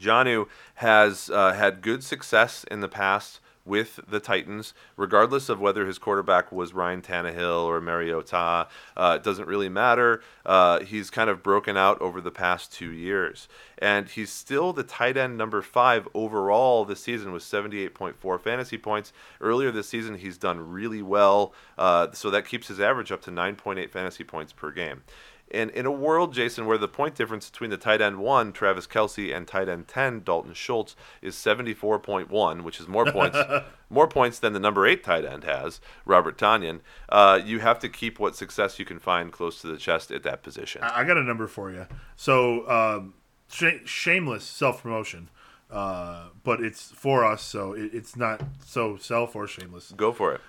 Jonnu 0.00 0.46
has 0.76 1.30
uh, 1.30 1.52
had 1.52 1.82
good 1.82 2.02
success 2.02 2.64
in 2.70 2.80
the 2.80 2.88
past 2.88 3.40
with 3.68 4.00
the 4.08 4.18
Titans, 4.18 4.74
regardless 4.96 5.48
of 5.48 5.60
whether 5.60 5.86
his 5.86 5.98
quarterback 5.98 6.50
was 6.50 6.72
Ryan 6.74 7.02
Tannehill 7.02 7.64
or 7.64 7.80
Mariota. 7.80 8.66
Uh, 8.96 9.18
it 9.20 9.22
doesn't 9.22 9.46
really 9.46 9.68
matter. 9.68 10.22
Uh, 10.44 10.80
he's 10.80 11.10
kind 11.10 11.30
of 11.30 11.42
broken 11.42 11.76
out 11.76 12.00
over 12.00 12.20
the 12.20 12.30
past 12.30 12.72
two 12.72 12.90
years. 12.90 13.48
And 13.76 14.08
he's 14.08 14.32
still 14.32 14.72
the 14.72 14.82
tight 14.82 15.16
end 15.16 15.38
number 15.38 15.62
five 15.62 16.08
overall 16.14 16.84
this 16.84 17.00
season 17.00 17.32
with 17.32 17.42
78.4 17.42 18.40
fantasy 18.40 18.78
points. 18.78 19.12
Earlier 19.40 19.70
this 19.70 19.88
season, 19.88 20.16
he's 20.16 20.38
done 20.38 20.72
really 20.72 21.02
well. 21.02 21.52
Uh, 21.76 22.08
so 22.12 22.30
that 22.30 22.46
keeps 22.46 22.68
his 22.68 22.80
average 22.80 23.12
up 23.12 23.22
to 23.22 23.30
9.8 23.30 23.90
fantasy 23.90 24.24
points 24.24 24.52
per 24.52 24.72
game. 24.72 25.02
And 25.50 25.70
in 25.70 25.86
a 25.86 25.90
world, 25.90 26.34
Jason, 26.34 26.66
where 26.66 26.78
the 26.78 26.88
point 26.88 27.14
difference 27.14 27.48
between 27.48 27.70
the 27.70 27.76
tight 27.76 28.00
end 28.00 28.18
one, 28.18 28.52
Travis 28.52 28.86
Kelce, 28.86 29.34
and 29.34 29.46
tight 29.46 29.68
end 29.68 29.88
ten, 29.88 30.22
Dalton 30.22 30.54
Schultz, 30.54 30.94
is 31.22 31.34
seventy 31.34 31.74
four 31.74 31.98
point 31.98 32.30
one, 32.30 32.64
which 32.64 32.80
is 32.80 32.88
more 32.88 33.10
points, 33.10 33.38
more 33.90 34.08
points 34.08 34.38
than 34.38 34.52
the 34.52 34.60
number 34.60 34.86
eight 34.86 35.02
tight 35.02 35.24
end 35.24 35.44
has, 35.44 35.80
Robert 36.04 36.36
Tonyan. 36.36 36.80
Uh, 37.08 37.40
you 37.42 37.60
have 37.60 37.78
to 37.80 37.88
keep 37.88 38.18
what 38.18 38.36
success 38.36 38.78
you 38.78 38.84
can 38.84 38.98
find 38.98 39.32
close 39.32 39.60
to 39.62 39.66
the 39.66 39.78
chest 39.78 40.10
at 40.10 40.22
that 40.22 40.42
position. 40.42 40.82
I 40.82 41.00
I 41.00 41.04
got 41.04 41.16
a 41.16 41.22
number 41.22 41.46
for 41.46 41.70
you. 41.70 41.86
So, 42.16 42.68
um, 42.68 43.14
sh- 43.48 43.86
shameless 43.86 44.44
self 44.44 44.82
promotion, 44.82 45.30
uh, 45.70 46.28
but 46.44 46.60
it's 46.60 46.90
for 46.90 47.24
us, 47.24 47.42
so 47.42 47.72
it, 47.72 47.90
it's 47.94 48.16
not 48.16 48.42
so 48.64 48.96
self 48.96 49.34
or 49.34 49.46
shameless. 49.46 49.92
Go 49.96 50.12
for 50.12 50.34
it. 50.34 50.40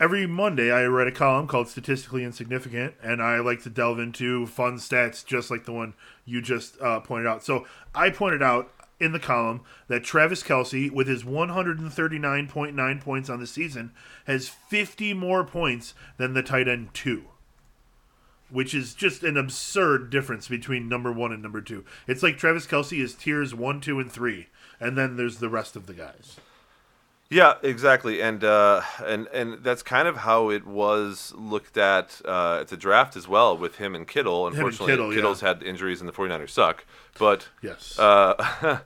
Every 0.00 0.26
Monday, 0.26 0.72
I 0.72 0.86
write 0.86 1.08
a 1.08 1.12
column 1.12 1.46
called 1.46 1.68
Statistically 1.68 2.24
Insignificant, 2.24 2.94
and 3.02 3.22
I 3.22 3.40
like 3.40 3.62
to 3.64 3.70
delve 3.70 3.98
into 3.98 4.46
fun 4.46 4.78
stats 4.78 5.22
just 5.22 5.50
like 5.50 5.66
the 5.66 5.72
one 5.72 5.92
you 6.24 6.40
just 6.40 6.80
uh, 6.80 7.00
pointed 7.00 7.26
out. 7.26 7.44
So, 7.44 7.66
I 7.94 8.08
pointed 8.08 8.42
out 8.42 8.72
in 8.98 9.12
the 9.12 9.18
column 9.18 9.60
that 9.88 10.02
Travis 10.02 10.42
Kelce, 10.42 10.90
with 10.90 11.06
his 11.06 11.22
139.9 11.22 13.00
points 13.02 13.28
on 13.28 13.40
the 13.40 13.46
season, 13.46 13.92
has 14.26 14.48
50 14.48 15.12
more 15.12 15.44
points 15.44 15.92
than 16.16 16.32
the 16.32 16.42
tight 16.42 16.66
end 16.66 16.94
two 16.94 17.24
which 18.52 18.74
is 18.74 18.94
just 18.94 19.22
an 19.22 19.36
absurd 19.36 20.10
difference 20.10 20.48
between 20.48 20.88
number 20.88 21.12
one 21.12 21.30
and 21.30 21.40
number 21.40 21.60
two. 21.60 21.84
It's 22.08 22.20
like 22.20 22.36
Travis 22.36 22.66
Kelce 22.66 23.00
is 23.00 23.14
tiers 23.14 23.54
one, 23.54 23.80
two, 23.80 24.00
and 24.00 24.10
three, 24.10 24.48
and 24.80 24.98
then 24.98 25.16
there's 25.16 25.38
the 25.38 25.48
rest 25.48 25.76
of 25.76 25.86
the 25.86 25.94
guys. 25.94 26.40
Yeah, 27.30 27.54
exactly, 27.62 28.20
and 28.20 28.42
uh, 28.42 28.82
and 29.06 29.28
and 29.28 29.62
that's 29.62 29.84
kind 29.84 30.08
of 30.08 30.16
how 30.16 30.50
it 30.50 30.66
was 30.66 31.32
looked 31.36 31.78
at 31.78 32.20
uh, 32.24 32.58
at 32.62 32.68
the 32.68 32.76
draft 32.76 33.14
as 33.14 33.28
well 33.28 33.56
with 33.56 33.76
him 33.76 33.94
and 33.94 34.06
Kittle. 34.06 34.48
and 34.48 34.56
Unfortunately, 34.56 34.92
Kittle, 34.92 35.10
yeah. 35.10 35.16
Kittle's 35.16 35.40
had 35.40 35.62
injuries, 35.62 36.00
and 36.00 36.08
the 36.08 36.12
49ers 36.12 36.50
suck. 36.50 36.84
But 37.20 37.48
Yes, 37.60 37.98
uh, 37.98 38.34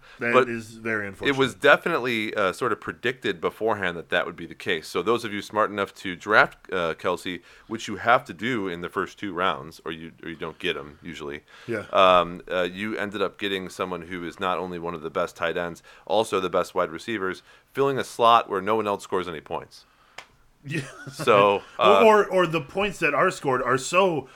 that 0.18 0.48
is 0.48 0.72
but 0.72 0.82
very 0.82 1.06
unfortunate. 1.06 1.36
it 1.36 1.38
was 1.38 1.54
definitely 1.54 2.34
uh, 2.34 2.52
sort 2.52 2.72
of 2.72 2.80
predicted 2.80 3.40
beforehand 3.40 3.96
that 3.96 4.08
that 4.10 4.26
would 4.26 4.34
be 4.34 4.44
the 4.46 4.56
case. 4.56 4.88
So 4.88 5.02
those 5.02 5.24
of 5.24 5.32
you 5.32 5.40
smart 5.40 5.70
enough 5.70 5.94
to 5.96 6.16
draft 6.16 6.58
uh, 6.72 6.94
Kelce, 6.94 7.40
which 7.68 7.86
you 7.86 7.96
have 7.96 8.24
to 8.24 8.34
do 8.34 8.66
in 8.66 8.80
the 8.80 8.88
first 8.88 9.18
two 9.18 9.32
rounds, 9.32 9.80
or 9.84 9.92
you 9.92 10.10
or 10.22 10.28
you 10.28 10.36
don't 10.36 10.58
get 10.58 10.76
him 10.76 10.98
usually. 11.00 11.42
Yeah. 11.68 11.84
Um, 11.92 12.42
uh, 12.50 12.62
you 12.62 12.96
ended 12.96 13.22
up 13.22 13.38
getting 13.38 13.68
someone 13.68 14.02
who 14.02 14.26
is 14.26 14.40
not 14.40 14.58
only 14.58 14.78
one 14.80 14.94
of 14.94 15.02
the 15.02 15.10
best 15.10 15.36
tight 15.36 15.56
ends, 15.56 15.82
also 16.04 16.40
the 16.40 16.50
best 16.50 16.74
wide 16.74 16.90
receivers, 16.90 17.42
filling 17.72 17.98
a 17.98 18.04
slot 18.04 18.50
where 18.50 18.60
no 18.60 18.74
one 18.74 18.88
else 18.88 19.04
scores 19.04 19.28
any 19.28 19.40
points. 19.40 19.84
Yeah. 20.66 20.80
So 21.12 21.62
uh, 21.78 22.02
or 22.04 22.26
or 22.26 22.46
the 22.46 22.60
points 22.60 22.98
that 22.98 23.14
are 23.14 23.30
scored 23.30 23.62
are 23.62 23.78
so 23.78 24.28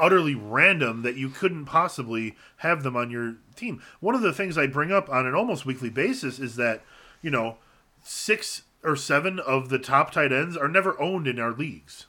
utterly 0.00 0.34
random 0.34 1.02
that 1.02 1.16
you 1.16 1.28
couldn't 1.28 1.66
possibly 1.66 2.36
have 2.58 2.82
them 2.82 2.96
on 2.96 3.10
your 3.10 3.36
team. 3.54 3.82
One 4.00 4.14
of 4.14 4.22
the 4.22 4.32
things 4.32 4.56
I 4.56 4.66
bring 4.66 4.90
up 4.90 5.08
on 5.10 5.26
an 5.26 5.34
almost 5.34 5.66
weekly 5.66 5.90
basis 5.90 6.38
is 6.38 6.56
that 6.56 6.82
you 7.22 7.30
know 7.30 7.58
six 8.02 8.62
or 8.82 8.96
seven 8.96 9.38
of 9.38 9.68
the 9.68 9.78
top 9.78 10.10
tight 10.10 10.32
ends 10.32 10.56
are 10.56 10.68
never 10.68 11.00
owned 11.00 11.28
in 11.28 11.38
our 11.38 11.52
leagues. 11.52 12.06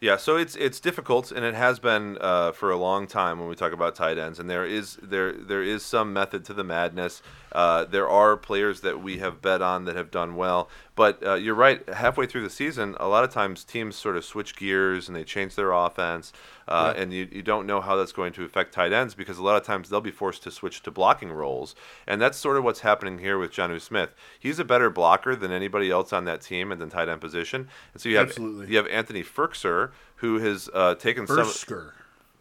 Yeah, 0.00 0.16
so 0.16 0.38
it's 0.38 0.56
it's 0.56 0.80
difficult, 0.80 1.30
and 1.30 1.44
it 1.44 1.54
has 1.54 1.78
been 1.78 2.16
uh, 2.22 2.52
for 2.52 2.70
a 2.70 2.76
long 2.78 3.06
time 3.06 3.38
when 3.38 3.50
we 3.50 3.54
talk 3.54 3.74
about 3.74 3.94
tight 3.94 4.16
ends. 4.16 4.38
And 4.38 4.48
there 4.48 4.64
is 4.64 4.96
there 5.02 5.32
there 5.32 5.62
is 5.62 5.84
some 5.84 6.14
method 6.14 6.42
to 6.46 6.54
the 6.54 6.64
madness. 6.64 7.20
Uh, 7.52 7.84
there 7.84 8.08
are 8.08 8.38
players 8.38 8.80
that 8.80 9.02
we 9.02 9.18
have 9.18 9.42
bet 9.42 9.60
on 9.60 9.84
that 9.84 9.96
have 9.96 10.10
done 10.10 10.36
well, 10.36 10.70
but 11.00 11.14
uh, 11.26 11.34
you're 11.44 11.54
right. 11.54 11.80
Halfway 11.88 12.26
through 12.26 12.42
the 12.42 12.50
season, 12.62 12.94
a 13.00 13.08
lot 13.08 13.24
of 13.24 13.30
times 13.30 13.64
teams 13.64 13.96
sort 13.96 14.16
of 14.18 14.24
switch 14.24 14.54
gears 14.56 15.08
and 15.08 15.16
they 15.16 15.24
change 15.24 15.54
their 15.54 15.72
offense, 15.72 16.32
uh, 16.68 16.92
Yeah. 16.94 17.02
and 17.02 17.12
you, 17.16 17.26
you 17.32 17.42
don't 17.42 17.66
know 17.66 17.80
how 17.80 17.96
that's 17.96 18.12
going 18.12 18.32
to 18.34 18.44
affect 18.44 18.74
tight 18.74 18.92
ends 18.92 19.14
because 19.14 19.38
a 19.38 19.42
lot 19.42 19.56
of 19.56 19.62
times 19.64 19.88
they'll 19.88 20.00
be 20.00 20.10
forced 20.10 20.42
to 20.42 20.50
switch 20.50 20.82
to 20.82 20.90
blocking 20.90 21.32
roles, 21.32 21.74
and 22.06 22.20
that's 22.20 22.36
sort 22.36 22.56
of 22.58 22.64
what's 22.64 22.80
happening 22.80 23.18
here 23.18 23.38
with 23.38 23.50
Jonnu 23.50 23.80
Smith. 23.80 24.10
He's 24.38 24.58
a 24.58 24.64
better 24.64 24.90
blocker 24.90 25.34
than 25.34 25.50
anybody 25.52 25.90
else 25.90 26.12
on 26.12 26.24
that 26.26 26.42
team 26.42 26.70
and 26.72 26.80
the 26.80 26.86
tight 26.86 27.08
end 27.08 27.20
position, 27.22 27.68
and 27.94 28.02
so 28.02 28.08
you 28.10 28.16
have 28.18 28.28
Absolutely. 28.28 28.66
you 28.70 28.76
have 28.76 28.86
Anthony 28.88 29.22
Firkser 29.24 29.92
who 30.16 30.38
has 30.40 30.68
uh, 30.74 30.94
taken 30.96 31.26
some. 31.26 31.38
Bersker. 31.38 31.92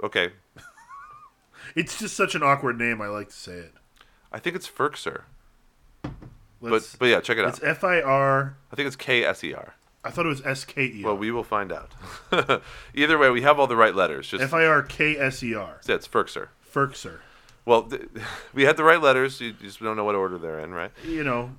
Okay, 0.03 0.32
It's 1.76 1.99
just 1.99 2.16
such 2.16 2.36
an 2.36 2.43
awkward 2.43 2.78
name. 2.78 3.01
I 3.01 3.07
like 3.07 3.30
to 3.30 3.36
say 3.36 3.53
it. 3.53 3.74
I 4.32 4.39
think 4.39 4.55
it's 4.55 4.68
Firkser. 4.70 5.22
But 6.62 6.72
Let's, 6.74 6.95
but 6.95 7.05
yeah, 7.07 7.22
check 7.22 7.38
it 7.38 7.45
out. 7.45 7.49
it's. 7.49 7.64
F 7.64 7.84
I 7.84 8.01
R. 8.01 8.55
I 8.72 8.76
think 8.76 8.88
it's 8.88 8.95
K 8.95 9.24
S 9.24 9.43
E 9.43 9.53
R. 9.53 9.76
I 10.03 10.12
thought 10.12 10.26
it 10.26 10.30
was 10.30 10.45
S 10.45 10.66
K 10.66 10.86
E 10.86 11.03
Well, 11.03 11.18
we 11.18 11.32
will 11.32 11.43
find 11.43 11.72
out. 11.72 11.91
Either 12.93 13.18
way, 13.18 13.30
we 13.30 13.41
have 13.41 13.60
all 13.60 13.68
the 13.68 13.76
right 13.76 13.95
letters. 13.95 14.28
Just 14.30 14.43
F 14.43 14.53
I 14.53 14.66
R 14.66 14.82
K 14.82 15.18
S 15.18 15.43
E 15.43 15.53
R. 15.55 15.80
yeah, 15.88 15.95
it's 15.95 16.07
Firkser. 16.07 16.49
Ferkser. 16.74 17.20
Well, 17.66 17.84
th- 17.84 18.03
we 18.53 18.64
had 18.64 18.78
the 18.78 18.84
right 18.84 19.01
letters. 19.01 19.39
You 19.41 19.53
just 19.53 19.80
don't 19.80 19.95
know 19.97 20.03
what 20.05 20.16
order 20.16 20.38
they're 20.38 20.60
in, 20.60 20.72
right? 20.74 20.91
You 21.05 21.24
know, 21.24 21.51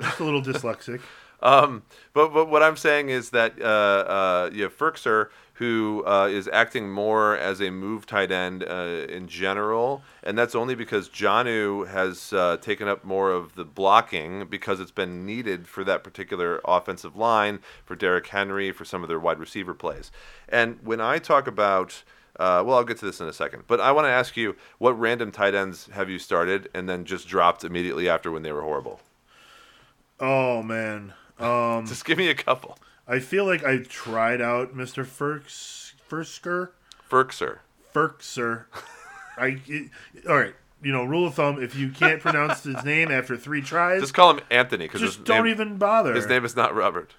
just 0.00 0.20
a 0.20 0.24
little 0.24 0.42
dyslexic. 0.42 1.00
Um, 1.44 1.82
but, 2.14 2.32
but 2.32 2.48
what 2.48 2.62
I'm 2.62 2.76
saying 2.76 3.08
is 3.08 3.30
that 3.30 3.60
uh, 3.60 3.64
uh, 3.64 4.50
you 4.52 4.62
have 4.62 4.78
Firkser, 4.78 5.30
who 5.54 6.02
uh, 6.06 6.28
is 6.30 6.48
acting 6.52 6.90
more 6.90 7.36
as 7.36 7.60
a 7.60 7.70
move 7.70 8.06
tight 8.06 8.32
end 8.32 8.64
uh, 8.64 9.06
in 9.08 9.28
general, 9.28 10.02
and 10.22 10.36
that's 10.38 10.54
only 10.54 10.74
because 10.74 11.08
Jonnu 11.08 11.88
has 11.88 12.32
uh, 12.32 12.56
taken 12.56 12.88
up 12.88 13.04
more 13.04 13.30
of 13.30 13.54
the 13.54 13.64
blocking 13.64 14.46
because 14.48 14.80
it's 14.80 14.90
been 14.90 15.26
needed 15.26 15.68
for 15.68 15.84
that 15.84 16.02
particular 16.02 16.60
offensive 16.64 17.16
line, 17.16 17.60
for 17.84 17.94
Derrick 17.94 18.26
Henry, 18.28 18.72
for 18.72 18.84
some 18.84 19.02
of 19.02 19.08
their 19.08 19.20
wide 19.20 19.38
receiver 19.38 19.74
plays. 19.74 20.10
And 20.48 20.78
when 20.82 21.00
I 21.00 21.18
talk 21.18 21.46
about 21.46 22.02
uh, 22.36 22.62
well, 22.64 22.78
I'll 22.78 22.84
get 22.84 22.96
to 22.98 23.04
this 23.04 23.20
in 23.20 23.28
a 23.28 23.32
second. 23.32 23.64
But 23.66 23.78
I 23.80 23.92
want 23.92 24.06
to 24.06 24.10
ask 24.10 24.38
you, 24.38 24.56
what 24.78 24.98
random 24.98 25.30
tight 25.32 25.54
ends 25.54 25.88
have 25.92 26.08
you 26.08 26.18
started 26.18 26.70
and 26.72 26.88
then 26.88 27.04
just 27.04 27.28
dropped 27.28 27.62
immediately 27.62 28.08
after 28.08 28.32
when 28.32 28.42
they 28.42 28.52
were 28.52 28.62
horrible? 28.62 29.00
Oh 30.18 30.62
man. 30.62 31.12
Um, 31.38 31.86
Just 31.86 32.04
give 32.04 32.16
me 32.16 32.28
a 32.28 32.34
couple. 32.34 32.78
I 33.06 33.18
feel 33.18 33.44
like 33.44 33.64
I 33.64 33.78
tried 33.78 34.40
out 34.40 34.74
Mr. 34.76 35.04
Ferks 35.04 35.94
Fersker 36.08 36.70
Firkser. 37.10 37.58
Ferkser. 37.94 38.64
I 39.36 39.60
it, 39.66 39.90
all 40.28 40.36
right. 40.38 40.54
You 40.82 40.92
know, 40.92 41.04
rule 41.04 41.26
of 41.26 41.34
thumb: 41.34 41.62
if 41.62 41.76
you 41.76 41.90
can't 41.90 42.20
pronounce 42.20 42.64
his 42.64 42.82
name 42.84 43.10
after 43.10 43.36
three 43.36 43.62
tries, 43.62 44.00
Just 44.00 44.14
call 44.14 44.30
him 44.32 44.40
Anthony 44.50 44.86
because 44.86 45.00
just 45.00 45.24
don't 45.24 45.44
name, 45.44 45.52
even 45.52 45.76
bother. 45.76 46.14
his 46.14 46.26
name 46.26 46.44
is 46.44 46.56
not 46.56 46.74
Robert. 46.74 47.14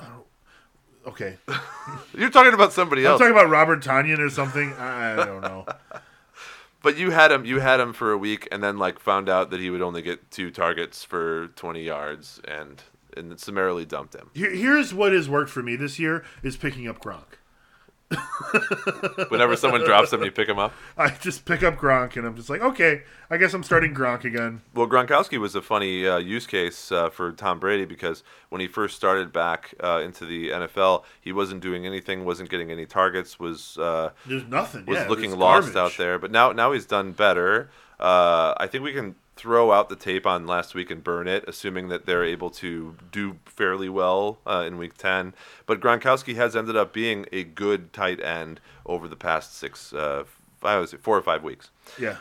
Oh, 0.00 0.24
okay, 1.06 1.36
You're 2.14 2.30
talking 2.30 2.54
about 2.54 2.72
somebody 2.72 3.04
else. 3.04 3.20
I'm 3.20 3.28
talking 3.28 3.40
about 3.40 3.50
Robert 3.50 3.82
Tonyan 3.82 4.18
or 4.18 4.30
something. 4.30 4.72
I 4.74 5.12
I 5.12 5.24
don't 5.24 5.42
know. 5.42 5.64
but 6.82 6.96
you 6.98 7.10
had 7.12 7.30
him. 7.30 7.44
You 7.44 7.60
had 7.60 7.78
him 7.78 7.92
for 7.92 8.10
a 8.12 8.18
week, 8.18 8.48
and 8.50 8.62
then 8.62 8.78
like 8.78 8.98
found 8.98 9.28
out 9.28 9.50
that 9.50 9.60
he 9.60 9.70
would 9.70 9.82
only 9.82 10.02
get 10.02 10.30
two 10.30 10.50
targets 10.50 11.04
for 11.04 11.48
20 11.48 11.82
yards, 11.82 12.40
and 12.48 12.82
and 13.16 13.38
summarily 13.40 13.84
dumped 13.84 14.14
him. 14.14 14.30
Here's 14.34 14.92
what 14.94 15.12
has 15.12 15.28
worked 15.28 15.50
for 15.50 15.62
me 15.62 15.76
this 15.76 15.98
year: 15.98 16.24
is 16.42 16.56
picking 16.56 16.86
up 16.88 17.00
Gronk. 17.00 17.36
Whenever 19.30 19.56
someone 19.56 19.82
drops 19.82 20.12
him, 20.12 20.22
you 20.22 20.30
pick 20.30 20.48
him 20.48 20.58
up. 20.58 20.72
I 20.98 21.10
just 21.10 21.44
pick 21.44 21.62
up 21.62 21.76
Gronk, 21.76 22.16
and 22.16 22.26
I'm 22.26 22.36
just 22.36 22.48
like, 22.48 22.60
okay, 22.60 23.02
I 23.30 23.36
guess 23.36 23.52
I'm 23.52 23.62
starting 23.64 23.94
Gronk 23.94 24.24
again. 24.24 24.62
Well, 24.74 24.86
Gronkowski 24.86 25.38
was 25.38 25.54
a 25.56 25.62
funny 25.62 26.06
uh, 26.06 26.18
use 26.18 26.46
case 26.46 26.92
uh, 26.92 27.10
for 27.10 27.32
Tom 27.32 27.58
Brady 27.58 27.84
because 27.84 28.22
when 28.48 28.60
he 28.60 28.68
first 28.68 28.94
started 28.96 29.32
back 29.32 29.74
uh, 29.82 30.00
into 30.04 30.24
the 30.24 30.50
NFL, 30.50 31.02
he 31.20 31.32
wasn't 31.32 31.60
doing 31.62 31.84
anything, 31.84 32.24
wasn't 32.24 32.48
getting 32.48 32.70
any 32.70 32.86
targets, 32.86 33.40
was 33.40 33.76
uh, 33.78 34.10
There's 34.24 34.44
nothing. 34.44 34.86
was 34.86 34.98
yeah, 34.98 35.08
looking 35.08 35.36
lost 35.36 35.72
garbage. 35.72 35.94
out 35.94 35.98
there. 35.98 36.18
But 36.18 36.30
now 36.30 36.52
now 36.52 36.72
he's 36.72 36.86
done 36.86 37.12
better. 37.12 37.70
Uh, 37.98 38.54
I 38.58 38.66
think 38.68 38.84
we 38.84 38.92
can 38.92 39.16
throw 39.36 39.70
out 39.70 39.88
the 39.88 39.96
tape 39.96 40.26
on 40.26 40.46
last 40.46 40.74
week 40.74 40.90
and 40.90 41.04
burn 41.04 41.28
it, 41.28 41.44
assuming 41.46 41.88
that 41.88 42.06
they're 42.06 42.24
able 42.24 42.50
to 42.50 42.96
do 43.12 43.38
fairly 43.44 43.88
well 43.88 44.38
uh, 44.46 44.64
in 44.66 44.78
week 44.78 44.96
10. 44.96 45.34
But 45.66 45.80
Gronkowski 45.80 46.34
has 46.36 46.56
ended 46.56 46.76
up 46.76 46.92
being 46.92 47.26
a 47.32 47.44
good 47.44 47.92
tight 47.92 48.20
end 48.20 48.60
over 48.86 49.06
the 49.06 49.16
past 49.16 49.54
six, 49.54 49.92
uh, 49.92 50.24
I 50.62 50.78
was 50.78 50.92
four 50.94 51.16
or 51.16 51.22
five 51.22 51.42
weeks. 51.42 51.70
Yeah. 51.98 52.16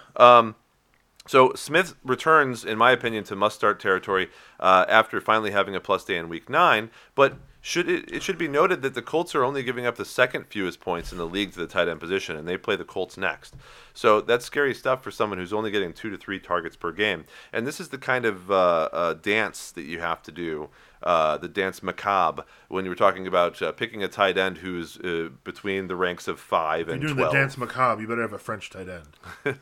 So 1.27 1.53
Smith 1.55 1.95
returns, 2.03 2.63
in 2.63 2.77
my 2.77 2.91
opinion, 2.91 3.23
to 3.25 3.35
must-start 3.35 3.79
territory 3.79 4.29
uh, 4.59 4.85
after 4.87 5.19
finally 5.19 5.51
having 5.51 5.75
a 5.75 5.79
plus 5.79 6.03
day 6.03 6.17
in 6.17 6.29
Week 6.29 6.49
Nine. 6.49 6.91
But 7.15 7.37
should 7.65 7.89
it, 7.89 8.11
it 8.11 8.21
should 8.21 8.37
be 8.37 8.47
noted 8.47 8.83
that 8.83 8.93
the 8.93 9.01
Colts 9.01 9.33
are 9.33 9.43
only 9.43 9.63
giving 9.63 9.87
up 9.87 9.95
the 9.95 10.05
second 10.05 10.45
fewest 10.45 10.79
points 10.79 11.11
in 11.11 11.17
the 11.17 11.25
league 11.25 11.51
to 11.53 11.57
the 11.57 11.65
tight 11.65 11.87
end 11.87 11.99
position, 11.99 12.35
and 12.37 12.47
they 12.47 12.57
play 12.57 12.75
the 12.75 12.85
Colts 12.85 13.17
next. 13.17 13.55
So 13.91 14.21
that's 14.21 14.45
scary 14.45 14.75
stuff 14.75 15.03
for 15.03 15.09
someone 15.09 15.39
who's 15.39 15.51
only 15.51 15.71
getting 15.71 15.91
two 15.91 16.11
to 16.11 16.17
three 16.17 16.37
targets 16.39 16.75
per 16.75 16.91
game. 16.91 17.25
And 17.51 17.65
this 17.65 17.79
is 17.79 17.89
the 17.89 17.97
kind 17.97 18.23
of 18.25 18.51
uh, 18.51 18.89
uh, 18.93 19.13
dance 19.15 19.71
that 19.71 19.81
you 19.81 19.99
have 19.99 20.21
to 20.23 20.31
do. 20.31 20.69
Uh, 21.01 21.37
the 21.37 21.47
dance 21.47 21.81
macabre 21.81 22.45
when 22.67 22.85
you 22.85 22.89
were 22.89 22.95
talking 22.95 23.25
about 23.25 23.59
uh, 23.63 23.71
picking 23.71 24.03
a 24.03 24.07
tight 24.07 24.37
end 24.37 24.59
who's 24.59 24.97
uh, 24.97 25.29
between 25.43 25.87
the 25.87 25.95
ranks 25.95 26.27
of 26.27 26.39
five 26.39 26.85
You're 26.85 26.93
and 26.93 27.01
doing 27.01 27.15
twelve. 27.15 27.33
the 27.33 27.39
dance 27.39 27.57
macabre. 27.57 27.99
You 27.99 28.07
better 28.07 28.21
have 28.21 28.33
a 28.33 28.37
French 28.37 28.69
tight 28.69 28.89
end. 28.89 29.57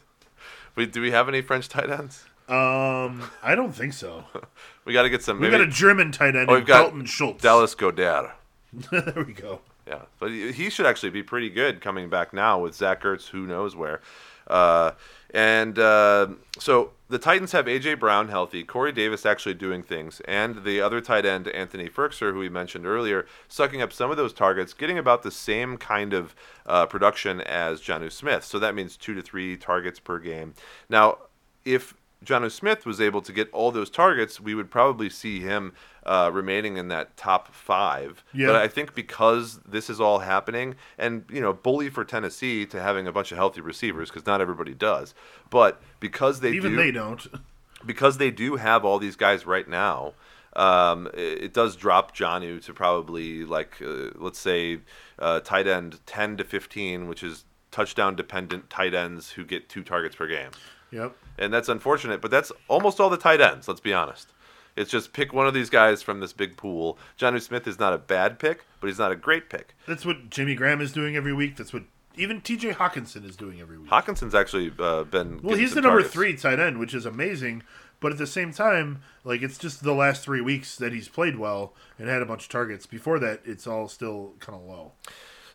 Do 0.91 1.01
we 1.01 1.11
have 1.11 1.29
any 1.29 1.41
French 1.41 1.69
tight 1.69 1.89
ends? 1.89 2.25
Um, 2.49 3.23
I 3.41 3.55
don't 3.55 3.71
think 3.71 3.93
so. 3.93 4.25
We 4.86 4.93
got 4.93 5.03
to 5.03 5.09
get 5.09 5.23
some. 5.23 5.39
We 5.39 5.49
got 5.49 5.61
a 5.61 5.67
German 5.67 6.11
tight 6.11 6.36
end, 6.36 6.49
Oh, 6.49 6.55
we've 6.55 6.65
got 6.65 6.84
Dalton 6.84 7.05
Schultz. 7.05 7.41
Dallas 7.41 7.75
Goedert. 7.75 8.31
there 8.91 9.23
we 9.25 9.34
go. 9.34 9.61
Yeah, 9.88 10.03
but 10.19 10.31
he 10.31 10.69
should 10.69 10.86
actually 10.86 11.09
be 11.09 11.23
pretty 11.23 11.49
good 11.49 11.81
coming 11.81 12.09
back 12.09 12.34
now 12.34 12.59
with 12.59 12.73
Zach 12.73 13.01
Ertz, 13.03 13.29
who 13.29 13.45
knows 13.45 13.75
where. 13.75 14.01
Uh, 14.47 14.91
and 15.34 15.77
uh, 15.79 16.27
so 16.59 16.91
the 17.09 17.17
Titans 17.17 17.51
have 17.51 17.65
AJ 17.65 17.99
Brown 17.99 18.29
healthy, 18.29 18.63
Corey 18.63 18.91
Davis 18.91 19.25
actually 19.25 19.55
doing 19.55 19.84
things, 19.84 20.21
and 20.25 20.63
the 20.63 20.79
other 20.79 21.01
tight 21.01 21.25
end 21.25 21.47
Anthony 21.49 21.89
Firkser, 21.89 22.31
who 22.31 22.39
we 22.39 22.49
mentioned 22.49 22.86
earlier, 22.86 23.25
sucking 23.47 23.81
up 23.81 23.91
some 23.91 24.11
of 24.11 24.17
those 24.17 24.31
targets, 24.34 24.73
getting 24.73 24.97
about 24.97 25.23
the 25.23 25.31
same 25.31 25.77
kind 25.77 26.13
of 26.13 26.36
uh, 26.65 26.86
production 26.86 27.41
as 27.41 27.81
Jonnu 27.81 28.11
Smith. 28.11 28.43
So 28.43 28.59
that 28.59 28.75
means 28.75 28.95
two 28.95 29.13
to 29.15 29.21
three 29.21 29.57
targets 29.57 29.99
per 29.99 30.19
game. 30.19 30.53
Now, 30.89 31.17
if 31.65 31.93
Jonnu 32.24 32.51
Smith 32.51 32.86
was 32.86 33.01
able 33.01 33.21
to 33.21 33.34
get 33.34 33.51
all 33.51 33.71
those 33.71 33.89
targets, 33.89 34.39
we 34.39 34.55
would 34.55 34.71
probably 34.71 35.09
see 35.09 35.39
him 35.39 35.74
uh, 36.05 36.30
remaining 36.34 36.78
in 36.78 36.88
that 36.89 37.15
top 37.17 37.53
five. 37.53 38.24
Yeah. 38.34 38.47
But 38.47 38.55
I 38.57 38.67
think 38.67 38.95
because 38.95 39.59
this 39.67 39.89
is 39.89 39.99
all 39.99 40.19
happening, 40.19 40.76
and 40.97 41.26
you 41.30 41.41
know, 41.41 41.53
bully 41.53 41.89
for 41.89 42.03
Tennessee 42.03 42.65
to 42.67 42.82
having 42.82 43.07
a 43.07 43.11
bunch 43.11 43.32
of 43.32 43.38
healthy 43.38 43.61
receivers 43.61 44.09
because 44.09 44.26
not 44.26 44.41
everybody 44.41 44.74
does. 44.74 45.13
But 45.49 45.82
because 45.99 46.39
they 46.39 46.51
Even 46.51 46.71
do, 46.71 46.78
they 46.78 46.91
don't. 46.91 47.26
because 47.86 48.17
they 48.17 48.32
do 48.32 48.55
have 48.55 48.86
all 48.86 48.99
these 48.99 49.15
guys 49.15 49.45
right 49.45 49.67
now, 49.67 50.13
um, 50.55 51.07
it, 51.13 51.43
it 51.43 51.53
does 51.53 51.76
drop 51.76 52.15
Jonnu 52.15 52.63
to 52.65 52.74
probably 52.74 53.43
like 53.43 53.82
uh, 53.82 54.11
let's 54.15 54.39
say 54.39 54.80
uh, 55.19 55.39
tight 55.39 55.67
end 55.67 55.99
ten 56.05 56.38
to 56.38 56.43
fifteen, 56.43 57.07
which 57.07 57.24
is 57.24 57.45
touchdown 57.71 58.15
dependent 58.15 58.69
tight 58.69 58.93
ends 58.93 59.32
who 59.32 59.43
get 59.43 59.67
two 59.67 59.82
targets 59.82 60.15
per 60.15 60.28
game 60.28 60.51
Yep. 60.93 61.15
And 61.38 61.53
that's 61.53 61.69
unfortunate. 61.69 62.21
But 62.21 62.31
that's 62.31 62.51
almost 62.67 62.99
all 62.99 63.09
the 63.09 63.17
tight 63.17 63.41
ends. 63.41 63.67
Let's 63.67 63.81
be 63.81 63.93
honest. 63.93 64.34
It's 64.75 64.89
just 64.89 65.13
pick 65.13 65.34
one 65.34 65.45
of 65.47 65.53
these 65.53 65.69
guys 65.69 66.01
from 66.01 66.19
this 66.19 66.34
big 66.34 66.57
pool. 66.57 66.97
Johnny 67.15 67.39
Smith 67.39 67.67
is 67.67 67.79
not 67.79 67.93
a 67.93 67.97
bad 67.97 68.39
pick, 68.39 68.65
but 68.79 68.88
he's 68.88 68.97
not 68.99 69.11
a 69.11 69.15
great 69.15 69.49
pick. 69.49 69.75
That's 69.88 70.05
what 70.05 70.29
Jimmy 70.29 70.55
Graham 70.55 70.81
is 70.81 70.91
doing 70.91 71.15
every 71.15 71.34
week. 71.34 71.55
That's 71.57 71.73
what 71.73 71.84
even 72.15 72.41
T.J. 72.41 72.73
Hockenson 72.73 73.27
is 73.27 73.36
doing 73.36 73.59
every 73.59 73.77
week. 73.77 73.89
Hockenson's 73.89 74.36
actually 74.36 74.71
uh, 74.79 75.03
been 75.03 75.41
well, 75.41 75.57
he's 75.57 75.73
the 75.73 75.81
number 75.81 75.99
targets. 75.99 76.13
three 76.13 76.36
tight 76.36 76.59
end, 76.59 76.79
which 76.79 76.93
is 76.93 77.05
amazing. 77.05 77.63
But 77.99 78.11
at 78.11 78.17
the 78.17 78.27
same 78.27 78.51
time, 78.51 79.01
like 79.23 79.41
it's 79.41 79.57
just 79.57 79.84
the 79.84 79.93
last 79.93 80.23
three 80.23 80.41
weeks 80.41 80.75
that 80.75 80.91
he's 80.91 81.07
played 81.07 81.38
well 81.38 81.73
and 81.97 82.09
had 82.09 82.21
a 82.21 82.25
bunch 82.25 82.43
of 82.43 82.49
targets. 82.49 82.86
Before 82.86 83.17
that, 83.19 83.41
it's 83.45 83.65
all 83.65 83.88
still 83.88 84.34
kind 84.39 84.59
of 84.59 84.65
low. 84.65 84.91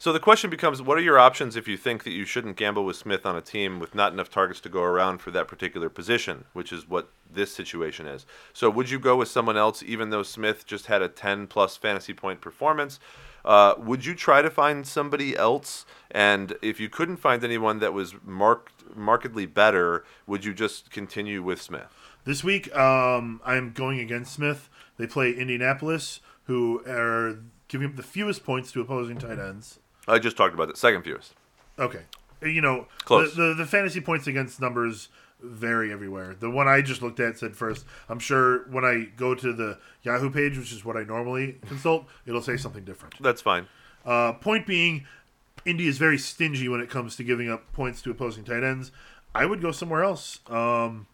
So 0.00 0.12
the 0.12 0.20
question 0.20 0.48
becomes, 0.48 0.80
what 0.80 0.96
are 0.96 1.02
your 1.02 1.18
options 1.18 1.56
if 1.56 1.66
you 1.66 1.76
think 1.76 2.04
that 2.04 2.12
you 2.12 2.24
shouldn't 2.24 2.56
gamble 2.56 2.84
with 2.84 2.94
Smith 2.94 3.26
on 3.26 3.34
a 3.34 3.40
team 3.40 3.80
with 3.80 3.96
not 3.96 4.12
enough 4.12 4.30
targets 4.30 4.60
to 4.60 4.68
go 4.68 4.82
around 4.82 5.18
for 5.18 5.32
that 5.32 5.48
particular 5.48 5.88
position, 5.88 6.44
which 6.52 6.72
is 6.72 6.88
what 6.88 7.08
this 7.30 7.52
situation 7.52 8.06
is. 8.06 8.24
So 8.52 8.70
would 8.70 8.90
you 8.90 8.98
go 8.98 9.16
with 9.16 9.28
someone 9.28 9.56
else, 9.56 9.82
even 9.82 10.10
though 10.10 10.22
Smith 10.22 10.66
just 10.66 10.86
had 10.86 11.02
a 11.02 11.08
10 11.08 11.48
plus 11.48 11.76
fantasy 11.76 12.14
point 12.14 12.40
performance? 12.40 13.00
Uh, 13.44 13.74
would 13.76 14.04
you 14.04 14.14
try 14.14 14.40
to 14.40 14.50
find 14.50 14.86
somebody 14.86 15.36
else? 15.36 15.84
And 16.10 16.56
if 16.62 16.78
you 16.78 16.88
couldn't 16.88 17.16
find 17.16 17.42
anyone 17.42 17.80
that 17.80 17.92
was 17.92 18.14
marked 18.24 18.96
markedly 18.96 19.46
better, 19.46 20.04
would 20.26 20.44
you 20.44 20.54
just 20.54 20.90
continue 20.90 21.42
with 21.42 21.60
Smith? 21.60 21.92
This 22.24 22.44
week, 22.44 22.74
um, 22.76 23.40
I'm 23.44 23.72
going 23.72 23.98
against 23.98 24.32
Smith. 24.32 24.68
They 24.96 25.06
play 25.06 25.32
Indianapolis, 25.32 26.20
who 26.44 26.82
are 26.86 27.40
giving 27.68 27.88
up 27.88 27.96
the 27.96 28.02
fewest 28.02 28.44
points 28.44 28.70
to 28.72 28.80
opposing 28.80 29.18
tight 29.18 29.38
ends. 29.38 29.80
I 30.08 30.18
just 30.18 30.36
talked 30.36 30.54
about 30.54 30.70
it. 30.70 30.76
Second 30.76 31.02
fewest. 31.02 31.34
Okay, 31.78 32.02
you 32.42 32.60
know, 32.60 32.86
Close. 33.04 33.34
The, 33.34 33.48
the 33.48 33.54
the 33.54 33.66
fantasy 33.66 34.00
points 34.00 34.26
against 34.26 34.60
numbers 34.60 35.08
vary 35.40 35.92
everywhere. 35.92 36.34
The 36.38 36.50
one 36.50 36.66
I 36.66 36.80
just 36.80 37.02
looked 37.02 37.20
at 37.20 37.38
said 37.38 37.54
first. 37.56 37.84
I'm 38.08 38.18
sure 38.18 38.68
when 38.70 38.84
I 38.84 39.08
go 39.16 39.34
to 39.34 39.52
the 39.52 39.78
Yahoo 40.02 40.30
page, 40.30 40.58
which 40.58 40.72
is 40.72 40.84
what 40.84 40.96
I 40.96 41.04
normally 41.04 41.58
consult, 41.66 42.06
it'll 42.26 42.42
say 42.42 42.56
something 42.56 42.84
different. 42.84 43.14
That's 43.20 43.40
fine. 43.40 43.68
Uh, 44.04 44.32
point 44.32 44.66
being, 44.66 45.06
Indy 45.64 45.86
is 45.86 45.98
very 45.98 46.18
stingy 46.18 46.68
when 46.68 46.80
it 46.80 46.90
comes 46.90 47.14
to 47.16 47.24
giving 47.24 47.50
up 47.50 47.72
points 47.72 48.02
to 48.02 48.10
opposing 48.10 48.44
tight 48.44 48.64
ends. 48.64 48.90
I 49.34 49.46
would 49.46 49.60
go 49.60 49.70
somewhere 49.70 50.02
else. 50.02 50.40
Um, 50.48 51.06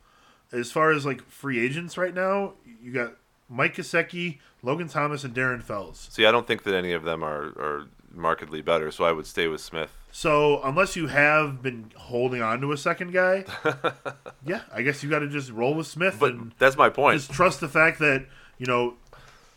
as 0.53 0.71
far 0.71 0.93
as 0.93 1.05
like 1.05 1.21
free 1.29 1.63
agents 1.63 1.99
right 1.99 2.15
now, 2.15 2.55
you 2.83 2.93
got 2.93 3.15
Mike 3.49 3.75
Gesicki, 3.77 4.39
Logan 4.63 4.89
Thomas, 4.89 5.25
and 5.25 5.35
Darren 5.35 5.63
Fells. 5.63 6.09
See, 6.13 6.25
I 6.25 6.31
don't 6.31 6.47
think 6.47 6.63
that 6.63 6.75
any 6.75 6.93
of 6.93 7.03
them 7.03 7.23
are, 7.23 7.47
are 7.59 7.87
markedly 8.17 8.63
better, 8.63 8.91
so 8.91 9.05
I 9.05 9.13
would 9.13 9.27
stay 9.27 9.49
with 9.49 9.61
Smith. 9.61 9.91
So 10.13 10.63
unless 10.63 10.95
you 10.97 11.09
have 11.09 11.61
been 11.63 11.91
holding 11.97 12.41
on 12.41 12.61
to 12.61 12.73
a 12.73 12.77
second 12.77 13.13
guy, 13.13 13.45
yeah, 14.47 14.63
I 14.73 14.83
guess 14.83 15.03
you 15.03 15.11
got 15.11 15.21
to 15.21 15.29
just 15.29 15.51
roll 15.51 15.75
with 15.75 15.87
Smith 15.87 16.17
But 16.21 16.33
and 16.33 16.53
that's 16.59 16.77
my 16.77 16.89
point. 16.89 17.19
just 17.21 17.33
trust 17.33 17.61
the 17.61 17.69
fact 17.69 17.99
that 17.99 18.27
you 18.59 18.67
know 18.67 18.95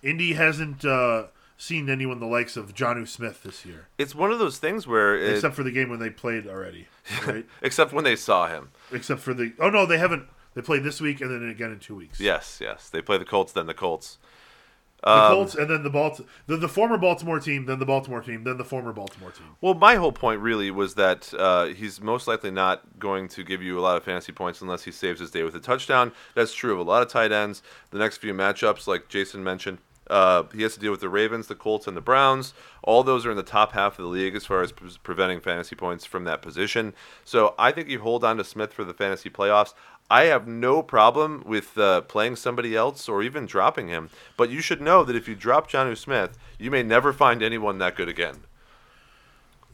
Indy 0.01 0.33
hasn't 0.33 0.83
uh, 0.83 1.25
seen 1.57 1.89
anyone 1.89 2.19
the 2.19 2.25
likes 2.25 2.57
of 2.57 2.73
Jonnu 2.73 3.07
Smith 3.07 3.43
this 3.43 3.65
year, 3.65 3.87
It's 3.97 4.15
one 4.15 4.31
of 4.31 4.39
those 4.39 4.57
things 4.57 4.87
where, 4.87 5.15
it, 5.17 5.33
except 5.35 5.55
for 5.55 5.63
the 5.63 5.71
game 5.71 5.89
when 5.89 5.99
they 5.99 6.09
played 6.09 6.47
already, 6.47 6.87
right? 7.27 7.45
except 7.61 7.93
when 7.93 8.03
they 8.03 8.15
saw 8.15 8.47
him. 8.47 8.69
except 8.91 9.21
for 9.21 9.33
the 9.33 9.53
oh 9.59 9.69
no, 9.69 9.85
they 9.85 9.97
haven't. 9.97 10.27
They 10.55 10.61
played 10.63 10.83
this 10.83 10.99
week 10.99 11.21
and 11.21 11.29
then 11.29 11.47
again 11.49 11.71
in 11.71 11.77
two 11.79 11.95
weeks. 11.95 12.19
Yes, 12.19 12.57
yes. 12.59 12.89
They 12.89 13.01
play 13.03 13.19
the 13.19 13.25
Colts, 13.25 13.53
then 13.53 13.67
the 13.67 13.75
Colts. 13.75 14.17
The 15.07 15.23
Um, 15.23 15.33
Colts 15.35 15.55
and 15.55 15.69
then 15.69 15.83
the 15.83 15.89
Balt 15.89 16.19
the, 16.47 16.57
the 16.57 16.67
former 16.67 16.97
Baltimore 16.97 17.39
team, 17.39 17.65
then 17.65 17.79
the 17.79 17.85
Baltimore 17.85 18.21
team, 18.21 18.43
then 18.43 18.57
the 18.57 18.65
former 18.65 18.91
Baltimore 18.91 19.31
team. 19.31 19.47
Well, 19.61 19.73
my 19.73 19.95
whole 19.95 20.11
point 20.11 20.41
really 20.41 20.69
was 20.69 20.95
that 20.95 21.33
uh, 21.33 21.67
he's 21.67 22.01
most 22.01 22.27
likely 22.27 22.51
not 22.51 22.99
going 22.99 23.27
to 23.29 23.43
give 23.43 23.61
you 23.61 23.79
a 23.79 23.81
lot 23.81 23.95
of 23.95 24.03
fantasy 24.03 24.33
points 24.33 24.61
unless 24.61 24.83
he 24.83 24.91
saves 24.91 25.19
his 25.19 25.31
day 25.31 25.43
with 25.43 25.55
a 25.55 25.59
touchdown. 25.61 26.11
That's 26.35 26.53
true 26.53 26.73
of 26.73 26.79
a 26.79 26.83
lot 26.83 27.01
of 27.01 27.07
tight 27.09 27.31
ends. 27.31 27.63
The 27.91 27.99
next 27.99 28.17
few 28.17 28.33
matchups, 28.33 28.85
like 28.85 29.07
Jason 29.07 29.43
mentioned, 29.43 29.77
uh, 30.09 30.43
he 30.53 30.63
has 30.63 30.73
to 30.73 30.79
deal 30.79 30.91
with 30.91 31.01
the 31.01 31.09
Ravens, 31.09 31.47
the 31.47 31.55
Colts, 31.55 31.87
and 31.87 31.95
the 31.95 32.01
Browns. 32.01 32.53
All 32.83 33.03
those 33.03 33.25
are 33.25 33.31
in 33.31 33.37
the 33.37 33.43
top 33.43 33.73
half 33.73 33.99
of 33.99 34.03
the 34.03 34.09
league 34.09 34.35
as 34.35 34.45
far 34.45 34.61
as 34.61 34.71
pre- 34.71 34.89
preventing 35.03 35.41
fantasy 35.41 35.75
points 35.75 36.05
from 36.05 36.23
that 36.23 36.41
position. 36.41 36.93
So 37.25 37.53
I 37.59 37.71
think 37.71 37.89
you 37.89 37.99
hold 37.99 38.23
on 38.23 38.37
to 38.37 38.43
Smith 38.43 38.73
for 38.73 38.85
the 38.85 38.93
fantasy 38.93 39.29
playoffs. 39.29 39.73
I 40.09 40.23
have 40.25 40.47
no 40.47 40.81
problem 40.81 41.43
with 41.45 41.77
uh, 41.77 42.01
playing 42.01 42.37
somebody 42.37 42.75
else 42.75 43.09
or 43.09 43.21
even 43.21 43.45
dropping 43.45 43.89
him. 43.89 44.09
But 44.37 44.49
you 44.49 44.61
should 44.61 44.81
know 44.81 45.03
that 45.03 45.15
if 45.15 45.27
you 45.27 45.35
drop 45.35 45.69
Jonnu 45.69 45.97
Smith, 45.97 46.37
you 46.57 46.71
may 46.71 46.83
never 46.83 47.11
find 47.11 47.43
anyone 47.43 47.77
that 47.79 47.95
good 47.95 48.07
again. 48.07 48.43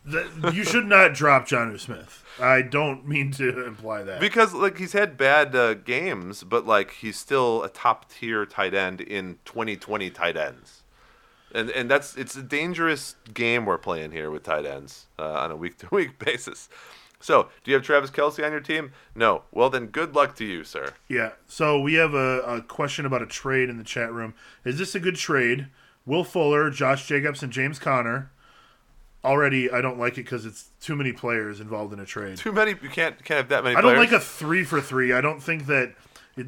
The, 0.05 0.51
you 0.53 0.63
should 0.63 0.85
not 0.85 1.13
drop 1.13 1.47
Jonnu 1.47 1.79
Smith. 1.79 2.25
I 2.39 2.61
don't 2.61 3.07
mean 3.07 3.31
to 3.33 3.65
imply 3.65 4.03
that. 4.03 4.19
Because 4.19 4.53
like 4.53 4.77
he's 4.77 4.93
had 4.93 5.17
bad 5.17 5.55
uh, 5.55 5.75
games, 5.75 6.43
but 6.43 6.65
like 6.65 6.91
he's 6.91 7.17
still 7.17 7.63
a 7.63 7.69
top 7.69 8.09
tier 8.11 8.45
tight 8.45 8.73
end 8.73 8.99
in 8.99 9.37
2020 9.45 10.09
tight 10.09 10.35
ends, 10.35 10.83
and 11.53 11.69
and 11.69 11.89
that's 11.89 12.17
it's 12.17 12.35
a 12.35 12.41
dangerous 12.43 13.15
game 13.33 13.65
we're 13.65 13.77
playing 13.77 14.11
here 14.11 14.29
with 14.29 14.43
tight 14.43 14.65
ends 14.65 15.05
uh, 15.17 15.31
on 15.31 15.51
a 15.51 15.55
week 15.55 15.77
to 15.77 15.87
week 15.91 16.19
basis. 16.19 16.67
So, 17.23 17.47
do 17.63 17.71
you 17.71 17.75
have 17.75 17.85
Travis 17.85 18.09
Kelce 18.09 18.45
on 18.45 18.51
your 18.51 18.59
team? 18.59 18.91
No. 19.15 19.43
Well, 19.53 19.69
then 19.69 19.85
good 19.85 20.13
luck 20.13 20.35
to 20.35 20.45
you, 20.45 20.65
sir. 20.65 20.89
Yeah. 21.07 21.31
So 21.47 21.79
we 21.79 21.93
have 21.93 22.13
a, 22.13 22.41
a 22.41 22.61
question 22.61 23.05
about 23.05 23.21
a 23.21 23.25
trade 23.25 23.69
in 23.69 23.77
the 23.77 23.85
chat 23.85 24.11
room. 24.11 24.33
Is 24.65 24.77
this 24.77 24.93
a 24.93 24.99
good 24.99 25.15
trade? 25.15 25.67
Will 26.05 26.25
Fuller, 26.25 26.69
Josh 26.69 27.07
Jacobs, 27.07 27.41
and 27.41 27.53
James 27.53 27.79
Conner. 27.79 28.29
Already, 29.23 29.71
I 29.71 29.79
don't 29.79 29.97
like 29.97 30.13
it 30.13 30.25
because 30.25 30.45
it's 30.45 30.71
too 30.81 30.97
many 30.97 31.13
players 31.13 31.61
involved 31.61 31.93
in 31.93 32.01
a 32.01 32.05
trade. 32.05 32.39
Too 32.39 32.51
many. 32.51 32.71
You 32.71 32.89
can't 32.89 33.23
can't 33.23 33.37
have 33.37 33.47
that 33.49 33.63
many. 33.63 33.77
I 33.77 33.81
don't 33.81 33.95
players. 33.95 34.11
like 34.11 34.21
a 34.21 34.23
three 34.23 34.65
for 34.65 34.81
three. 34.81 35.13
I 35.13 35.21
don't 35.21 35.41
think 35.41 35.67
that 35.67 35.95
it, 36.35 36.47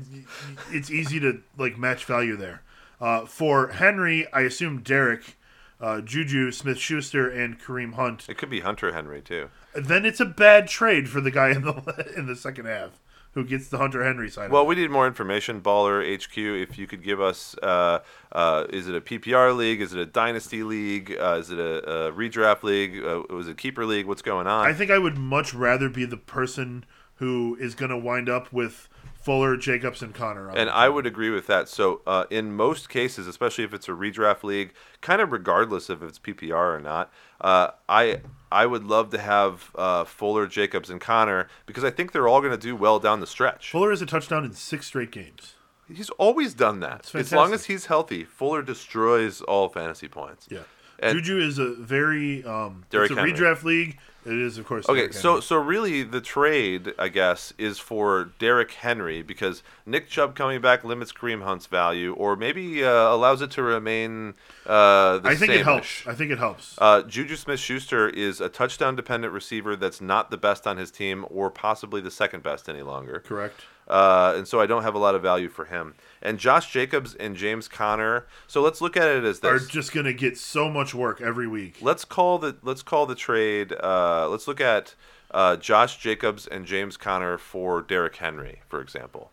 it's 0.72 0.92
easy 0.92 1.22
to 1.22 1.42
like 1.58 1.78
match 1.78 2.04
value 2.04 2.36
there. 2.36 2.64
Uh, 3.00 3.26
for 3.26 3.70
Henry, 3.70 4.28
I 4.34 4.42
assume 4.42 4.82
Derrick, 4.82 5.38
uh, 5.80 6.02
Juju, 6.02 6.52
Smith 6.52 6.80
Schuster, 6.80 7.30
and 7.30 7.62
Kareem 7.62 7.94
Hunt. 7.94 8.26
It 8.28 8.38
could 8.38 8.50
be 8.50 8.60
Hunter 8.60 8.92
Henry 8.92 9.22
too. 9.22 9.50
Then 9.76 10.06
it's 10.06 10.20
a 10.20 10.26
bad 10.26 10.68
trade 10.68 11.10
for 11.10 11.22
the 11.22 11.32
guy 11.32 11.52
in 11.52 11.62
the 11.62 12.14
in 12.18 12.28
the 12.28 12.36
second 12.36 12.66
half 12.66 13.00
who 13.36 13.44
gets 13.44 13.68
the 13.68 13.78
Hunter 13.78 14.04
Henry 14.04 14.30
side. 14.30 14.50
Well, 14.50 14.66
we 14.66 14.76
need 14.76 14.90
more 14.90 15.06
information. 15.06 15.62
Baller 15.62 16.02
HQ, 16.02 16.38
if 16.38 16.78
you 16.78 16.88
could 16.88 17.04
give 17.04 17.20
us, 17.20 17.54
uh, 17.62 18.00
uh, 18.32 18.66
is 18.70 18.88
it 18.88 18.96
a 18.96 19.02
PPR 19.02 19.56
league? 19.56 19.82
Is 19.82 19.94
it 19.94 20.00
a 20.00 20.06
dynasty 20.06 20.64
league? 20.64 21.16
Uh, 21.20 21.36
is 21.40 21.52
it 21.52 21.60
a, 21.60 22.08
a 22.08 22.12
redraft 22.14 22.64
league? 22.64 23.04
Uh, 23.04 23.24
was 23.30 23.50
it 23.50 23.58
keeper 23.58 23.86
league? 23.86 24.06
What's 24.06 24.22
going 24.22 24.48
on? 24.48 24.66
I 24.66 24.74
think 24.74 24.90
I 24.90 24.98
would 24.98 25.18
much 25.18 25.54
rather 25.54 25.90
be 25.90 26.06
the 26.06 26.18
person 26.18 26.86
who 27.16 27.58
is 27.60 27.76
going 27.76 27.92
to 27.92 27.98
wind 27.98 28.30
up 28.30 28.54
with 28.54 28.88
Fuller, 29.26 29.58
Jacobs, 29.58 30.02
and 30.02 30.14
Conner. 30.14 30.50
And. 30.50 30.70
I 30.70 30.88
would 30.88 31.06
agree 31.06 31.30
with 31.30 31.48
that. 31.48 31.68
So, 31.68 32.02
uh, 32.08 32.26
in 32.30 32.54
most 32.54 32.90
cases, 32.90 33.28
especially 33.28 33.64
if 33.66 33.74
it's 33.74 33.90
a 33.90 33.92
redraft 33.92 34.44
league, 34.44 34.72
kind 35.02 35.20
of 35.20 35.32
regardless 35.32 35.90
of 35.90 36.04
if 36.04 36.10
it's 36.10 36.20
PPR 36.20 36.78
or 36.78 36.80
not, 36.80 37.12
uh, 37.42 37.72
I 37.90 38.22
I 38.56 38.66
would 38.66 38.86
love 38.86 39.10
to 39.10 39.18
have 39.18 39.70
uh, 39.76 40.06
Fuller, 40.06 40.48
Jacobs, 40.48 40.90
and 40.90 41.02
Conner 41.02 41.50
because 41.66 41.84
I 41.84 41.90
think 41.92 42.14
they're 42.14 42.30
all 42.30 42.40
going 42.40 42.54
to 42.54 42.58
do 42.58 42.74
well 42.74 43.00
down 43.00 43.20
the 43.20 43.28
stretch. 43.28 43.70
Fuller 43.70 43.90
has 43.90 44.02
a 44.02 44.06
touchdown 44.06 44.46
in 44.46 44.54
six 44.54 44.88
straight 44.88 45.12
games. 45.12 45.56
He's 45.94 46.10
always 46.12 46.54
done 46.54 46.80
that. 46.80 47.14
As 47.14 47.34
long 47.34 47.54
as 47.54 47.66
he's 47.66 47.88
healthy, 47.88 48.24
Fuller 48.24 48.62
destroys 48.62 49.42
all 49.42 49.68
fantasy 49.68 50.08
points. 50.08 50.48
Yeah. 50.50 50.60
And- 51.00 51.18
Juju 51.22 51.38
is 51.46 51.60
a 51.60 51.74
very 51.76 52.46
um, 52.46 52.86
Derrick 52.90 53.12
it's 53.12 53.18
a 53.18 53.22
Henry. 53.22 53.34
redraft 53.38 53.64
league. 53.64 54.00
It 54.26 54.34
is 54.34 54.58
of 54.58 54.66
course. 54.66 54.90
Okay, 54.90 55.02
Derrick 55.02 55.14
so 55.14 55.30
Henry. 55.30 55.42
so 55.44 55.58
really 55.58 56.04
the 56.04 56.22
trade, 56.22 56.94
I 56.98 57.10
guess, 57.10 57.54
is 57.58 57.78
for 57.80 58.32
Derrick 58.40 58.72
Henry 58.72 59.22
because 59.22 59.62
Nick 59.86 60.10
Chubb 60.10 60.36
coming 60.36 60.62
back 60.62 60.84
limits 60.84 61.12
Kareem 61.12 61.44
Hunt's 61.44 61.68
value, 61.68 62.14
or 62.14 62.36
maybe 62.36 62.84
uh, 62.84 62.90
allows 62.90 63.42
it 63.42 63.52
to 63.52 63.64
remain 63.64 64.34
uh, 64.66 65.20
I 65.24 65.36
think 65.36 65.52
it 65.52 65.64
helps. 65.64 66.08
I 66.08 66.16
think 66.16 66.32
it 66.32 66.40
helps. 66.40 66.76
Uh, 66.80 67.04
Juju 67.04 67.36
Smith-Schuster 67.36 68.10
is 68.10 68.42
a 68.42 68.50
touchdown-dependent 68.50 69.32
receiver 69.32 69.76
that's 69.76 70.02
not 70.02 70.32
the 70.32 70.38
best 70.38 70.66
on 70.66 70.78
his 70.78 70.90
team, 70.90 71.26
or 71.30 71.52
possibly 71.52 72.02
the 72.02 72.12
second 72.12 72.42
best 72.42 72.68
any 72.68 72.82
longer. 72.82 73.22
Correct. 73.26 73.62
Uh, 73.88 74.34
and 74.36 74.48
so 74.48 74.60
I 74.60 74.66
don't 74.66 74.84
have 74.84 74.96
a 74.96 75.00
lot 75.00 75.14
of 75.16 75.22
value 75.22 75.48
for 75.50 75.66
him. 75.66 75.94
And 76.22 76.40
Josh 76.40 76.72
Jacobs 76.72 77.14
and 77.14 77.36
James 77.36 77.68
Conner. 77.68 78.26
So 78.48 78.62
let's 78.62 78.82
look 78.82 78.98
at 78.98 79.08
it 79.08 79.24
as 79.24 79.42
this: 79.42 79.50
Are 79.64 79.66
just 79.68 79.94
gonna 79.94 80.14
get 80.14 80.38
so 80.38 80.70
much 80.70 80.96
work 80.96 81.22
every 81.22 81.48
week. 81.48 81.78
let's 81.82 82.04
call 82.04 82.40
the 82.40 82.56
let's 82.64 82.82
call 82.82 83.06
the 83.06 83.14
trade. 83.16 83.74
Uh, 83.74 84.28
let's 84.30 84.48
look 84.48 84.60
at 84.60 84.96
uh, 85.32 85.56
Josh 85.58 85.98
Jacobs 85.98 86.48
and 86.48 86.66
James 86.66 86.98
Conner 86.98 87.38
for 87.38 87.82
Derrick 87.82 88.16
Henry, 88.16 88.62
for 88.70 88.82
example. 88.82 89.32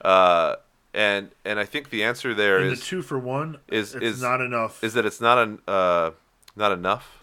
Uh, 0.00 0.56
and 0.92 1.30
and 1.44 1.58
I 1.60 1.64
think 1.64 1.90
the 1.90 2.02
answer 2.04 2.34
there 2.34 2.58
And 2.58 2.70
the 2.72 2.76
two 2.76 3.02
for 3.02 3.18
one 3.18 3.58
is- 3.68 3.94
it's 3.94 4.04
is- 4.04 4.22
not 4.22 4.40
enough. 4.40 4.82
is 4.82 4.94
that 4.94 5.06
it's 5.06 5.20
not 5.20 5.38
an 5.38 5.58
uh, 5.68 6.10
not 6.56 6.72
enough. 6.72 7.20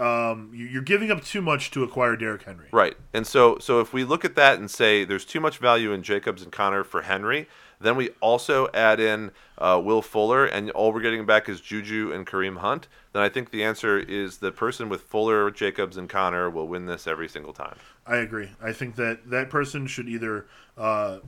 Um, 0.00 0.50
you- 0.54 0.66
you're 0.66 0.82
giving 0.82 1.10
up 1.10 1.22
too 1.24 1.42
much 1.42 1.70
to 1.72 1.82
acquire 1.84 2.16
Derrick 2.16 2.42
Henry. 2.44 2.68
Right. 2.72 2.96
And 3.12 3.26
so 3.26 3.58
so 3.58 3.80
if 3.80 3.92
we 3.92 4.02
look 4.04 4.24
at 4.24 4.34
that 4.36 4.58
and 4.58 4.70
say 4.70 5.04
there's 5.04 5.24
too 5.24 5.40
much 5.40 5.58
value 5.58 5.92
in 5.92 6.02
Jacobs 6.02 6.42
and 6.42 6.50
Conner 6.50 6.82
for 6.84 7.02
Henry, 7.02 7.48
then 7.80 7.96
we 7.96 8.10
also 8.20 8.68
add 8.74 9.00
in 9.00 9.30
uh, 9.58 9.80
Will 9.82 10.02
Fuller, 10.02 10.44
and 10.46 10.70
all 10.72 10.92
we're 10.92 11.00
getting 11.00 11.24
back 11.26 11.48
is 11.48 11.60
Juju 11.60 12.12
and 12.12 12.26
Kareem 12.26 12.58
Hunt. 12.58 12.88
Then 13.12 13.22
I 13.22 13.28
think 13.28 13.50
the 13.50 13.62
answer 13.64 13.98
is 13.98 14.38
the 14.38 14.52
person 14.52 14.88
with 14.88 15.02
Fuller, 15.02 15.50
Jacobs, 15.50 15.96
and 15.96 16.08
Conner 16.08 16.48
will 16.50 16.68
win 16.68 16.86
this 16.86 17.06
every 17.06 17.28
single 17.28 17.52
time. 17.52 17.76
I 18.06 18.16
agree. 18.16 18.50
I 18.62 18.72
think 18.72 18.96
that 18.96 19.30
that 19.30 19.50
person 19.50 19.86
should 19.86 20.08
either 20.08 20.46
uh, 20.78 21.18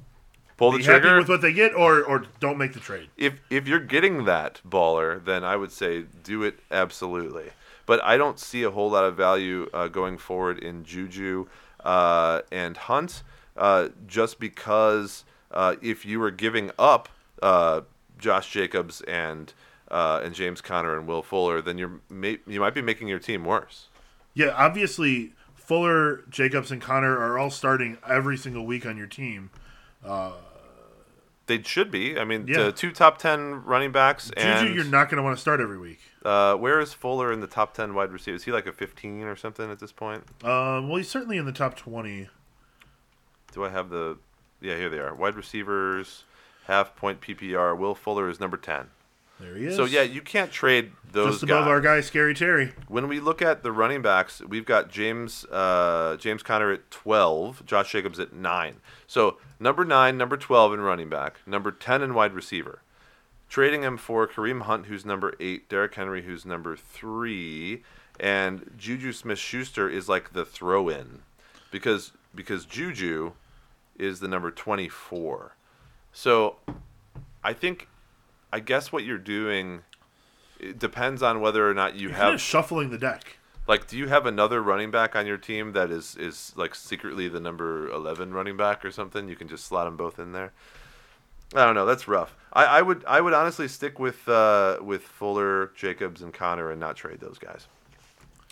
Pull 0.58 0.72
the 0.72 0.78
be 0.78 0.84
happy 0.84 1.00
trigger. 1.00 1.18
with 1.18 1.28
what 1.28 1.40
they 1.40 1.52
get 1.52 1.74
or 1.74 2.02
or 2.02 2.24
don't 2.40 2.56
make 2.58 2.72
the 2.74 2.80
trade. 2.80 3.08
if 3.16 3.34
if 3.50 3.66
you're 3.66 3.80
getting 3.80 4.24
that 4.26 4.60
baller, 4.68 5.22
then 5.24 5.44
I 5.44 5.56
would 5.56 5.72
say 5.72 6.04
do 6.22 6.42
it 6.42 6.60
absolutely. 6.70 7.50
But 7.86 8.02
I 8.04 8.16
don't 8.16 8.38
see 8.38 8.62
a 8.62 8.70
whole 8.70 8.90
lot 8.90 9.04
of 9.04 9.16
value 9.16 9.68
uh, 9.72 9.88
going 9.88 10.18
forward 10.18 10.58
in 10.58 10.84
Juju 10.84 11.46
uh, 11.84 12.42
and 12.50 12.76
Hunt, 12.76 13.22
uh, 13.56 13.88
just 14.06 14.38
because 14.38 15.24
uh, 15.50 15.76
if 15.82 16.06
you 16.06 16.20
were 16.20 16.30
giving 16.30 16.70
up 16.78 17.08
uh, 17.42 17.82
Josh 18.18 18.50
Jacobs 18.50 19.00
and 19.02 19.52
uh, 19.90 20.22
and 20.24 20.34
James 20.34 20.62
Conner 20.62 20.96
and 20.96 21.06
Will 21.06 21.22
Fuller, 21.22 21.60
then 21.60 21.76
you're 21.76 22.00
may- 22.08 22.38
you 22.46 22.60
might 22.60 22.74
be 22.74 22.82
making 22.82 23.08
your 23.08 23.18
team 23.18 23.44
worse. 23.44 23.88
Yeah, 24.32 24.54
obviously 24.56 25.34
Fuller, 25.54 26.24
Jacobs, 26.30 26.70
and 26.70 26.80
Conner 26.80 27.18
are 27.18 27.38
all 27.38 27.50
starting 27.50 27.98
every 28.08 28.36
single 28.36 28.64
week 28.64 28.86
on 28.86 28.96
your 28.96 29.06
team. 29.06 29.50
They 31.56 31.62
should 31.62 31.90
be. 31.90 32.18
I 32.18 32.24
mean, 32.24 32.46
Yeah. 32.46 32.62
the 32.64 32.72
two 32.72 32.92
top 32.92 33.18
ten 33.18 33.62
running 33.64 33.92
backs 33.92 34.30
and 34.36 34.60
Juju, 34.66 34.74
you're 34.74 34.84
not 34.84 35.10
going 35.10 35.18
to 35.18 35.22
want 35.22 35.36
to 35.36 35.40
start 35.40 35.60
every 35.60 35.76
week. 35.78 36.00
uh, 36.24 36.54
where 36.56 36.80
is 36.80 36.94
Fuller 36.94 37.30
in 37.32 37.40
the 37.40 37.46
top 37.46 37.74
ten 37.74 37.92
wide 37.94 38.10
receivers? 38.10 38.40
Is 38.40 38.44
he 38.46 38.52
like 38.52 38.66
a 38.66 38.72
15 38.72 39.24
or 39.24 39.36
something 39.36 39.70
at 39.70 39.78
this 39.78 39.92
point? 39.92 40.24
Um, 40.42 40.88
well, 40.88 40.96
he's 40.96 41.10
certainly 41.10 41.36
in 41.36 41.44
the 41.44 41.52
top 41.52 41.76
twenty. 41.76 42.28
Do 43.52 43.64
I 43.64 43.68
have 43.68 43.90
the? 43.90 44.16
Yeah, 44.62 44.76
here 44.76 44.88
they 44.88 44.98
are. 44.98 45.14
Wide 45.14 45.34
receivers, 45.34 46.24
half 46.66 46.96
point 46.96 47.20
PPR. 47.20 47.76
Will 47.76 47.94
Fuller 47.94 48.30
is 48.30 48.40
number 48.40 48.56
ten. 48.56 48.86
There 49.42 49.56
he 49.56 49.66
is. 49.66 49.76
So 49.76 49.84
yeah, 49.84 50.02
you 50.02 50.22
can't 50.22 50.52
trade 50.52 50.92
those 51.10 51.32
just 51.32 51.42
above 51.42 51.64
guys. 51.64 51.68
our 51.68 51.80
guy, 51.80 52.00
Scary 52.00 52.32
Terry. 52.32 52.72
When 52.86 53.08
we 53.08 53.18
look 53.18 53.42
at 53.42 53.64
the 53.64 53.72
running 53.72 54.00
backs, 54.00 54.40
we've 54.40 54.64
got 54.64 54.88
James 54.88 55.44
uh, 55.46 56.16
James 56.16 56.44
Conner 56.44 56.70
at 56.70 56.90
twelve, 56.92 57.66
Josh 57.66 57.90
Jacobs 57.90 58.20
at 58.20 58.32
nine. 58.32 58.76
So 59.08 59.38
number 59.58 59.84
nine, 59.84 60.16
number 60.16 60.36
twelve 60.36 60.72
in 60.72 60.80
running 60.80 61.08
back, 61.08 61.40
number 61.44 61.72
ten 61.72 62.02
in 62.02 62.14
wide 62.14 62.34
receiver. 62.34 62.82
Trading 63.48 63.82
him 63.82 63.98
for 63.98 64.26
Kareem 64.28 64.62
Hunt, 64.62 64.86
who's 64.86 65.04
number 65.04 65.34
eight, 65.40 65.68
Derrick 65.68 65.94
Henry, 65.94 66.22
who's 66.22 66.46
number 66.46 66.76
three, 66.76 67.82
and 68.18 68.70
Juju 68.78 69.12
Smith 69.12 69.38
Schuster 69.38 69.90
is 69.90 70.08
like 70.08 70.32
the 70.32 70.44
throw 70.44 70.88
in. 70.88 71.22
Because 71.70 72.12
because 72.34 72.64
Juju 72.64 73.32
is 73.98 74.20
the 74.20 74.28
number 74.28 74.50
twenty 74.50 74.88
four. 74.88 75.56
So 76.12 76.56
I 77.42 77.52
think 77.52 77.88
I 78.52 78.60
guess 78.60 78.92
what 78.92 79.04
you're 79.04 79.18
doing 79.18 79.82
it 80.60 80.78
depends 80.78 81.22
on 81.22 81.40
whether 81.40 81.68
or 81.68 81.74
not 81.74 81.94
you 81.94 82.02
You're 82.08 82.10
kind 82.10 82.22
have 82.24 82.34
of 82.34 82.40
shuffling 82.40 82.90
the 82.90 82.98
deck. 82.98 83.38
Like, 83.66 83.86
do 83.86 83.96
you 83.96 84.08
have 84.08 84.26
another 84.26 84.60
running 84.62 84.90
back 84.90 85.14
on 85.16 85.26
your 85.26 85.38
team 85.38 85.72
that 85.72 85.90
is 85.90 86.16
is 86.16 86.52
like 86.56 86.74
secretly 86.74 87.28
the 87.28 87.40
number 87.40 87.88
eleven 87.90 88.32
running 88.32 88.56
back 88.56 88.84
or 88.84 88.90
something? 88.90 89.28
You 89.28 89.36
can 89.36 89.48
just 89.48 89.64
slot 89.64 89.86
them 89.86 89.96
both 89.96 90.18
in 90.18 90.32
there. 90.32 90.52
I 91.54 91.64
don't 91.64 91.74
know. 91.74 91.86
That's 91.86 92.08
rough. 92.08 92.34
I, 92.52 92.64
I 92.64 92.82
would 92.82 93.04
I 93.06 93.20
would 93.20 93.32
honestly 93.34 93.68
stick 93.68 93.98
with 93.98 94.28
uh, 94.28 94.78
with 94.82 95.02
Fuller, 95.02 95.70
Jacobs, 95.76 96.22
and 96.22 96.32
Conner 96.32 96.70
and 96.70 96.80
not 96.80 96.96
trade 96.96 97.20
those 97.20 97.38
guys. 97.38 97.66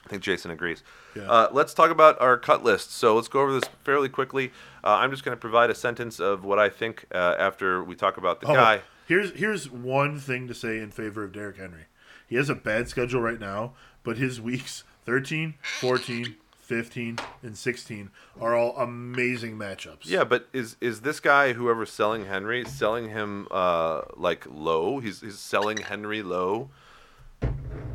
I 0.06 0.08
think 0.08 0.22
Jason 0.22 0.50
agrees. 0.50 0.82
Yeah. 1.14 1.30
Uh, 1.30 1.48
let's 1.52 1.74
talk 1.74 1.90
about 1.90 2.20
our 2.20 2.38
cut 2.38 2.64
list. 2.64 2.92
So 2.92 3.14
let's 3.16 3.28
go 3.28 3.40
over 3.40 3.52
this 3.52 3.68
fairly 3.84 4.08
quickly. 4.08 4.50
Uh, 4.82 4.94
I'm 4.94 5.10
just 5.10 5.24
going 5.24 5.36
to 5.36 5.40
provide 5.40 5.70
a 5.70 5.74
sentence 5.74 6.20
of 6.20 6.44
what 6.44 6.58
I 6.58 6.68
think 6.68 7.04
uh, 7.12 7.36
after 7.38 7.84
we 7.84 7.94
talk 7.94 8.16
about 8.16 8.40
the 8.40 8.48
Oh, 8.48 8.54
guy. 8.54 8.80
Here's 9.10 9.32
here's 9.32 9.68
one 9.68 10.20
thing 10.20 10.46
to 10.46 10.54
say 10.54 10.78
in 10.78 10.92
favor 10.92 11.24
of 11.24 11.32
Derrick 11.32 11.56
Henry. 11.56 11.86
He 12.28 12.36
has 12.36 12.48
a 12.48 12.54
bad 12.54 12.88
schedule 12.88 13.20
right 13.20 13.40
now, 13.40 13.72
but 14.04 14.18
his 14.18 14.40
weeks 14.40 14.84
13, 15.04 15.54
14, 15.80 16.36
15, 16.52 17.18
and 17.42 17.58
16 17.58 18.10
are 18.40 18.54
all 18.54 18.76
amazing 18.76 19.58
matchups. 19.58 20.04
Yeah, 20.04 20.22
but 20.22 20.46
is 20.52 20.76
is 20.80 21.00
this 21.00 21.18
guy 21.18 21.54
whoever's 21.54 21.90
selling 21.90 22.26
Henry 22.26 22.64
selling 22.64 23.08
him 23.08 23.48
uh, 23.50 24.02
like 24.16 24.46
low? 24.48 25.00
He's 25.00 25.22
he's 25.22 25.40
selling 25.40 25.78
Henry 25.78 26.22
low. 26.22 26.70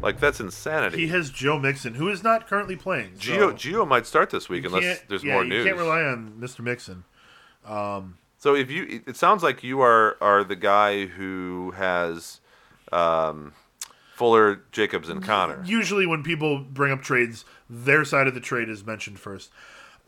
Like 0.01 0.19
that's 0.19 0.41
insanity. 0.41 0.97
He 0.97 1.07
has 1.07 1.29
Joe 1.29 1.57
Mixon, 1.57 1.93
who 1.93 2.09
is 2.09 2.23
not 2.23 2.45
currently 2.45 2.75
playing. 2.75 3.13
so 3.17 3.31
Gio 3.31 3.53
Gio 3.53 3.87
might 3.87 4.05
start 4.05 4.31
this 4.31 4.49
week 4.49 4.65
unless 4.65 4.99
there's 5.07 5.23
yeah, 5.23 5.31
more 5.35 5.45
news. 5.45 5.63
you 5.63 5.71
can't 5.71 5.77
rely 5.81 6.01
on 6.01 6.33
Mr. 6.41 6.59
Mixon. 6.59 7.05
So 8.45 8.53
if 8.53 8.69
you, 8.69 9.01
it- 9.07 9.15
sounds 9.17 9.41
like 9.41 9.63
you 9.63 9.81
are 9.81 10.17
are 10.21 10.43
the 10.43 10.55
guy 10.55 11.07
who 11.07 11.71
has 11.75 12.41
um, 12.91 13.53
Fuller, 14.13 14.61
Jacobs, 14.71 15.09
and 15.09 15.23
Conner. 15.23 15.63
Usually, 15.65 16.05
when 16.05 16.21
people 16.21 16.59
bring 16.59 16.91
up 16.91 17.01
trades, 17.01 17.43
their 17.67 18.05
side 18.05 18.27
of 18.27 18.35
the 18.35 18.39
trade 18.39 18.69
is 18.69 18.85
mentioned 18.85 19.17
first. 19.19 19.49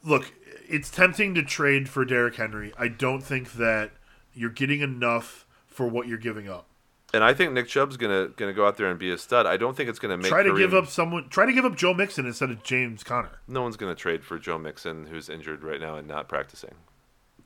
Look, 0.03 0.31
it's 0.69 0.91
tempting 0.91 1.33
to 1.33 1.41
trade 1.41 1.89
for 1.89 2.05
Derrick 2.05 2.35
Henry. 2.35 2.73
I 2.77 2.89
don't 2.89 3.21
think 3.21 3.53
that 3.53 3.89
you're 4.35 4.51
getting 4.51 4.81
enough 4.81 5.47
for 5.65 5.87
what 5.87 6.07
you're 6.07 6.19
giving 6.19 6.47
up. 6.47 6.67
And 7.15 7.23
I 7.23 7.33
think 7.33 7.53
Nick 7.53 7.67
Chubb's 7.67 7.97
gonna 7.97 8.27
gonna 8.37 8.53
go 8.53 8.67
out 8.67 8.77
there 8.77 8.85
and 8.91 8.99
be 8.99 9.09
a 9.09 9.17
stud. 9.17 9.47
I 9.47 9.57
don't 9.57 9.75
think 9.75 9.89
it's 9.89 9.97
gonna 9.97 10.15
make. 10.15 10.27
Try 10.27 10.43
to 10.43 10.51
Kareem- 10.51 10.57
give 10.59 10.73
up 10.75 10.85
someone. 10.89 11.27
Try 11.29 11.47
to 11.47 11.53
give 11.53 11.65
up 11.65 11.75
Joe 11.75 11.95
Mixon 11.95 12.27
instead 12.27 12.51
of 12.51 12.61
James 12.61 13.03
Conner. 13.03 13.39
No 13.47 13.63
one's 13.63 13.77
gonna 13.77 13.95
trade 13.95 14.23
for 14.23 14.37
Joe 14.37 14.59
Mixon, 14.59 15.07
who's 15.07 15.27
injured 15.27 15.63
right 15.63 15.81
now 15.81 15.95
and 15.95 16.07
not 16.07 16.29
practicing. 16.29 16.75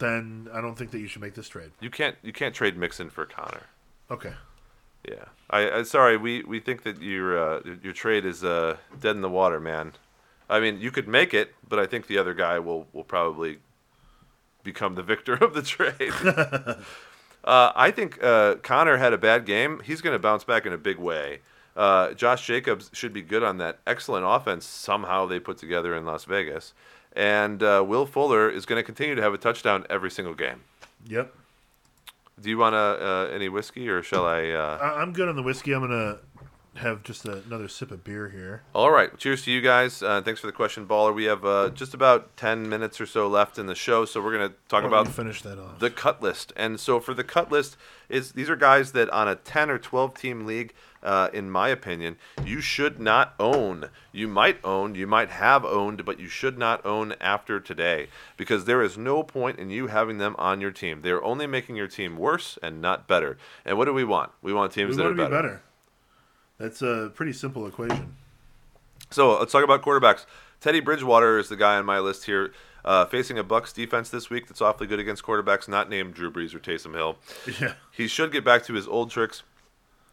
Then 0.02 0.50
I 0.54 0.62
don't 0.62 0.76
think 0.76 0.92
that 0.92 1.00
you 1.00 1.08
should 1.08 1.22
make 1.22 1.36
this 1.36 1.48
trade. 1.48 1.72
You 1.80 1.90
can't 1.90 2.16
you 2.22 2.34
can't 2.34 2.54
trade 2.54 2.76
Mixon 2.76 3.10
for 3.10 3.26
Conner. 3.26 3.64
Okay. 4.10 4.34
Yeah, 5.08 5.26
I, 5.50 5.72
I 5.72 5.84
sorry. 5.84 6.18
We, 6.18 6.44
we 6.44 6.60
think 6.60 6.84
that 6.84 7.02
your 7.02 7.38
uh, 7.38 7.62
your 7.82 7.94
trade 7.94 8.26
is 8.26 8.44
uh, 8.44 8.78
dead 9.00 9.16
in 9.16 9.22
the 9.22 9.30
water, 9.30 9.60
man. 9.60 9.94
I 10.50 10.60
mean, 10.60 10.80
you 10.80 10.92
could 10.92 11.08
make 11.08 11.34
it, 11.34 11.56
but 11.68 11.80
I 11.80 11.86
think 11.86 12.08
the 12.08 12.18
other 12.18 12.34
guy 12.34 12.60
will 12.60 12.88
will 12.94 13.04
probably 13.04 13.60
become 14.64 14.96
the 14.96 15.04
victor 15.04 15.34
of 15.34 15.54
the 15.54 15.62
trade. 15.62 16.12
uh, 17.44 17.72
I 17.76 17.90
think 17.92 18.24
uh, 18.24 18.56
Conner 18.56 18.98
had 18.98 19.14
a 19.14 19.18
bad 19.18 19.46
game. 19.46 19.82
He's 19.84 20.02
going 20.02 20.14
to 20.14 20.20
bounce 20.20 20.44
back 20.44 20.66
in 20.66 20.74
a 20.74 20.78
big 20.78 20.98
way. 20.98 21.40
Uh, 21.76 22.14
Josh 22.14 22.46
Jacobs 22.46 22.92
should 22.94 23.14
be 23.14 23.22
good 23.22 23.44
on 23.44 23.58
that 23.58 23.80
excellent 23.88 24.26
offense 24.28 24.66
somehow 24.66 25.26
they 25.26 25.40
put 25.40 25.58
together 25.58 25.96
in 25.96 26.06
Las 26.06 26.26
Vegas, 26.26 26.74
and 27.16 27.62
uh, 27.64 27.84
Will 27.86 28.06
Fuller 28.06 28.50
is 28.50 28.66
going 28.66 28.80
to 28.80 28.84
continue 28.84 29.16
to 29.16 29.22
have 29.22 29.34
a 29.34 29.38
touchdown 29.38 29.86
every 29.90 30.12
single 30.12 30.34
game. 30.34 30.62
Yep. 31.08 31.34
Do 32.42 32.50
you 32.50 32.58
want 32.58 32.76
uh, 32.76 33.28
any 33.32 33.50
whiskey, 33.50 33.88
or 33.90 34.02
shall 34.02 34.26
I? 34.26 34.50
Uh... 34.50 34.78
I- 34.82 35.02
I'm 35.02 35.14
good 35.14 35.30
on 35.30 35.36
the 35.36 35.44
whiskey. 35.44 35.74
I'm 35.74 35.82
gonna 35.82 36.18
have 36.76 37.04
just 37.04 37.26
a- 37.26 37.44
another 37.46 37.68
sip 37.68 37.92
of 37.92 38.04
beer 38.04 38.30
here. 38.30 38.64
All 38.74 38.90
right. 38.92 39.16
Cheers 39.18 39.44
to 39.44 39.52
you 39.52 39.62
guys. 39.62 40.02
Uh, 40.02 40.22
thanks 40.22 40.40
for 40.40 40.48
the 40.48 40.54
question, 40.54 40.88
Baller. 40.88 41.14
We 41.14 41.26
have 41.26 41.46
uh, 41.46 41.70
just 41.70 41.94
about 41.94 42.36
10 42.38 42.68
minutes 42.70 43.00
or 43.02 43.06
so 43.06 43.28
left 43.28 43.60
in 43.60 43.66
the 43.68 43.76
show, 43.76 44.06
so 44.06 44.22
we're 44.22 44.36
going 44.36 44.50
to 44.50 44.56
talk 44.70 44.84
about 44.86 45.08
finish 45.10 45.42
that 45.42 45.60
off. 45.60 45.80
the 45.80 45.90
cut 45.92 46.22
list. 46.24 46.54
And 46.56 46.80
so 46.80 47.00
for 47.00 47.14
the 47.14 47.26
cut 47.26 47.52
list, 47.52 47.76
is 48.10 48.32
these 48.32 48.50
are 48.50 48.56
guys 48.56 48.94
that 48.94 49.10
on 49.10 49.28
a 49.28 49.36
10 49.36 49.70
or 49.70 49.78
12 49.78 50.14
team 50.16 50.46
league, 50.46 50.74
uh, 51.04 51.30
in 51.34 51.50
my 51.50 51.70
opinion, 51.70 52.18
you 52.46 52.62
should 52.62 53.00
not 53.00 53.34
own. 53.40 53.90
You 54.12 54.28
might 54.28 54.64
own, 54.64 54.96
you 54.96 55.08
might 55.08 55.30
have 55.30 55.66
owned, 55.66 56.06
but 56.06 56.20
you 56.20 56.28
should 56.28 56.58
not 56.58 56.86
own 56.86 57.16
after 57.20 57.60
today 57.60 58.08
because 58.38 58.66
there 58.66 58.82
is 58.82 58.98
no 58.98 59.24
point 59.24 59.60
in 59.60 59.70
you 59.70 59.88
having 59.88 60.18
them 60.18 60.36
on 60.38 60.62
your 60.62 60.72
team. 60.72 61.02
They're 61.02 61.24
only 61.24 61.48
making 61.48 61.76
your 61.76 61.88
team 61.88 62.18
worse 62.18 62.58
and 62.62 62.82
not 62.82 63.08
better. 63.08 63.38
And 63.66 63.78
what 63.78 63.86
do 63.86 63.94
we 63.94 64.04
want? 64.04 64.32
We 64.42 64.54
want 64.54 64.72
teams 64.72 64.92
we 64.92 64.98
that 64.98 65.04
want 65.04 65.20
are 65.20 65.26
be 65.26 65.32
better. 65.32 65.62
That's 66.58 66.82
a 66.82 67.12
pretty 67.16 67.34
simple 67.34 67.66
equation. 67.66 68.16
So 69.10 69.40
let's 69.40 69.52
talk 69.52 69.64
about 69.64 69.82
quarterbacks. 69.82 70.26
Teddy 70.60 70.80
Bridgewater 70.80 71.40
is 71.40 71.50
the 71.50 71.56
guy 71.56 71.76
on 71.78 71.86
my 71.86 72.00
list 72.00 72.26
here, 72.26 72.54
uh, 72.86 73.06
facing 73.06 73.40
a 73.40 73.44
Bucs 73.44 73.74
defense 73.74 74.10
this 74.10 74.30
week 74.30 74.48
that's 74.48 74.62
awfully 74.62 74.86
good 74.86 75.00
against 75.00 75.24
quarterbacks 75.24 75.68
not 75.68 75.90
named 75.90 76.14
Drew 76.14 76.32
Brees 76.32 76.54
or 76.54 76.60
Taysom 76.60 76.94
Hill. 76.94 77.18
Yeah. 77.60 77.74
He 77.92 78.08
should 78.08 78.32
get 78.32 78.46
back 78.46 78.64
to 78.66 78.74
his 78.74 78.88
old 78.88 79.10
tricks 79.10 79.42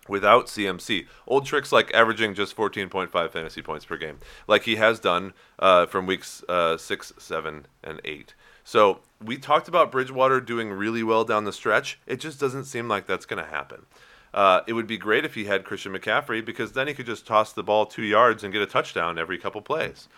without 0.08 0.46
CMC. 0.46 1.06
Old 1.26 1.46
tricks 1.46 1.72
like 1.72 1.92
averaging 1.94 2.34
just 2.34 2.56
14.5 2.56 3.30
fantasy 3.30 3.62
points 3.62 3.84
per 3.84 3.96
game, 3.96 4.18
like 4.46 4.62
he 4.62 4.76
has 4.76 4.98
done 4.98 5.34
uh, 5.58 5.86
from 5.86 6.06
weeks 6.06 6.42
uh, 6.48 6.76
six, 6.76 7.12
seven, 7.18 7.66
and 7.82 8.00
eight. 8.04 8.34
So 8.64 9.00
we 9.24 9.38
talked 9.38 9.68
about 9.68 9.90
Bridgewater 9.90 10.40
doing 10.40 10.70
really 10.70 11.02
well 11.02 11.24
down 11.24 11.44
the 11.44 11.52
stretch. 11.52 11.98
It 12.06 12.20
just 12.20 12.38
doesn't 12.38 12.64
seem 12.64 12.88
like 12.88 13.06
that's 13.06 13.26
going 13.26 13.42
to 13.42 13.50
happen. 13.50 13.86
Uh, 14.34 14.60
it 14.66 14.74
would 14.74 14.86
be 14.86 14.98
great 14.98 15.24
if 15.24 15.34
he 15.34 15.46
had 15.46 15.64
Christian 15.64 15.92
McCaffrey 15.92 16.44
because 16.44 16.72
then 16.72 16.86
he 16.86 16.94
could 16.94 17.06
just 17.06 17.26
toss 17.26 17.52
the 17.52 17.62
ball 17.62 17.86
two 17.86 18.02
yards 18.02 18.44
and 18.44 18.52
get 18.52 18.60
a 18.60 18.66
touchdown 18.66 19.18
every 19.18 19.38
couple 19.38 19.62
plays. 19.62 20.08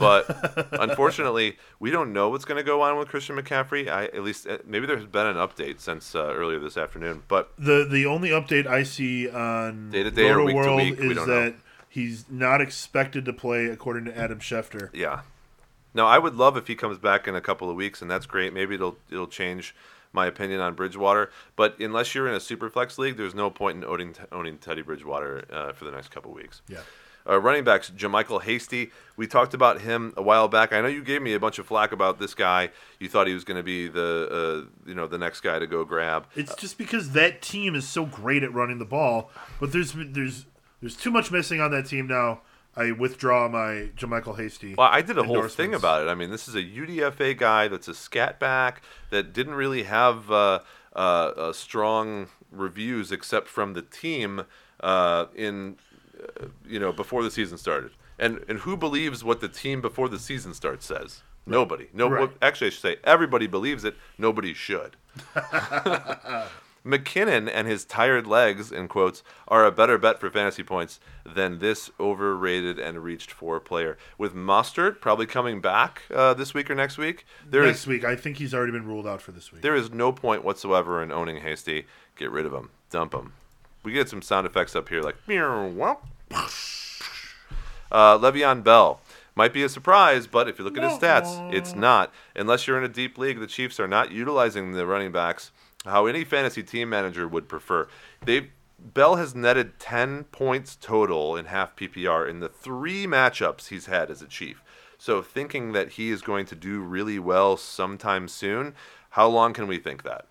But 0.00 0.68
unfortunately, 0.72 1.58
we 1.78 1.90
don't 1.90 2.12
know 2.12 2.30
what's 2.30 2.44
going 2.44 2.58
to 2.58 2.64
go 2.64 2.80
on 2.80 2.98
with 2.98 3.08
Christian 3.08 3.36
McCaffrey. 3.36 3.88
I 3.88 4.06
at 4.06 4.22
least 4.22 4.48
uh, 4.48 4.58
maybe 4.66 4.86
there's 4.86 5.06
been 5.06 5.26
an 5.26 5.36
update 5.36 5.78
since 5.78 6.14
uh, 6.14 6.32
earlier 6.34 6.58
this 6.58 6.76
afternoon. 6.76 7.22
But 7.28 7.52
The 7.58 7.86
the 7.88 8.06
only 8.06 8.30
update 8.30 8.66
I 8.66 8.82
see 8.82 9.28
on 9.30 9.90
Day 9.90 10.02
to 10.02 10.10
day 10.10 10.30
or 10.30 10.42
week 10.42 10.54
to 10.54 10.56
World 10.56 10.76
week, 10.80 10.98
is 10.98 11.16
know. 11.16 11.26
that 11.26 11.54
he's 11.88 12.24
not 12.30 12.60
expected 12.60 13.24
to 13.26 13.32
play 13.32 13.66
according 13.66 14.06
to 14.06 14.18
Adam 14.18 14.40
Schefter. 14.40 14.88
Yeah. 14.92 15.20
Now 15.92 16.06
I 16.06 16.18
would 16.18 16.34
love 16.34 16.56
if 16.56 16.66
he 16.66 16.74
comes 16.74 16.98
back 16.98 17.28
in 17.28 17.36
a 17.36 17.40
couple 17.40 17.68
of 17.68 17.76
weeks, 17.76 18.00
and 18.00 18.10
that's 18.10 18.26
great. 18.26 18.52
Maybe 18.54 18.76
it'll 18.76 18.96
it'll 19.10 19.26
change 19.26 19.74
my 20.12 20.26
opinion 20.26 20.60
on 20.60 20.74
Bridgewater. 20.74 21.30
But 21.56 21.78
unless 21.78 22.14
you're 22.14 22.28
in 22.28 22.34
a 22.34 22.40
super 22.40 22.70
flex 22.70 22.98
league, 22.98 23.16
there's 23.16 23.34
no 23.34 23.50
point 23.50 23.78
in 23.78 23.84
owning 23.84 24.14
owning 24.32 24.58
Teddy 24.58 24.82
Bridgewater 24.82 25.44
uh, 25.52 25.72
for 25.72 25.84
the 25.84 25.90
next 25.90 26.08
couple 26.08 26.30
of 26.30 26.36
weeks. 26.36 26.62
Yeah. 26.68 26.80
Uh, 27.28 27.38
running 27.40 27.64
backs, 27.64 27.90
JaMycal 27.90 28.42
Hasty. 28.42 28.90
We 29.16 29.26
talked 29.26 29.54
about 29.54 29.82
him 29.82 30.14
a 30.16 30.22
while 30.22 30.48
back. 30.48 30.72
I 30.72 30.80
know 30.80 30.88
you 30.88 31.04
gave 31.04 31.22
me 31.22 31.34
a 31.34 31.40
bunch 31.40 31.58
of 31.58 31.66
flack 31.66 31.92
about 31.92 32.18
this 32.18 32.34
guy. 32.34 32.70
You 32.98 33.08
thought 33.08 33.26
he 33.26 33.34
was 33.34 33.44
going 33.44 33.58
to 33.58 33.62
be 33.62 33.88
the 33.88 34.66
uh, 34.66 34.88
you 34.88 34.94
know 34.94 35.06
the 35.06 35.18
next 35.18 35.40
guy 35.40 35.58
to 35.58 35.66
go 35.66 35.84
grab. 35.84 36.26
It's 36.34 36.54
just 36.54 36.78
because 36.78 37.12
that 37.12 37.42
team 37.42 37.74
is 37.74 37.86
so 37.86 38.06
great 38.06 38.42
at 38.42 38.52
running 38.52 38.78
the 38.78 38.84
ball, 38.84 39.30
but 39.58 39.72
there's 39.72 39.92
there's 39.94 40.46
there's 40.80 40.96
too 40.96 41.10
much 41.10 41.30
missing 41.30 41.60
on 41.60 41.70
that 41.72 41.86
team 41.86 42.06
now. 42.06 42.40
I 42.76 42.92
withdraw 42.92 43.48
my 43.48 43.90
JaMycal 43.96 44.38
Hasty. 44.38 44.74
Well, 44.76 44.88
I 44.90 45.02
did 45.02 45.18
a 45.18 45.24
whole 45.24 45.48
thing 45.48 45.74
about 45.74 46.02
it. 46.02 46.08
I 46.08 46.14
mean, 46.14 46.30
this 46.30 46.46
is 46.48 46.54
a 46.54 46.62
UDFA 46.62 47.36
guy 47.36 47.66
that's 47.68 47.88
a 47.88 47.94
scat 47.94 48.38
back 48.38 48.80
that 49.10 49.32
didn't 49.32 49.54
really 49.54 49.82
have 49.82 50.30
uh, 50.30 50.60
uh, 50.94 50.98
uh, 50.98 51.52
strong 51.52 52.28
reviews 52.52 53.10
except 53.12 53.48
from 53.48 53.74
the 53.74 53.82
team 53.82 54.44
uh, 54.80 55.26
in 55.34 55.76
uh, 56.22 56.46
you 56.66 56.78
know 56.78 56.92
before 56.92 57.22
the 57.22 57.30
season 57.30 57.58
started. 57.58 57.92
And 58.18 58.44
and 58.48 58.60
who 58.60 58.76
believes 58.76 59.24
what 59.24 59.40
the 59.40 59.48
team 59.48 59.80
before 59.80 60.08
the 60.08 60.18
season 60.18 60.54
starts 60.54 60.86
says? 60.86 61.22
Nobody. 61.46 61.88
No. 61.92 62.08
Right. 62.08 62.20
well, 62.20 62.30
actually, 62.42 62.68
I 62.68 62.70
should 62.70 62.82
say 62.82 62.96
everybody 63.04 63.46
believes 63.46 63.84
it. 63.84 63.96
Nobody 64.18 64.54
should. 64.54 64.96
McKinnon 66.84 67.50
and 67.52 67.68
his 67.68 67.84
tired 67.84 68.26
legs, 68.26 68.72
in 68.72 68.88
quotes, 68.88 69.22
are 69.48 69.66
a 69.66 69.72
better 69.72 69.98
bet 69.98 70.18
for 70.18 70.30
fantasy 70.30 70.62
points 70.62 70.98
than 71.26 71.58
this 71.58 71.90
overrated 72.00 72.78
and 72.78 73.04
reached 73.04 73.30
for 73.30 73.60
player. 73.60 73.98
With 74.16 74.34
Mostert 74.34 75.00
probably 75.00 75.26
coming 75.26 75.60
back 75.60 76.02
uh, 76.14 76.34
this 76.34 76.54
week 76.54 76.70
or 76.70 76.74
next 76.74 76.96
week, 76.96 77.26
there 77.46 77.62
is 77.62 77.68
Next 77.72 77.86
week, 77.86 78.04
I 78.04 78.16
think 78.16 78.38
he's 78.38 78.54
already 78.54 78.72
been 78.72 78.86
ruled 78.86 79.06
out 79.06 79.20
for 79.20 79.32
this 79.32 79.52
week. 79.52 79.62
there 79.62 79.74
is 79.74 79.90
no 79.92 80.10
point 80.12 80.42
whatsoever 80.44 81.02
in 81.02 81.12
owning 81.12 81.42
Hasty. 81.42 81.86
Get 82.16 82.30
rid 82.30 82.46
of 82.46 82.52
him. 82.54 82.70
Dump 82.90 83.14
him. 83.14 83.34
We 83.82 83.92
get 83.92 84.08
some 84.08 84.22
sound 84.22 84.46
effects 84.46 84.76
up 84.76 84.88
here 84.88 85.02
like 85.02 85.16
meow. 85.26 85.98
Uh, 87.92 88.18
Le'Veon 88.18 88.62
Bell 88.62 89.00
might 89.34 89.52
be 89.52 89.62
a 89.62 89.68
surprise, 89.68 90.26
but 90.26 90.48
if 90.48 90.58
you 90.58 90.64
look 90.64 90.76
at 90.76 90.84
his 90.88 90.98
stats, 90.98 91.52
it's 91.52 91.74
not. 91.74 92.12
Unless 92.36 92.66
you're 92.66 92.78
in 92.78 92.84
a 92.84 92.88
deep 92.88 93.18
league, 93.18 93.40
the 93.40 93.46
Chiefs 93.46 93.80
are 93.80 93.88
not 93.88 94.12
utilizing 94.12 94.72
the 94.72 94.86
running 94.86 95.12
backs 95.12 95.50
how 95.84 96.06
any 96.06 96.24
fantasy 96.24 96.62
team 96.62 96.90
manager 96.90 97.26
would 97.26 97.48
prefer. 97.48 97.88
They 98.24 98.50
Bell 98.78 99.16
has 99.16 99.34
netted 99.34 99.78
10 99.78 100.24
points 100.24 100.76
total 100.80 101.36
in 101.36 101.46
half 101.46 101.76
PPR 101.76 102.28
in 102.28 102.40
the 102.40 102.48
three 102.48 103.06
matchups 103.06 103.68
he's 103.68 103.86
had 103.86 104.10
as 104.10 104.22
a 104.22 104.26
Chief. 104.26 104.62
So 104.96 105.20
thinking 105.20 105.72
that 105.72 105.92
he 105.92 106.10
is 106.10 106.22
going 106.22 106.46
to 106.46 106.54
do 106.54 106.80
really 106.80 107.18
well 107.18 107.56
sometime 107.58 108.26
soon, 108.26 108.74
how 109.10 109.28
long 109.28 109.52
can 109.52 109.66
we 109.66 109.78
think 109.78 110.02
that? 110.04 110.26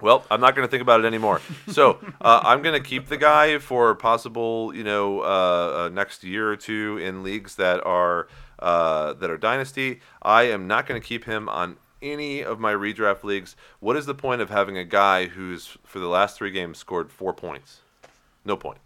Well, 0.00 0.24
I'm 0.30 0.40
not 0.40 0.54
going 0.54 0.66
to 0.66 0.70
think 0.70 0.82
about 0.82 1.00
it 1.00 1.06
anymore. 1.06 1.40
So 1.68 1.98
uh, 2.20 2.40
I'm 2.42 2.62
going 2.62 2.80
to 2.80 2.86
keep 2.86 3.08
the 3.08 3.16
guy 3.16 3.58
for 3.58 3.94
possible, 3.94 4.74
you 4.74 4.84
know, 4.84 5.20
uh, 5.20 5.24
uh, 5.24 5.90
next 5.92 6.24
year 6.24 6.50
or 6.50 6.56
two 6.56 6.98
in 6.98 7.22
leagues 7.22 7.56
that 7.56 7.84
are 7.86 8.28
uh, 8.58 9.14
that 9.14 9.30
are 9.30 9.36
dynasty. 9.38 10.00
I 10.22 10.44
am 10.44 10.66
not 10.66 10.86
going 10.86 11.00
to 11.00 11.06
keep 11.06 11.24
him 11.24 11.48
on 11.48 11.76
any 12.02 12.42
of 12.42 12.58
my 12.58 12.72
redraft 12.72 13.24
leagues. 13.24 13.56
What 13.80 13.96
is 13.96 14.06
the 14.06 14.14
point 14.14 14.40
of 14.40 14.50
having 14.50 14.78
a 14.78 14.84
guy 14.84 15.26
who's 15.26 15.78
for 15.84 15.98
the 15.98 16.08
last 16.08 16.36
three 16.36 16.50
games 16.50 16.78
scored 16.78 17.10
four 17.10 17.32
points? 17.32 17.80
No 18.44 18.56
point. 18.56 18.78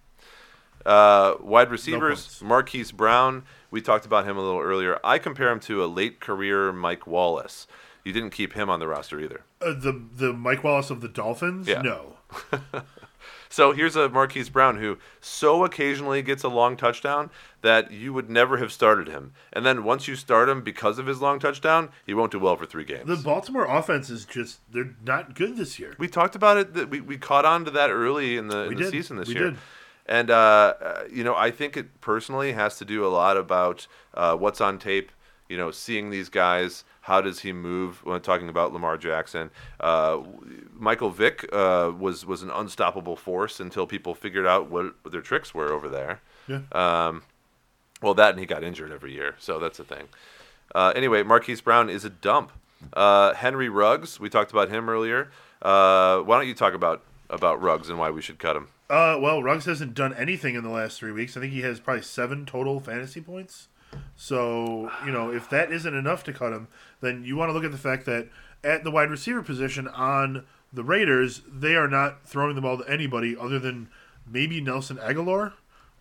Uh, 0.85 1.35
wide 1.41 1.71
receivers, 1.71 2.25
points. 2.25 2.43
Marquise 2.43 2.93
Brown. 2.93 3.45
We 3.71 3.81
talked 3.81 4.07
about 4.07 4.27
him 4.27 4.37
a 4.37 4.43
little 4.43 4.61
earlier. 4.61 5.01
I 5.03 5.19
compare 5.19 5.51
him 5.51 5.61
to 5.61 5.83
a 5.83 5.87
late 5.87 6.21
career 6.21 6.73
Mike 6.73 7.07
Wallace. 7.07 7.67
You 8.05 8.13
didn't 8.13 8.31
keep 8.31 8.53
him 8.53 8.69
on 8.71 8.81
the 8.81 8.87
roster 8.89 9.19
either. 9.21 9.45
Uh, 9.61 9.73
the 9.73 10.01
the 10.15 10.33
Mike 10.33 10.63
Wallace 10.63 10.91
of 10.91 11.01
the 11.01 11.09
Dolphins? 11.09 11.67
Yeah. 11.67 11.83
No. 11.83 12.17
So 13.49 13.71
here's 13.73 13.95
a 13.95 14.09
Marquise 14.09 14.49
Brown 14.49 14.79
who 14.79 14.99
so 15.21 15.65
occasionally 15.65 16.23
gets 16.23 16.43
a 16.43 16.49
long 16.49 16.77
touchdown 16.77 17.31
that 17.63 17.93
you 17.93 18.13
would 18.13 18.29
never 18.29 18.57
have 18.57 18.73
started 18.73 19.07
him. 19.07 19.33
And 19.53 19.65
then 19.65 19.85
once 19.85 20.09
you 20.09 20.17
start 20.17 20.49
him 20.49 20.63
because 20.63 20.99
of 20.99 21.07
his 21.07 21.21
long 21.21 21.39
touchdown, 21.39 21.91
he 22.05 22.15
won't 22.15 22.33
do 22.33 22.41
well 22.41 22.57
for 22.57 22.67
three 22.67 22.83
games. 22.83 23.07
The 23.07 23.15
Baltimore 23.15 23.65
offense 23.65 24.11
is 24.11 24.25
just 24.25 24.59
they're 24.73 24.97
not 25.05 25.37
good 25.37 25.57
this 25.57 25.79
year. 25.79 25.95
we 25.99 26.09
talked 26.09 26.35
about 26.35 26.57
it. 26.57 26.75
That 26.75 26.91
we, 26.91 27.01
we 27.01 27.17
caught 27.17 27.45
on 27.45 27.65
to 27.65 27.71
that 27.71 27.91
early 27.91 28.37
in 28.37 28.49
the, 28.49 28.65
in 28.65 28.75
the 28.77 28.91
season 28.91 29.19
this 29.19 29.29
We 29.29 29.35
year. 29.35 29.51
did. 29.51 29.59
And 30.07 30.31
uh, 30.31 30.75
uh, 30.83 31.05
you 31.09 31.23
know, 31.23 31.37
I 31.37 31.53
think 31.53 31.77
it 31.77 32.01
personally 32.01 32.53
has 32.53 32.77
to 32.79 32.85
do 32.85 33.07
a 33.07 33.09
lot 33.09 33.37
about 33.37 33.87
uh, 34.15 34.35
what's 34.37 34.61
on 34.61 34.81
tape. 34.81 35.13
You 35.49 35.59
know, 35.59 35.71
seeing 35.71 36.11
these 36.11 36.29
guys, 36.29 36.83
how 37.05 37.21
does 37.21 37.41
he 37.41 37.53
move? 37.53 38.03
When 38.05 38.19
talking 38.23 38.49
about 38.49 38.73
Lamar 38.73 38.97
Jackson, 38.97 39.51
uh, 39.79 40.23
Michael 40.73 41.11
Vick 41.11 41.47
uh, 41.53 41.93
was 41.99 42.25
was 42.25 42.43
an 42.43 42.51
unstoppable 42.51 43.15
force 43.15 43.61
until 43.61 43.87
people 43.87 44.15
figured 44.15 44.47
out 44.47 44.71
what 44.71 44.95
their 45.11 45.21
tricks 45.21 45.55
were 45.55 45.71
over 45.71 45.91
there. 45.91 46.23
Yeah. 46.49 46.61
Um, 46.73 47.25
well, 48.01 48.15
that 48.15 48.31
and 48.31 48.41
he 48.41 48.47
got 48.47 48.65
injured 48.65 48.91
every 48.91 49.13
year, 49.13 49.37
so 49.39 49.59
that's 49.59 49.79
a 49.79 49.85
thing. 49.85 50.09
Uh, 50.75 50.95
anyway, 50.97 51.23
Marquise 51.23 51.61
Brown 51.61 51.91
is 51.91 52.07
a 52.07 52.11
dump. 52.11 52.53
Uh, 52.95 53.35
Henry 53.35 53.69
Ruggs, 53.69 54.19
we 54.19 54.31
talked 54.31 54.51
about 54.51 54.71
him 54.71 54.89
earlier. 54.89 55.31
Uh, 55.61 56.21
why 56.21 56.39
don't 56.39 56.49
you 56.49 56.55
talk 56.55 56.73
about 56.73 57.03
about 57.29 57.61
Ruggs 57.61 57.91
and 57.91 57.99
why 57.99 58.11
we 58.11 58.23
should 58.23 58.39
cut 58.39 58.57
him? 58.57 58.69
Uh, 58.89 59.19
well, 59.21 59.43
Ruggs 59.43 59.67
hasn't 59.67 59.93
done 59.93 60.15
anything 60.15 60.55
in 60.55 60.63
the 60.63 60.71
last 60.71 60.99
three 60.99 61.13
weeks. 61.13 61.37
I 61.37 61.41
think 61.41 61.53
he 61.53 61.61
has 61.63 61.81
probably 61.81 62.03
seven 62.03 62.47
total 62.47 62.81
fantasy 62.81 63.21
points. 63.21 63.69
So, 64.17 64.91
you 65.05 65.13
know, 65.13 65.31
if 65.31 65.49
that 65.51 65.73
isn't 65.73 65.95
enough 65.95 66.25
to 66.25 66.33
cut 66.33 66.53
him, 66.53 66.69
then 67.01 67.25
you 67.25 67.37
want 67.37 67.51
to 67.51 67.53
look 67.53 67.65
at 67.65 67.73
the 67.73 67.79
fact 67.79 68.07
that 68.07 68.29
at 68.63 68.85
the 68.85 68.91
wide 68.91 69.11
receiver 69.11 69.43
position 69.43 69.89
on 69.89 70.45
the 70.73 70.85
Raiders, 70.85 71.43
they 71.51 71.75
are 71.75 71.89
not 71.89 72.27
throwing 72.27 72.55
the 72.55 72.61
ball 72.61 72.79
to 72.79 72.91
anybody 72.91 73.37
other 73.37 73.59
than 73.59 73.89
maybe 74.27 74.61
Nelson 74.61 74.97
Agholor, 74.97 75.53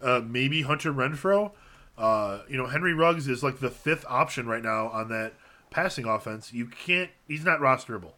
uh, 0.01 0.21
maybe 0.25 0.63
Hunter 0.63 0.93
Renfrow. 0.93 1.51
Uh, 1.97 2.39
you 2.49 2.57
know, 2.57 2.67
Henry 2.67 2.93
Ruggs 2.93 3.27
is 3.27 3.43
like 3.43 3.59
the 3.59 3.69
fifth 3.69 4.05
option 4.07 4.47
right 4.47 4.63
now 4.63 4.87
on 4.87 5.09
that 5.09 5.33
passing 5.69 6.05
offense. 6.05 6.53
You 6.53 6.65
can't, 6.65 7.11
he's 7.27 7.45
not 7.45 7.59
rosterable. 7.59 8.13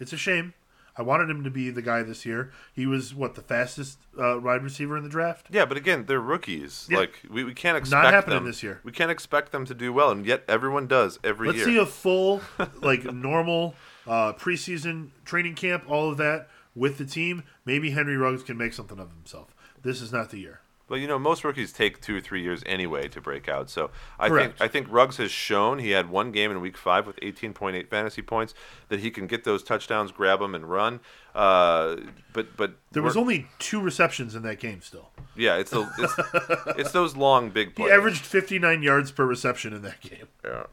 It's 0.00 0.12
a 0.12 0.16
shame. 0.16 0.54
I 0.98 1.02
wanted 1.02 1.30
him 1.30 1.44
to 1.44 1.50
be 1.50 1.70
the 1.70 1.80
guy 1.80 2.02
this 2.02 2.26
year. 2.26 2.50
He 2.74 2.84
was 2.84 3.14
what 3.14 3.36
the 3.36 3.40
fastest 3.40 3.98
uh, 4.20 4.40
wide 4.42 4.64
receiver 4.64 4.96
in 4.96 5.04
the 5.04 5.08
draft. 5.08 5.46
Yeah, 5.48 5.64
but 5.64 5.76
again, 5.76 6.06
they're 6.06 6.20
rookies. 6.20 6.88
Yeah. 6.90 6.98
Like 6.98 7.22
we, 7.30 7.44
we 7.44 7.54
can't 7.54 7.78
expect 7.78 8.02
not 8.02 8.12
happening 8.12 8.38
them 8.38 8.46
this 8.46 8.64
year. 8.64 8.80
We 8.82 8.90
can't 8.90 9.10
expect 9.10 9.52
them 9.52 9.64
to 9.66 9.74
do 9.74 9.92
well, 9.92 10.10
and 10.10 10.26
yet 10.26 10.42
everyone 10.48 10.88
does 10.88 11.20
every 11.22 11.46
Let's 11.46 11.58
year. 11.58 11.66
see 11.66 11.78
a 11.78 11.86
full, 11.86 12.40
like 12.82 13.04
normal 13.04 13.76
uh, 14.08 14.32
preseason 14.32 15.10
training 15.24 15.54
camp, 15.54 15.84
all 15.88 16.10
of 16.10 16.16
that 16.16 16.48
with 16.74 16.98
the 16.98 17.06
team. 17.06 17.44
Maybe 17.64 17.90
Henry 17.90 18.16
Ruggs 18.16 18.42
can 18.42 18.56
make 18.56 18.72
something 18.72 18.98
of 18.98 19.10
himself. 19.12 19.54
This 19.82 20.02
is 20.02 20.12
not 20.12 20.30
the 20.30 20.38
year. 20.38 20.60
Well, 20.88 20.98
you 20.98 21.06
know, 21.06 21.18
most 21.18 21.44
rookies 21.44 21.72
take 21.72 22.00
two 22.00 22.16
or 22.16 22.20
three 22.20 22.42
years 22.42 22.62
anyway 22.64 23.08
to 23.08 23.20
break 23.20 23.48
out. 23.48 23.68
So 23.68 23.90
I 24.18 24.28
Correct. 24.28 24.58
think 24.58 24.68
I 24.68 24.72
think 24.72 24.86
Ruggs 24.90 25.18
has 25.18 25.30
shown 25.30 25.78
he 25.78 25.90
had 25.90 26.08
one 26.08 26.32
game 26.32 26.50
in 26.50 26.60
Week 26.60 26.76
Five 26.76 27.06
with 27.06 27.16
18.8 27.20 27.88
fantasy 27.88 28.22
points 28.22 28.54
that 28.88 29.00
he 29.00 29.10
can 29.10 29.26
get 29.26 29.44
those 29.44 29.62
touchdowns, 29.62 30.12
grab 30.12 30.40
them, 30.40 30.54
and 30.54 30.68
run. 30.70 31.00
Uh, 31.34 31.96
but 32.32 32.56
but 32.56 32.72
There 32.92 33.02
was 33.02 33.16
only 33.16 33.46
two 33.58 33.80
receptions 33.80 34.34
in 34.34 34.42
that 34.42 34.60
game. 34.60 34.80
Still, 34.80 35.10
yeah, 35.36 35.56
it's 35.56 35.70
the 35.70 35.88
it's, 35.98 36.76
it's 36.78 36.92
those 36.92 37.16
long 37.16 37.50
big 37.50 37.76
he 37.76 37.90
averaged 37.90 38.24
59 38.24 38.82
yards 38.82 39.12
per 39.12 39.24
reception 39.26 39.72
in 39.72 39.82
that 39.82 40.00
game. 40.00 40.28
Yeah. 40.44 40.64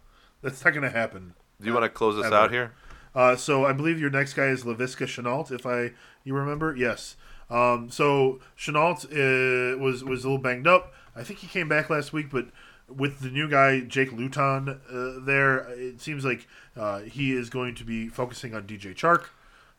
That's 0.41 0.63
not 0.63 0.71
going 0.71 0.83
to 0.83 0.95
happen. 0.95 1.33
Do 1.59 1.67
you 1.67 1.73
want 1.73 1.85
to 1.85 1.89
close 1.89 2.17
us 2.19 2.25
Ever. 2.25 2.35
out 2.35 2.51
here? 2.51 2.73
Uh, 3.15 3.35
so 3.35 3.65
I 3.65 3.73
believe 3.73 3.99
your 3.99 4.09
next 4.09 4.33
guy 4.33 4.47
is 4.47 4.63
Laviska 4.63 5.07
Shenault, 5.07 5.51
if 5.51 5.65
I 5.65 5.91
you 6.23 6.35
remember. 6.35 6.75
Yes. 6.75 7.15
Um, 7.49 7.89
so 7.89 8.39
Shenault 8.57 9.05
uh, 9.05 9.77
was 9.77 10.03
was 10.03 10.23
a 10.23 10.27
little 10.27 10.41
banged 10.41 10.67
up. 10.67 10.93
I 11.15 11.23
think 11.23 11.39
he 11.39 11.47
came 11.47 11.69
back 11.69 11.89
last 11.89 12.11
week, 12.11 12.27
but 12.31 12.47
with 12.87 13.19
the 13.19 13.29
new 13.29 13.49
guy 13.49 13.81
Jake 13.81 14.11
Luton 14.11 14.69
uh, 14.69 15.25
there, 15.25 15.59
it 15.69 16.01
seems 16.01 16.25
like 16.25 16.47
uh, 16.75 16.99
he 17.01 17.31
is 17.31 17.49
going 17.49 17.75
to 17.75 17.83
be 17.83 18.09
focusing 18.09 18.53
on 18.53 18.63
DJ 18.63 18.95
Chark 18.95 19.27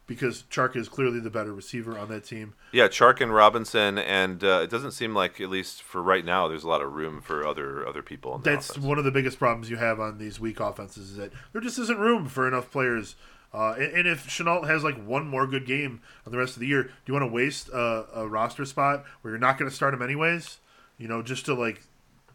because 0.06 0.44
Chark 0.50 0.76
is 0.76 0.88
clearly 0.88 1.18
the 1.18 1.30
better 1.30 1.52
receiver 1.52 1.98
on 1.98 2.08
that 2.08 2.24
team. 2.24 2.54
Yeah, 2.72 2.88
Chark 2.88 3.20
and 3.20 3.34
Robinson, 3.34 3.98
and 3.98 4.42
uh, 4.42 4.60
it 4.62 4.70
doesn't 4.70 4.92
seem 4.92 5.14
like 5.14 5.40
at 5.40 5.50
least 5.50 5.82
for 5.82 6.02
right 6.02 6.24
now, 6.24 6.48
there's 6.48 6.64
a 6.64 6.68
lot 6.68 6.82
of 6.82 6.92
room 6.92 7.20
for 7.20 7.46
other 7.46 7.86
other 7.86 8.02
people. 8.02 8.38
That's 8.38 8.70
offense. 8.70 8.86
one 8.86 8.98
of 8.98 9.04
the 9.04 9.10
biggest 9.10 9.38
problems 9.38 9.68
you 9.70 9.76
have 9.76 10.00
on 10.00 10.18
these 10.18 10.38
weak 10.38 10.60
offenses 10.60 11.10
is 11.10 11.16
that 11.16 11.32
there 11.52 11.60
just 11.60 11.78
isn't 11.78 11.98
room 11.98 12.26
for 12.26 12.46
enough 12.46 12.70
players. 12.70 13.16
Uh, 13.56 13.72
and, 13.78 13.92
and 13.94 14.08
if 14.08 14.26
Shenault 14.28 14.66
has 14.68 14.84
like 14.84 15.02
one 15.02 15.26
more 15.26 15.46
good 15.46 15.64
game 15.64 16.02
on 16.26 16.32
the 16.32 16.36
rest 16.38 16.54
of 16.54 16.60
the 16.60 16.66
year, 16.66 16.82
do 16.82 16.90
you 17.06 17.14
want 17.14 17.22
to 17.22 17.32
waste 17.32 17.70
a, 17.70 18.04
a 18.14 18.28
roster 18.28 18.66
spot 18.66 19.04
where 19.22 19.32
you're 19.32 19.40
not 19.40 19.56
going 19.58 19.70
to 19.70 19.74
start 19.74 19.94
him 19.94 20.02
anyways? 20.02 20.58
You 20.98 21.08
know, 21.08 21.22
just 21.22 21.46
to 21.46 21.54
like 21.54 21.82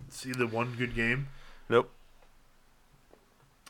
see 0.10 0.32
the 0.32 0.48
one 0.48 0.74
good 0.78 0.96
game. 0.96 1.28
Nope. 1.70 1.92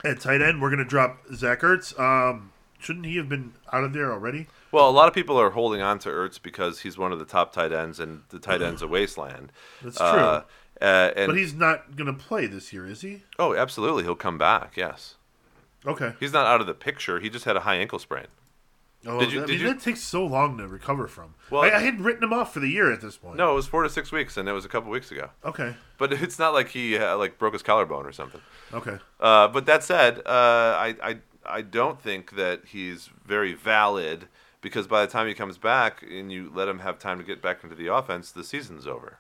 At 0.04 0.22
tight 0.22 0.42
end, 0.42 0.62
we're 0.62 0.70
going 0.70 0.80
to 0.80 0.86
drop 0.86 1.20
Zach 1.34 1.60
Ertz. 1.60 1.98
Um, 2.00 2.52
shouldn't 2.80 3.06
he 3.06 3.18
have 3.18 3.30
been 3.30 3.54
out 3.72 3.84
of 3.84 3.94
there 3.94 4.12
already? 4.12 4.48
Well, 4.72 4.90
a 4.90 4.92
lot 4.92 5.08
of 5.08 5.14
people 5.14 5.38
are 5.40 5.52
holding 5.52 5.82
on 5.82 6.00
to 6.00 6.10
Ertz 6.10 6.42
because 6.42 6.80
he's 6.80 6.98
one 6.98 7.12
of 7.12 7.20
the 7.20 7.26
top 7.26 7.54
tight 7.54 7.72
ends, 7.72 8.00
and 8.00 8.22
the 8.30 8.40
tight 8.40 8.62
end's 8.62 8.82
a 8.82 8.88
wasteland. 8.88 9.52
That's 9.84 10.00
Uh, 10.00 10.44
uh, 10.82 11.12
and 11.16 11.28
But 11.28 11.38
he's 11.38 11.54
not 11.54 11.96
going 11.96 12.08
to 12.08 12.18
play 12.20 12.48
this 12.48 12.74
year, 12.74 12.88
is 12.88 13.02
he? 13.02 13.24
oh, 13.38 13.54
absolutely, 13.54 14.04
he'll 14.04 14.16
come 14.16 14.38
back. 14.40 14.76
Yes, 14.76 15.16
Okay. 15.86 16.14
he's 16.20 16.34
not 16.34 16.46
out 16.46 16.62
of 16.62 16.68
the 16.68 16.74
picture. 16.74 17.20
He 17.20 17.30
just 17.30 17.46
had 17.46 17.56
a 17.56 17.62
high 17.62 17.76
ankle 17.76 18.00
sprain. 18.00 18.28
Oh, 19.06 19.20
Did 19.20 19.32
you- 19.32 19.40
I 19.44 19.46
did 19.48 19.52
mean, 19.54 19.60
you- 19.62 19.74
that 19.74 19.82
takes 19.82 20.02
so 20.02 20.24
long 20.26 20.58
to 20.60 20.68
recover 20.68 21.08
from. 21.08 21.34
Well- 21.50 21.64
I, 21.64 21.72
I 21.72 21.80
had 21.80 22.02
written 22.02 22.24
him 22.24 22.34
off 22.34 22.54
for 22.54 22.60
the 22.60 22.68
year 22.68 22.92
at 22.92 23.02
this 23.02 23.18
point. 23.18 23.38
No, 23.38 23.52
it 23.52 23.56
was 23.56 23.66
four 23.66 23.82
to 23.82 23.90
six 23.90 24.12
weeks, 24.12 24.38
and 24.38 24.48
it 24.48 24.52
was 24.52 24.64
a 24.64 24.70
couple 24.70 24.92
weeks 24.92 25.12
ago. 25.12 25.30
Okay. 25.44 25.76
But 25.98 26.14
it's 26.22 26.38
not 26.38 26.54
like 26.54 26.70
he 26.70 26.98
uh, 26.98 27.18
like 27.18 27.40
broke 27.40 27.54
his 27.54 27.64
collarbone 27.64 28.06
or 28.06 28.12
something. 28.12 28.42
Okay. 28.74 28.98
Uh, 29.20 29.48
but 29.48 29.66
that 29.66 29.84
said, 29.84 30.20
uh, 30.20 30.76
I, 30.78 30.96
I 31.02 31.18
I 31.44 31.62
don't 31.64 32.00
think 32.00 32.36
that 32.36 32.62
he's 32.68 33.10
very 33.26 33.54
valid 33.54 34.28
because 34.62 34.86
by 34.86 35.04
the 35.04 35.12
time 35.12 35.26
he 35.28 35.34
comes 35.34 35.58
back 35.58 36.04
and 36.04 36.32
you 36.32 36.52
let 36.54 36.68
him 36.68 36.78
have 36.80 37.00
time 37.00 37.18
to 37.18 37.24
get 37.24 37.42
back 37.42 37.64
into 37.64 37.76
the 37.76 37.88
offense, 37.92 38.32
the 38.32 38.44
season's 38.44 38.86
over. 38.86 39.18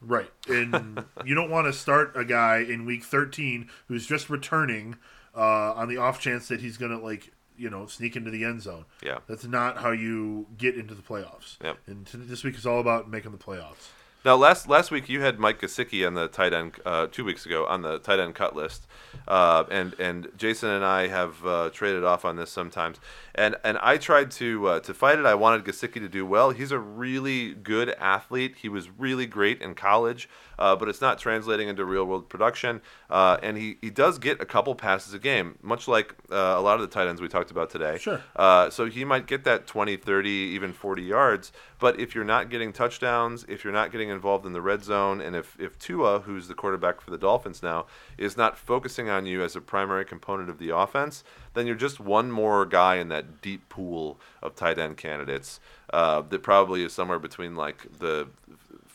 Right. 0.00 0.30
And 0.48 1.04
you 1.24 1.36
don't 1.36 1.50
want 1.50 1.68
to 1.68 1.72
start 1.72 2.12
a 2.16 2.24
guy 2.24 2.58
in 2.58 2.84
week 2.84 3.04
13 3.04 3.68
who's 3.86 4.06
just 4.08 4.28
returning 4.28 4.96
uh, 5.34 5.72
on 5.74 5.88
the 5.88 5.96
off 5.96 6.20
chance 6.20 6.48
that 6.48 6.60
he's 6.60 6.76
going 6.76 6.90
to, 6.90 6.98
like, 6.98 7.32
you 7.56 7.70
know, 7.70 7.86
sneak 7.86 8.16
into 8.16 8.30
the 8.30 8.44
end 8.44 8.62
zone. 8.62 8.84
Yeah. 9.02 9.18
That's 9.26 9.44
not 9.44 9.78
how 9.78 9.90
you 9.90 10.46
get 10.56 10.76
into 10.76 10.94
the 10.94 11.02
playoffs. 11.02 11.56
Yep. 11.62 11.78
And 11.86 12.06
this 12.06 12.44
week 12.44 12.56
is 12.56 12.66
all 12.66 12.80
about 12.80 13.10
making 13.10 13.32
the 13.32 13.38
playoffs. 13.38 13.88
Now, 14.24 14.34
last 14.34 14.68
last 14.68 14.90
week 14.90 15.08
you 15.08 15.20
had 15.20 15.38
Mike 15.38 15.60
Gesicki 15.60 16.04
on 16.04 16.14
the 16.14 16.26
tight 16.26 16.52
end. 16.52 16.72
Uh, 16.84 17.06
two 17.06 17.24
weeks 17.24 17.46
ago 17.46 17.64
on 17.66 17.82
the 17.82 18.00
tight 18.00 18.18
end 18.18 18.34
cut 18.34 18.54
list, 18.54 18.86
uh, 19.28 19.62
and 19.70 19.94
and 20.00 20.28
Jason 20.36 20.70
and 20.70 20.84
I 20.84 21.06
have 21.06 21.46
uh, 21.46 21.70
traded 21.72 22.02
off 22.02 22.24
on 22.24 22.34
this 22.34 22.50
sometimes. 22.50 22.98
And 23.36 23.54
and 23.62 23.78
I 23.78 23.96
tried 23.96 24.32
to 24.32 24.66
uh, 24.66 24.80
to 24.80 24.92
fight 24.92 25.20
it. 25.20 25.24
I 25.24 25.34
wanted 25.36 25.64
Gesicki 25.64 25.94
to 25.94 26.08
do 26.08 26.26
well. 26.26 26.50
He's 26.50 26.72
a 26.72 26.80
really 26.80 27.54
good 27.54 27.90
athlete. 27.90 28.56
He 28.60 28.68
was 28.68 28.90
really 28.90 29.26
great 29.26 29.62
in 29.62 29.76
college, 29.76 30.28
uh, 30.58 30.76
but 30.76 30.88
it's 30.88 31.00
not 31.00 31.18
translating 31.18 31.68
into 31.68 31.84
real 31.84 32.04
world 32.04 32.28
production. 32.28 32.80
Uh, 33.10 33.38
and 33.42 33.56
he, 33.56 33.76
he 33.80 33.90
does 33.90 34.18
get 34.18 34.40
a 34.40 34.44
couple 34.44 34.74
passes 34.74 35.14
a 35.14 35.18
game, 35.18 35.58
much 35.62 35.88
like 35.88 36.14
uh, 36.30 36.54
a 36.56 36.60
lot 36.60 36.74
of 36.74 36.80
the 36.80 36.86
tight 36.86 37.06
ends 37.06 37.20
we 37.20 37.28
talked 37.28 37.50
about 37.50 37.70
today. 37.70 37.98
Sure. 37.98 38.22
Uh, 38.36 38.70
so 38.70 38.86
he 38.86 39.04
might 39.04 39.26
get 39.26 39.44
that 39.44 39.66
20, 39.66 39.96
30, 39.96 40.28
even 40.28 40.72
40 40.72 41.02
yards. 41.02 41.52
But 41.78 42.00
if 42.00 42.14
you're 42.14 42.24
not 42.24 42.50
getting 42.50 42.72
touchdowns, 42.72 43.44
if 43.48 43.62
you're 43.62 43.72
not 43.72 43.92
getting 43.92 44.08
involved 44.08 44.44
in 44.44 44.52
the 44.52 44.60
red 44.60 44.82
zone, 44.82 45.20
and 45.20 45.36
if, 45.36 45.56
if 45.60 45.78
Tua, 45.78 46.20
who's 46.20 46.48
the 46.48 46.54
quarterback 46.54 47.00
for 47.00 47.10
the 47.10 47.18
Dolphins 47.18 47.62
now, 47.62 47.86
is 48.16 48.36
not 48.36 48.58
focusing 48.58 49.08
on 49.08 49.26
you 49.26 49.42
as 49.42 49.54
a 49.54 49.60
primary 49.60 50.04
component 50.04 50.50
of 50.50 50.58
the 50.58 50.76
offense, 50.76 51.22
then 51.54 51.66
you're 51.66 51.76
just 51.76 52.00
one 52.00 52.30
more 52.30 52.66
guy 52.66 52.96
in 52.96 53.08
that 53.08 53.40
deep 53.40 53.68
pool 53.68 54.18
of 54.42 54.54
tight 54.54 54.78
end 54.78 54.96
candidates 54.96 55.60
uh, 55.92 56.22
that 56.22 56.42
probably 56.42 56.84
is 56.84 56.92
somewhere 56.92 57.18
between 57.18 57.54
like 57.54 57.86
the 57.98 58.28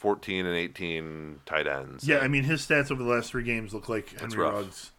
14 0.04 0.46
and 0.46 0.54
18 0.54 1.40
tight 1.46 1.66
ends. 1.66 2.06
Yeah, 2.06 2.18
I 2.18 2.28
mean, 2.28 2.44
his 2.44 2.62
stats 2.68 2.92
over 2.92 3.02
the 3.02 3.10
last 3.10 3.32
three 3.32 3.46
games 3.46 3.74
look 3.74 3.88
like 3.88 4.20
Henry. 4.20 4.38
Ruggs. 4.38 4.92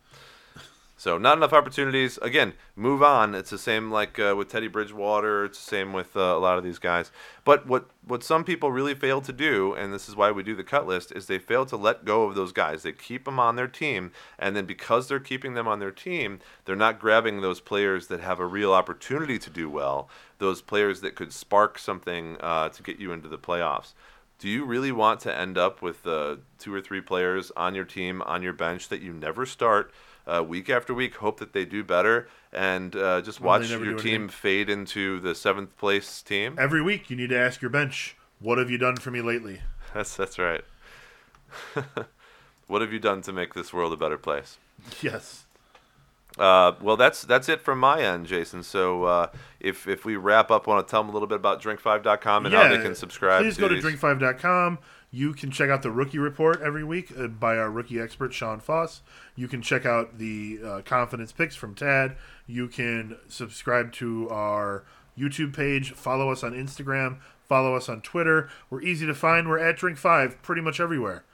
So 0.97 1.19
not 1.19 1.37
enough 1.37 1.53
opportunities. 1.53 2.17
Again, 2.23 2.55
move 2.75 3.03
on. 3.03 3.35
It's 3.35 3.51
the 3.51 3.59
same 3.59 3.91
like 3.91 4.19
uh, 4.19 4.35
with 4.35 4.49
Teddy 4.49 4.69
Bridgewater. 4.69 5.45
It's 5.45 5.63
the 5.63 5.69
same 5.69 5.93
with 5.93 6.17
uh, 6.17 6.21
a 6.21 6.39
lot 6.39 6.57
of 6.57 6.65
these 6.65 6.79
guys. 6.79 7.11
But 7.45 7.67
what 7.67 7.91
what 8.07 8.25
some 8.25 8.45
people 8.45 8.73
really 8.73 8.95
fail 8.95 9.21
to 9.21 9.33
do, 9.33 9.75
and 9.75 9.93
this 9.93 10.09
is 10.09 10.17
why 10.17 10.31
we 10.31 10.43
do 10.43 10.57
the 10.57 10.65
cut 10.65 10.87
list, 10.87 11.13
is 11.13 11.27
they 11.27 11.39
fail 11.39 11.67
to 11.67 11.77
let 11.77 12.07
go 12.07 12.25
of 12.25 12.35
those 12.35 12.53
guys. 12.53 12.83
They 12.83 12.93
keep 12.93 13.27
them 13.27 13.39
on 13.39 13.57
their 13.57 13.69
team, 13.69 14.11
and 14.39 14.57
then 14.57 14.65
because 14.65 15.07
they're 15.07 15.21
keeping 15.21 15.53
them 15.53 15.69
on 15.69 15.81
their 15.81 15.91
team, 15.91 16.41
they're 16.65 16.77
not 16.77 16.99
grabbing 16.99 17.43
those 17.43 17.61
players 17.61 18.07
that 18.07 18.21
have 18.21 18.41
a 18.41 18.47
real 18.47 18.73
opportunity 18.73 19.39
to 19.39 19.51
do 19.51 19.69
well. 19.69 20.09
Those 20.39 20.63
players 20.63 21.03
that 21.03 21.15
could 21.15 21.35
spark 21.35 21.79
something 21.79 22.39
uh, 22.41 22.71
to 22.71 22.83
get 22.83 22.99
you 22.99 23.13
into 23.13 23.29
the 23.29 23.37
playoffs 23.37 23.93
do 24.39 24.49
you 24.49 24.65
really 24.65 24.93
want 24.93 25.21
to 25.21 25.37
end 25.37 25.57
up 25.57 25.83
with 25.83 26.07
uh, 26.07 26.37
two 26.59 26.75
or 26.75 26.81
three 26.81 27.01
players 27.01 27.53
on 27.57 27.75
your 27.75 27.85
team 27.85 28.23
on 28.23 28.43
your 28.43 28.53
bench 28.53 28.89
that 28.89 29.01
you 29.01 29.13
never 29.13 29.47
start 29.47 29.93
uh, 30.27 30.43
week 30.47 30.71
after 30.71 30.95
week, 30.95 31.17
hope 31.17 31.39
that 31.39 31.53
they 31.53 31.65
do 31.65 31.85
better, 31.85 32.29
and 32.53 32.97
uh, 32.97 33.21
just 33.21 33.41
Well, 33.41 33.61
watch 33.61 33.71
your 33.71 33.99
team 33.99 34.29
fade 34.29 34.71
into 34.71 35.21
the 35.21 35.35
seventh 35.35 35.77
place 35.77 36.23
team? 36.23 36.57
Every 36.59 36.83
week, 36.83 37.11
you 37.11 37.17
need 37.17 37.31
to 37.31 37.39
ask 37.39 37.61
your 37.61 37.71
bench, 37.71 38.17
"What 38.41 38.59
have 38.59 38.71
you 38.71 38.79
done 38.79 38.97
for 38.97 39.11
me 39.11 39.21
lately?" 39.21 39.61
That's 39.95 40.17
that's 40.17 40.39
right. 40.39 40.65
what 42.67 42.83
have 42.83 42.93
you 42.93 42.99
done 42.99 43.23
to 43.23 43.33
make 43.33 43.55
this 43.55 43.73
world 43.73 43.93
a 43.93 43.97
better 43.97 44.19
place? 44.19 44.59
Yes. 45.01 45.44
Uh, 46.39 46.73
well, 46.81 46.97
that's 46.97 47.23
that's 47.23 47.49
it 47.49 47.61
from 47.61 47.79
my 47.79 48.01
end, 48.01 48.27
Jason. 48.27 48.63
So 48.63 49.05
uh, 49.05 49.27
if 49.61 49.87
if 49.87 50.05
we 50.05 50.17
wrap 50.17 50.51
up, 50.51 50.67
want 50.67 50.87
to 50.87 50.91
tell 50.91 51.03
them 51.03 51.11
a 51.11 51.13
little 51.13 51.29
bit 51.29 51.37
about 51.37 51.63
drink5.com 51.63 52.47
and 52.47 52.55
how 52.55 52.69
they 52.69 52.83
can 52.83 52.95
subscribe. 52.95 53.43
Please 53.43 53.55
to 53.55 53.61
go 53.61 53.69
to 53.69 53.75
these. 53.77 53.85
drink5.com. 53.85 54.79
You 55.13 55.33
can 55.33 55.53
check 55.53 55.71
out 55.71 55.83
the 55.83 55.93
rookie 55.93 56.19
report 56.19 56.61
every 56.61 56.83
week 56.83 57.13
uh, 57.17 57.29
by 57.29 57.57
our 57.57 57.71
rookie 57.71 58.01
expert 58.01 58.33
Sean 58.35 58.59
Foss. 58.59 59.03
You 59.37 59.47
can 59.47 59.63
check 59.63 59.87
out 59.87 60.19
the 60.19 60.59
uh, 60.65 60.81
confidence 60.85 61.31
picks 61.31 61.55
from 61.55 61.77
Tad. 61.77 62.17
You 62.49 62.67
can 62.67 63.17
subscribe 63.29 63.93
to 63.93 64.29
our 64.31 64.85
YouTube 65.17 65.55
page. 65.55 65.93
Follow 65.93 66.33
us 66.33 66.43
on 66.43 66.53
Instagram. 66.53 67.21
Follow 67.49 67.77
us 67.77 67.89
on 67.89 68.01
Twitter. 68.01 68.49
We're 68.71 68.83
easy 68.83 69.07
to 69.07 69.15
find. 69.15 69.49
We're 69.49 69.61
at 69.61 69.77
Drink 69.77 69.99
Five 69.99 70.43
pretty 70.43 70.63
much 70.63 70.81
everywhere. 70.81 71.25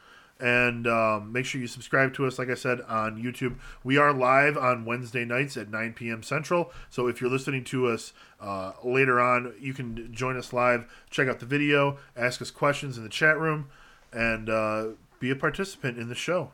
And 0.40 0.86
um, 0.86 1.32
make 1.32 1.44
sure 1.44 1.60
you 1.60 1.66
subscribe 1.66 2.14
to 2.14 2.26
us, 2.26 2.38
like 2.38 2.48
I 2.48 2.54
said, 2.54 2.80
on 2.82 3.22
YouTube. 3.22 3.56
We 3.84 3.98
are 3.98 4.12
live 4.12 4.56
on 4.56 4.84
Wednesday 4.86 5.24
nights 5.24 5.56
at 5.56 5.70
9 5.70 5.92
p.m. 5.92 6.22
Central. 6.22 6.72
So 6.88 7.08
if 7.08 7.20
you're 7.20 7.30
listening 7.30 7.64
to 7.64 7.88
us 7.88 8.12
uh, 8.40 8.72
later 8.82 9.20
on, 9.20 9.52
you 9.60 9.74
can 9.74 10.12
join 10.14 10.36
us 10.38 10.52
live, 10.52 10.90
check 11.10 11.28
out 11.28 11.40
the 11.40 11.46
video, 11.46 11.98
ask 12.16 12.40
us 12.40 12.50
questions 12.50 12.96
in 12.96 13.04
the 13.04 13.10
chat 13.10 13.38
room, 13.38 13.68
and 14.12 14.48
uh, 14.48 14.86
be 15.18 15.30
a 15.30 15.36
participant 15.36 15.98
in 15.98 16.08
the 16.08 16.14
show. 16.14 16.52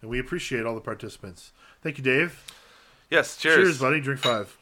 And 0.00 0.10
we 0.10 0.20
appreciate 0.20 0.64
all 0.64 0.74
the 0.74 0.80
participants. 0.80 1.52
Thank 1.82 1.98
you, 1.98 2.04
Dave. 2.04 2.40
Yes, 3.10 3.36
cheers. 3.36 3.56
Cheers 3.56 3.80
buddy. 3.80 4.00
Drink 4.00 4.20
five. 4.20 4.56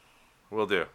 We'll 0.49 0.67
do. 0.67 0.85